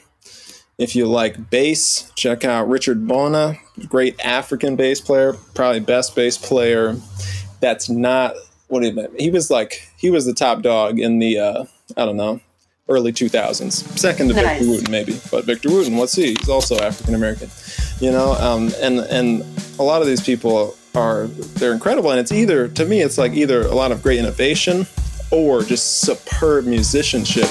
If 0.78 0.96
you 0.96 1.06
like 1.06 1.52
bass, 1.52 2.12
check 2.16 2.44
out 2.44 2.68
Richard 2.68 3.08
Bona, 3.08 3.56
great 3.88 4.20
African 4.26 4.76
bass 4.76 5.00
player, 5.00 5.34
probably 5.54 5.80
best 5.80 6.16
bass 6.16 6.40
player. 6.40 6.96
That's 7.60 7.88
not 7.88 8.34
what 8.68 8.82
do 8.82 8.88
you 8.88 9.08
He 9.20 9.30
was 9.30 9.52
like 9.52 9.88
he 10.02 10.10
was 10.10 10.26
the 10.26 10.34
top 10.34 10.64
dog 10.64 11.00
in 11.00 11.20
the 11.20 11.38
uh, 11.38 11.66
I 11.96 12.06
don't 12.06 12.18
know 12.18 12.42
early 12.90 13.14
2000s, 13.14 13.72
second 13.98 14.28
to 14.28 14.34
Nice. 14.34 14.58
Victor 14.58 14.70
Wooten 14.70 14.92
maybe, 14.92 15.18
but 15.30 15.46
Victor 15.46 15.70
Wooten, 15.70 15.96
what's 15.96 16.14
he? 16.14 16.36
He's 16.38 16.50
also 16.50 16.78
African 16.80 17.14
American, 17.14 17.50
you 18.00 18.12
know. 18.12 18.34
Um, 18.34 18.72
and 18.82 19.00
and 19.00 19.46
a 19.80 19.84
lot 19.84 20.02
of 20.02 20.08
these 20.08 20.22
people 20.22 20.76
are 20.96 21.28
they're 21.28 21.72
incredible, 21.74 22.10
and 22.10 22.20
it's 22.20 22.32
either 22.32 22.68
to 22.68 22.86
me 22.86 23.02
it's 23.02 23.20
like 23.20 23.34
either 23.34 23.62
a 23.62 23.76
lot 23.76 23.92
of 23.92 24.02
great 24.02 24.18
innovation 24.18 24.88
or 25.30 25.62
just 25.62 26.02
superb 26.02 26.66
musicianship. 26.66 27.48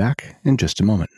Back 0.00 0.36
in 0.44 0.56
just 0.56 0.80
a 0.80 0.82
moment. 0.82 1.10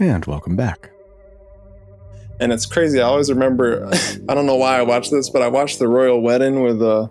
And 0.00 0.24
welcome 0.24 0.56
back. 0.56 0.90
And 2.40 2.52
it's 2.52 2.66
crazy. 2.66 3.00
I 3.00 3.04
always 3.04 3.30
remember. 3.30 3.88
I 4.28 4.34
don't 4.34 4.44
know 4.44 4.56
why 4.56 4.78
I 4.78 4.82
watched 4.82 5.12
this, 5.12 5.30
but 5.30 5.40
I 5.40 5.46
watched 5.46 5.78
the 5.78 5.86
royal 5.86 6.20
wedding 6.20 6.62
with 6.62 6.82
uh, 6.82 7.06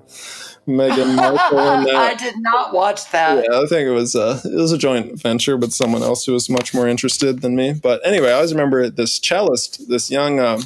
Meghan 0.67 1.15
Markle. 1.15 1.59
And 1.59 1.87
that. 1.87 1.95
I 1.95 2.13
did 2.15 2.35
not 2.39 2.73
watch 2.73 3.09
that. 3.11 3.45
Yeah, 3.49 3.61
I 3.61 3.65
think 3.67 3.87
it 3.87 3.93
was 3.93 4.17
uh, 4.17 4.41
it 4.43 4.53
was 4.53 4.73
a 4.73 4.77
joint 4.77 5.21
venture 5.21 5.55
with 5.55 5.71
someone 5.71 6.03
else 6.03 6.25
who 6.25 6.33
was 6.33 6.49
much 6.49 6.73
more 6.73 6.89
interested 6.89 7.41
than 7.41 7.55
me. 7.55 7.71
But 7.71 8.05
anyway, 8.05 8.31
I 8.31 8.33
always 8.33 8.51
remember 8.51 8.89
this 8.89 9.17
cellist, 9.17 9.87
this 9.87 10.11
young 10.11 10.41
um, 10.41 10.63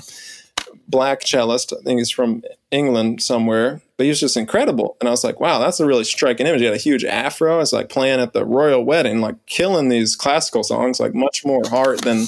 black 0.88 1.22
cellist. 1.22 1.72
I 1.72 1.84
think 1.84 2.00
he's 2.00 2.10
from 2.10 2.42
England 2.76 3.24
somewhere, 3.24 3.82
but 3.98 4.04
he 4.04 4.10
was 4.10 4.20
just 4.20 4.38
incredible. 4.38 4.98
And 5.00 5.08
I 5.08 5.12
was 5.12 5.24
like, 5.24 5.40
wow, 5.40 5.60
that's 5.60 5.80
a 5.80 5.86
really 5.86 6.04
striking 6.04 6.46
image. 6.46 6.60
He 6.60 6.66
had 6.66 6.76
a 6.76 6.78
huge 6.78 7.06
afro. 7.06 7.60
It's 7.62 7.74
like 7.74 7.90
playing 7.90 8.20
at 8.20 8.34
the 8.34 8.46
royal 8.46 8.84
wedding, 8.84 9.22
like 9.22 9.44
killing 9.46 9.90
these 9.90 10.16
classical 10.16 10.64
songs, 10.64 11.00
like 11.00 11.16
much 11.16 11.46
more 11.46 11.64
heart 11.68 12.02
than 12.02 12.26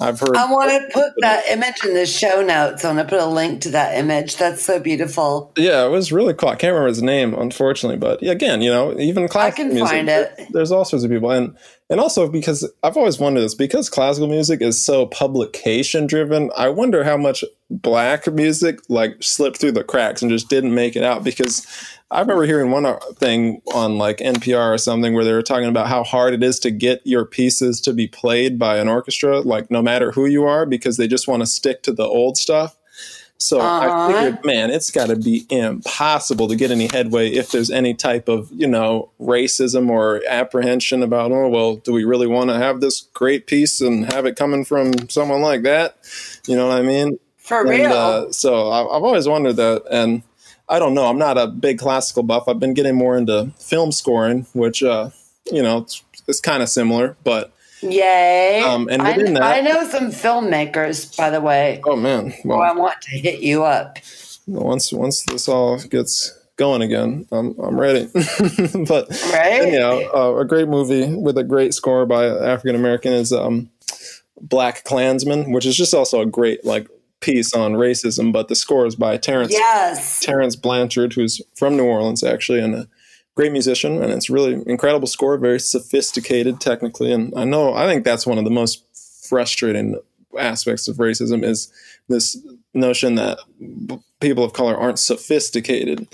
I've 0.00 0.18
heard. 0.18 0.36
I 0.36 0.50
want 0.50 0.70
to 0.70 0.88
put 0.92 1.12
that 1.20 1.44
image 1.48 1.84
in 1.84 1.94
the 1.94 2.04
show 2.04 2.42
notes. 2.42 2.84
I 2.84 2.92
want 2.92 3.08
to 3.08 3.16
put 3.16 3.22
a 3.22 3.30
link 3.30 3.62
to 3.62 3.70
that 3.70 3.96
image. 3.96 4.36
That's 4.36 4.62
so 4.62 4.80
beautiful. 4.80 5.52
Yeah, 5.56 5.86
it 5.86 5.90
was 5.90 6.10
really 6.10 6.34
cool. 6.34 6.48
I 6.48 6.56
can't 6.56 6.72
remember 6.72 6.88
his 6.88 7.02
name, 7.02 7.32
unfortunately, 7.32 7.98
but 7.98 8.20
again, 8.26 8.60
you 8.60 8.70
know, 8.70 8.98
even 8.98 9.28
classical 9.28 9.66
I 9.66 9.68
can 9.68 9.74
music, 9.74 9.94
find 9.94 10.08
it. 10.08 10.48
There's 10.50 10.72
all 10.72 10.84
sorts 10.84 11.04
of 11.04 11.10
people, 11.12 11.30
and 11.30 11.56
and 11.88 12.00
also 12.00 12.28
because 12.28 12.68
I've 12.82 12.96
always 12.96 13.20
wondered 13.20 13.42
this 13.42 13.54
because 13.54 13.88
classical 13.88 14.26
music 14.26 14.60
is 14.60 14.84
so 14.84 15.06
publication 15.06 16.08
driven. 16.08 16.50
I 16.56 16.70
wonder 16.70 17.04
how 17.04 17.16
much 17.16 17.44
black 17.70 18.26
music 18.26 18.80
like 18.88 19.22
slipped 19.22 19.58
through 19.58 19.72
the 19.72 19.84
cracks 19.84 20.22
and 20.22 20.30
just 20.30 20.48
didn't 20.48 20.74
make 20.74 20.96
it 20.96 21.04
out 21.04 21.22
because 21.22 21.66
I 22.14 22.20
remember 22.20 22.44
hearing 22.44 22.70
one 22.70 22.84
thing 23.16 23.60
on 23.74 23.98
like 23.98 24.18
NPR 24.18 24.72
or 24.72 24.78
something 24.78 25.14
where 25.14 25.24
they 25.24 25.32
were 25.32 25.42
talking 25.42 25.68
about 25.68 25.88
how 25.88 26.04
hard 26.04 26.32
it 26.32 26.44
is 26.44 26.60
to 26.60 26.70
get 26.70 27.00
your 27.04 27.24
pieces 27.24 27.80
to 27.82 27.92
be 27.92 28.06
played 28.06 28.56
by 28.58 28.78
an 28.78 28.88
orchestra, 28.88 29.40
like 29.40 29.68
no 29.70 29.82
matter 29.82 30.12
who 30.12 30.26
you 30.26 30.44
are, 30.44 30.64
because 30.64 30.96
they 30.96 31.08
just 31.08 31.26
want 31.26 31.42
to 31.42 31.46
stick 31.46 31.82
to 31.82 31.92
the 31.92 32.04
old 32.04 32.36
stuff. 32.38 32.76
So 33.36 33.60
I 33.60 33.88
Uh-huh. 33.88 34.06
figured, 34.06 34.44
man, 34.44 34.70
it's 34.70 34.92
got 34.92 35.08
to 35.08 35.16
be 35.16 35.44
impossible 35.50 36.46
to 36.48 36.54
get 36.54 36.70
any 36.70 36.86
headway 36.86 37.30
if 37.32 37.50
there's 37.50 37.68
any 37.70 37.92
type 37.92 38.28
of, 38.28 38.48
you 38.52 38.68
know, 38.68 39.10
racism 39.20 39.90
or 39.90 40.22
apprehension 40.28 41.02
about, 41.02 41.32
oh, 41.32 41.48
well, 41.48 41.76
do 41.76 41.92
we 41.92 42.04
really 42.04 42.28
want 42.28 42.50
to 42.50 42.56
have 42.56 42.80
this 42.80 43.00
great 43.12 43.48
piece 43.48 43.80
and 43.80 44.12
have 44.12 44.24
it 44.24 44.36
coming 44.36 44.64
from 44.64 44.92
someone 45.08 45.42
like 45.42 45.62
that? 45.64 45.96
You 46.46 46.54
know 46.54 46.68
what 46.68 46.78
I 46.78 46.82
mean? 46.82 47.18
For 47.38 47.60
And, 47.62 47.70
real. 47.70 47.92
uh, 47.92 48.30
so 48.32 48.68
I- 48.68 48.96
I've 48.96 49.02
always 49.02 49.28
wondered 49.28 49.56
that. 49.56 49.82
And 49.90 50.22
I 50.68 50.78
don't 50.78 50.94
know. 50.94 51.06
I'm 51.06 51.18
not 51.18 51.36
a 51.38 51.46
big 51.46 51.78
classical 51.78 52.22
buff. 52.22 52.44
I've 52.48 52.58
been 52.60 52.74
getting 52.74 52.96
more 52.96 53.16
into 53.16 53.50
film 53.58 53.92
scoring, 53.92 54.46
which, 54.54 54.82
uh, 54.82 55.10
you 55.52 55.62
know, 55.62 55.78
it's, 55.78 56.02
it's 56.26 56.40
kind 56.40 56.62
of 56.62 56.68
similar. 56.68 57.16
But, 57.22 57.52
Yay. 57.82 58.62
um, 58.62 58.88
and 58.90 59.02
I, 59.02 59.16
that- 59.18 59.42
I 59.42 59.60
know 59.60 59.86
some 59.88 60.08
filmmakers, 60.10 61.14
by 61.16 61.28
the 61.30 61.40
way. 61.40 61.80
oh, 61.84 61.96
man. 61.96 62.32
Well, 62.44 62.58
who 62.58 62.64
I 62.64 62.72
want 62.72 63.00
to 63.02 63.10
hit 63.10 63.40
you 63.40 63.64
up. 63.64 63.98
once 64.46 64.90
once 64.92 65.22
this 65.24 65.48
all 65.48 65.78
gets 65.78 66.32
going 66.56 66.80
again, 66.80 67.26
I'm, 67.30 67.54
I'm 67.60 67.78
ready. 67.78 68.06
but, 68.14 69.10
Right? 69.32 69.60
anyhow, 69.60 70.00
uh, 70.14 70.36
a 70.40 70.44
great 70.46 70.68
movie 70.68 71.14
with 71.14 71.36
a 71.36 71.44
great 71.44 71.74
score 71.74 72.06
by 72.06 72.24
African 72.26 72.74
American 72.74 73.12
is 73.12 73.32
um, 73.32 73.68
Black 74.40 74.84
Klansman, 74.84 75.52
which 75.52 75.66
is 75.66 75.76
just 75.76 75.92
also 75.92 76.22
a 76.22 76.26
great, 76.26 76.64
like, 76.64 76.88
piece 77.24 77.54
on 77.54 77.72
racism. 77.72 78.32
But 78.32 78.48
the 78.48 78.54
score 78.54 78.86
is 78.86 78.94
by 78.94 79.16
Terence 79.16 79.52
Yes. 79.52 80.20
Terence 80.20 80.56
Blanchard, 80.56 81.14
who's 81.14 81.40
from 81.54 81.76
New 81.76 81.84
Orleans 81.84 82.22
actually, 82.22 82.60
and 82.60 82.74
a 82.74 82.88
great 83.34 83.52
musician. 83.52 84.02
And 84.02 84.12
it's 84.12 84.30
really 84.30 84.62
incredible 84.66 85.06
score, 85.06 85.36
very 85.38 85.60
sophisticated 85.60 86.60
technically. 86.60 87.12
And 87.12 87.32
I 87.36 87.44
know 87.44 87.74
I 87.74 87.86
think 87.86 88.04
that's 88.04 88.26
one 88.26 88.38
of 88.38 88.44
the 88.44 88.50
most 88.50 88.84
frustrating 89.28 89.98
aspects 90.38 90.88
of 90.88 90.96
racism 90.96 91.44
is 91.44 91.72
this 92.08 92.36
notion 92.74 93.14
that 93.14 93.38
people 94.20 94.44
of 94.44 94.52
color 94.52 94.76
aren't 94.76 94.98
sophisticated. 94.98 96.06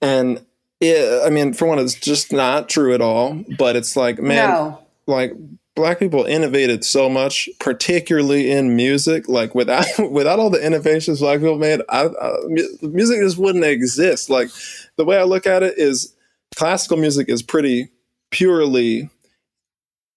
And 0.00 0.44
yeah, 0.80 1.22
I 1.24 1.30
mean, 1.30 1.52
for 1.52 1.66
one, 1.66 1.78
it's 1.78 1.94
just 1.94 2.32
not 2.32 2.68
true 2.68 2.94
at 2.94 3.00
all. 3.00 3.44
But 3.58 3.76
it's 3.76 3.96
like, 3.96 4.20
man, 4.20 4.50
no. 4.50 4.78
like 5.06 5.32
black 5.78 6.00
people 6.00 6.24
innovated 6.24 6.84
so 6.84 7.08
much 7.08 7.48
particularly 7.60 8.50
in 8.50 8.74
music. 8.74 9.28
Like 9.28 9.54
without 9.54 9.86
without 10.10 10.40
all 10.40 10.50
the 10.50 10.64
innovations 10.64 11.20
black 11.20 11.38
people 11.38 11.56
made 11.56 11.80
I, 11.88 12.06
I, 12.06 12.36
music 12.82 13.20
just 13.20 13.38
wouldn't 13.38 13.64
exist. 13.64 14.28
Like 14.28 14.50
the 14.96 15.04
way 15.04 15.16
i 15.16 15.22
look 15.22 15.46
at 15.46 15.62
it 15.62 15.78
is 15.78 16.14
classical 16.56 16.96
music 16.96 17.28
is 17.28 17.42
pretty 17.42 17.90
purely 18.32 19.08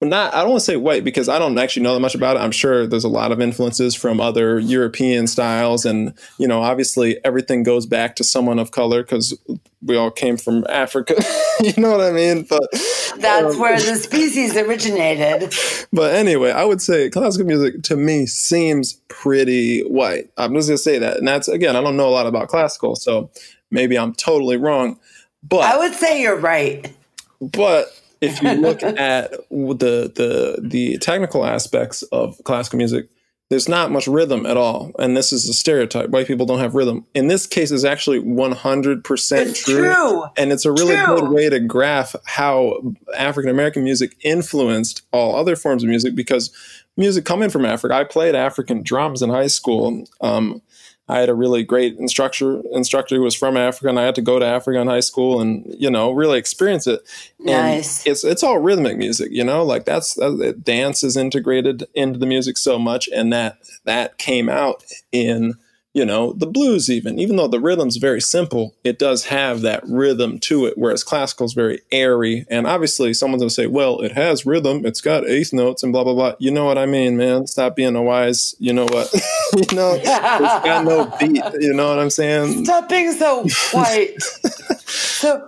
not 0.10 0.34
i 0.34 0.42
don't 0.42 0.52
want 0.52 0.60
to 0.60 0.66
say 0.66 0.78
white 0.78 1.04
because 1.04 1.30
i 1.30 1.38
don't 1.38 1.58
actually 1.58 1.84
know 1.84 1.94
that 1.94 2.00
much 2.00 2.16
about 2.16 2.36
it 2.36 2.40
i'm 2.40 2.52
sure 2.52 2.88
there's 2.88 3.04
a 3.04 3.10
lot 3.10 3.32
of 3.32 3.40
influences 3.40 3.96
from 3.96 4.20
other 4.20 4.60
european 4.60 5.28
styles 5.28 5.86
and 5.86 6.14
you 6.38 6.48
know 6.48 6.62
obviously 6.62 7.24
everything 7.26 7.64
goes 7.64 7.86
back 7.86 8.16
to 8.16 8.24
someone 8.24 8.60
of 8.60 8.72
color 8.72 9.04
because 9.04 9.38
we 9.84 9.96
all 9.96 10.12
came 10.12 10.38
from 10.38 10.66
africa 10.70 11.16
you 11.62 11.74
know 11.78 11.92
what 11.92 12.02
i 12.02 12.12
mean 12.12 12.44
but 12.44 12.68
That's 13.18 13.56
um, 13.56 13.60
where 13.60 13.80
the 13.80 13.96
species 13.96 14.56
originated. 14.56 15.54
but 15.94 16.14
anyway, 16.14 16.52
I 16.52 16.64
would 16.64 16.82
say 16.82 17.10
classical 17.10 17.46
music 17.46 17.84
to 17.84 17.96
me 17.96 18.26
seems 18.26 18.94
pretty 19.08 19.82
white. 19.82 20.30
I'm 20.38 20.54
just 20.54 20.70
gonna 20.70 20.78
say 20.78 21.00
that, 21.00 21.18
and 21.18 21.28
that's 21.28 21.48
again, 21.48 21.76
I 21.76 21.82
don't 21.82 21.98
know 21.98 22.08
a 22.08 22.12
lot 22.12 22.28
about 22.28 22.48
classical, 22.48 22.96
so 22.96 23.30
maybe 23.70 23.98
I'm 23.98 24.14
totally 24.14 24.58
wrong. 24.58 25.00
But 25.44 25.62
I 25.62 25.78
would 25.78 25.94
say 25.94 26.22
you're 26.22 26.38
right. 26.38 26.94
but 27.40 28.01
if 28.22 28.42
you 28.42 28.52
look 28.52 28.84
at 28.84 29.32
the 29.50 30.12
the 30.14 30.60
the 30.62 30.98
technical 31.00 31.46
aspects 31.46 32.04
of 32.04 32.40
classical 32.44 32.78
music, 32.78 33.10
there's 33.50 33.68
not 33.68 33.92
much 33.92 34.08
rhythm 34.08 34.46
at 34.46 34.56
all, 34.56 34.92
and 35.00 35.18
this 35.18 35.34
is 35.34 35.50
a 35.50 35.54
stereotype. 35.54 36.10
White 36.10 36.28
people 36.28 36.46
don't 36.46 36.60
have 36.60 36.76
rhythm. 36.76 37.06
In 37.14 37.28
this 37.28 37.46
case, 37.46 37.72
is 37.72 37.84
actually 37.84 38.20
100 38.20 39.04
percent 39.04 39.56
true. 39.56 40.24
and 40.38 40.52
it's 40.52 40.66
a 40.66 40.72
really 40.72 40.96
True. 40.96 41.20
good 41.20 41.32
way 41.32 41.50
to 41.50 41.60
graph 41.60 42.16
how 42.26 42.82
African 43.18 43.50
American 43.50 43.84
music 43.84 44.16
influenced 44.22 45.02
all 45.12 45.36
other 45.36 45.56
forms 45.56 45.84
of 45.84 45.90
music 45.90 46.16
because 46.16 46.52
music 46.96 47.26
coming 47.26 47.50
from 47.50 47.66
Africa. 47.66 47.96
I 47.96 48.04
played 48.04 48.36
African 48.36 48.84
drums 48.84 49.22
in 49.22 49.30
high 49.30 49.48
school. 49.48 50.06
Um, 50.22 50.62
I 51.10 51.20
had 51.20 51.30
a 51.30 51.34
really 51.34 51.64
great 51.64 51.98
instructor 51.98 52.62
instructor 52.72 53.16
who 53.16 53.22
was 53.22 53.36
from 53.36 53.58
Africa, 53.58 53.90
and 53.90 54.00
I 54.00 54.06
had 54.06 54.16
to 54.16 54.22
go 54.22 54.40
to 54.40 54.46
Africa 54.46 54.80
in 54.80 54.88
high 54.88 55.02
school 55.02 55.42
and 55.42 55.66
you 55.78 55.90
know 55.90 56.12
really 56.12 56.38
experience 56.38 56.88
it. 56.88 57.02
And 57.40 57.48
Nice. 57.48 58.06
It's 58.06 58.24
it's 58.24 58.44
all 58.44 58.60
rhythmic 58.60 58.98
music, 58.98 59.30
you 59.32 59.44
know, 59.44 59.64
like 59.64 59.86
that's 59.86 60.14
that, 60.16 60.62
dance 60.64 61.04
is 61.04 61.18
integrated 61.18 61.86
into 61.94 62.20
the 62.20 62.26
music 62.26 62.58
so 62.58 62.80
much, 62.80 63.10
and 63.14 63.34
that 63.34 63.58
that 63.84 64.18
came 64.18 64.48
out 64.48 64.84
in 65.12 65.56
you 65.94 66.06
know 66.06 66.34
the 66.34 66.48
blues 66.48 66.90
even 66.90 67.20
even 67.20 67.36
though 67.36 67.48
the 67.48 67.60
rhythm's 67.60 67.98
very 67.98 68.22
simple 68.22 68.74
it 68.84 68.98
does 68.98 69.26
have 69.26 69.62
that 69.62 69.82
rhythm 69.88 70.40
to 70.40 70.66
it 70.66 70.78
whereas 70.78 71.04
classical 71.04 71.46
is 71.46 71.54
very 71.54 71.82
airy 71.92 72.46
and 72.50 72.66
obviously 72.66 73.14
someone's 73.14 73.42
going 73.42 73.50
to 73.50 73.54
say 73.54 73.68
well 73.68 74.00
it 74.02 74.14
has 74.14 74.46
rhythm 74.46 74.86
it's 74.86 75.02
got 75.02 75.28
eighth 75.28 75.52
notes 75.52 75.84
and 75.84 75.92
blah 75.92 76.04
blah 76.04 76.14
blah 76.14 76.34
you 76.40 76.50
know 76.50 76.66
what 76.66 76.78
i 76.78 76.86
mean 76.86 77.18
man 77.18 77.46
stop 77.46 77.76
being 77.76 77.96
a 77.96 78.02
wise 78.02 78.56
you 78.60 78.72
know 78.72 78.86
what 78.86 79.12
you 79.54 79.76
know 79.76 79.94
it's 79.96 80.06
got 80.06 80.86
no 80.86 81.12
beat 81.20 81.44
you 81.60 81.74
know 81.74 81.90
what 81.90 82.00
i'm 82.00 82.10
saying 82.10 82.64
Stop 82.64 82.90
being 82.90 83.12
so 83.14 83.46
white. 83.74 84.22
so 84.88 85.40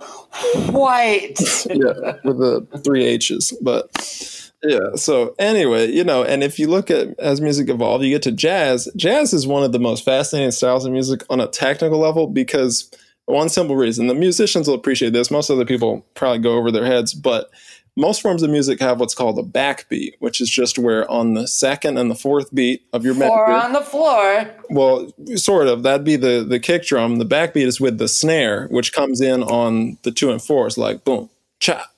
white. 0.70 1.40
yeah, 1.66 2.16
with 2.24 2.38
the 2.38 2.66
three 2.84 3.04
H's. 3.04 3.52
But 3.60 4.43
yeah, 4.64 4.94
so 4.96 5.34
anyway, 5.38 5.90
you 5.90 6.04
know, 6.04 6.24
and 6.24 6.42
if 6.42 6.58
you 6.58 6.66
look 6.68 6.90
at 6.90 7.18
as 7.18 7.40
music 7.40 7.68
evolved, 7.68 8.04
you 8.04 8.10
get 8.10 8.22
to 8.22 8.32
jazz. 8.32 8.88
Jazz 8.96 9.32
is 9.32 9.46
one 9.46 9.62
of 9.62 9.72
the 9.72 9.78
most 9.78 10.04
fascinating 10.04 10.50
styles 10.50 10.84
of 10.84 10.92
music 10.92 11.22
on 11.30 11.40
a 11.40 11.46
technical 11.46 11.98
level 11.98 12.26
because 12.26 12.90
one 13.26 13.48
simple 13.48 13.76
reason 13.76 14.06
the 14.06 14.14
musicians 14.14 14.68
will 14.68 14.74
appreciate 14.74 15.12
this. 15.12 15.30
Most 15.30 15.50
other 15.50 15.64
people 15.64 16.04
probably 16.14 16.38
go 16.40 16.56
over 16.56 16.70
their 16.70 16.84
heads, 16.86 17.14
but 17.14 17.50
most 17.96 18.22
forms 18.22 18.42
of 18.42 18.50
music 18.50 18.80
have 18.80 18.98
what's 18.98 19.14
called 19.14 19.38
a 19.38 19.42
backbeat, 19.42 20.14
which 20.18 20.40
is 20.40 20.50
just 20.50 20.78
where 20.80 21.08
on 21.08 21.34
the 21.34 21.46
second 21.46 21.96
and 21.96 22.10
the 22.10 22.16
fourth 22.16 22.52
beat 22.52 22.84
of 22.92 23.04
your 23.04 23.14
Four 23.14 23.46
melody, 23.46 23.66
on 23.66 23.72
the 23.72 23.82
floor. 23.82 24.50
well, 24.68 25.12
sort 25.36 25.68
of. 25.68 25.84
That'd 25.84 26.04
be 26.04 26.16
the 26.16 26.44
the 26.48 26.58
kick 26.58 26.84
drum. 26.84 27.16
The 27.18 27.26
backbeat 27.26 27.66
is 27.66 27.80
with 27.80 27.98
the 27.98 28.08
snare, 28.08 28.66
which 28.68 28.92
comes 28.92 29.20
in 29.20 29.42
on 29.44 29.96
the 30.02 30.10
two 30.10 30.32
and 30.32 30.42
fours, 30.42 30.76
like 30.76 31.04
boom, 31.04 31.30
chop, 31.60 31.93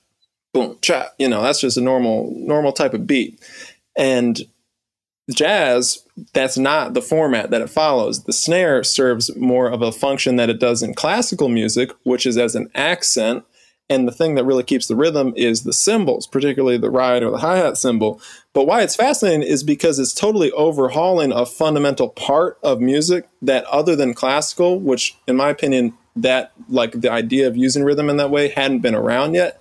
boom. 0.56 0.78
You 1.18 1.28
know, 1.28 1.42
that's 1.42 1.60
just 1.60 1.76
a 1.76 1.82
normal 1.82 2.32
normal 2.36 2.72
type 2.72 2.94
of 2.94 3.06
beat. 3.06 3.40
And 3.96 4.40
jazz, 5.30 6.04
that's 6.32 6.56
not 6.56 6.94
the 6.94 7.02
format 7.02 7.50
that 7.50 7.60
it 7.60 7.70
follows. 7.70 8.24
The 8.24 8.32
snare 8.32 8.82
serves 8.84 9.34
more 9.36 9.68
of 9.68 9.82
a 9.82 9.92
function 9.92 10.36
that 10.36 10.50
it 10.50 10.60
does 10.60 10.82
in 10.82 10.94
classical 10.94 11.48
music, 11.48 11.90
which 12.04 12.26
is 12.26 12.38
as 12.38 12.54
an 12.54 12.70
accent. 12.74 13.44
And 13.88 14.08
the 14.08 14.12
thing 14.12 14.34
that 14.34 14.44
really 14.44 14.64
keeps 14.64 14.88
the 14.88 14.96
rhythm 14.96 15.32
is 15.36 15.62
the 15.62 15.72
cymbals, 15.72 16.26
particularly 16.26 16.76
the 16.76 16.90
ride 16.90 17.22
or 17.22 17.30
the 17.30 17.38
hi 17.38 17.58
hat 17.58 17.76
cymbal. 17.76 18.20
But 18.52 18.66
why 18.66 18.82
it's 18.82 18.96
fascinating 18.96 19.42
is 19.42 19.62
because 19.62 20.00
it's 20.00 20.14
totally 20.14 20.50
overhauling 20.52 21.30
a 21.30 21.46
fundamental 21.46 22.08
part 22.08 22.58
of 22.64 22.80
music 22.80 23.28
that, 23.42 23.64
other 23.66 23.94
than 23.94 24.12
classical, 24.12 24.80
which 24.80 25.16
in 25.28 25.36
my 25.36 25.50
opinion 25.50 25.94
that 26.16 26.52
like 26.68 26.92
the 26.92 27.12
idea 27.12 27.46
of 27.46 27.56
using 27.56 27.84
rhythm 27.84 28.10
in 28.10 28.16
that 28.16 28.30
way 28.30 28.48
hadn't 28.48 28.80
been 28.80 28.94
around 28.94 29.34
yet. 29.34 29.60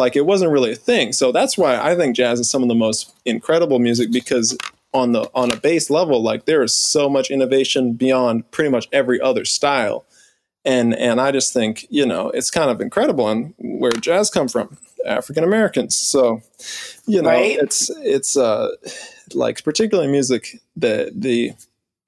Like 0.00 0.16
it 0.16 0.26
wasn't 0.26 0.50
really 0.50 0.72
a 0.72 0.76
thing. 0.90 1.12
So 1.12 1.30
that's 1.30 1.56
why 1.56 1.76
I 1.78 1.94
think 1.94 2.16
jazz 2.16 2.40
is 2.40 2.50
some 2.50 2.62
of 2.62 2.68
the 2.68 2.74
most 2.74 3.12
incredible 3.24 3.78
music 3.78 4.10
because 4.10 4.56
on 4.92 5.12
the 5.12 5.30
on 5.34 5.52
a 5.52 5.56
base 5.56 5.90
level, 5.90 6.22
like 6.22 6.46
there 6.46 6.62
is 6.62 6.74
so 6.74 7.08
much 7.08 7.30
innovation 7.30 7.92
beyond 7.92 8.50
pretty 8.50 8.70
much 8.70 8.88
every 8.92 9.20
other 9.20 9.44
style. 9.44 10.04
And 10.64 10.94
and 10.94 11.20
I 11.20 11.30
just 11.32 11.52
think, 11.52 11.86
you 11.90 12.04
know, 12.06 12.30
it's 12.30 12.50
kind 12.50 12.70
of 12.70 12.80
incredible 12.80 13.28
and 13.28 13.54
where 13.58 13.92
jazz 13.92 14.30
come 14.30 14.48
from. 14.48 14.76
African 15.06 15.44
Americans. 15.44 15.96
So, 15.96 16.42
you 17.06 17.22
know, 17.22 17.30
Right. 17.30 17.58
it's 17.58 17.88
it's 18.02 18.36
uh 18.36 18.68
like 19.32 19.62
particularly 19.64 20.10
music 20.10 20.60
the 20.76 21.10
the 21.14 21.52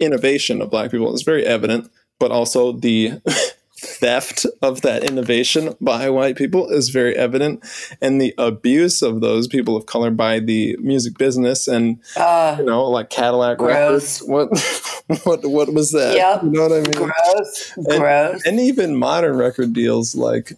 innovation 0.00 0.60
of 0.60 0.70
black 0.70 0.90
people 0.90 1.14
is 1.14 1.22
very 1.22 1.46
evident, 1.46 1.90
but 2.20 2.30
also 2.30 2.72
the 2.72 3.20
theft 3.84 4.46
of 4.62 4.82
that 4.82 5.02
innovation 5.02 5.74
by 5.80 6.08
white 6.08 6.36
people 6.36 6.68
is 6.68 6.88
very 6.90 7.16
evident 7.16 7.62
and 8.00 8.20
the 8.20 8.32
abuse 8.38 9.02
of 9.02 9.20
those 9.20 9.48
people 9.48 9.76
of 9.76 9.86
color 9.86 10.10
by 10.10 10.38
the 10.38 10.76
music 10.80 11.18
business 11.18 11.66
and 11.66 11.98
Uh, 12.16 12.54
you 12.60 12.64
know 12.64 12.88
like 12.88 13.10
Cadillac 13.10 13.58
Gross. 13.58 14.22
records 14.22 14.22
what 14.22 15.24
what 15.24 15.44
what 15.44 15.74
was 15.74 15.90
that 15.90 16.14
Yep. 16.14 16.42
you 16.44 16.50
know 16.50 16.62
what 16.68 16.72
I 16.72 16.80
mean 16.80 16.92
gross. 16.92 17.72
and, 17.76 17.86
gross. 18.00 18.46
and 18.46 18.60
even 18.60 18.94
modern 18.96 19.36
record 19.36 19.72
deals 19.72 20.14
like 20.14 20.52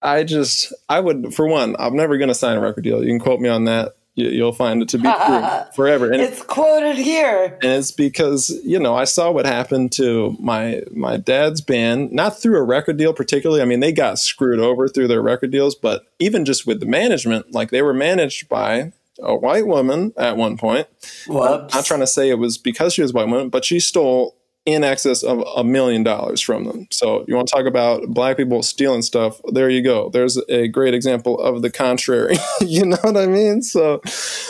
i 0.00 0.22
just 0.22 0.72
i 0.88 1.00
would 1.00 1.34
for 1.34 1.48
one 1.48 1.74
i'm 1.80 1.96
never 1.96 2.18
going 2.18 2.28
to 2.28 2.34
sign 2.34 2.56
a 2.56 2.60
record 2.60 2.84
deal 2.84 3.02
you 3.02 3.08
can 3.08 3.18
quote 3.18 3.40
me 3.40 3.48
on 3.48 3.64
that 3.64 3.96
you, 4.18 4.28
you'll 4.28 4.52
find 4.52 4.82
it 4.82 4.88
to 4.88 4.98
be 4.98 5.04
true 5.04 5.42
forever 5.74 6.10
and, 6.10 6.20
it's 6.20 6.42
quoted 6.42 6.96
here. 6.96 7.58
and 7.62 7.72
it's 7.72 7.90
because 7.90 8.50
you 8.64 8.78
know 8.78 8.94
i 8.94 9.04
saw 9.04 9.30
what 9.30 9.46
happened 9.46 9.92
to 9.92 10.36
my 10.40 10.82
my 10.90 11.16
dad's 11.16 11.60
band 11.60 12.12
not 12.12 12.38
through 12.38 12.58
a 12.58 12.62
record 12.62 12.96
deal 12.96 13.12
particularly 13.12 13.62
i 13.62 13.64
mean 13.64 13.80
they 13.80 13.92
got 13.92 14.18
screwed 14.18 14.60
over 14.60 14.88
through 14.88 15.08
their 15.08 15.22
record 15.22 15.50
deals 15.50 15.74
but 15.74 16.06
even 16.18 16.44
just 16.44 16.66
with 16.66 16.80
the 16.80 16.86
management 16.86 17.52
like 17.52 17.70
they 17.70 17.82
were 17.82 17.94
managed 17.94 18.48
by 18.48 18.92
a 19.20 19.34
white 19.34 19.66
woman 19.66 20.12
at 20.16 20.36
one 20.36 20.56
point 20.56 20.86
Whoops. 21.26 21.74
not 21.74 21.84
trying 21.84 22.00
to 22.00 22.06
say 22.06 22.30
it 22.30 22.38
was 22.38 22.58
because 22.58 22.94
she 22.94 23.02
was 23.02 23.10
a 23.10 23.14
white 23.14 23.28
woman, 23.28 23.48
but 23.48 23.64
she 23.64 23.80
stole 23.80 24.36
in 24.68 24.84
excess 24.84 25.22
of 25.22 25.42
a 25.56 25.64
million 25.64 26.02
dollars 26.02 26.42
from 26.42 26.64
them. 26.64 26.86
So 26.90 27.24
you 27.26 27.34
want 27.34 27.48
to 27.48 27.54
talk 27.54 27.64
about 27.64 28.06
black 28.08 28.36
people 28.36 28.62
stealing 28.62 29.00
stuff? 29.00 29.40
There 29.50 29.70
you 29.70 29.82
go. 29.82 30.10
There's 30.10 30.36
a 30.50 30.68
great 30.68 30.92
example 30.92 31.38
of 31.40 31.62
the 31.62 31.70
contrary. 31.70 32.36
you 32.60 32.84
know 32.84 32.98
what 33.00 33.16
I 33.16 33.26
mean? 33.26 33.62
So 33.62 34.02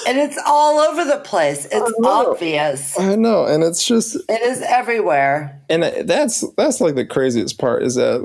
and 0.08 0.18
it's 0.18 0.36
all 0.44 0.80
over 0.80 1.04
the 1.04 1.18
place. 1.20 1.68
It's 1.70 1.92
obvious. 2.04 2.98
I 2.98 3.14
know, 3.14 3.46
and 3.46 3.62
it's 3.62 3.86
just, 3.86 4.16
It 4.28 4.42
is 4.42 4.60
everywhere. 4.62 5.62
and 5.70 5.84
that's 6.08 6.44
that's 6.56 6.80
like 6.80 6.96
the 6.96 7.06
craziest 7.06 7.58
part 7.58 7.84
is 7.84 7.94
that 7.94 8.18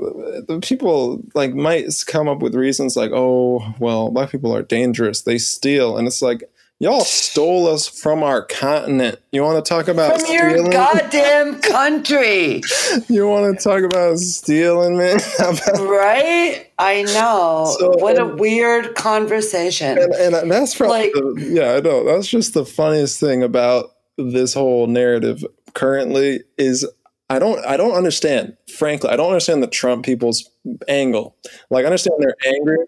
the 0.48 0.58
people 0.60 1.22
like 1.34 1.54
might 1.54 1.86
come 2.08 2.28
up 2.28 2.40
with 2.40 2.56
reasons 2.56 2.96
like, 2.96 3.12
oh, 3.14 3.74
well, 3.78 4.10
black 4.10 4.30
people 4.30 4.54
are 4.54 4.62
dangerous. 4.62 5.22
They 5.22 5.38
steal, 5.38 5.96
and 5.96 6.08
it's 6.08 6.22
like. 6.22 6.42
Y'all 6.80 7.02
stole 7.02 7.68
us 7.68 7.86
from 7.86 8.22
our 8.22 8.44
continent. 8.44 9.18
You 9.32 9.42
want 9.42 9.64
to 9.64 9.68
talk 9.68 9.86
about 9.88 10.20
From 10.20 10.30
your 10.32 10.50
stealing? 10.50 10.70
goddamn 10.72 11.60
country, 11.60 12.62
You 13.08 13.28
want 13.28 13.56
to 13.56 13.62
talk 13.62 13.82
about 13.84 14.18
stealing, 14.18 14.96
man? 14.98 15.18
Right? 15.78 16.66
I 16.78 17.02
know. 17.04 17.74
So, 17.78 17.90
what 17.98 18.18
a 18.18 18.26
weird 18.26 18.96
conversation. 18.96 19.98
and, 19.98 20.34
and 20.34 20.50
that's 20.50 20.74
probably 20.74 21.04
Like- 21.04 21.12
the, 21.12 21.50
yeah, 21.54 21.74
I 21.74 21.80
know. 21.80 22.04
That's 22.04 22.26
just 22.28 22.54
the 22.54 22.66
funniest 22.66 23.20
thing 23.20 23.42
about 23.44 23.90
this 24.18 24.52
whole 24.52 24.86
narrative 24.88 25.44
currently 25.74 26.40
is 26.58 26.86
I 27.30 27.38
don't 27.38 27.64
I 27.64 27.76
don't 27.76 27.94
understand. 27.94 28.56
Frankly, 28.76 29.10
I 29.10 29.16
don't 29.16 29.28
understand 29.28 29.62
the 29.62 29.66
Trump 29.68 30.04
people's 30.04 30.48
angle. 30.88 31.36
Like, 31.70 31.84
I 31.84 31.86
understand 31.86 32.16
they're 32.18 32.52
angry. 32.54 32.78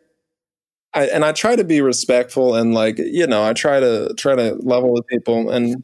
I, 0.94 1.06
and 1.06 1.24
I 1.24 1.32
try 1.32 1.56
to 1.56 1.64
be 1.64 1.80
respectful 1.80 2.54
and 2.54 2.74
like 2.74 2.98
you 2.98 3.26
know 3.26 3.44
I 3.44 3.52
try 3.52 3.80
to 3.80 4.14
try 4.16 4.34
to 4.34 4.54
level 4.60 4.92
with 4.92 5.06
people 5.06 5.50
and 5.50 5.82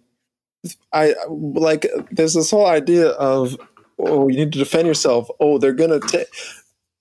I 0.92 1.14
like 1.28 1.86
there's 2.10 2.34
this 2.34 2.50
whole 2.50 2.66
idea 2.66 3.08
of 3.08 3.56
oh 3.98 4.28
you 4.28 4.38
need 4.38 4.52
to 4.52 4.58
defend 4.58 4.88
yourself. 4.88 5.28
Oh 5.40 5.58
they're 5.58 5.72
gonna 5.72 6.00
take 6.00 6.28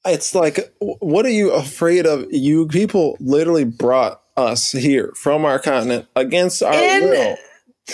it's 0.06 0.36
like 0.36 0.74
what 0.80 1.26
are 1.26 1.30
you 1.30 1.52
afraid 1.52 2.06
of? 2.06 2.26
You 2.32 2.68
people 2.68 3.18
literally 3.20 3.66
brought 3.66 4.22
us 4.36 4.72
here 4.72 5.14
from 5.16 5.46
our 5.46 5.60
continent 5.60 6.08
against 6.16 6.64
our 6.64 6.74
In 6.74 7.04
will 7.04 7.38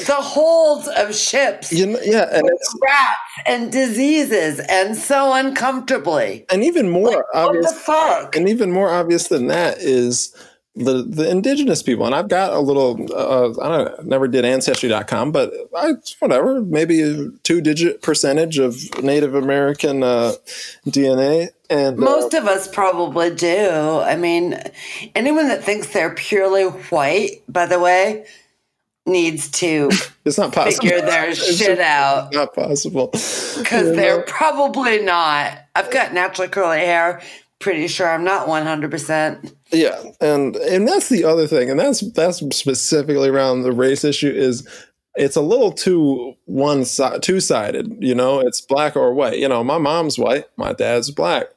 the 0.05 0.13
holds 0.15 0.87
of 0.87 1.15
ships, 1.15 1.71
you 1.71 1.87
know, 1.87 1.99
yeah 2.03 2.27
and 2.31 2.47
it's 2.47 2.75
rats 2.81 3.19
and 3.45 3.71
diseases, 3.71 4.59
and 4.69 4.95
so 4.95 5.33
uncomfortably. 5.33 6.45
and 6.51 6.63
even 6.63 6.89
more 6.89 7.09
What 7.11 7.25
obvious 7.33 7.71
the 7.71 7.79
fuck? 7.79 8.35
and 8.35 8.47
even 8.49 8.71
more 8.71 8.89
obvious 8.89 9.27
than 9.27 9.47
that 9.47 9.77
is 9.79 10.35
the 10.75 11.01
the 11.01 11.27
indigenous 11.27 11.81
people 11.81 12.05
and 12.05 12.13
i've 12.13 12.27
got 12.27 12.53
a 12.53 12.59
little 12.59 12.91
uh, 13.11 13.49
i 13.63 13.67
don't 13.67 13.85
know, 13.85 13.95
never 14.03 14.27
did 14.27 14.45
ancestry.com 14.45 15.31
but 15.31 15.51
i 15.75 15.93
whatever 16.19 16.61
maybe 16.61 17.01
a 17.01 17.29
two 17.41 17.61
digit 17.61 18.03
percentage 18.03 18.59
of 18.59 18.75
native 19.01 19.33
american 19.33 20.03
uh, 20.03 20.33
dna 20.87 21.49
and 21.71 21.97
uh, 21.97 22.01
Most 22.01 22.33
of 22.35 22.45
us 22.45 22.67
probably 22.67 23.33
do. 23.35 23.99
I 23.99 24.15
mean, 24.15 24.57
anyone 25.15 25.47
that 25.49 25.63
thinks 25.65 25.87
they're 25.91 26.13
purely 26.13 26.63
white, 26.63 27.41
by 27.49 27.65
the 27.65 27.77
way, 27.77 28.25
needs 29.07 29.49
to 29.49 29.89
it's 30.25 30.37
not 30.37 30.53
possible 30.53 30.89
figure 30.89 31.01
their 31.01 31.33
shit 31.33 31.79
out 31.79 32.33
not 32.33 32.53
possible 32.53 33.07
because 33.07 33.95
they're 33.95 34.21
probably 34.23 35.01
not. 35.01 35.57
I've 35.75 35.91
got 35.91 36.13
naturally 36.13 36.49
curly 36.49 36.79
hair. 36.79 37.21
Pretty 37.59 37.87
sure 37.87 38.07
I'm 38.07 38.23
not 38.23 38.47
100%. 38.47 39.51
Yeah, 39.71 39.99
and 40.21 40.55
and 40.55 40.87
that's 40.87 41.09
the 41.09 41.23
other 41.23 41.47
thing, 41.47 41.71
and 41.71 41.79
that's 41.79 42.01
that's 42.11 42.37
specifically 42.55 43.29
around 43.29 43.63
the 43.63 43.71
race 43.71 44.03
issue 44.03 44.29
is 44.29 44.67
it's 45.15 45.35
a 45.35 45.41
little 45.41 45.71
too 45.71 46.35
one 46.45 46.85
side, 46.85 47.23
two 47.23 47.39
sided. 47.39 47.97
You 47.99 48.15
know, 48.15 48.39
it's 48.39 48.61
black 48.61 48.95
or 48.95 49.13
white. 49.13 49.39
You 49.39 49.49
know, 49.49 49.63
my 49.63 49.77
mom's 49.77 50.17
white, 50.17 50.45
my 50.55 50.73
dad's 50.73 51.11
black. 51.11 51.47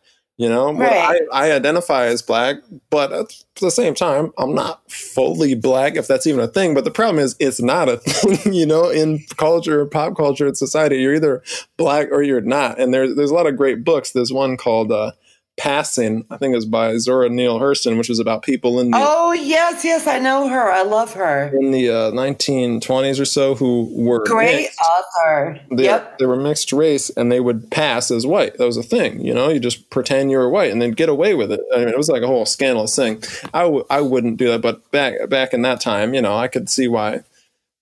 You 0.41 0.49
know, 0.49 0.73
Right. 0.73 1.21
I, 1.35 1.49
I 1.49 1.53
identify 1.53 2.07
as 2.07 2.23
black, 2.23 2.57
but 2.89 3.13
at 3.13 3.27
the 3.61 3.71
same 3.71 3.93
time, 3.95 4.33
I'm 4.39 4.55
not 4.55 4.91
fully 4.91 5.55
black, 5.55 5.97
if 5.97 6.07
that's 6.07 6.27
even 6.27 6.41
a 6.41 6.49
thing. 6.49 6.73
But 6.73 6.85
the 6.85 6.91
problem 6.91 7.23
is, 7.23 7.37
it's 7.39 7.61
not 7.61 7.91
a 7.91 7.97
thing. 7.99 8.55
You 8.55 8.65
know, 8.65 8.89
in 8.89 9.23
culture, 9.37 9.85
pop 9.85 10.17
culture, 10.17 10.47
in 10.47 10.55
society, 10.55 10.97
you're 10.97 11.15
either 11.15 11.43
black 11.77 12.09
or 12.11 12.23
you're 12.23 12.41
not. 12.41 12.81
And 12.81 12.95
there's 12.95 13.17
there's 13.17 13.31
a 13.31 13.35
lot 13.35 13.47
of 13.47 13.59
great 13.59 13.85
books. 13.85 14.13
There's 14.13 14.33
one 14.33 14.57
called. 14.57 14.91
Uh, 14.91 15.13
Passing, 15.61 16.25
I 16.31 16.39
think 16.39 16.53
it 16.53 16.57
was 16.57 16.65
by 16.65 16.97
Zora 16.97 17.29
Neale 17.29 17.61
Hurston, 17.61 17.99
which 17.99 18.09
was 18.09 18.19
about 18.19 18.43
people 18.43 18.81
in 18.81 18.91
the 18.93 18.97
Oh, 18.99 19.33
yes, 19.33 19.85
yes, 19.85 20.07
I 20.07 20.19
know 20.19 20.49
her. 20.49 20.73
I 20.73 20.83
love 20.85 21.13
her. 21.13 21.49
in 21.55 21.71
the 21.71 21.91
uh, 21.91 22.11
1920s 22.13 23.21
or 23.21 23.27
so 23.27 23.55
who 23.55 23.85
were 23.93 24.25
Great 24.25 24.63
mixed. 24.63 24.81
author. 24.81 25.61
They, 25.71 25.85
yep. 25.85 26.17
they 26.19 26.25
were 26.25 26.37
mixed 26.37 26.73
race 26.73 27.11
and 27.11 27.31
they 27.31 27.41
would 27.41 27.71
pass 27.71 28.11
as 28.11 28.27
white. 28.27 28.57
That 28.57 28.65
was 28.65 28.79
a 28.79 28.83
thing, 28.83 29.21
you 29.21 29.35
know. 29.35 29.51
You 29.51 29.61
just 29.61 29.91
pretend 29.91 30.31
you 30.31 30.39
were 30.39 30.49
white 30.49 30.71
and 30.73 30.81
then 30.81 30.93
get 30.93 31.11
away 31.11 31.35
with 31.35 31.53
it. 31.53 31.61
I 31.75 31.81
mean, 31.81 31.89
it 31.89 31.97
was 31.99 32.09
like 32.09 32.23
a 32.23 32.27
whole 32.27 32.47
scandalous 32.47 32.97
thing. 32.97 33.23
I 33.53 33.63
w- 33.65 33.85
I 33.91 34.01
wouldn't 34.01 34.39
do 34.39 34.49
that, 34.49 34.63
but 34.63 34.91
back 34.93 35.29
back 35.29 35.53
in 35.53 35.61
that 35.63 35.83
time, 35.83 36.15
you 36.15 36.23
know, 36.23 36.35
I 36.37 36.49
could 36.49 36.71
see 36.71 36.89
why 36.89 37.21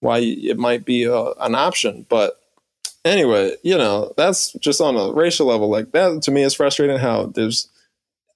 why 0.01 0.19
it 0.19 0.59
might 0.59 0.85
be 0.85 1.09
uh, 1.09 1.33
an 1.41 1.55
option. 1.55 2.07
But 2.09 2.41
anyway, 3.05 3.55
you 3.63 3.77
know, 3.77 4.13
that's 4.17 4.53
just 4.55 4.81
on 4.81 4.97
a 4.97 5.13
racial 5.13 5.47
level. 5.47 5.69
Like 5.69 5.93
that 5.93 6.23
to 6.23 6.31
me 6.31 6.43
is 6.43 6.55
frustrating. 6.55 6.99
How 6.99 7.27
there's 7.27 7.69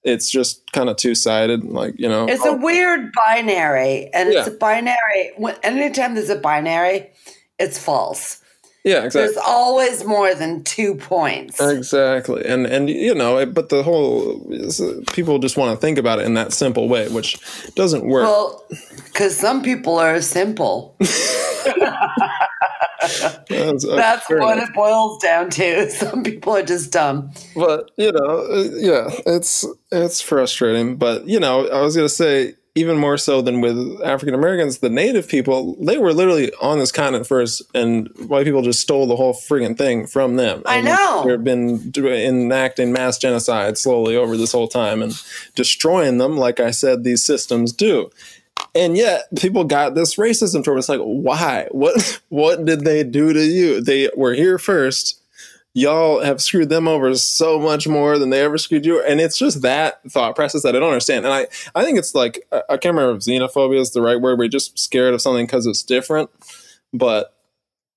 it's 0.03 0.29
just 0.29 0.69
kind 0.71 0.89
of 0.89 0.97
two 0.97 1.15
sided. 1.15 1.63
Like 1.63 1.95
you 1.97 2.09
know, 2.09 2.25
It's 2.27 2.45
a 2.45 2.53
weird 2.53 3.11
binary, 3.13 4.09
and 4.13 4.29
it's 4.29 4.47
a 4.47 4.51
binary. 4.51 5.31
When, 5.37 5.55
anytime 5.63 6.15
there's 6.15 6.29
a 6.29 6.35
binary, 6.35 7.09
it's 7.59 7.77
false. 7.77 8.41
yeah, 8.83 9.05
exactly. 9.05 9.21
There's 9.21 9.37
always 9.47 10.03
more 10.03 10.35
than 10.35 10.63
two 10.63 10.95
points. 10.95 11.61
Exactly, 11.61 12.43
and 12.45 12.65
and 12.65 12.89
you 12.89 13.15
know, 13.15 13.45
but 13.45 13.69
the 13.69 13.83
whole 13.83 14.39
people 15.13 15.39
just 15.39 15.55
want 15.57 15.77
to 15.77 15.81
think 15.81 15.97
about 15.97 16.19
it 16.19 16.25
in 16.25 16.33
that 16.33 16.51
simple 16.51 16.89
way, 16.89 17.07
which 17.09 17.37
doesn't 17.75 18.05
work. 18.05 18.23
Well, 18.23 18.63
because 19.05 19.37
some 19.37 19.63
people 19.63 19.97
are 19.97 20.21
simple. 20.21 20.97
That's, 23.49 23.85
That's 23.85 24.29
what 24.29 24.57
it 24.57 24.73
boils 24.73 25.21
down 25.21 25.49
to. 25.51 25.89
Some 25.91 26.23
people 26.23 26.55
are 26.55 26.63
just 26.63 26.91
dumb. 26.91 27.31
But 27.55 27.91
you 27.97 28.11
know, 28.11 28.47
uh, 28.51 28.69
yeah, 28.75 29.09
it's 29.25 29.65
it's 29.91 30.21
frustrating. 30.21 30.95
But 30.97 31.27
you 31.27 31.39
know, 31.39 31.67
I 31.67 31.81
was 31.81 31.95
gonna 31.95 32.09
say 32.09 32.55
even 32.75 32.97
more 32.97 33.17
so 33.17 33.41
than 33.41 33.61
with 33.61 34.01
African 34.03 34.33
Americans, 34.33 34.79
the 34.79 34.89
Native 34.89 35.27
people, 35.27 35.75
they 35.75 35.97
were 35.99 36.11
literally 36.11 36.51
on 36.59 36.79
this 36.79 36.91
continent 36.91 37.27
first, 37.27 37.61
and 37.75 38.09
white 38.27 38.45
people 38.45 38.63
just 38.63 38.79
stole 38.79 39.05
the 39.05 39.15
whole 39.15 39.33
friggin' 39.33 39.77
thing 39.77 40.07
from 40.07 40.37
them. 40.37 40.63
I 40.65 40.77
And 40.77 40.85
know. 40.85 41.23
They've 41.27 41.43
been 41.43 41.93
enacting 41.95 42.91
mass 42.91 43.19
genocide 43.19 43.77
slowly 43.77 44.15
over 44.15 44.37
this 44.37 44.51
whole 44.51 44.67
time 44.67 45.03
and 45.03 45.13
destroying 45.55 46.17
them, 46.17 46.35
like 46.35 46.59
I 46.59 46.71
said, 46.71 47.03
these 47.03 47.21
systems 47.23 47.73
do. 47.73 48.09
And 48.75 48.97
yet, 48.97 49.25
people 49.37 49.63
got 49.63 49.93
this 49.93 50.15
racism 50.15 50.65
from. 50.65 50.77
It's 50.77 50.89
like, 50.89 51.01
why? 51.01 51.67
What? 51.71 52.21
What 52.29 52.65
did 52.65 52.81
they 52.81 53.03
do 53.03 53.31
to 53.31 53.43
you? 53.45 53.79
They 53.79 54.09
were 54.17 54.33
here 54.33 54.57
first. 54.57 55.21
y'all 55.75 56.21
have 56.21 56.41
screwed 56.41 56.69
them 56.69 56.87
over 56.87 57.13
so 57.15 57.59
much 57.59 57.87
more 57.87 58.17
than 58.17 58.31
they 58.31 58.41
ever 58.41 58.57
screwed 58.57 58.85
you. 58.85 59.03
And 59.03 59.21
it's 59.21 59.37
just 59.37 59.61
that 59.61 60.01
thought 60.09 60.35
process 60.35 60.63
that 60.63 60.75
I 60.75 60.79
don't 60.79 60.89
understand. 60.89 61.25
And 61.25 61.33
I, 61.33 61.47
I 61.75 61.83
think 61.83 61.99
it's 61.99 62.15
like, 62.15 62.47
I 62.51 62.77
can't 62.77 62.95
remember 62.95 63.15
if 63.15 63.23
xenophobia 63.23 63.79
is 63.79 63.91
the 63.91 64.01
right 64.01 64.19
word, 64.19 64.39
you're 64.39 64.47
just 64.47 64.79
scared 64.79 65.13
of 65.13 65.21
something 65.21 65.45
because 65.45 65.67
it's 65.67 65.83
different. 65.83 66.31
But 66.91 67.33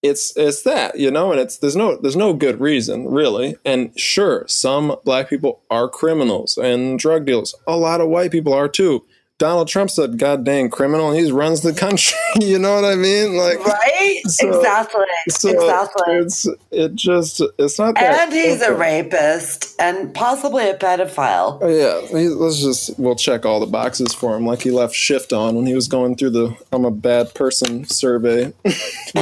it's 0.03 0.37
it's 0.37 0.63
that 0.63 0.99
you 0.99 1.11
know 1.11 1.33
and 1.33 1.41
it's 1.41 1.59
there's 1.59 1.77
no 1.77 1.97
there's 1.97 2.17
no 2.17 2.33
good 2.33 2.61
reason 2.61 3.09
really 3.09 3.57
and 3.65 3.99
sure 3.99 4.45
some 4.47 4.95
black 5.05 5.29
people 5.29 5.63
are 5.71 5.89
criminals 5.89 6.57
and 6.59 6.99
drug 6.99 7.25
dealers 7.25 7.55
a 7.67 7.77
lot 7.77 8.01
of 8.01 8.09
white 8.09 8.31
people 8.31 8.53
are 8.53 8.69
too 8.69 9.05
Donald 9.39 9.69
Trump's 9.69 9.99
a 9.99 10.09
goddamn 10.09 10.71
criminal 10.71 11.13
he 11.13 11.31
runs 11.31 11.61
the 11.61 11.75
country. 11.75 12.17
you 12.41 12.59
know 12.59 12.75
what 12.75 12.87
I 12.87 12.95
mean? 12.95 13.37
Like 13.37 13.59
right? 13.67 14.23
So, 14.25 14.49
exactly. 14.49 15.05
So 15.29 15.51
exactly. 15.51 16.15
It's 16.15 16.49
it 16.71 16.95
just 16.95 17.43
it's 17.59 17.79
not 17.79 17.97
that. 17.97 18.29
And 18.29 18.33
he's 18.33 18.61
simple. 18.61 18.77
a 18.77 18.79
rapist 18.79 19.75
and 19.79 20.15
possibly 20.15 20.71
a 20.71 20.75
pedophile. 20.79 21.59
Oh, 21.61 21.69
yeah, 21.69 22.01
let's 22.35 22.61
just 22.61 22.99
we'll 22.99 23.15
check 23.15 23.45
all 23.45 23.61
the 23.61 23.67
boxes 23.67 24.15
for 24.15 24.35
him, 24.37 24.47
like 24.47 24.63
he 24.63 24.71
left 24.71 24.95
shift 24.95 25.35
on 25.35 25.55
when 25.55 25.67
he 25.67 25.75
was 25.75 25.87
going 25.87 26.17
through 26.17 26.31
the 26.31 26.57
"I'm 26.73 26.87
a 26.87 26.91
bad 26.91 27.35
person" 27.35 27.85
survey. 27.85 28.55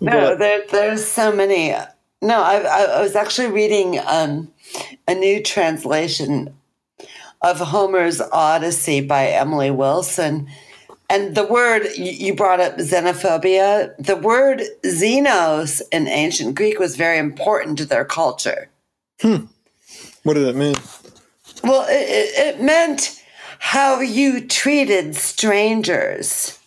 no, 0.00 0.36
there, 0.36 0.64
there's 0.72 1.06
so 1.06 1.32
many. 1.32 1.72
No, 2.20 2.42
I, 2.42 2.56
I 2.56 3.00
was 3.00 3.14
actually 3.14 3.48
reading 3.48 4.00
um, 4.06 4.50
a 5.06 5.14
new 5.14 5.40
translation 5.42 6.52
of 7.44 7.60
Homer's 7.60 8.22
Odyssey 8.22 9.02
by 9.02 9.26
Emily 9.26 9.70
Wilson. 9.70 10.48
And 11.10 11.34
the 11.34 11.44
word 11.44 11.82
you 11.94 12.34
brought 12.34 12.58
up, 12.58 12.78
xenophobia, 12.78 13.94
the 13.98 14.16
word 14.16 14.62
xenos 14.82 15.82
in 15.92 16.08
ancient 16.08 16.54
Greek 16.54 16.78
was 16.78 16.96
very 16.96 17.18
important 17.18 17.76
to 17.78 17.84
their 17.84 18.06
culture. 18.06 18.70
Hmm. 19.20 19.44
What 20.22 20.34
did 20.34 20.48
it 20.48 20.56
mean? 20.56 20.74
Well, 21.62 21.84
it, 21.86 22.56
it 22.56 22.62
meant 22.62 23.22
how 23.58 24.00
you 24.00 24.46
treated 24.46 25.14
strangers. 25.14 26.58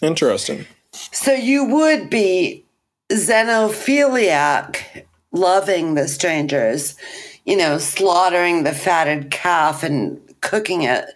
Interesting. 0.00 0.64
So 0.92 1.34
you 1.34 1.66
would 1.66 2.08
be 2.08 2.64
xenophiliac, 3.12 5.04
loving 5.30 5.94
the 5.94 6.08
strangers 6.08 6.96
you 7.44 7.56
know, 7.56 7.78
slaughtering 7.78 8.64
the 8.64 8.72
fatted 8.72 9.30
calf 9.30 9.82
and 9.82 10.20
cooking 10.40 10.82
it, 10.82 11.06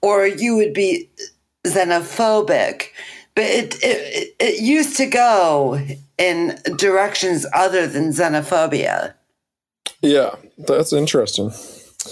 or 0.00 0.26
you 0.26 0.56
would 0.56 0.72
be 0.72 1.08
xenophobic. 1.64 2.88
But 3.34 3.44
it, 3.44 3.76
it, 3.82 4.34
it 4.40 4.60
used 4.60 4.96
to 4.96 5.06
go 5.06 5.80
in 6.18 6.58
directions 6.76 7.46
other 7.54 7.86
than 7.86 8.10
xenophobia. 8.10 9.14
Yeah, 10.02 10.34
that's 10.58 10.92
interesting. 10.92 11.52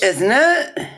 Isn't 0.03 0.31
it? 0.31 0.89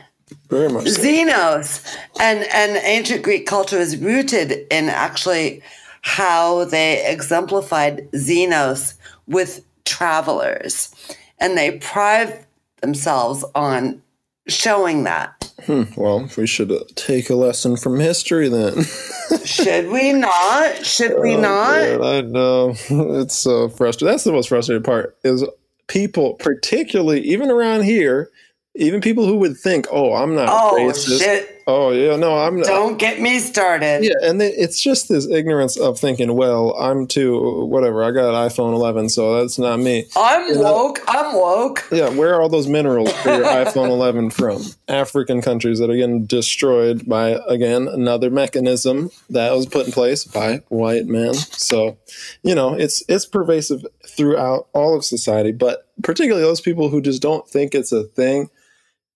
Very 0.49 0.69
much. 0.69 0.87
So. 0.87 1.01
Xenos 1.01 1.97
and, 2.19 2.47
and 2.53 2.77
ancient 2.83 3.23
Greek 3.23 3.45
culture 3.45 3.77
is 3.77 3.97
rooted 3.97 4.67
in 4.71 4.89
actually 4.89 5.61
how 6.01 6.65
they 6.65 7.05
exemplified 7.07 8.09
Xenos 8.11 8.95
with 9.27 9.65
travelers. 9.85 10.93
And 11.39 11.57
they 11.57 11.77
pride 11.79 12.45
themselves 12.81 13.45
on 13.55 14.01
showing 14.47 15.03
that. 15.03 15.51
Hmm, 15.65 15.83
well, 15.95 16.29
we 16.37 16.47
should 16.47 16.71
uh, 16.71 16.79
take 16.95 17.29
a 17.29 17.35
lesson 17.35 17.77
from 17.77 17.99
history 17.99 18.49
then. 18.49 18.83
should 19.45 19.89
we 19.89 20.13
not? 20.13 20.85
Should 20.85 21.19
we 21.19 21.35
oh, 21.35 21.41
not? 21.41 21.81
Man, 21.81 22.03
I 22.03 22.21
know. 22.21 22.75
It's 23.19 23.37
so 23.37 23.69
frustrating. 23.69 24.11
That's 24.11 24.23
the 24.23 24.31
most 24.31 24.49
frustrating 24.49 24.83
part 24.83 25.17
is 25.23 25.43
people, 25.87 26.35
particularly 26.35 27.21
even 27.21 27.51
around 27.51 27.83
here, 27.83 28.29
even 28.75 29.01
people 29.01 29.25
who 29.25 29.37
would 29.37 29.57
think, 29.57 29.87
"Oh, 29.91 30.13
I'm 30.13 30.35
not 30.35 30.47
oh, 30.49 30.77
racist." 30.77 31.19
Shit. 31.19 31.58
Oh 31.71 31.91
yeah, 31.91 32.15
no, 32.15 32.35
I'm. 32.35 32.59
Don't 32.61 32.97
get 32.97 33.21
me 33.21 33.37
started. 33.37 34.03
Yeah, 34.03 34.27
and 34.27 34.41
it's 34.41 34.81
just 34.81 35.07
this 35.07 35.27
ignorance 35.27 35.77
of 35.77 35.99
thinking, 35.99 36.33
well, 36.33 36.75
I'm 36.79 37.05
too 37.05 37.63
whatever. 37.67 38.03
I 38.03 38.09
got 38.09 38.29
an 38.29 38.49
iPhone 38.49 38.73
11, 38.73 39.09
so 39.09 39.39
that's 39.39 39.59
not 39.59 39.77
me. 39.77 40.05
I'm 40.17 40.51
you 40.51 40.61
woke. 40.61 40.97
Know? 40.97 41.03
I'm 41.09 41.35
woke. 41.35 41.85
Yeah, 41.91 42.09
where 42.09 42.33
are 42.33 42.41
all 42.41 42.49
those 42.49 42.67
minerals 42.67 43.13
for 43.17 43.35
your 43.35 43.43
iPhone 43.65 43.89
11 43.89 44.31
from? 44.31 44.63
African 44.87 45.43
countries 45.43 45.77
that 45.77 45.91
are 45.91 45.95
getting 45.95 46.25
destroyed 46.25 47.07
by 47.07 47.39
again 47.47 47.87
another 47.87 48.31
mechanism 48.31 49.11
that 49.29 49.51
was 49.51 49.67
put 49.67 49.85
in 49.85 49.91
place 49.91 50.25
by 50.25 50.63
white 50.69 51.05
men. 51.05 51.35
So, 51.35 51.99
you 52.41 52.55
know, 52.55 52.73
it's 52.73 53.03
it's 53.07 53.27
pervasive 53.27 53.85
throughout 54.07 54.69
all 54.73 54.97
of 54.97 55.05
society, 55.05 55.51
but 55.51 55.87
particularly 56.01 56.43
those 56.43 56.61
people 56.61 56.89
who 56.89 56.99
just 56.99 57.21
don't 57.21 57.47
think 57.47 57.75
it's 57.75 57.91
a 57.91 58.05
thing. 58.05 58.49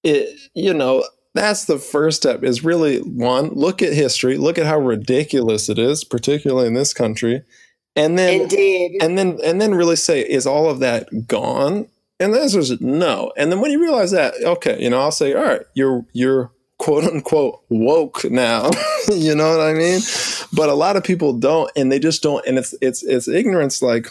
It, 0.04 0.38
you 0.54 0.74
know, 0.76 1.04
that's 1.34 1.66
the 1.66 1.80
first 1.80 2.18
step 2.18 2.44
is 2.44 2.64
really 2.64 3.00
one 3.00 3.50
look 3.50 3.82
at 3.82 3.94
history 3.94 4.38
look 4.38 4.58
at 4.58 4.66
how 4.66 4.80
ridiculous 4.80 5.70
it 5.70 5.80
is 5.80 6.04
particularly 6.04 6.68
in 6.68 6.74
this 6.74 6.94
country 6.94 7.44
and 7.96 8.18
then 8.18 8.42
Indeed. 8.42 8.98
and 9.02 9.18
then 9.18 9.40
and 9.44 9.62
then 9.62 9.76
really 9.76 9.96
say 9.96 10.22
is 10.22 10.48
all 10.48 10.70
of 10.70 10.80
that 10.80 11.28
gone? 11.28 11.88
And 12.20 12.34
the 12.34 12.42
answer 12.42 12.60
is 12.60 12.80
no. 12.80 13.34
And 13.38 13.52
then 13.52 13.60
when 13.60 13.72
you 13.72 13.82
realize 13.82 14.12
that 14.12 14.34
okay 14.44 14.82
you 14.82 14.90
know 14.90 15.00
i'll 15.00 15.12
say 15.12 15.34
all 15.34 15.44
right 15.44 15.62
you're 15.74 16.06
you're 16.14 16.52
quote 16.78 17.04
unquote 17.04 17.62
woke 17.70 18.24
now 18.26 18.70
you 19.12 19.36
know 19.36 19.58
what 19.58 19.66
i 19.66 19.74
mean? 19.74 20.02
But 20.54 20.70
a 20.70 20.74
lot 20.74 20.98
of 20.98 21.04
people 21.04 21.34
don't 21.34 21.72
and 21.76 21.92
they 21.92 22.00
just 22.00 22.24
don't 22.24 22.46
and 22.48 22.58
it's 22.58 22.74
it's 22.82 23.04
it's 23.04 23.28
ignorance 23.28 23.82
like 23.82 24.08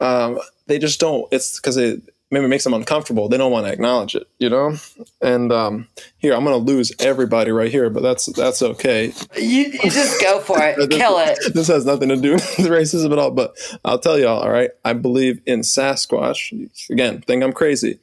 um 0.00 0.38
they 0.66 0.78
just 0.78 1.00
don't 1.00 1.28
it's 1.32 1.58
because 1.60 1.76
it 1.76 2.02
maybe 2.30 2.46
makes 2.46 2.64
them 2.64 2.74
uncomfortable. 2.74 3.28
They 3.28 3.36
don't 3.36 3.52
want 3.52 3.66
to 3.66 3.72
acknowledge 3.72 4.14
it, 4.14 4.28
you 4.38 4.50
know. 4.50 4.76
And 5.20 5.52
um, 5.52 5.88
here, 6.18 6.34
I'm 6.34 6.44
going 6.44 6.58
to 6.58 6.72
lose 6.72 6.92
everybody 6.98 7.50
right 7.50 7.70
here, 7.70 7.90
but 7.90 8.02
that's 8.02 8.26
that's 8.26 8.62
okay. 8.62 9.12
You, 9.36 9.66
you 9.66 9.90
just 9.90 10.20
go 10.20 10.40
for 10.40 10.58
it, 10.60 10.76
this, 10.90 10.98
kill 10.98 11.18
it. 11.18 11.38
This 11.54 11.68
has 11.68 11.86
nothing 11.86 12.08
to 12.08 12.16
do 12.16 12.32
with 12.32 12.58
racism 12.58 13.12
at 13.12 13.18
all. 13.18 13.30
But 13.30 13.56
I'll 13.84 13.98
tell 13.98 14.18
y'all, 14.18 14.42
all 14.42 14.50
right. 14.50 14.70
I 14.84 14.92
believe 14.92 15.40
in 15.46 15.60
Sasquatch. 15.60 16.90
Again, 16.90 17.20
think 17.22 17.42
I'm 17.42 17.52
crazy. 17.52 18.00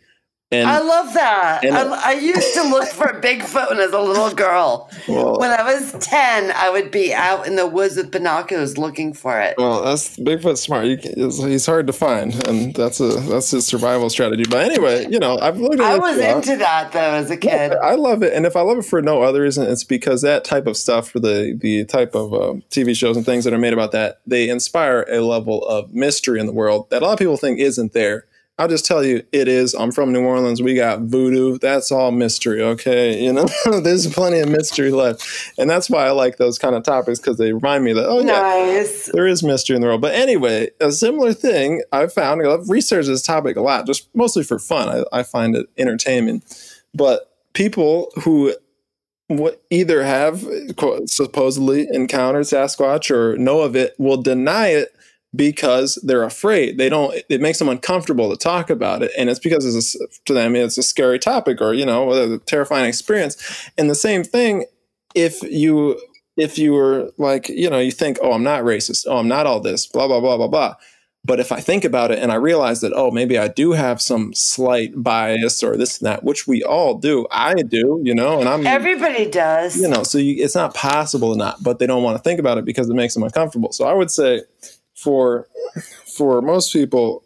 And, 0.53 0.67
I 0.67 0.81
love 0.81 1.13
that. 1.13 1.63
And, 1.63 1.77
I, 1.77 2.09
I, 2.09 2.11
used 2.11 2.53
to 2.55 2.63
look 2.63 2.89
for 2.89 3.21
Bigfoot 3.21 3.69
when 3.69 3.79
I 3.79 3.85
was 3.85 3.93
a 3.93 4.01
little 4.01 4.33
girl. 4.33 4.89
Well, 5.07 5.39
when 5.39 5.49
I 5.49 5.63
was 5.63 5.93
10, 6.05 6.51
I 6.51 6.69
would 6.69 6.91
be 6.91 7.13
out 7.13 7.47
in 7.47 7.55
the 7.55 7.65
woods 7.65 7.95
with 7.95 8.11
binoculars 8.11 8.77
looking 8.77 9.13
for 9.13 9.39
it. 9.39 9.55
Well, 9.57 9.81
that's 9.81 10.17
Bigfoot 10.17 10.57
smart. 10.57 10.87
he's 10.87 11.65
hard 11.65 11.87
to 11.87 11.93
find, 11.93 12.45
and 12.49 12.75
that's 12.75 12.99
a 12.99 13.07
that's 13.21 13.51
his 13.51 13.65
survival 13.65 14.09
strategy. 14.09 14.43
But 14.49 14.65
anyway, 14.65 15.07
you 15.09 15.19
know, 15.19 15.39
I've 15.39 15.57
looked 15.57 15.75
at 15.75 15.85
I 15.85 15.97
was 15.97 16.17
into 16.17 16.57
that, 16.57 16.91
though, 16.91 16.99
as 16.99 17.31
a 17.31 17.37
kid. 17.37 17.71
I 17.81 17.95
love 17.95 18.21
it. 18.21 18.33
And 18.33 18.45
if 18.45 18.57
I 18.57 18.61
love 18.61 18.79
it 18.79 18.85
for 18.85 19.01
no 19.01 19.21
other 19.21 19.43
reason, 19.43 19.65
it's 19.71 19.85
because 19.85 20.21
that 20.23 20.43
type 20.43 20.67
of 20.67 20.75
stuff, 20.75 21.11
for 21.11 21.21
the, 21.21 21.57
the 21.57 21.85
type 21.85 22.13
of 22.13 22.33
uh, 22.33 22.53
TV 22.69 22.93
shows 22.93 23.15
and 23.15 23.25
things 23.25 23.45
that 23.45 23.53
are 23.53 23.57
made 23.57 23.71
about 23.71 23.93
that, 23.93 24.19
they 24.27 24.49
inspire 24.49 25.05
a 25.09 25.21
level 25.21 25.65
of 25.65 25.93
mystery 25.93 26.41
in 26.41 26.45
the 26.45 26.51
world 26.51 26.89
that 26.89 27.01
a 27.01 27.05
lot 27.05 27.13
of 27.13 27.19
people 27.19 27.37
think 27.37 27.57
isn't 27.59 27.93
there 27.93 28.25
I'll 28.61 28.67
just 28.67 28.85
tell 28.85 29.03
you, 29.03 29.23
it 29.31 29.47
is. 29.47 29.73
I'm 29.73 29.91
from 29.91 30.13
New 30.13 30.23
Orleans. 30.23 30.61
We 30.61 30.75
got 30.75 30.99
voodoo. 31.01 31.57
That's 31.57 31.91
all 31.91 32.11
mystery. 32.11 32.61
Okay. 32.61 33.19
You 33.31 33.33
know, 33.33 33.47
there's 33.81 34.11
plenty 34.11 34.39
of 34.39 34.49
mystery 34.49 34.91
left. 34.91 35.53
And 35.57 35.69
that's 35.69 35.89
why 35.89 36.05
I 36.05 36.11
like 36.11 36.37
those 36.37 36.59
kind 36.59 36.75
of 36.75 36.83
topics 36.83 37.19
because 37.19 37.37
they 37.37 37.53
remind 37.53 37.83
me 37.83 37.93
that, 37.93 38.07
oh, 38.07 38.21
nice. 38.21 39.07
yeah, 39.07 39.11
there 39.13 39.27
is 39.27 39.41
mystery 39.41 39.75
in 39.75 39.81
the 39.81 39.87
world. 39.87 40.01
But 40.01 40.13
anyway, 40.13 40.69
a 40.79 40.91
similar 40.91 41.33
thing 41.33 41.81
I've 41.91 42.11
found, 42.13 42.45
I've 42.45 42.69
researched 42.69 43.07
this 43.07 43.21
topic 43.21 43.55
a 43.55 43.61
lot, 43.61 43.85
just 43.85 44.13
mostly 44.13 44.43
for 44.43 44.59
fun. 44.59 44.89
I, 44.89 45.19
I 45.19 45.23
find 45.23 45.55
it 45.55 45.67
entertaining. 45.77 46.43
But 46.93 47.31
people 47.53 48.11
who 48.23 48.53
either 49.69 50.03
have 50.03 50.45
supposedly 51.05 51.87
encountered 51.91 52.43
Sasquatch 52.43 53.09
or 53.11 53.37
know 53.37 53.61
of 53.61 53.75
it 53.75 53.95
will 53.97 54.21
deny 54.21 54.67
it 54.69 54.93
because 55.35 55.99
they're 56.03 56.23
afraid. 56.23 56.77
They 56.77 56.89
don't. 56.89 57.15
It 57.29 57.41
makes 57.41 57.59
them 57.59 57.69
uncomfortable 57.69 58.29
to 58.29 58.37
talk 58.37 58.69
about 58.69 59.03
it, 59.03 59.11
and 59.17 59.29
it's 59.29 59.39
because 59.39 59.65
it's 59.65 59.95
a, 59.95 60.07
to 60.25 60.33
them 60.33 60.55
it's 60.55 60.77
a 60.77 60.83
scary 60.83 61.19
topic 61.19 61.61
or 61.61 61.73
you 61.73 61.85
know 61.85 62.11
a 62.11 62.39
terrifying 62.39 62.85
experience. 62.85 63.69
And 63.77 63.89
the 63.89 63.95
same 63.95 64.23
thing 64.23 64.65
if 65.15 65.41
you 65.43 65.99
if 66.37 66.57
you 66.57 66.73
were 66.73 67.11
like 67.17 67.49
you 67.49 67.69
know 67.69 67.79
you 67.79 67.91
think 67.91 68.17
oh 68.21 68.33
I'm 68.33 68.43
not 68.43 68.63
racist 68.63 69.05
oh 69.07 69.17
I'm 69.17 69.27
not 69.27 69.45
all 69.45 69.59
this 69.59 69.85
blah 69.85 70.07
blah 70.07 70.19
blah 70.19 70.37
blah 70.37 70.47
blah. 70.47 70.75
But 71.23 71.39
if 71.39 71.51
I 71.51 71.59
think 71.59 71.85
about 71.85 72.09
it 72.09 72.17
and 72.17 72.31
I 72.31 72.35
realize 72.35 72.81
that, 72.81 72.93
oh, 72.95 73.11
maybe 73.11 73.37
I 73.37 73.47
do 73.47 73.73
have 73.73 74.01
some 74.01 74.33
slight 74.33 74.91
bias 74.95 75.61
or 75.61 75.77
this 75.77 75.99
and 75.99 76.07
that, 76.07 76.23
which 76.23 76.47
we 76.47 76.63
all 76.63 76.95
do. 76.95 77.27
I 77.29 77.53
do, 77.53 78.01
you 78.03 78.15
know, 78.15 78.39
and 78.39 78.49
I'm. 78.49 78.65
Everybody 78.65 79.29
does. 79.29 79.79
You 79.79 79.87
know, 79.87 80.01
so 80.01 80.17
you, 80.17 80.43
it's 80.43 80.55
not 80.55 80.73
possible 80.73 81.33
to 81.33 81.37
not, 81.37 81.61
but 81.61 81.77
they 81.77 81.85
don't 81.85 82.01
want 82.01 82.17
to 82.17 82.23
think 82.23 82.39
about 82.39 82.57
it 82.57 82.65
because 82.65 82.89
it 82.89 82.95
makes 82.95 83.13
them 83.13 83.21
uncomfortable. 83.21 83.71
So 83.71 83.85
I 83.85 83.93
would 83.93 84.09
say 84.09 84.41
for 85.01 85.47
for 86.15 86.41
most 86.41 86.71
people 86.73 87.23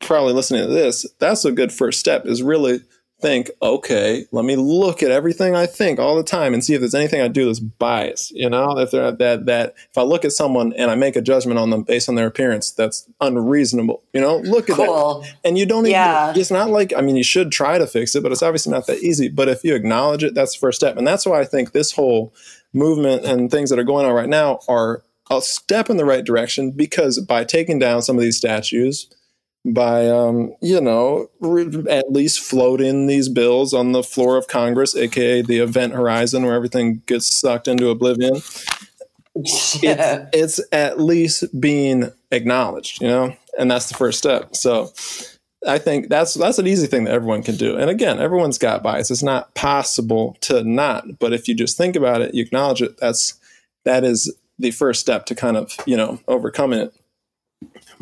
probably 0.00 0.32
listening 0.32 0.62
to 0.66 0.72
this, 0.72 1.06
that's 1.18 1.44
a 1.44 1.52
good 1.52 1.72
first 1.72 2.00
step 2.00 2.26
is 2.26 2.42
really 2.42 2.80
think, 3.20 3.50
okay, 3.62 4.26
let 4.32 4.44
me 4.44 4.56
look 4.56 5.00
at 5.00 5.12
everything 5.12 5.54
I 5.54 5.64
think 5.66 6.00
all 6.00 6.16
the 6.16 6.24
time 6.24 6.52
and 6.54 6.64
see 6.64 6.74
if 6.74 6.80
there's 6.80 6.94
anything 6.94 7.20
I 7.20 7.28
do 7.28 7.46
that's 7.46 7.60
biased. 7.60 8.32
You 8.32 8.50
know, 8.50 8.76
if 8.78 8.90
they're 8.90 9.12
that 9.12 9.46
that 9.46 9.74
if 9.90 9.96
I 9.96 10.02
look 10.02 10.24
at 10.24 10.32
someone 10.32 10.72
and 10.72 10.90
I 10.90 10.96
make 10.96 11.14
a 11.14 11.20
judgment 11.22 11.58
on 11.60 11.70
them 11.70 11.84
based 11.84 12.08
on 12.08 12.16
their 12.16 12.26
appearance, 12.26 12.72
that's 12.72 13.08
unreasonable. 13.20 14.02
You 14.12 14.20
know, 14.22 14.38
look 14.38 14.68
at 14.68 14.74
Cool. 14.76 15.20
that, 15.20 15.34
and 15.44 15.56
you 15.56 15.66
don't 15.66 15.86
Yeah. 15.86 16.30
even. 16.30 16.40
It's 16.40 16.50
not 16.50 16.70
like 16.70 16.92
I 16.96 17.00
mean, 17.00 17.14
you 17.16 17.22
should 17.24 17.52
try 17.52 17.78
to 17.78 17.86
fix 17.86 18.14
it, 18.16 18.24
but 18.24 18.32
it's 18.32 18.42
obviously 18.42 18.72
not 18.72 18.86
that 18.88 18.98
easy. 18.98 19.28
But 19.28 19.48
if 19.48 19.62
you 19.62 19.74
acknowledge 19.76 20.24
it, 20.24 20.34
that's 20.34 20.54
the 20.54 20.58
first 20.58 20.80
step, 20.80 20.96
and 20.96 21.06
that's 21.06 21.24
why 21.24 21.38
I 21.40 21.44
think 21.44 21.70
this 21.72 21.92
whole 21.92 22.34
movement 22.72 23.24
and 23.24 23.50
things 23.52 23.70
that 23.70 23.78
are 23.78 23.84
going 23.84 24.04
on 24.06 24.12
right 24.14 24.28
now 24.28 24.58
are 24.66 25.04
a 25.38 25.42
step 25.42 25.90
in 25.90 25.96
the 25.96 26.04
right 26.04 26.24
direction 26.24 26.70
because 26.70 27.20
by 27.20 27.44
taking 27.44 27.78
down 27.78 28.02
some 28.02 28.16
of 28.16 28.22
these 28.22 28.36
statues 28.36 29.08
by 29.64 30.08
um, 30.08 30.54
you 30.60 30.80
know 30.80 31.30
re- 31.40 31.84
at 31.88 32.10
least 32.12 32.40
floating 32.40 33.06
these 33.06 33.28
bills 33.28 33.72
on 33.72 33.92
the 33.92 34.02
floor 34.02 34.36
of 34.36 34.48
Congress, 34.48 34.96
aka 34.96 35.42
the 35.42 35.58
event 35.58 35.94
horizon, 35.94 36.44
where 36.44 36.54
everything 36.54 37.02
gets 37.06 37.32
sucked 37.32 37.68
into 37.68 37.88
oblivion. 37.88 38.40
Yeah. 39.80 40.28
It's 40.34 40.60
at 40.72 41.00
least 41.00 41.58
being 41.58 42.12
acknowledged, 42.32 43.00
you 43.00 43.08
know, 43.08 43.34
and 43.58 43.70
that's 43.70 43.88
the 43.88 43.94
first 43.94 44.18
step. 44.18 44.54
So 44.54 44.92
I 45.66 45.78
think 45.78 46.10
that's 46.10 46.34
that's 46.34 46.58
an 46.58 46.66
easy 46.66 46.86
thing 46.86 47.04
that 47.04 47.14
everyone 47.14 47.42
can 47.42 47.56
do. 47.56 47.78
And 47.78 47.88
again, 47.88 48.20
everyone's 48.20 48.58
got 48.58 48.82
bias. 48.82 49.10
It's 49.10 49.22
not 49.22 49.54
possible 49.54 50.36
to 50.42 50.64
not, 50.64 51.18
but 51.18 51.32
if 51.32 51.48
you 51.48 51.54
just 51.54 51.78
think 51.78 51.96
about 51.96 52.20
it, 52.20 52.34
you 52.34 52.42
acknowledge 52.42 52.82
it. 52.82 52.98
That's 52.98 53.40
that 53.84 54.04
is 54.04 54.30
the 54.58 54.70
first 54.70 55.00
step 55.00 55.26
to 55.26 55.34
kind 55.34 55.56
of 55.56 55.74
you 55.86 55.96
know 55.96 56.20
overcoming 56.28 56.80
it. 56.80 56.94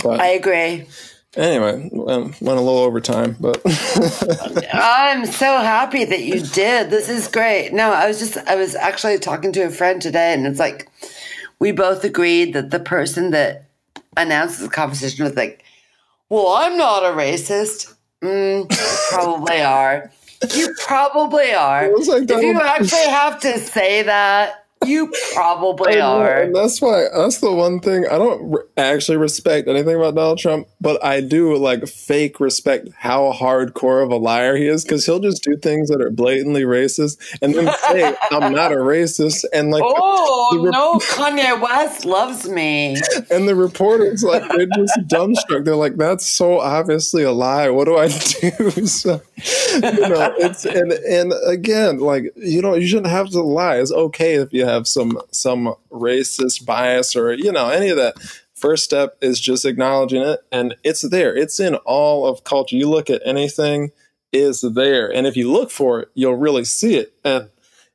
But 0.02 0.20
I 0.20 0.28
agree. 0.28 0.86
Anyway, 1.36 1.88
um, 2.08 2.34
went 2.40 2.58
a 2.58 2.62
little 2.62 2.78
over 2.78 3.00
time, 3.00 3.36
but 3.38 3.62
I'm 4.72 5.26
so 5.26 5.58
happy 5.58 6.04
that 6.04 6.22
you 6.22 6.40
did. 6.40 6.90
This 6.90 7.08
is 7.08 7.28
great. 7.28 7.72
No, 7.72 7.92
I 7.92 8.08
was 8.08 8.18
just, 8.18 8.36
I 8.48 8.56
was 8.56 8.74
actually 8.74 9.16
talking 9.20 9.52
to 9.52 9.60
a 9.60 9.70
friend 9.70 10.02
today, 10.02 10.34
and 10.34 10.44
it's 10.44 10.58
like, 10.58 10.88
we 11.60 11.70
both 11.70 12.02
agreed 12.02 12.54
that 12.54 12.70
the 12.70 12.80
person 12.80 13.30
that 13.30 13.66
announced 14.16 14.60
the 14.60 14.68
conversation 14.68 15.24
was 15.24 15.36
like, 15.36 15.62
well, 16.30 16.48
I'm 16.48 16.76
not 16.76 17.04
a 17.04 17.14
racist. 17.16 17.94
Mm, 18.24 18.68
probably 19.10 19.62
are. 19.62 20.10
You 20.52 20.74
probably 20.84 21.52
are. 21.52 21.96
Like 21.96 22.28
if 22.28 22.42
you 22.42 22.60
actually 22.60 23.08
have 23.08 23.38
to 23.40 23.58
say 23.58 24.02
that, 24.02 24.59
you 24.86 25.12
probably 25.34 26.00
are. 26.00 26.42
And 26.42 26.54
that's 26.54 26.80
why 26.80 27.06
that's 27.14 27.38
the 27.38 27.52
one 27.52 27.80
thing 27.80 28.06
I 28.06 28.18
don't 28.18 28.50
re- 28.50 28.62
actually 28.76 29.18
respect 29.18 29.68
anything 29.68 29.96
about 29.96 30.14
Donald 30.14 30.38
Trump, 30.38 30.68
but 30.80 31.02
I 31.04 31.20
do 31.20 31.56
like 31.56 31.86
fake 31.88 32.40
respect 32.40 32.88
how 32.96 33.32
hardcore 33.32 34.02
of 34.02 34.10
a 34.10 34.16
liar 34.16 34.56
he 34.56 34.66
is 34.66 34.82
because 34.84 35.04
he'll 35.06 35.18
just 35.20 35.42
do 35.42 35.56
things 35.56 35.88
that 35.90 36.00
are 36.00 36.10
blatantly 36.10 36.62
racist 36.62 37.18
and 37.42 37.54
then 37.54 37.72
say 37.90 38.14
I'm 38.30 38.52
not 38.52 38.72
a 38.72 38.76
racist 38.76 39.44
and 39.52 39.70
like 39.70 39.82
Oh 39.86 40.60
rep- 40.62 40.72
no, 40.72 40.94
Kanye 40.98 41.60
West 41.60 42.04
loves 42.04 42.48
me. 42.48 42.96
and 43.30 43.46
the 43.48 43.54
reporters 43.54 44.22
like 44.22 44.42
they're 44.48 44.66
just 44.76 44.98
dumbstruck. 45.08 45.64
They're 45.64 45.76
like, 45.76 45.96
"That's 45.96 46.26
so 46.26 46.60
obviously 46.60 47.22
a 47.24 47.32
lie. 47.32 47.68
What 47.70 47.84
do 47.84 47.96
I 47.96 48.08
do?" 48.40 48.86
So, 48.86 49.20
you 49.74 49.80
know, 49.80 50.34
it's 50.38 50.64
and 50.64 50.92
and 50.92 51.32
again, 51.46 51.98
like 51.98 52.32
you 52.36 52.62
know, 52.62 52.74
you 52.74 52.86
shouldn't 52.86 53.08
have 53.08 53.30
to 53.30 53.42
lie. 53.42 53.76
It's 53.78 53.92
okay 53.92 54.34
if 54.36 54.52
you 54.52 54.64
have 54.66 54.88
some 54.88 55.20
some 55.30 55.74
racist 55.92 56.64
bias 56.64 57.14
or 57.16 57.32
you 57.34 57.52
know 57.52 57.68
any 57.68 57.88
of 57.90 57.96
that. 57.96 58.14
First 58.60 58.84
step 58.84 59.16
is 59.20 59.40
just 59.40 59.64
acknowledging 59.64 60.22
it, 60.22 60.40
and 60.52 60.76
it's 60.84 61.02
there. 61.02 61.34
It's 61.34 61.58
in 61.58 61.76
all 61.76 62.26
of 62.26 62.44
culture. 62.44 62.76
You 62.76 62.88
look 62.88 63.08
at 63.08 63.22
anything, 63.24 63.92
is 64.32 64.60
there, 64.60 65.12
and 65.12 65.26
if 65.26 65.36
you 65.36 65.50
look 65.50 65.70
for 65.70 66.00
it, 66.00 66.08
you'll 66.14 66.36
really 66.36 66.64
see 66.64 66.96
it. 66.96 67.14
And 67.24 67.48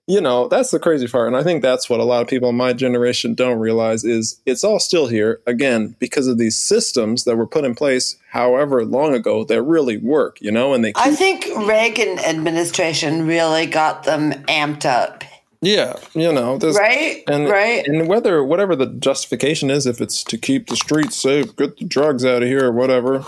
you 0.08 0.22
know 0.22 0.48
that's 0.48 0.72
the 0.72 0.80
crazy 0.80 1.08
part 1.08 1.28
and 1.28 1.36
i 1.36 1.44
think 1.44 1.62
that's 1.62 1.90
what 1.90 2.00
a 2.00 2.04
lot 2.04 2.22
of 2.22 2.28
people 2.28 2.50
in 2.50 2.56
my 2.56 2.74
generation 2.74 3.34
don't 3.34 3.60
realize 3.60 4.04
is 4.04 4.40
it's 4.46 4.64
all 4.64 4.80
still 4.80 5.08
here 5.08 5.42
again 5.48 5.96
because 6.00 6.28
of 6.28 6.38
these 6.38 6.56
systems 6.56 7.24
that 7.24 7.36
were 7.36 7.48
put 7.48 7.66
in 7.66 7.74
place 7.74 8.16
however 8.30 8.86
long 8.86 9.14
ago 9.14 9.44
that 9.44 9.62
really 9.64 9.98
work 9.98 10.40
you 10.42 10.52
know 10.52 10.74
and 10.74 10.84
they 10.86 10.94
keep, 10.94 11.04
I 11.04 11.16
think 11.16 11.48
Reagan 11.68 12.20
administration 12.20 13.26
really 13.26 13.66
got 13.66 14.04
them 14.04 14.32
amped 14.44 14.86
up, 14.86 15.24
yeah 15.66 15.96
you 16.14 16.32
know 16.32 16.58
there's 16.58 16.78
right? 16.78 17.24
and, 17.28 17.50
right? 17.50 17.86
and 17.88 18.08
whether 18.08 18.44
whatever 18.44 18.76
the 18.76 18.86
justification 18.86 19.72
is 19.72 19.86
if 19.86 20.00
it's 20.00 20.24
to 20.24 20.38
keep 20.38 20.68
the 20.68 20.76
streets 20.76 21.16
safe 21.16 21.56
get 21.56 21.78
the 21.78 21.86
drugs 21.86 22.24
out 22.24 22.44
of 22.44 22.48
here 22.48 22.66
or 22.66 22.72
whatever 22.72 23.24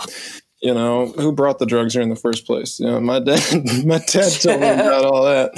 you 0.62 0.72
know 0.72 1.06
who 1.16 1.32
brought 1.32 1.58
the 1.58 1.66
drugs 1.66 1.94
here 1.94 2.02
in 2.02 2.08
the 2.08 2.16
first 2.16 2.46
place 2.46 2.78
you 2.78 2.86
know 2.86 3.00
my 3.00 3.18
dad 3.24 3.40
my 3.84 3.98
dad 3.98 4.32
told 4.40 4.60
me 4.60 4.68
about 4.68 5.04
all 5.04 5.24
that 5.24 5.50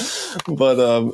but 0.48 0.80
um 0.80 1.12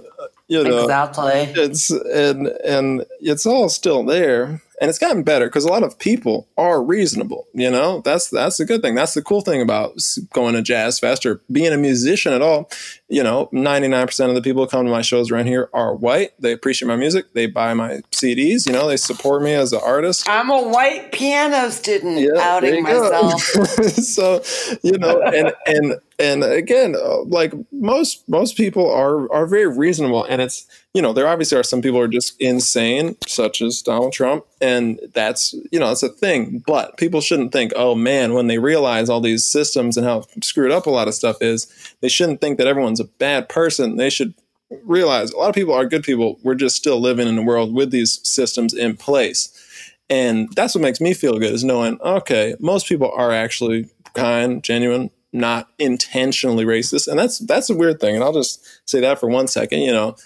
you 0.48 0.62
know 0.62 0.82
exactly. 0.82 1.52
it's 1.56 1.90
and 1.90 2.46
and 2.64 3.04
it's 3.20 3.44
all 3.44 3.68
still 3.68 4.04
there 4.04 4.62
and 4.80 4.88
it's 4.88 4.98
gotten 4.98 5.22
better 5.22 5.46
because 5.46 5.64
a 5.64 5.68
lot 5.68 5.82
of 5.82 5.98
people 5.98 6.48
are 6.56 6.82
reasonable 6.82 7.46
you 7.56 7.70
know? 7.70 8.02
That's 8.02 8.28
that's 8.28 8.58
the 8.58 8.64
good 8.64 8.82
thing. 8.82 8.94
That's 8.94 9.14
the 9.14 9.22
cool 9.22 9.40
thing 9.40 9.62
about 9.62 10.00
going 10.32 10.54
to 10.54 10.62
jazz 10.62 10.98
fest 10.98 11.24
or 11.24 11.40
being 11.50 11.72
a 11.72 11.78
musician 11.78 12.32
at 12.32 12.42
all 12.42 12.70
you 13.08 13.22
know 13.22 13.48
99% 13.52 14.28
of 14.28 14.34
the 14.34 14.42
people 14.42 14.64
who 14.64 14.68
come 14.68 14.84
to 14.84 14.90
my 14.90 15.02
shows 15.02 15.30
around 15.30 15.46
here 15.46 15.70
are 15.72 15.94
white. 15.94 16.30
They 16.38 16.52
appreciate 16.52 16.88
my 16.88 16.96
music. 16.96 17.32
They 17.32 17.46
buy 17.46 17.72
my 17.74 18.00
cds 18.12 18.66
you 18.66 18.72
know? 18.72 18.88
They 18.88 18.96
support 18.96 19.42
me 19.42 19.54
as 19.54 19.72
an 19.72 19.80
artist. 19.84 20.28
I'm 20.28 20.50
a 20.50 20.68
white 20.68 21.12
piano 21.12 21.70
student 21.70 22.16
there 22.16 22.36
outing 22.36 22.82
myself. 22.82 23.40
so 23.42 24.42
you 24.82 24.98
know 24.98 25.22
and 25.22 25.52
and 25.66 25.94
and 26.18 26.44
again 26.44 26.94
uh, 26.94 27.22
like 27.22 27.52
most 27.72 28.28
most 28.28 28.56
people 28.56 28.90
are 28.90 29.32
are 29.32 29.46
very 29.46 29.66
reasonable 29.66 30.24
and 30.24 30.42
it's 30.42 30.66
you 30.96 31.02
know 31.02 31.12
there 31.12 31.28
obviously 31.28 31.58
are 31.58 31.62
some 31.62 31.82
people 31.82 31.98
who 31.98 32.04
are 32.04 32.08
just 32.08 32.34
insane 32.40 33.16
such 33.26 33.60
as 33.60 33.82
donald 33.82 34.12
trump 34.12 34.44
and 34.60 34.98
that's 35.12 35.54
you 35.70 35.78
know 35.78 35.90
it's 35.92 36.02
a 36.02 36.08
thing 36.08 36.62
but 36.66 36.96
people 36.96 37.20
shouldn't 37.20 37.52
think 37.52 37.72
oh 37.76 37.94
man 37.94 38.32
when 38.32 38.46
they 38.46 38.58
realize 38.58 39.08
all 39.08 39.20
these 39.20 39.44
systems 39.44 39.96
and 39.96 40.06
how 40.06 40.24
screwed 40.42 40.72
up 40.72 40.86
a 40.86 40.90
lot 40.90 41.08
of 41.08 41.14
stuff 41.14 41.36
is 41.40 41.66
they 42.00 42.08
shouldn't 42.08 42.40
think 42.40 42.58
that 42.58 42.66
everyone's 42.66 43.00
a 43.00 43.04
bad 43.04 43.48
person 43.48 43.96
they 43.96 44.10
should 44.10 44.34
realize 44.82 45.30
a 45.30 45.36
lot 45.36 45.48
of 45.48 45.54
people 45.54 45.74
are 45.74 45.86
good 45.86 46.02
people 46.02 46.40
we're 46.42 46.54
just 46.54 46.74
still 46.74 46.98
living 46.98 47.28
in 47.28 47.38
a 47.38 47.42
world 47.42 47.74
with 47.74 47.90
these 47.90 48.20
systems 48.26 48.74
in 48.74 48.96
place 48.96 49.62
and 50.08 50.52
that's 50.54 50.74
what 50.74 50.82
makes 50.82 51.00
me 51.00 51.14
feel 51.14 51.38
good 51.38 51.52
is 51.52 51.64
knowing, 51.64 52.00
okay, 52.00 52.54
most 52.60 52.86
people 52.86 53.10
are 53.12 53.32
actually 53.32 53.88
kind, 54.14 54.62
genuine, 54.62 55.10
not 55.32 55.68
intentionally 55.78 56.64
racist. 56.64 57.08
And 57.08 57.18
that's 57.18 57.38
that's 57.40 57.70
a 57.70 57.76
weird 57.76 58.00
thing. 58.00 58.14
And 58.14 58.22
I'll 58.22 58.32
just 58.32 58.64
say 58.88 59.00
that 59.00 59.18
for 59.18 59.28
one 59.28 59.48
second, 59.48 59.80
you 59.80 59.92
know. 59.92 60.16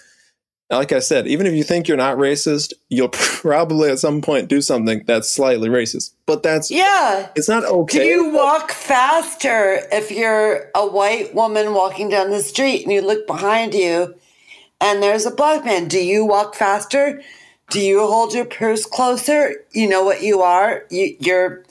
Like 0.71 0.93
I 0.93 0.99
said, 0.99 1.27
even 1.27 1.45
if 1.45 1.53
you 1.53 1.63
think 1.63 1.87
you're 1.87 1.97
not 1.97 2.17
racist, 2.17 2.71
you'll 2.89 3.09
probably 3.11 3.89
at 3.91 3.99
some 3.99 4.21
point 4.21 4.47
do 4.47 4.61
something 4.61 5.03
that's 5.05 5.29
slightly 5.29 5.67
racist. 5.69 6.11
But 6.25 6.43
that's 6.43 6.71
Yeah. 6.71 7.27
it's 7.35 7.49
not 7.49 7.65
okay. 7.65 7.99
Do 7.99 8.05
you 8.05 8.29
walk 8.33 8.71
faster 8.71 9.81
if 9.91 10.09
you're 10.11 10.69
a 10.73 10.87
white 10.87 11.35
woman 11.35 11.73
walking 11.73 12.09
down 12.09 12.29
the 12.31 12.41
street 12.41 12.83
and 12.83 12.91
you 12.93 13.01
look 13.01 13.27
behind 13.27 13.73
you 13.73 14.15
and 14.79 15.03
there's 15.03 15.25
a 15.25 15.31
black 15.31 15.65
man? 15.65 15.87
Do 15.89 15.99
you 16.03 16.25
walk 16.25 16.55
faster? 16.55 17.21
Do 17.69 17.79
you 17.81 17.99
hold 18.07 18.33
your 18.33 18.45
purse 18.45 18.85
closer? 18.85 19.53
You 19.73 19.89
know 19.89 20.03
what 20.03 20.23
you 20.23 20.41
are. 20.41 20.85
You, 20.89 21.15
you're 21.19 21.63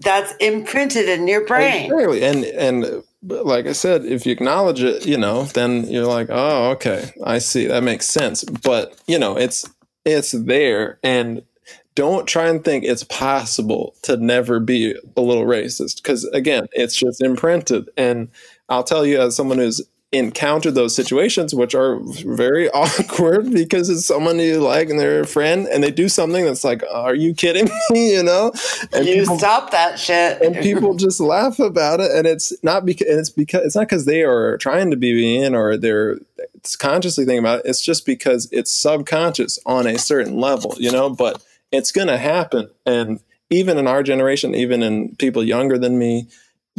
that's 0.00 0.32
imprinted 0.40 1.08
in 1.08 1.28
your 1.28 1.44
brain. 1.46 1.92
Exactly. 1.92 2.24
And 2.24 2.44
and 2.44 3.02
but 3.22 3.46
like 3.46 3.66
I 3.66 3.72
said, 3.72 4.04
if 4.04 4.24
you 4.24 4.32
acknowledge 4.32 4.82
it, 4.82 5.06
you 5.06 5.18
know, 5.18 5.44
then 5.44 5.84
you're 5.90 6.06
like, 6.06 6.28
oh, 6.30 6.70
okay, 6.72 7.12
I 7.24 7.38
see. 7.38 7.66
That 7.66 7.82
makes 7.82 8.06
sense. 8.06 8.44
But 8.44 8.98
you 9.06 9.18
know, 9.18 9.36
it's 9.36 9.68
it's 10.04 10.32
there, 10.32 10.98
and 11.02 11.42
don't 11.94 12.26
try 12.26 12.48
and 12.48 12.64
think 12.64 12.84
it's 12.84 13.04
possible 13.04 13.94
to 14.02 14.16
never 14.16 14.60
be 14.60 14.94
a 15.16 15.20
little 15.20 15.44
racist 15.44 15.96
because 15.96 16.24
again, 16.24 16.66
it's 16.72 16.96
just 16.96 17.20
imprinted. 17.20 17.90
And 17.96 18.28
I'll 18.68 18.84
tell 18.84 19.04
you, 19.04 19.20
as 19.20 19.36
someone 19.36 19.58
who's 19.58 19.82
encountered 20.12 20.74
those 20.74 20.94
situations, 20.96 21.54
which 21.54 21.74
are 21.74 21.98
very 22.00 22.68
awkward 22.74 23.52
because 23.52 23.88
it's 23.88 24.04
someone 24.06 24.38
you 24.40 24.58
like 24.60 24.90
and 24.90 24.98
they're 24.98 25.20
a 25.20 25.26
friend, 25.26 25.68
and 25.68 25.84
they 25.84 25.90
do 25.92 26.08
something 26.08 26.44
that's 26.44 26.64
like, 26.64 26.82
are 26.92 27.14
you 27.14 27.32
kidding 27.32 27.68
me? 27.90 28.12
You 28.14 28.22
know, 28.24 28.52
and 28.92 29.06
You 29.06 29.20
people- 29.20 29.38
stop 29.38 29.70
that 29.70 29.98
shit. 29.98 30.40
and 30.42 30.56
people 30.56 30.94
just 30.94 31.20
laugh 31.20 31.58
about 31.60 32.00
it 32.00 32.10
and 32.10 32.26
it's 32.26 32.52
not 32.64 32.84
because 32.84 33.06
it's 33.08 33.30
because 33.30 33.64
it's 33.64 33.76
not 33.76 33.82
because 33.88 34.04
they 34.04 34.22
are 34.22 34.56
trying 34.58 34.90
to 34.90 34.96
be 34.96 35.14
mean 35.14 35.54
or 35.54 35.76
they're 35.76 36.18
it's 36.54 36.76
consciously 36.76 37.24
thinking 37.24 37.38
about 37.40 37.60
it 37.60 37.68
it's 37.68 37.82
just 37.82 38.04
because 38.06 38.48
it's 38.52 38.70
subconscious 38.72 39.58
on 39.66 39.86
a 39.86 39.98
certain 39.98 40.38
level 40.38 40.74
you 40.78 40.90
know 40.90 41.08
but 41.10 41.42
it's 41.72 41.92
going 41.92 42.08
to 42.08 42.18
happen 42.18 42.68
and 42.86 43.20
even 43.50 43.78
in 43.78 43.86
our 43.86 44.02
generation 44.02 44.54
even 44.54 44.82
in 44.82 45.14
people 45.16 45.42
younger 45.44 45.78
than 45.78 45.98
me 45.98 46.26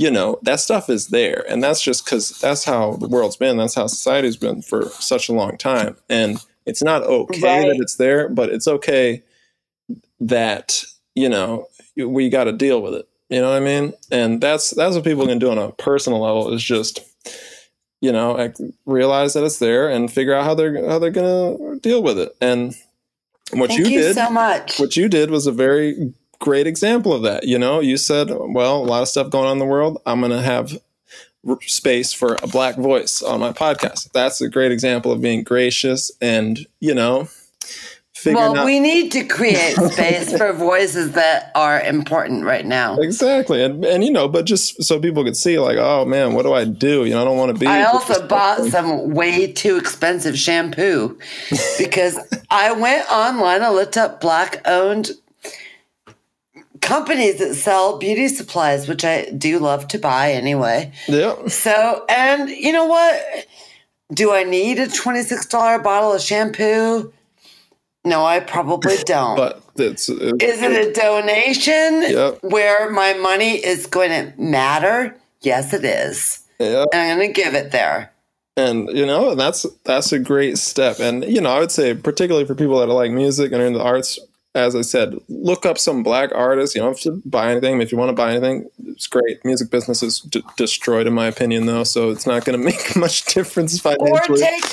you 0.02 0.10
know 0.11 0.40
that 0.41 0.60
stuff 0.60 0.90
is 0.90 1.07
there 1.07 1.45
and 1.48 1.64
that's 1.64 1.82
just 1.82 2.03
because 2.06 2.30
that's 2.40 2.64
how 2.65 2.94
the 2.94 3.07
world's 3.07 3.36
been 3.38 3.57
that's 3.57 3.76
how 3.76 3.88
society's 3.88 4.38
been 4.38 4.61
for 4.61 4.86
such 4.99 5.30
a 5.30 5.34
long 5.34 5.57
time 5.57 5.95
and 6.10 6.44
it's 6.65 6.82
not 6.84 7.03
okay 7.03 7.41
Right. 7.41 7.68
that 7.68 7.78
it's 7.82 7.95
there 7.95 8.28
but 8.30 8.49
it's 8.49 8.68
okay 8.68 9.23
that 10.19 10.84
you 11.15 11.30
know 11.30 11.68
we 11.95 12.30
got 12.30 12.45
to 12.45 12.52
deal 12.52 12.82
with 12.82 12.94
it 12.95 13.07
you 13.30 13.41
know 13.41 13.49
what 13.52 13.57
i 13.61 13.65
mean 13.65 13.94
and 14.11 14.41
that's 14.41 14.72
that's 14.72 14.95
what 14.95 15.03
people 15.03 15.28
can 15.28 15.40
do 15.40 15.52
on 15.52 15.57
a 15.57 15.72
personal 15.73 16.19
level 16.22 16.52
is 16.53 16.64
just 16.64 17.02
you 18.03 18.11
know, 18.11 18.52
realize 18.88 19.34
that 19.36 19.44
it's 19.44 19.60
there 19.60 19.88
and 19.88 20.11
figure 20.11 20.34
out 20.34 20.44
how 20.44 20.56
they're 20.56 20.90
how 20.90 20.98
they're 20.98 21.11
gonna 21.11 21.80
deal 21.82 22.02
with 22.02 22.18
it. 22.18 22.36
And 22.41 22.76
what 23.53 23.68
Thank 23.69 23.82
you, 23.82 23.86
you, 23.91 23.99
did, 24.02 24.15
so 24.15 24.32
much. 24.32 24.80
what 24.80 24.98
you 24.98 25.07
did 25.07 25.30
was 25.30 25.45
a 25.45 25.52
very 25.52 26.11
great 26.41 26.68
example 26.68 27.13
of 27.13 27.22
that. 27.22 27.47
You 27.47 27.57
know, 27.57 27.80
you 27.80 27.95
said, 27.95 28.30
well, 28.30 28.77
a 28.77 28.84
lot 28.84 29.01
of 29.01 29.07
stuff 29.07 29.30
going 29.30 29.45
on 29.45 29.53
in 29.53 29.59
the 29.59 29.65
world. 29.65 30.01
I'm 30.05 30.19
going 30.19 30.34
to 30.34 30.41
have 30.41 30.77
r- 31.47 31.57
space 31.61 32.11
for 32.11 32.35
a 32.43 32.47
black 32.47 32.76
voice 32.76 33.22
on 33.22 33.39
my 33.39 33.53
podcast. 33.53 34.11
That's 34.11 34.41
a 34.41 34.49
great 34.49 34.73
example 34.73 35.13
of 35.13 35.22
being 35.22 35.43
gracious 35.43 36.11
and, 36.19 36.68
you 36.81 36.93
know, 36.93 37.30
well, 38.26 38.57
out. 38.57 38.65
we 38.65 38.80
need 38.80 39.11
to 39.13 39.23
create 39.23 39.76
space 39.76 40.38
for 40.38 40.53
voices 40.53 41.13
that 41.13 41.51
are 41.55 41.81
important 41.81 42.43
right 42.43 42.65
now. 42.65 42.99
Exactly. 42.99 43.63
And, 43.63 43.84
and, 43.84 44.03
you 44.03 44.11
know, 44.11 44.27
but 44.27 44.45
just 44.45 44.84
so 44.84 44.99
people 44.99 45.23
could 45.23 45.38
see, 45.38 45.57
like, 45.57 45.77
oh 45.77 46.05
man, 46.05 46.34
what 46.34 46.43
do 46.43 46.53
I 46.53 46.65
do? 46.65 47.05
You 47.05 47.15
know, 47.15 47.22
I 47.22 47.26
don't 47.26 47.38
want 47.38 47.55
to 47.55 47.59
be. 47.59 47.65
I 47.65 47.84
also 47.84 48.27
bought 48.27 48.63
some 48.65 49.11
way 49.11 49.51
too 49.51 49.77
expensive 49.77 50.38
shampoo 50.38 51.18
because 51.80 52.19
I 52.49 52.73
went 52.73 53.09
online 53.11 53.63
and 53.63 53.73
looked 53.73 53.97
up 53.97 54.22
black 54.22 54.61
owned 54.68 55.11
companies 56.82 57.38
that 57.40 57.56
sell 57.56 57.98
beauty 57.98 58.28
supplies, 58.28 58.88
which 58.88 59.06
I 59.06 59.26
do 59.38 59.60
love 59.60 59.88
to 59.90 59.98
buy 59.99 60.32
anyway. 60.34 60.91
Yeah. 61.08 61.48
So, 61.48 62.06
and 62.10 62.49
you 62.49 62.72
know 62.72 62.86
what? 62.86 63.48
Do 64.14 64.34
I 64.34 64.44
need 64.44 64.78
a 64.80 64.88
$26 64.88 65.84
bottle 65.84 66.14
of 66.14 66.22
shampoo? 66.22 67.14
No, 68.03 68.26
I 68.26 68.40
probably 68.41 68.98
don't. 69.06 69.38
But 69.38 69.62
it's. 69.78 70.10
it's 70.10 70.44
Is 70.44 70.62
it 70.62 70.88
a 70.88 70.91
donation 70.94 72.02
Yep. 72.12 72.40
where 72.44 72.90
my 72.91 73.14
money 73.14 73.53
is 73.64 73.86
going 73.86 74.10
to 74.10 74.34
matter? 74.41 75.16
Yes, 75.41 75.74
it 75.74 75.86
is. 75.86 76.44
yeah. 76.60 76.84
And 76.94 77.02
I'm 77.02 77.18
going 77.18 77.34
to 77.34 77.41
give 77.41 77.53
it 77.56 77.72
there. 77.72 78.12
and 78.58 78.90
you 78.90 79.06
know 79.06 79.34
that's 79.34 79.66
that's 79.86 80.12
a 80.12 80.20
great 80.20 80.58
step 80.58 80.99
and 80.99 81.24
you 81.24 81.40
know 81.40 81.49
i 81.49 81.58
would 81.62 81.72
say 81.72 81.94
particularly 81.95 82.45
for 82.45 82.53
people 82.53 82.78
that 82.80 82.90
are 82.90 82.94
like 82.94 83.10
music 83.10 83.49
and 83.53 83.62
are 83.62 83.66
in 83.66 83.72
the 83.72 83.82
arts 83.82 84.20
as 84.53 84.76
i 84.76 84.82
said 84.82 85.15
look 85.30 85.65
up 85.65 85.78
some 85.78 86.03
black 86.03 86.30
artists 86.36 86.76
you 86.76 86.82
don't 86.82 86.91
have 86.91 86.99
to 86.99 87.22
buy 87.26 87.52
anything 87.52 87.82
if 87.82 87.91
you 87.91 87.98
want 87.98 88.10
to 88.10 88.14
buy 88.14 88.32
anything 88.32 88.69
it's 88.88 89.07
great 89.07 89.44
music 89.45 89.69
business 89.69 90.03
is 90.03 90.19
d- 90.19 90.44
destroyed 90.57 91.07
in 91.07 91.14
my 91.14 91.28
opinion 91.28 91.65
though 91.65 91.84
so 91.84 92.10
it's 92.10 92.28
not 92.28 92.45
going 92.45 92.57
to 92.60 92.64
make 92.64 92.95
much 92.95 93.26
difference 93.26 93.80
financially. 93.80 94.41
Or 94.41 94.45
take 94.45 94.64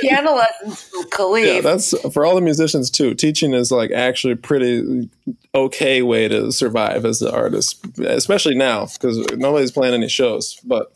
piano 0.00 0.34
lessons 0.34 0.82
from 0.84 1.04
Khalif. 1.04 1.54
yeah, 1.54 1.60
that's 1.60 1.98
for 2.12 2.24
all 2.24 2.34
the 2.34 2.40
musicians 2.40 2.90
too. 2.90 3.14
Teaching 3.14 3.54
is 3.54 3.72
like 3.72 3.90
actually 3.90 4.34
a 4.34 4.36
pretty 4.36 5.08
okay 5.54 6.02
way 6.02 6.28
to 6.28 6.52
survive 6.52 7.04
as 7.04 7.22
an 7.22 7.34
artist, 7.34 7.84
especially 7.98 8.54
now 8.54 8.86
because 8.86 9.18
nobody's 9.36 9.72
playing 9.72 9.94
any 9.94 10.08
shows. 10.08 10.60
But 10.64 10.92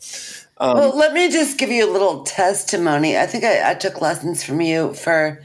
um, 0.57 0.77
well, 0.77 0.97
let 0.97 1.13
me 1.13 1.29
just 1.29 1.57
give 1.57 1.69
you 1.69 1.89
a 1.89 1.91
little 1.91 2.23
testimony. 2.23 3.17
I 3.17 3.25
think 3.25 3.43
I, 3.43 3.71
I 3.71 3.73
took 3.73 4.01
lessons 4.01 4.43
from 4.43 4.61
you 4.61 4.93
for 4.93 5.43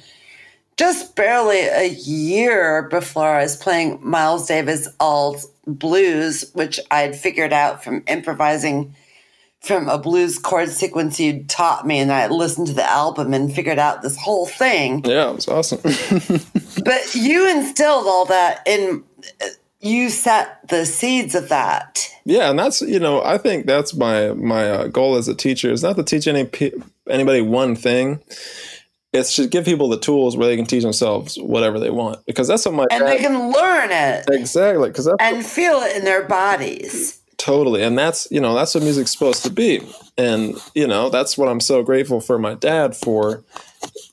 just 0.76 1.14
barely 1.14 1.60
a 1.60 1.88
year 1.88 2.88
before 2.88 3.28
I 3.28 3.42
was 3.42 3.56
playing 3.56 3.98
Miles 4.02 4.46
Davis 4.46 4.88
All 4.98 5.36
Blues, 5.66 6.50
which 6.54 6.80
I 6.90 7.00
had 7.00 7.16
figured 7.16 7.52
out 7.52 7.84
from 7.84 8.02
improvising 8.06 8.94
from 9.60 9.88
a 9.88 9.98
blues 9.98 10.38
chord 10.38 10.70
sequence 10.70 11.20
you 11.20 11.44
taught 11.44 11.86
me, 11.86 11.98
and 11.98 12.10
I 12.10 12.28
listened 12.28 12.68
to 12.68 12.72
the 12.72 12.88
album 12.88 13.34
and 13.34 13.54
figured 13.54 13.78
out 13.78 14.02
this 14.02 14.16
whole 14.16 14.46
thing. 14.46 15.04
yeah, 15.04 15.30
it 15.30 15.34
was 15.34 15.48
awesome. 15.48 15.80
But 16.84 17.14
you 17.14 17.48
instilled 17.50 18.06
all 18.06 18.24
that 18.26 18.62
in. 18.66 19.04
You 19.80 20.08
set 20.08 20.66
the 20.68 20.86
seeds 20.86 21.34
of 21.34 21.50
that. 21.50 22.08
Yeah, 22.24 22.50
and 22.50 22.58
that's 22.58 22.80
you 22.80 22.98
know 22.98 23.22
I 23.22 23.36
think 23.36 23.66
that's 23.66 23.94
my 23.94 24.32
my 24.32 24.70
uh, 24.70 24.86
goal 24.86 25.16
as 25.16 25.28
a 25.28 25.34
teacher 25.34 25.70
is 25.70 25.82
not 25.82 25.96
to 25.96 26.02
teach 26.02 26.26
any 26.26 26.48
anybody 27.08 27.42
one 27.42 27.76
thing. 27.76 28.20
It's 29.12 29.34
to 29.36 29.48
give 29.48 29.64
people 29.64 29.88
the 29.88 29.98
tools 29.98 30.36
where 30.36 30.46
they 30.46 30.56
can 30.56 30.66
teach 30.66 30.82
themselves 30.84 31.36
whatever 31.36 31.80
they 31.80 31.90
want 31.90 32.24
because 32.26 32.46
that's 32.46 32.64
what 32.64 32.74
my 32.74 32.86
And 32.90 33.06
they 33.06 33.18
can 33.18 33.52
learn 33.52 33.90
it 33.90 34.24
exactly 34.30 34.88
because 34.88 35.08
and 35.18 35.44
feel 35.44 35.80
it 35.80 35.96
in 35.96 36.04
their 36.04 36.22
bodies. 36.24 37.20
totally 37.36 37.82
and 37.82 37.98
that's 37.98 38.28
you 38.30 38.40
know 38.40 38.54
that's 38.54 38.74
what 38.74 38.84
music's 38.84 39.10
supposed 39.10 39.42
to 39.42 39.50
be 39.50 39.80
and 40.18 40.54
you 40.74 40.86
know 40.86 41.08
that's 41.10 41.36
what 41.38 41.48
I'm 41.48 41.58
so 41.60 41.82
grateful 41.82 42.20
for 42.20 42.38
my 42.38 42.54
dad 42.54 42.94
for 42.94 43.42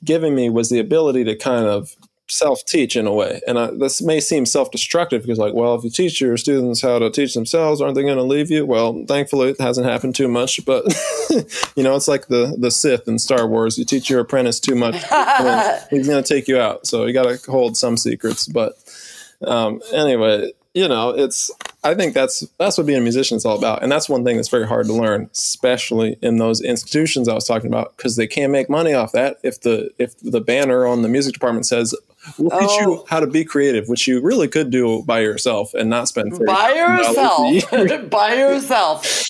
giving 0.04 0.34
me 0.34 0.48
was 0.50 0.70
the 0.70 0.78
ability 0.80 1.24
to 1.24 1.36
kind 1.36 1.66
of 1.66 1.94
self 2.30 2.64
teach 2.64 2.96
in 2.96 3.06
a 3.06 3.12
way. 3.12 3.40
And 3.46 3.58
I, 3.58 3.70
this 3.70 4.00
may 4.02 4.20
seem 4.20 4.46
self 4.46 4.70
destructive 4.70 5.22
because, 5.22 5.38
like, 5.38 5.54
well, 5.54 5.74
if 5.74 5.84
you 5.84 5.90
teach 5.90 6.20
your 6.20 6.36
students 6.36 6.82
how 6.82 6.98
to 6.98 7.10
teach 7.10 7.34
themselves, 7.34 7.80
aren't 7.80 7.94
they 7.94 8.02
going 8.02 8.16
to 8.16 8.22
leave 8.22 8.50
you? 8.50 8.66
Well, 8.66 9.04
thankfully, 9.06 9.50
it 9.50 9.60
hasn't 9.60 9.86
happened 9.86 10.14
too 10.14 10.28
much. 10.28 10.64
But 10.64 10.84
you 11.76 11.82
know, 11.82 11.96
it's 11.96 12.08
like 12.08 12.28
the 12.28 12.54
the 12.58 12.70
Sith 12.70 13.08
in 13.08 13.18
Star 13.18 13.46
Wars. 13.46 13.78
You 13.78 13.84
teach 13.84 14.10
your 14.10 14.20
apprentice 14.20 14.60
too 14.60 14.74
much, 14.74 14.94
he's 15.90 16.08
going 16.08 16.22
to 16.22 16.34
take 16.34 16.48
you 16.48 16.58
out. 16.58 16.86
So 16.86 17.06
you 17.06 17.12
got 17.12 17.24
to 17.24 17.50
hold 17.50 17.76
some 17.76 17.96
secrets. 17.96 18.46
But 18.46 18.74
um, 19.46 19.80
anyway, 19.92 20.52
you 20.74 20.88
know, 20.88 21.10
it's 21.10 21.50
I 21.84 21.94
think 21.94 22.12
that's 22.14 22.40
that's 22.58 22.76
what 22.76 22.86
being 22.86 22.98
a 22.98 23.02
musician 23.02 23.36
is 23.36 23.44
all 23.44 23.56
about, 23.56 23.82
and 23.82 23.90
that's 23.92 24.08
one 24.08 24.24
thing 24.24 24.36
that's 24.36 24.48
very 24.48 24.66
hard 24.66 24.86
to 24.86 24.92
learn, 24.92 25.30
especially 25.32 26.16
in 26.22 26.38
those 26.38 26.60
institutions 26.60 27.28
I 27.28 27.34
was 27.34 27.44
talking 27.46 27.68
about, 27.68 27.96
because 27.96 28.16
they 28.16 28.26
can't 28.26 28.50
make 28.52 28.68
money 28.68 28.94
off 28.94 29.12
that. 29.12 29.38
If 29.42 29.60
the 29.60 29.90
if 29.98 30.18
the 30.20 30.40
banner 30.40 30.86
on 30.86 31.02
the 31.02 31.08
music 31.08 31.34
department 31.34 31.66
says, 31.66 31.94
"We'll 32.36 32.50
teach 32.50 32.68
Oh. 32.72 32.80
you 32.80 33.04
how 33.08 33.20
to 33.20 33.28
be 33.28 33.44
creative," 33.44 33.88
which 33.88 34.08
you 34.08 34.20
really 34.20 34.48
could 34.48 34.70
do 34.70 35.02
by 35.04 35.20
yourself 35.20 35.72
and 35.72 35.88
not 35.88 36.08
spend 36.08 36.32
$30,000 36.32 36.46
By 36.46 36.72
yourself. 36.74 38.10
By 38.10 38.34
yourself. 38.34 39.28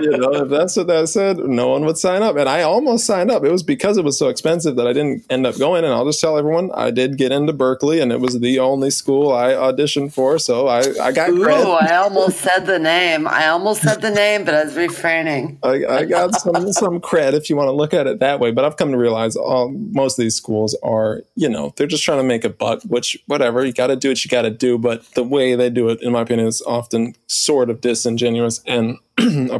you 0.00 0.16
know, 0.18 0.32
if 0.42 0.48
that's 0.50 0.76
what 0.76 0.88
that 0.88 1.08
said, 1.08 1.38
no 1.38 1.68
one 1.68 1.84
would 1.84 1.96
sign 1.98 2.22
up. 2.22 2.36
And 2.36 2.48
I 2.48 2.62
almost 2.62 3.06
signed 3.06 3.30
up. 3.30 3.44
It 3.44 3.52
was 3.52 3.62
because 3.62 3.98
it 3.98 4.04
was 4.04 4.18
so 4.18 4.28
expensive 4.28 4.76
that 4.76 4.86
I 4.88 4.92
didn't 4.92 5.24
end 5.30 5.46
up 5.46 5.56
going. 5.58 5.84
And 5.84 5.92
I'll 5.92 6.04
just 6.06 6.20
tell 6.20 6.36
everyone 6.38 6.70
I 6.74 6.90
did 6.90 7.16
get 7.18 7.30
into 7.32 7.52
Berklee, 7.52 8.02
and 8.02 8.10
it 8.10 8.20
was 8.20 8.40
the 8.40 8.58
only 8.58 8.90
school 8.90 9.32
I 9.32 9.50
auditioned 9.52 10.12
for. 10.12 10.38
So 10.38 10.66
I, 10.66 10.82
I 11.00 11.12
got 11.12 11.30
Ooh, 11.30 11.42
credit. 11.52 11.66
Oh, 11.66 11.72
I 11.72 11.96
almost 11.96 12.38
said 12.38 12.66
the 12.66 12.78
name. 12.78 13.26
I 13.26 13.48
almost 13.48 13.82
said 13.82 14.00
the 14.00 14.10
name, 14.10 14.44
but 14.44 14.54
I 14.54 14.64
was 14.64 14.76
refraining. 14.76 15.58
I, 15.62 15.84
I 15.86 16.04
got 16.04 16.34
some 16.40 16.72
some 16.72 17.00
cred 17.00 17.32
if 17.32 17.50
you 17.50 17.56
want 17.56 17.68
to 17.68 17.72
look 17.72 17.94
at 17.94 18.06
it 18.06 18.20
that 18.20 18.40
way. 18.40 18.50
But 18.50 18.64
I've 18.64 18.76
come 18.76 18.92
to 18.92 18.98
realize 18.98 19.36
all, 19.36 19.70
most 19.70 20.18
of 20.18 20.22
these 20.22 20.34
schools 20.34 20.76
are, 20.82 21.22
you 21.36 21.48
know, 21.48 21.72
they're 21.76 21.86
just 21.86 22.04
trying 22.04 22.18
to 22.18 22.24
make 22.24 22.44
a 22.44 22.50
buck. 22.50 22.82
Which 22.84 23.22
whatever 23.26 23.64
you 23.64 23.72
got 23.72 23.88
to 23.88 23.96
do 23.96 24.08
what 24.10 24.24
you 24.24 24.30
got 24.30 24.42
to 24.42 24.50
do. 24.50 24.78
But 24.78 25.04
the 25.14 25.24
way 25.24 25.54
they 25.54 25.70
do 25.70 25.88
it, 25.88 26.02
in 26.02 26.12
my 26.12 26.22
opinion, 26.22 26.48
is 26.48 26.62
often 26.62 27.14
sort 27.26 27.70
of 27.70 27.80
disingenuous 27.80 28.60
and 28.66 28.98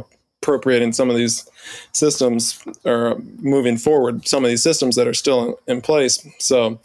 appropriating 0.41 0.91
some 0.91 1.09
of 1.09 1.15
these 1.15 1.49
systems 1.93 2.61
or 2.83 3.17
moving 3.39 3.77
forward 3.77 4.27
some 4.27 4.43
of 4.43 4.49
these 4.49 4.61
systems 4.61 4.97
that 4.97 5.07
are 5.07 5.13
still 5.13 5.57
in, 5.67 5.75
in 5.75 5.81
place. 5.81 6.25
So, 6.39 6.79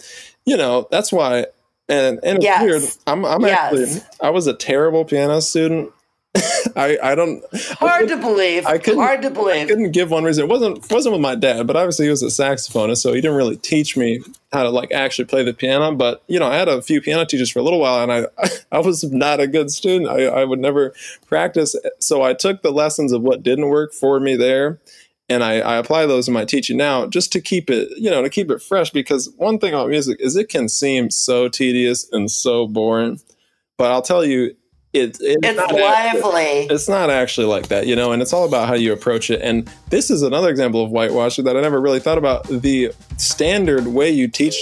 you 0.45 0.57
know, 0.57 0.87
that's 0.91 1.13
why. 1.13 1.47
And 1.89 2.19
and 2.23 2.37
it's 2.37 2.45
Yes. 2.45 2.63
weird. 2.63 2.83
I'm 3.07 3.25
I'm 3.25 3.43
Yes. 3.43 3.73
actually 3.73 4.03
I 4.21 4.31
was 4.31 4.47
a 4.47 4.55
terrible 4.55 5.05
piano 5.05 5.41
student. 5.41 5.91
I 6.77 6.99
I 7.03 7.15
don't 7.15 7.43
Hard 7.79 8.09
to 8.09 8.17
believe. 8.19 8.67
I 8.67 8.77
couldn't- 8.79 9.01
Hard 9.01 9.23
to 9.23 9.31
believe. 9.31 9.65
I 9.65 9.67
couldn't 9.67 9.93
give 9.93 10.11
one 10.11 10.25
reason. 10.25 10.45
It 10.45 10.49
wasn't 10.49 10.91
wasn't 10.91 11.15
with 11.15 11.23
my 11.23 11.35
dad, 11.35 11.67
but 11.67 11.77
obviously 11.77 12.05
he 12.07 12.11
was 12.11 12.23
a 12.23 12.27
saxophonist, 12.27 12.99
so 12.99 13.13
he 13.15 13.21
didn't 13.23 13.37
really 13.37 13.57
teach 13.57 13.97
me 13.97 14.21
how 14.53 14.63
to 14.63 14.71
like 14.71 14.93
actually 14.93 15.25
play 15.25 15.43
the 15.43 15.55
piano. 15.55 15.95
But 15.95 16.23
you 16.27 16.39
know, 16.39 16.47
I 16.47 16.57
had 16.57 16.69
a 16.69 16.83
few 16.83 17.01
piano 17.01 17.25
teachers 17.25 17.51
for 17.51 17.61
a 17.61 17.63
little 17.63 17.81
while, 17.81 18.03
and 18.03 18.13
I 18.13 18.49
I 18.73 18.81
was 18.81 19.03
not 19.05 19.41
a 19.41 19.47
good 19.47 19.71
student. 19.71 20.11
I, 20.11 20.27
I 20.27 20.45
would 20.45 20.59
never 20.61 20.93
practice, 21.27 21.75
so 21.99 22.23
I 22.23 22.35
took 22.35 22.61
the 22.63 22.71
lessons 22.73 23.13
of 23.13 23.23
what 23.23 23.43
didn't 23.43 23.69
work 23.69 23.95
for 23.95 24.21
me 24.21 24.37
there, 24.37 24.79
and 25.29 25.45
I, 25.45 25.61
I 25.61 25.77
apply 25.77 26.07
those 26.07 26.27
in 26.29 26.35
my 26.35 26.45
teaching 26.45 26.77
now, 26.77 27.07
just 27.07 27.33
to 27.33 27.41
keep 27.41 27.71
it 27.71 27.89
you 27.97 28.11
know 28.11 28.23
to 28.23 28.31
keep 28.31 28.51
it 28.51 28.63
fresh. 28.63 28.91
Because 28.91 29.31
one 29.37 29.59
thing 29.59 29.75
about 29.75 29.89
music 29.89 30.19
is 30.21 30.37
it 30.37 30.49
can 30.49 30.69
seem 30.69 31.11
so 31.11 31.49
tedious 31.49 32.09
and 32.13 32.31
so 32.31 32.67
boring, 32.67 33.21
but 33.77 33.91
I'll 33.91 34.03
tell 34.03 34.25
you. 34.25 34.55
It, 34.95 35.19
it's, 35.21 35.45
It's 35.45 35.57
not 35.59 35.71
actually- 35.71 35.83
lively. 35.83 36.75
it's 36.75 36.89
not 36.89 37.11
actually 37.11 37.47
like 37.47 37.69
that, 37.69 37.87
you 37.87 37.95
know, 37.95 38.11
and 38.13 38.23
it's 38.23 38.33
all 38.33 38.47
about 38.47 38.69
how 38.69 38.75
you 38.75 38.91
approach 38.95 39.31
it. 39.31 39.43
And 39.43 39.71
this 39.91 40.11
is 40.11 40.23
another 40.23 40.49
example 40.49 40.83
of 40.83 40.91
whitewashing 40.91 41.45
that 41.45 41.59
I 41.59 41.61
never 41.61 41.79
really 41.79 42.01
thought 42.01 42.17
about. 42.17 42.45
The 42.49 42.93
standard 43.19 43.89
way 43.89 44.11
you 44.11 44.29
teach 44.29 44.57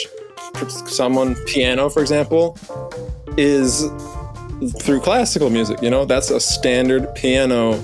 someone 0.89 1.37
piano, 1.47 1.89
for 1.89 2.03
example, 2.03 2.59
is 3.37 3.85
through 4.81 5.01
classical 5.01 5.49
music. 5.49 5.81
You 5.81 5.91
know, 5.91 6.05
that's 6.05 6.31
a 6.31 6.41
standard 6.41 7.15
piano 7.15 7.75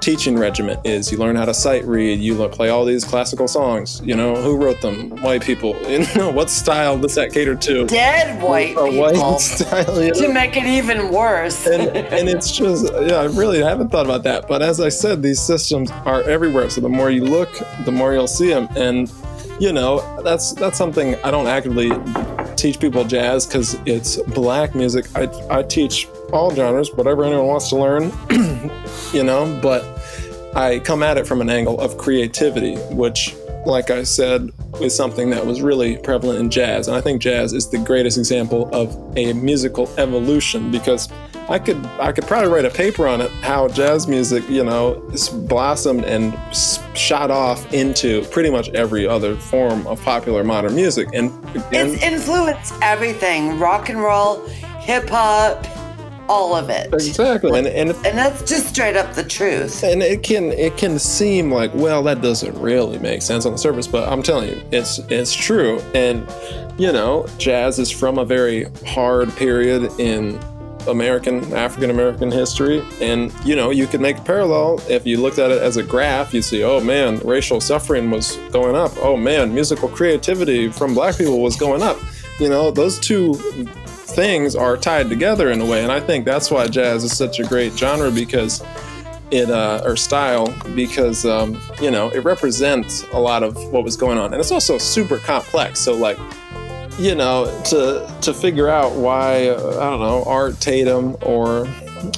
teaching 0.00 0.38
regimen 0.38 0.78
is. 0.84 1.10
You 1.10 1.18
learn 1.18 1.36
how 1.36 1.44
to 1.44 1.54
sight 1.54 1.84
read 1.84 2.20
you 2.20 2.48
play 2.48 2.68
all 2.68 2.84
these 2.84 3.04
classical 3.04 3.48
songs. 3.48 4.00
You 4.04 4.14
know 4.14 4.34
who 4.36 4.56
wrote 4.56 4.80
them? 4.80 5.10
White 5.22 5.42
people. 5.42 5.76
You 5.88 6.06
know 6.14 6.30
what 6.30 6.48
style 6.50 6.98
does 6.98 7.14
that 7.16 7.32
cater 7.32 7.56
to? 7.56 7.86
Dead 7.86 8.40
white 8.42 8.76
a 8.76 8.84
people. 8.84 8.98
white 9.00 9.40
style? 9.40 9.84
To 10.12 10.32
make 10.32 10.56
it 10.56 10.64
even 10.66 11.12
worse. 11.12 11.66
and, 11.66 11.96
and 11.96 12.28
it's 12.28 12.52
just 12.52 12.84
yeah 12.92 13.16
i 13.16 13.24
really 13.24 13.58
haven't 13.60 13.88
thought 13.90 14.04
about 14.06 14.22
that. 14.24 14.46
But 14.46 14.62
as 14.62 14.80
i 14.80 14.88
said 14.88 15.22
these 15.22 15.40
systems 15.40 15.90
are 16.04 16.22
everywhere. 16.22 16.70
So 16.70 16.80
the 16.80 16.88
more 16.88 17.10
you 17.10 17.24
look 17.24 17.50
the 17.84 17.92
more 17.92 18.12
you'll 18.12 18.28
see 18.28 18.48
them 18.50 18.68
and 18.76 19.10
you 19.58 19.72
know 19.72 20.22
that's 20.22 20.52
that's 20.52 20.78
something 20.78 21.16
i 21.24 21.30
don't 21.32 21.48
actively 21.48 21.90
teach 22.56 22.78
people 22.80 23.04
jazz 23.04 23.46
because 23.46 23.74
it's 23.86 24.16
black 24.34 24.74
music. 24.74 25.06
I, 25.16 25.28
I 25.50 25.62
teach 25.62 26.08
all 26.32 26.54
genres 26.54 26.92
whatever 26.92 27.24
anyone 27.24 27.46
wants 27.46 27.68
to 27.70 27.76
learn 27.76 28.10
you 29.12 29.24
know 29.24 29.58
but 29.62 29.84
I 30.54 30.78
come 30.80 31.02
at 31.02 31.18
it 31.18 31.26
from 31.26 31.40
an 31.40 31.50
angle 31.50 31.80
of 31.80 31.98
creativity, 31.98 32.76
which, 32.92 33.36
like 33.66 33.90
I 33.90 34.02
said, 34.02 34.50
is 34.80 34.94
something 34.94 35.30
that 35.30 35.46
was 35.46 35.60
really 35.60 35.98
prevalent 35.98 36.40
in 36.40 36.50
jazz. 36.50 36.88
And 36.88 36.96
I 36.96 37.00
think 37.00 37.20
jazz 37.20 37.52
is 37.52 37.68
the 37.68 37.78
greatest 37.78 38.18
example 38.18 38.68
of 38.74 38.96
a 39.16 39.32
musical 39.34 39.88
evolution 39.98 40.70
because 40.70 41.08
I 41.48 41.58
could 41.58 41.84
I 41.98 42.12
could 42.12 42.26
probably 42.26 42.50
write 42.50 42.64
a 42.64 42.70
paper 42.70 43.06
on 43.06 43.20
it 43.20 43.30
how 43.40 43.68
jazz 43.68 44.08
music, 44.08 44.48
you 44.50 44.64
know, 44.64 45.08
blossomed 45.46 46.04
and 46.04 46.36
shot 46.96 47.30
off 47.30 47.72
into 47.72 48.22
pretty 48.26 48.50
much 48.50 48.68
every 48.70 49.06
other 49.06 49.36
form 49.36 49.86
of 49.86 50.02
popular 50.02 50.44
modern 50.44 50.74
music 50.74 51.08
and, 51.14 51.30
and 51.72 51.92
it's 51.92 52.02
influenced 52.02 52.74
everything, 52.82 53.58
rock 53.58 53.88
and 53.88 54.00
roll, 54.00 54.46
hip 54.80 55.08
hop, 55.08 55.64
all 56.28 56.54
of 56.54 56.70
it. 56.70 56.92
Exactly. 56.92 57.58
And, 57.58 57.66
and, 57.66 57.90
and 57.90 58.18
that's 58.18 58.42
just 58.48 58.68
straight 58.68 58.96
up 58.96 59.14
the 59.14 59.24
truth. 59.24 59.82
And 59.82 60.02
it 60.02 60.22
can 60.22 60.52
it 60.52 60.76
can 60.76 60.98
seem 60.98 61.50
like, 61.50 61.74
well, 61.74 62.02
that 62.04 62.22
doesn't 62.22 62.58
really 62.60 62.98
make 62.98 63.22
sense 63.22 63.46
on 63.46 63.52
the 63.52 63.58
surface, 63.58 63.86
but 63.86 64.08
I'm 64.08 64.22
telling 64.22 64.50
you, 64.50 64.62
it's 64.70 64.98
it's 65.10 65.34
true. 65.34 65.80
And 65.94 66.26
you 66.78 66.92
know, 66.92 67.26
jazz 67.38 67.78
is 67.78 67.90
from 67.90 68.18
a 68.18 68.24
very 68.24 68.66
hard 68.86 69.34
period 69.36 69.90
in 69.98 70.38
American, 70.86 71.52
African 71.52 71.90
American 71.90 72.30
history. 72.30 72.82
And, 73.00 73.32
you 73.44 73.56
know, 73.56 73.70
you 73.70 73.86
could 73.86 74.00
make 74.00 74.18
a 74.18 74.22
parallel 74.22 74.80
if 74.88 75.06
you 75.06 75.20
looked 75.20 75.38
at 75.38 75.50
it 75.50 75.60
as 75.60 75.76
a 75.76 75.82
graph, 75.82 76.32
you 76.32 76.42
see, 76.42 76.62
oh 76.62 76.80
man, 76.80 77.18
racial 77.18 77.60
suffering 77.60 78.10
was 78.10 78.36
going 78.50 78.74
up. 78.74 78.92
Oh 78.98 79.16
man, 79.16 79.52
musical 79.52 79.88
creativity 79.88 80.68
from 80.68 80.94
black 80.94 81.18
people 81.18 81.40
was 81.40 81.56
going 81.56 81.82
up. 81.82 81.98
You 82.40 82.48
know, 82.48 82.70
those 82.70 83.00
two 83.00 83.34
things 84.18 84.56
are 84.56 84.76
tied 84.76 85.08
together 85.08 85.52
in 85.52 85.60
a 85.60 85.64
way. 85.64 85.84
And 85.84 85.92
I 85.92 86.00
think 86.00 86.24
that's 86.24 86.50
why 86.50 86.66
jazz 86.66 87.04
is 87.04 87.16
such 87.16 87.38
a 87.38 87.44
great 87.44 87.78
genre 87.78 88.10
because 88.10 88.64
it, 89.30 89.48
uh, 89.48 89.80
or 89.84 89.94
style, 89.94 90.52
because, 90.74 91.24
um, 91.24 91.56
you 91.80 91.92
know, 91.92 92.08
it 92.08 92.24
represents 92.24 93.04
a 93.12 93.20
lot 93.20 93.44
of 93.44 93.54
what 93.72 93.84
was 93.84 93.96
going 93.96 94.18
on. 94.18 94.32
And 94.32 94.40
it's 94.40 94.50
also 94.50 94.76
super 94.76 95.18
complex. 95.18 95.78
So, 95.78 95.94
like, 95.94 96.18
you 96.98 97.14
know, 97.14 97.44
to 97.66 98.12
to 98.22 98.34
figure 98.34 98.68
out 98.68 98.96
why 98.96 99.50
uh, 99.50 99.78
I 99.80 99.88
don't 99.88 100.00
know 100.00 100.24
Art 100.24 100.58
Tatum 100.58 101.16
or 101.22 101.68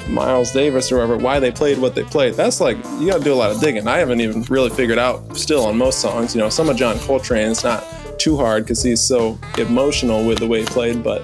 Miles 0.09 0.53
Davis 0.53 0.91
or 0.91 0.95
whatever 0.95 1.19
why 1.19 1.39
they 1.39 1.51
played 1.51 1.77
what 1.77 1.95
they 1.95 2.05
played. 2.05 2.33
That's 2.33 2.63
like 2.63 2.79
you 2.99 3.11
got 3.11 3.19
to 3.19 3.25
do 3.25 3.35
a 3.35 3.37
lot 3.37 3.51
of 3.51 3.61
digging. 3.61 3.87
I 3.87 3.99
haven't 3.99 4.23
even 4.23 4.41
really 4.45 4.71
figured 4.71 4.99
out 4.99 5.37
still 5.37 5.67
on 5.67 5.77
most 5.77 6.01
songs. 6.01 6.35
You 6.35 6.41
know, 6.41 6.49
some 6.49 6.71
of 6.71 6.79
John 6.79 6.99
Coltrane 7.01 7.49
is 7.49 7.63
not 7.63 7.85
too 8.19 8.39
hard 8.39 8.65
because 8.65 8.83
he's 8.83 9.03
so 9.03 9.39
emotional 9.59 10.27
with 10.27 10.39
the 10.39 10.47
way 10.47 10.61
he 10.61 10.67
played, 10.67 11.03
but 11.03 11.21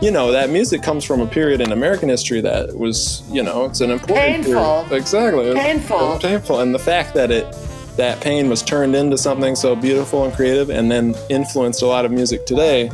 you 0.00 0.10
know 0.10 0.32
that 0.32 0.50
music 0.50 0.82
comes 0.82 1.04
from 1.04 1.20
a 1.20 1.26
period 1.26 1.60
in 1.60 1.72
American 1.72 2.08
history 2.08 2.40
that 2.40 2.76
was 2.76 3.22
you 3.30 3.42
know 3.42 3.66
it's 3.66 3.80
an 3.80 3.90
important 3.90 4.44
painful. 4.44 4.84
Period. 4.84 4.92
exactly 4.92 5.54
painful. 5.54 6.18
Painful. 6.18 6.60
And 6.60 6.74
the 6.74 6.78
fact 6.78 7.14
that 7.14 7.30
it 7.30 7.54
that 7.96 8.20
pain 8.20 8.48
was 8.48 8.62
turned 8.62 8.96
into 8.96 9.18
something 9.18 9.54
so 9.54 9.76
beautiful 9.76 10.24
and 10.24 10.32
creative 10.32 10.70
and 10.70 10.90
then 10.90 11.14
influenced 11.28 11.82
a 11.82 11.86
lot 11.86 12.04
of 12.04 12.10
music 12.10 12.46
today, 12.46 12.90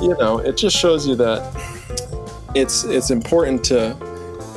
you 0.00 0.16
know, 0.16 0.38
it 0.38 0.56
just 0.56 0.76
shows 0.76 1.06
you 1.06 1.14
that 1.16 1.42
it's 2.54 2.84
it's 2.84 3.10
important 3.10 3.62
to 3.64 3.94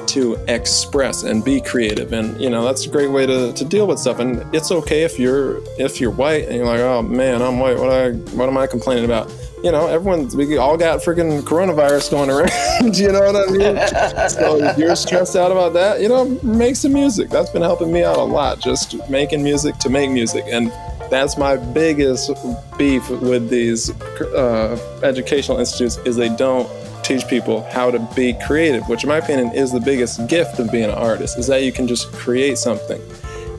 to 0.08 0.36
express 0.48 1.24
and 1.24 1.44
be 1.44 1.60
creative. 1.60 2.14
And 2.14 2.40
you 2.40 2.50
know 2.50 2.64
that's 2.64 2.86
a 2.86 2.90
great 2.90 3.12
way 3.12 3.26
to, 3.26 3.52
to 3.54 3.66
deal 3.66 3.88
with 3.88 4.00
stuff. 4.00 4.20
And 4.20 4.44
it's 4.56 4.72
okay 4.72 5.04
if 5.04 5.20
you're 5.20 5.60
if 5.78 6.00
you're 6.00 6.12
white 6.12 6.46
and 6.46 6.56
you're 6.56 6.66
like 6.66 6.80
oh 6.80 7.02
man 7.02 7.42
i'm 7.42 7.60
white. 7.60 7.78
What 7.78 7.92
I 7.92 8.12
what 8.12 8.48
am 8.48 8.58
i 8.58 8.68
complaining 8.68 9.06
about 9.06 9.30
you 9.64 9.72
know, 9.72 9.88
everyone's 9.88 10.36
we 10.36 10.58
all 10.58 10.78
got 10.78 11.00
freaking 11.00 11.42
coronavirus 11.42 12.12
going 12.12 12.30
around. 12.30 12.98
you 12.98 13.12
know 13.12 13.20
what 13.20 13.36
I 13.36 13.52
mean? 13.52 14.30
so 14.30 14.76
you're 14.78 14.96
stressed 14.96 15.36
out 15.36 15.52
about 15.52 15.74
that, 15.74 16.02
you 16.02 16.08
know, 16.08 16.26
make 16.44 16.76
some 16.76 16.94
music. 16.94 17.30
That's 17.30 17.50
been 17.50 17.62
helping 17.62 17.92
me 17.92 18.04
out 18.04 18.18
a 18.18 18.24
lot. 18.24 18.60
Just 18.60 18.96
making 19.10 19.44
music 19.44 19.78
to 19.80 19.90
make 19.90 20.10
music, 20.12 20.46
and 20.48 20.72
that's 21.10 21.38
my 21.38 21.58
biggest 21.58 22.32
beef 22.78 23.10
with 23.10 23.50
these 23.50 23.90
uh, 24.22 25.00
educational 25.04 25.60
institutes 25.60 25.98
is 26.06 26.16
they 26.16 26.34
don't 26.36 26.70
teach 27.04 27.28
people 27.28 27.68
how 27.72 27.90
to 27.90 28.00
be 28.16 28.36
creative, 28.46 28.88
which 28.88 29.04
in 29.04 29.10
my 29.10 29.18
opinion 29.18 29.52
is 29.54 29.72
the 29.72 29.80
biggest 29.80 30.28
gift 30.28 30.60
of 30.60 30.72
being 30.72 30.86
an 30.86 30.92
artist. 30.92 31.38
Is 31.38 31.48
that 31.48 31.64
you 31.64 31.72
can 31.72 31.88
just 31.88 32.12
create 32.14 32.58
something. 32.58 33.02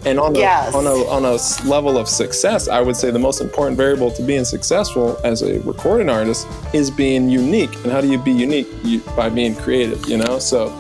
And 0.07 0.19
on, 0.19 0.35
yes. 0.35 0.75
a, 0.75 0.79
on, 0.79 0.87
a, 0.87 0.95
on 1.09 1.25
a 1.25 1.69
level 1.69 1.99
of 1.99 2.09
success, 2.09 2.69
I 2.69 2.81
would 2.81 2.97
say 2.97 3.11
the 3.11 3.19
most 3.19 3.41
important 3.41 3.77
variable 3.77 4.11
to 4.13 4.23
being 4.23 4.47
successful 4.47 5.19
as 5.25 5.43
a 5.43 5.61
recording 5.61 6.09
artist 6.09 6.47
is 6.73 6.91
being 6.91 7.29
unique. 7.29 7.75
And 7.83 7.93
how 7.93 8.01
do 8.01 8.09
you 8.09 8.19
be 8.19 8.33
unique? 8.33 8.67
You, 8.83 9.01
by 9.15 9.29
being 9.29 9.55
creative, 9.55 10.09
you 10.09 10.17
know? 10.17 10.39
So 10.39 10.71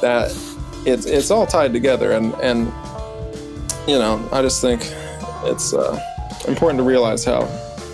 that 0.00 0.34
it's, 0.86 1.04
it's 1.04 1.30
all 1.30 1.46
tied 1.46 1.74
together. 1.74 2.12
And, 2.12 2.32
and, 2.36 2.72
you 3.86 3.98
know, 3.98 4.26
I 4.32 4.40
just 4.40 4.62
think 4.62 4.80
it's 5.44 5.74
uh, 5.74 6.00
important 6.48 6.78
to 6.78 6.84
realize 6.84 7.24
how 7.24 7.46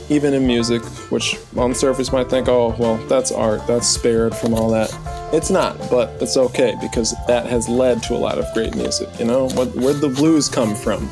even 0.09 0.33
in 0.35 0.47
music, 0.47 0.83
which 1.11 1.39
on 1.57 1.71
the 1.71 1.75
surface 1.75 2.13
might 2.13 2.29
think, 2.31 2.49
oh, 2.49 2.77
well, 2.79 2.99
that's 3.09 3.33
art, 3.33 3.67
that's 3.67 3.89
spared 3.89 4.35
from 4.35 4.55
all 4.55 4.71
that. 4.71 4.91
It's 5.33 5.49
not, 5.49 5.79
but 5.89 6.11
it's 6.21 6.37
okay 6.37 6.75
because 6.79 7.15
that 7.27 7.47
has 7.47 7.67
led 7.67 8.03
to 8.05 8.15
a 8.15 8.19
lot 8.19 8.37
of 8.37 8.45
great 8.53 8.77
music. 8.77 9.09
You 9.19 9.25
know, 9.25 9.49
what, 9.49 9.75
where'd 9.75 10.03
the 10.03 10.11
blues 10.11 10.47
come 10.47 10.75
from? 10.75 11.09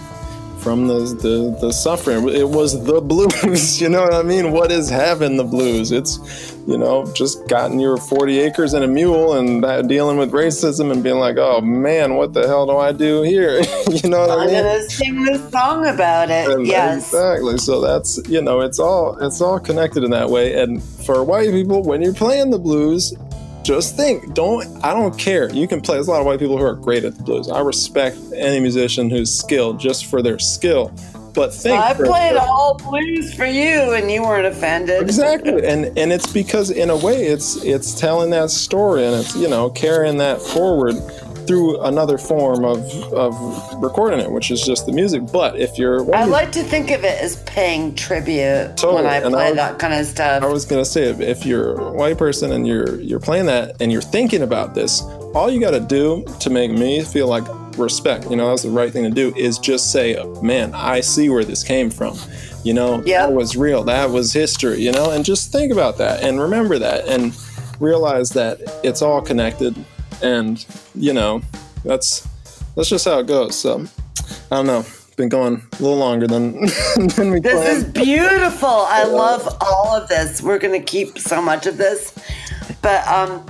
From 0.58 0.86
the, 0.88 0.98
the 1.22 1.56
the 1.58 1.72
suffering. 1.72 2.28
It 2.28 2.46
was 2.46 2.84
the 2.84 3.00
blues. 3.12 3.80
You 3.80 3.88
know 3.88 4.02
what 4.02 4.12
I 4.12 4.22
mean? 4.22 4.52
What 4.52 4.70
is 4.70 4.90
having 4.90 5.38
the 5.38 5.44
blues? 5.44 5.90
It's, 5.90 6.54
you 6.66 6.76
know, 6.76 7.10
just 7.14 7.48
gotten 7.48 7.80
your 7.80 7.96
40 7.96 8.38
acres 8.40 8.74
and 8.74 8.84
a 8.84 8.86
mule 8.86 9.38
and 9.38 9.64
uh, 9.64 9.80
dealing 9.80 10.18
with 10.18 10.32
racism 10.32 10.92
and 10.92 11.02
being 11.02 11.18
like, 11.18 11.38
oh 11.38 11.62
man, 11.62 12.16
what 12.16 12.34
the 12.34 12.46
hell 12.46 12.66
do 12.66 12.76
I 12.76 12.92
do 12.92 13.22
here? 13.22 13.58
you 13.90 14.10
know 14.10 14.20
what 14.20 14.30
I'm 14.30 14.40
I 14.40 14.46
mean? 14.48 14.56
I'm 14.56 14.64
gonna 14.64 14.90
sing 14.90 15.24
this 15.24 15.50
song 15.50 15.86
about 15.86 16.28
it. 16.28 16.50
And 16.50 16.66
yes, 16.66 17.06
exactly. 17.06 17.56
So 17.56 17.80
that's 17.80 18.20
you 18.28 18.42
know, 18.42 18.60
it's 18.60 18.78
all 18.78 19.16
it's 19.24 19.40
all 19.40 19.58
connected 19.58 20.04
in 20.04 20.10
that 20.10 20.28
way. 20.28 20.60
And 20.60 20.82
for 20.82 21.24
white 21.24 21.52
people, 21.52 21.82
when 21.82 22.02
you're 22.02 22.12
playing 22.12 22.50
the 22.50 22.58
blues, 22.58 23.14
just 23.74 23.96
think 23.96 24.34
don't 24.34 24.66
i 24.84 24.92
don't 24.92 25.16
care. 25.16 25.52
You 25.52 25.68
can 25.68 25.80
play 25.80 25.94
there's 25.94 26.08
a 26.08 26.10
lot 26.10 26.20
of 26.20 26.26
white 26.26 26.40
people 26.40 26.58
who 26.58 26.64
are 26.64 26.74
great 26.74 27.04
at 27.04 27.16
the 27.16 27.22
blues. 27.22 27.48
I 27.48 27.60
respect 27.60 28.16
any 28.34 28.58
musician 28.58 29.10
who's 29.10 29.32
skilled 29.32 29.78
just 29.78 30.06
for 30.06 30.22
their 30.22 30.38
skill. 30.40 30.92
But 31.32 31.54
think 31.54 31.80
i 31.80 31.94
played 31.94 32.36
all 32.36 32.76
blues 32.76 33.32
for 33.32 33.46
you 33.46 33.94
and 33.94 34.10
you 34.10 34.22
weren't 34.22 34.46
offended. 34.46 35.02
Exactly. 35.02 35.64
And 35.70 35.96
and 35.96 36.12
it's 36.12 36.32
because 36.32 36.70
in 36.70 36.90
a 36.90 36.96
way 36.96 37.26
it's 37.26 37.62
it's 37.64 37.94
telling 37.94 38.30
that 38.30 38.50
story 38.50 39.04
and 39.04 39.14
it's 39.14 39.36
you 39.36 39.48
know 39.48 39.70
carrying 39.70 40.16
that 40.16 40.40
forward 40.40 40.96
through 41.46 41.80
another 41.82 42.18
form 42.18 42.64
of, 42.64 42.78
of 43.12 43.82
recording 43.82 44.20
it, 44.20 44.30
which 44.30 44.50
is 44.50 44.62
just 44.62 44.86
the 44.86 44.92
music. 44.92 45.22
But 45.32 45.58
if 45.58 45.78
you're, 45.78 46.14
I 46.14 46.24
like 46.24 46.52
to 46.52 46.62
think 46.62 46.90
of 46.90 47.04
it 47.04 47.20
as 47.20 47.42
paying 47.44 47.94
tribute 47.94 48.76
totally. 48.76 49.02
when 49.02 49.06
I 49.06 49.16
and 49.16 49.32
play 49.32 49.46
I 49.46 49.50
was, 49.50 49.56
that 49.56 49.78
kind 49.78 49.94
of 49.94 50.06
stuff. 50.06 50.42
I 50.42 50.46
was 50.46 50.64
gonna 50.64 50.84
say, 50.84 51.04
if, 51.04 51.44
you're 51.44 51.78
a 51.80 51.92
white 51.92 52.18
person 52.18 52.52
and 52.52 52.66
you're 52.66 53.00
you're 53.00 53.20
playing 53.20 53.46
that 53.46 53.80
and 53.80 53.90
you're 53.90 54.02
thinking 54.02 54.42
about 54.42 54.74
this, 54.74 55.02
all 55.34 55.50
you 55.50 55.60
got 55.60 55.70
to 55.70 55.80
do 55.80 56.24
to 56.40 56.50
make 56.50 56.70
me 56.70 57.02
feel 57.02 57.28
like 57.28 57.44
respect, 57.78 58.30
you 58.30 58.36
know, 58.36 58.48
that's 58.48 58.62
the 58.62 58.70
right 58.70 58.92
thing 58.92 59.04
to 59.04 59.10
do, 59.10 59.34
is 59.36 59.58
just 59.58 59.92
say, 59.92 60.22
man, 60.42 60.74
I 60.74 61.00
see 61.00 61.28
where 61.30 61.44
this 61.44 61.64
came 61.64 61.90
from. 61.90 62.18
You 62.62 62.74
know, 62.74 63.02
yep. 63.06 63.28
that 63.28 63.32
was 63.32 63.56
real. 63.56 63.84
That 63.84 64.10
was 64.10 64.32
history. 64.32 64.80
You 64.80 64.92
know, 64.92 65.10
and 65.10 65.24
just 65.24 65.50
think 65.50 65.72
about 65.72 65.96
that 65.98 66.22
and 66.22 66.40
remember 66.40 66.78
that 66.78 67.08
and 67.08 67.34
realize 67.80 68.30
that 68.30 68.60
it's 68.84 69.00
all 69.02 69.22
connected 69.22 69.74
and 70.22 70.64
you 70.94 71.12
know 71.12 71.42
that's 71.84 72.26
that's 72.76 72.88
just 72.88 73.04
how 73.04 73.18
it 73.18 73.26
goes. 73.26 73.56
So 73.56 73.84
I 74.50 74.56
don't 74.56 74.66
know. 74.66 74.84
Been 75.16 75.28
going 75.28 75.56
a 75.56 75.82
little 75.82 75.98
longer 75.98 76.26
than, 76.26 76.52
than 77.16 77.30
we. 77.30 77.40
This 77.40 77.52
planned. 77.52 77.76
is 77.76 77.84
beautiful. 77.84 78.68
I 78.68 79.04
love 79.04 79.56
all 79.60 79.94
of 79.94 80.08
this. 80.08 80.40
We're 80.40 80.58
gonna 80.58 80.80
keep 80.80 81.18
so 81.18 81.42
much 81.42 81.66
of 81.66 81.76
this, 81.76 82.14
but 82.80 83.06
um, 83.06 83.44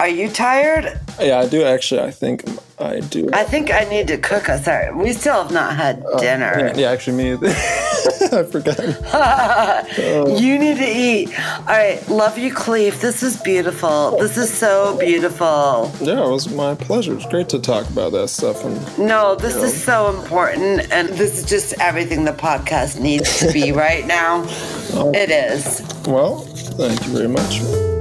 are 0.00 0.08
you 0.08 0.28
tired? 0.28 0.98
Yeah, 1.20 1.40
I 1.40 1.48
do 1.48 1.64
actually. 1.64 2.00
I 2.02 2.10
think 2.10 2.44
I 2.78 3.00
do. 3.00 3.28
I 3.32 3.44
think 3.44 3.72
I 3.72 3.84
need 3.84 4.06
to 4.08 4.18
cook 4.18 4.48
us. 4.48 4.68
Our, 4.68 4.96
we 4.96 5.12
still 5.12 5.42
have 5.42 5.52
not 5.52 5.76
had 5.76 6.04
uh, 6.04 6.18
dinner. 6.18 6.58
Yeah, 6.58 6.76
yeah, 6.76 6.90
actually, 6.90 7.16
me. 7.16 7.48
I 8.32 8.42
forgot. 8.44 8.78
You 10.38 10.58
need 10.58 10.76
to 10.76 10.88
eat. 10.88 11.28
All 11.60 11.64
right, 11.66 12.06
love 12.08 12.38
you, 12.38 12.52
Cleve. 12.52 13.00
This 13.00 13.22
is 13.22 13.40
beautiful. 13.42 14.16
This 14.18 14.36
is 14.36 14.52
so 14.52 14.96
beautiful. 14.98 15.90
Yeah, 16.00 16.24
it 16.24 16.30
was 16.30 16.48
my 16.50 16.74
pleasure. 16.74 17.14
It's 17.14 17.26
great 17.26 17.48
to 17.50 17.58
talk 17.58 17.88
about 17.90 18.12
that 18.12 18.28
stuff. 18.28 18.64
And 18.64 18.76
no, 18.98 19.34
this 19.34 19.54
you 19.54 19.60
know. 19.60 19.66
is 19.66 19.82
so 19.82 20.16
important, 20.16 20.92
and 20.92 21.08
this 21.10 21.38
is 21.38 21.44
just 21.44 21.74
everything 21.80 22.24
the 22.24 22.32
podcast 22.32 23.00
needs 23.00 23.40
to 23.40 23.52
be 23.52 23.72
right 23.86 24.06
now. 24.06 24.44
It 25.14 25.30
is. 25.30 25.82
Well, 26.06 26.38
thank 26.38 27.04
you 27.06 27.12
very 27.12 27.28
much. 27.28 27.97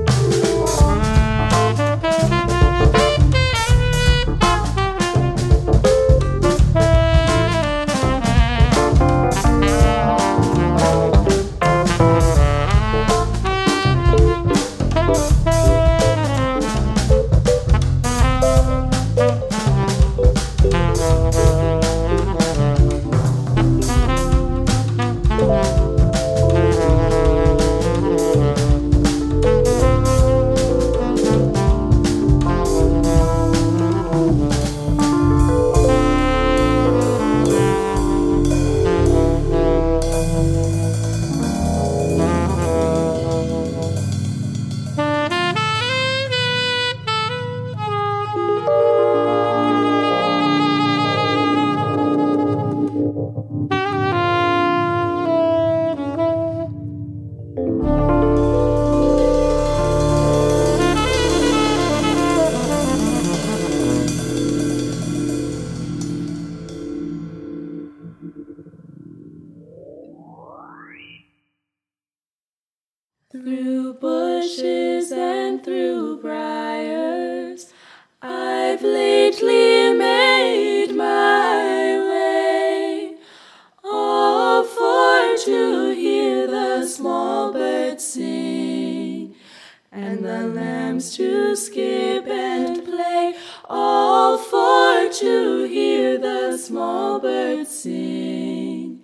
Small 96.68 97.18
birds 97.22 97.70
sing, 97.70 99.02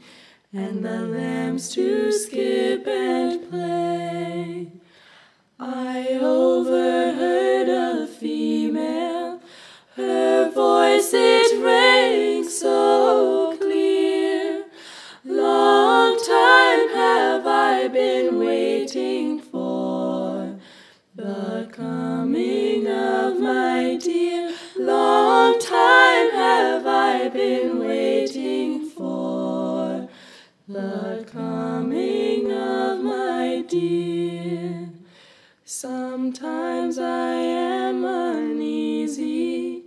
and 0.52 0.84
the 0.84 1.00
lambs 1.00 1.70
to 1.70 2.12
skip 2.12 2.86
and 2.86 3.50
play. 3.50 4.68
I 5.58 6.20
overheard 6.22 6.63
Sometimes 35.84 36.98
I 36.98 37.34
am 37.34 38.06
uneasy 38.06 39.84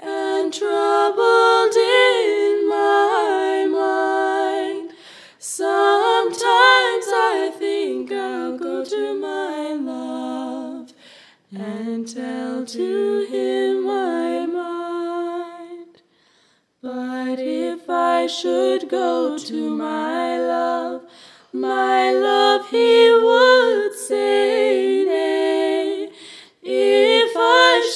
and 0.00 0.52
troubled 0.52 1.76
in 1.76 2.68
my 2.68 3.68
mind. 3.70 4.90
Sometimes 5.38 7.06
I 7.14 7.52
think 7.56 8.10
I'll 8.10 8.58
go 8.58 8.84
to 8.84 9.14
my 9.14 9.74
love 9.74 10.92
and 11.52 12.08
tell 12.08 12.66
to 12.66 13.26
him 13.30 13.84
my 13.86 14.44
mind. 14.44 16.02
But 16.82 17.38
if 17.38 17.88
I 17.88 18.26
should 18.26 18.88
go 18.88 19.38
to 19.38 19.70
my 19.70 20.36
love, 20.36 21.02
my 21.52 22.10
love 22.10 22.68
he 22.70 23.12
would 23.12 23.94
say 23.94 24.97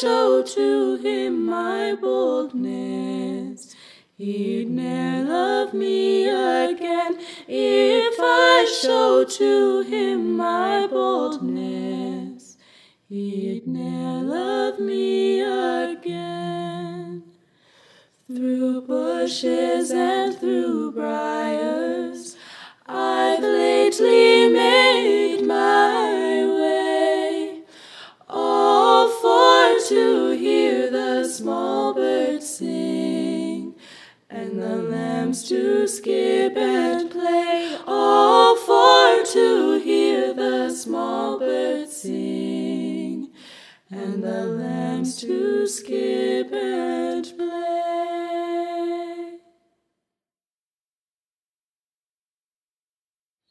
show 0.00 0.42
to 0.42 0.96
him 0.96 1.46
my 1.46 1.94
boldness, 2.00 3.74
he'd 4.16 4.70
ne'er 4.70 5.24
love 5.24 5.74
me 5.74 6.28
again. 6.28 7.18
If 7.46 8.14
I 8.18 8.66
show 8.82 9.24
to 9.24 9.80
him 9.82 10.36
my 10.36 10.86
boldness, 10.86 12.56
he'd 13.08 13.66
ne'er 13.66 14.22
love 14.22 14.78
me 14.78 15.40
again. 15.40 17.24
Through 18.26 18.82
bushes 18.82 19.90
and 19.90 20.38
through 20.38 20.92
briars, 20.92 22.36
I've 22.86 23.42
lately 23.42 24.48
made 24.48 25.42
my 25.46 26.11
to 29.88 30.30
hear 30.30 30.90
the 30.90 31.28
small 31.28 31.92
birds 31.94 32.48
sing, 32.58 33.74
and 34.30 34.60
the 34.60 34.76
lambs 34.76 35.48
to 35.48 35.88
skip 35.88 36.56
and 36.56 37.10
play, 37.10 37.76
all 37.86 38.56
for 38.56 39.24
to 39.24 39.80
hear 39.82 40.32
the 40.34 40.70
small 40.70 41.38
birds 41.38 41.96
sing, 41.96 43.30
and 43.90 44.22
the 44.22 44.44
lambs 44.46 45.16
to 45.20 45.66
skip 45.66 46.52
and 46.52 47.24
play. 47.36 47.52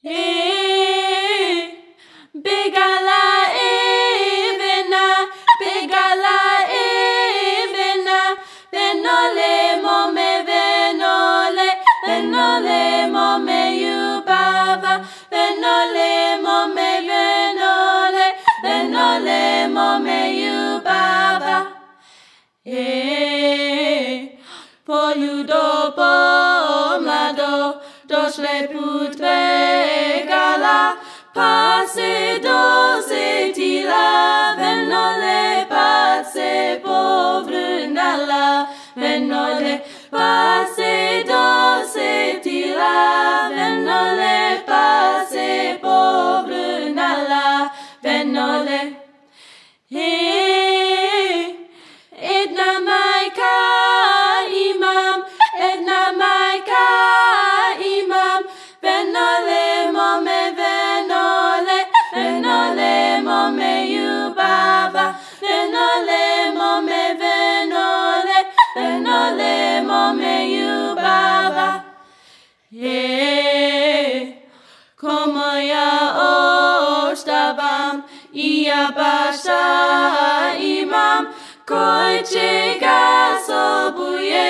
Eh, 0.04 0.10
hey, 0.10 0.72
Bigala 2.34 3.01
evena, 3.01 3.01
došle 28.62 28.68
put 28.68 29.20
vegala, 29.20 30.98
pase 31.34 32.40
doze 32.44 33.54
tila, 33.54 34.56
venole 34.58 35.66
pace 35.70 36.82
povrnala, 36.84 38.68
venole 38.96 39.82
pace 40.12 41.24
doze 41.28 42.40
tila, 42.44 43.50
venole 43.50 44.62
pace 44.66 45.80
povrnala, 45.82 47.70
venole. 48.04 48.82
Hey, 49.90 50.51
ia 78.92 78.98
basha 78.98 80.58
imam, 80.60 81.34
koiche 81.66 82.80
gasobuye, 82.80 84.48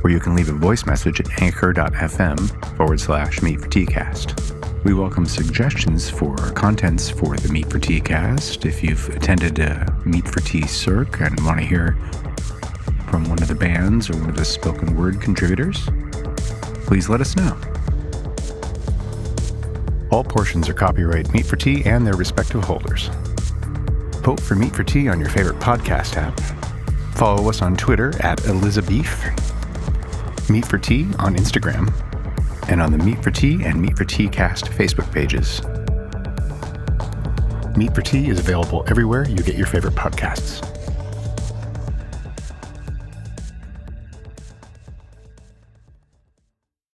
or 0.06 0.10
you 0.10 0.20
can 0.20 0.36
leave 0.36 0.48
a 0.48 0.52
voice 0.52 0.86
message 0.86 1.18
at 1.18 1.42
anchor.fm 1.42 2.76
forward 2.76 3.00
slash 3.00 3.42
meat 3.42 3.60
for 3.60 3.66
teacast. 3.66 4.84
We 4.84 4.94
welcome 4.94 5.26
suggestions 5.26 6.08
for 6.08 6.36
contents 6.52 7.10
for 7.10 7.36
the 7.36 7.48
Meat 7.48 7.68
for 7.68 7.80
Tea 7.80 8.00
cast. 8.00 8.66
If 8.66 8.84
you've 8.84 9.08
attended 9.08 9.58
a 9.58 10.00
Meat 10.04 10.28
for 10.28 10.38
Tea 10.38 10.64
Circ 10.64 11.20
and 11.22 11.44
want 11.44 11.58
to 11.58 11.66
hear 11.66 11.98
from 13.10 13.28
one 13.28 13.42
of 13.42 13.48
the 13.48 13.56
bands 13.56 14.08
or 14.08 14.16
one 14.18 14.30
of 14.30 14.36
the 14.36 14.44
spoken 14.44 14.96
word 14.96 15.20
contributors, 15.20 15.88
please 16.84 17.08
let 17.08 17.20
us 17.20 17.34
know. 17.34 17.58
All 20.12 20.22
portions 20.22 20.68
are 20.68 20.74
copyright 20.74 21.32
Meat 21.32 21.46
for 21.46 21.56
Tea 21.56 21.84
and 21.84 22.06
their 22.06 22.14
respective 22.14 22.62
holders. 22.62 23.10
Vote 24.22 24.38
for 24.38 24.54
Meat 24.54 24.72
for 24.72 24.84
Tea 24.84 25.08
on 25.08 25.18
your 25.18 25.30
favorite 25.30 25.58
podcast 25.58 26.16
app. 26.16 26.38
Follow 27.16 27.48
us 27.48 27.60
on 27.60 27.76
Twitter 27.76 28.12
at 28.22 28.44
Elizabeth, 28.46 29.55
Meat 30.48 30.64
for 30.64 30.78
Tea 30.78 31.06
on 31.18 31.35
Instagram, 31.35 31.93
and 32.68 32.81
on 32.81 32.93
the 32.93 32.98
Meat 32.98 33.23
for 33.23 33.31
Tea 33.31 33.64
and 33.64 33.81
Meat 33.81 33.97
for 33.97 34.05
Tea 34.05 34.28
Cast 34.28 34.66
Facebook 34.66 35.10
pages. 35.12 35.60
Meat 37.77 37.94
for 37.94 38.02
Tea 38.02 38.28
is 38.28 38.39
available 38.39 38.85
everywhere 38.89 39.28
you 39.28 39.36
get 39.39 39.56
your 39.56 39.66
favorite 39.66 39.94
podcasts. 39.94 40.75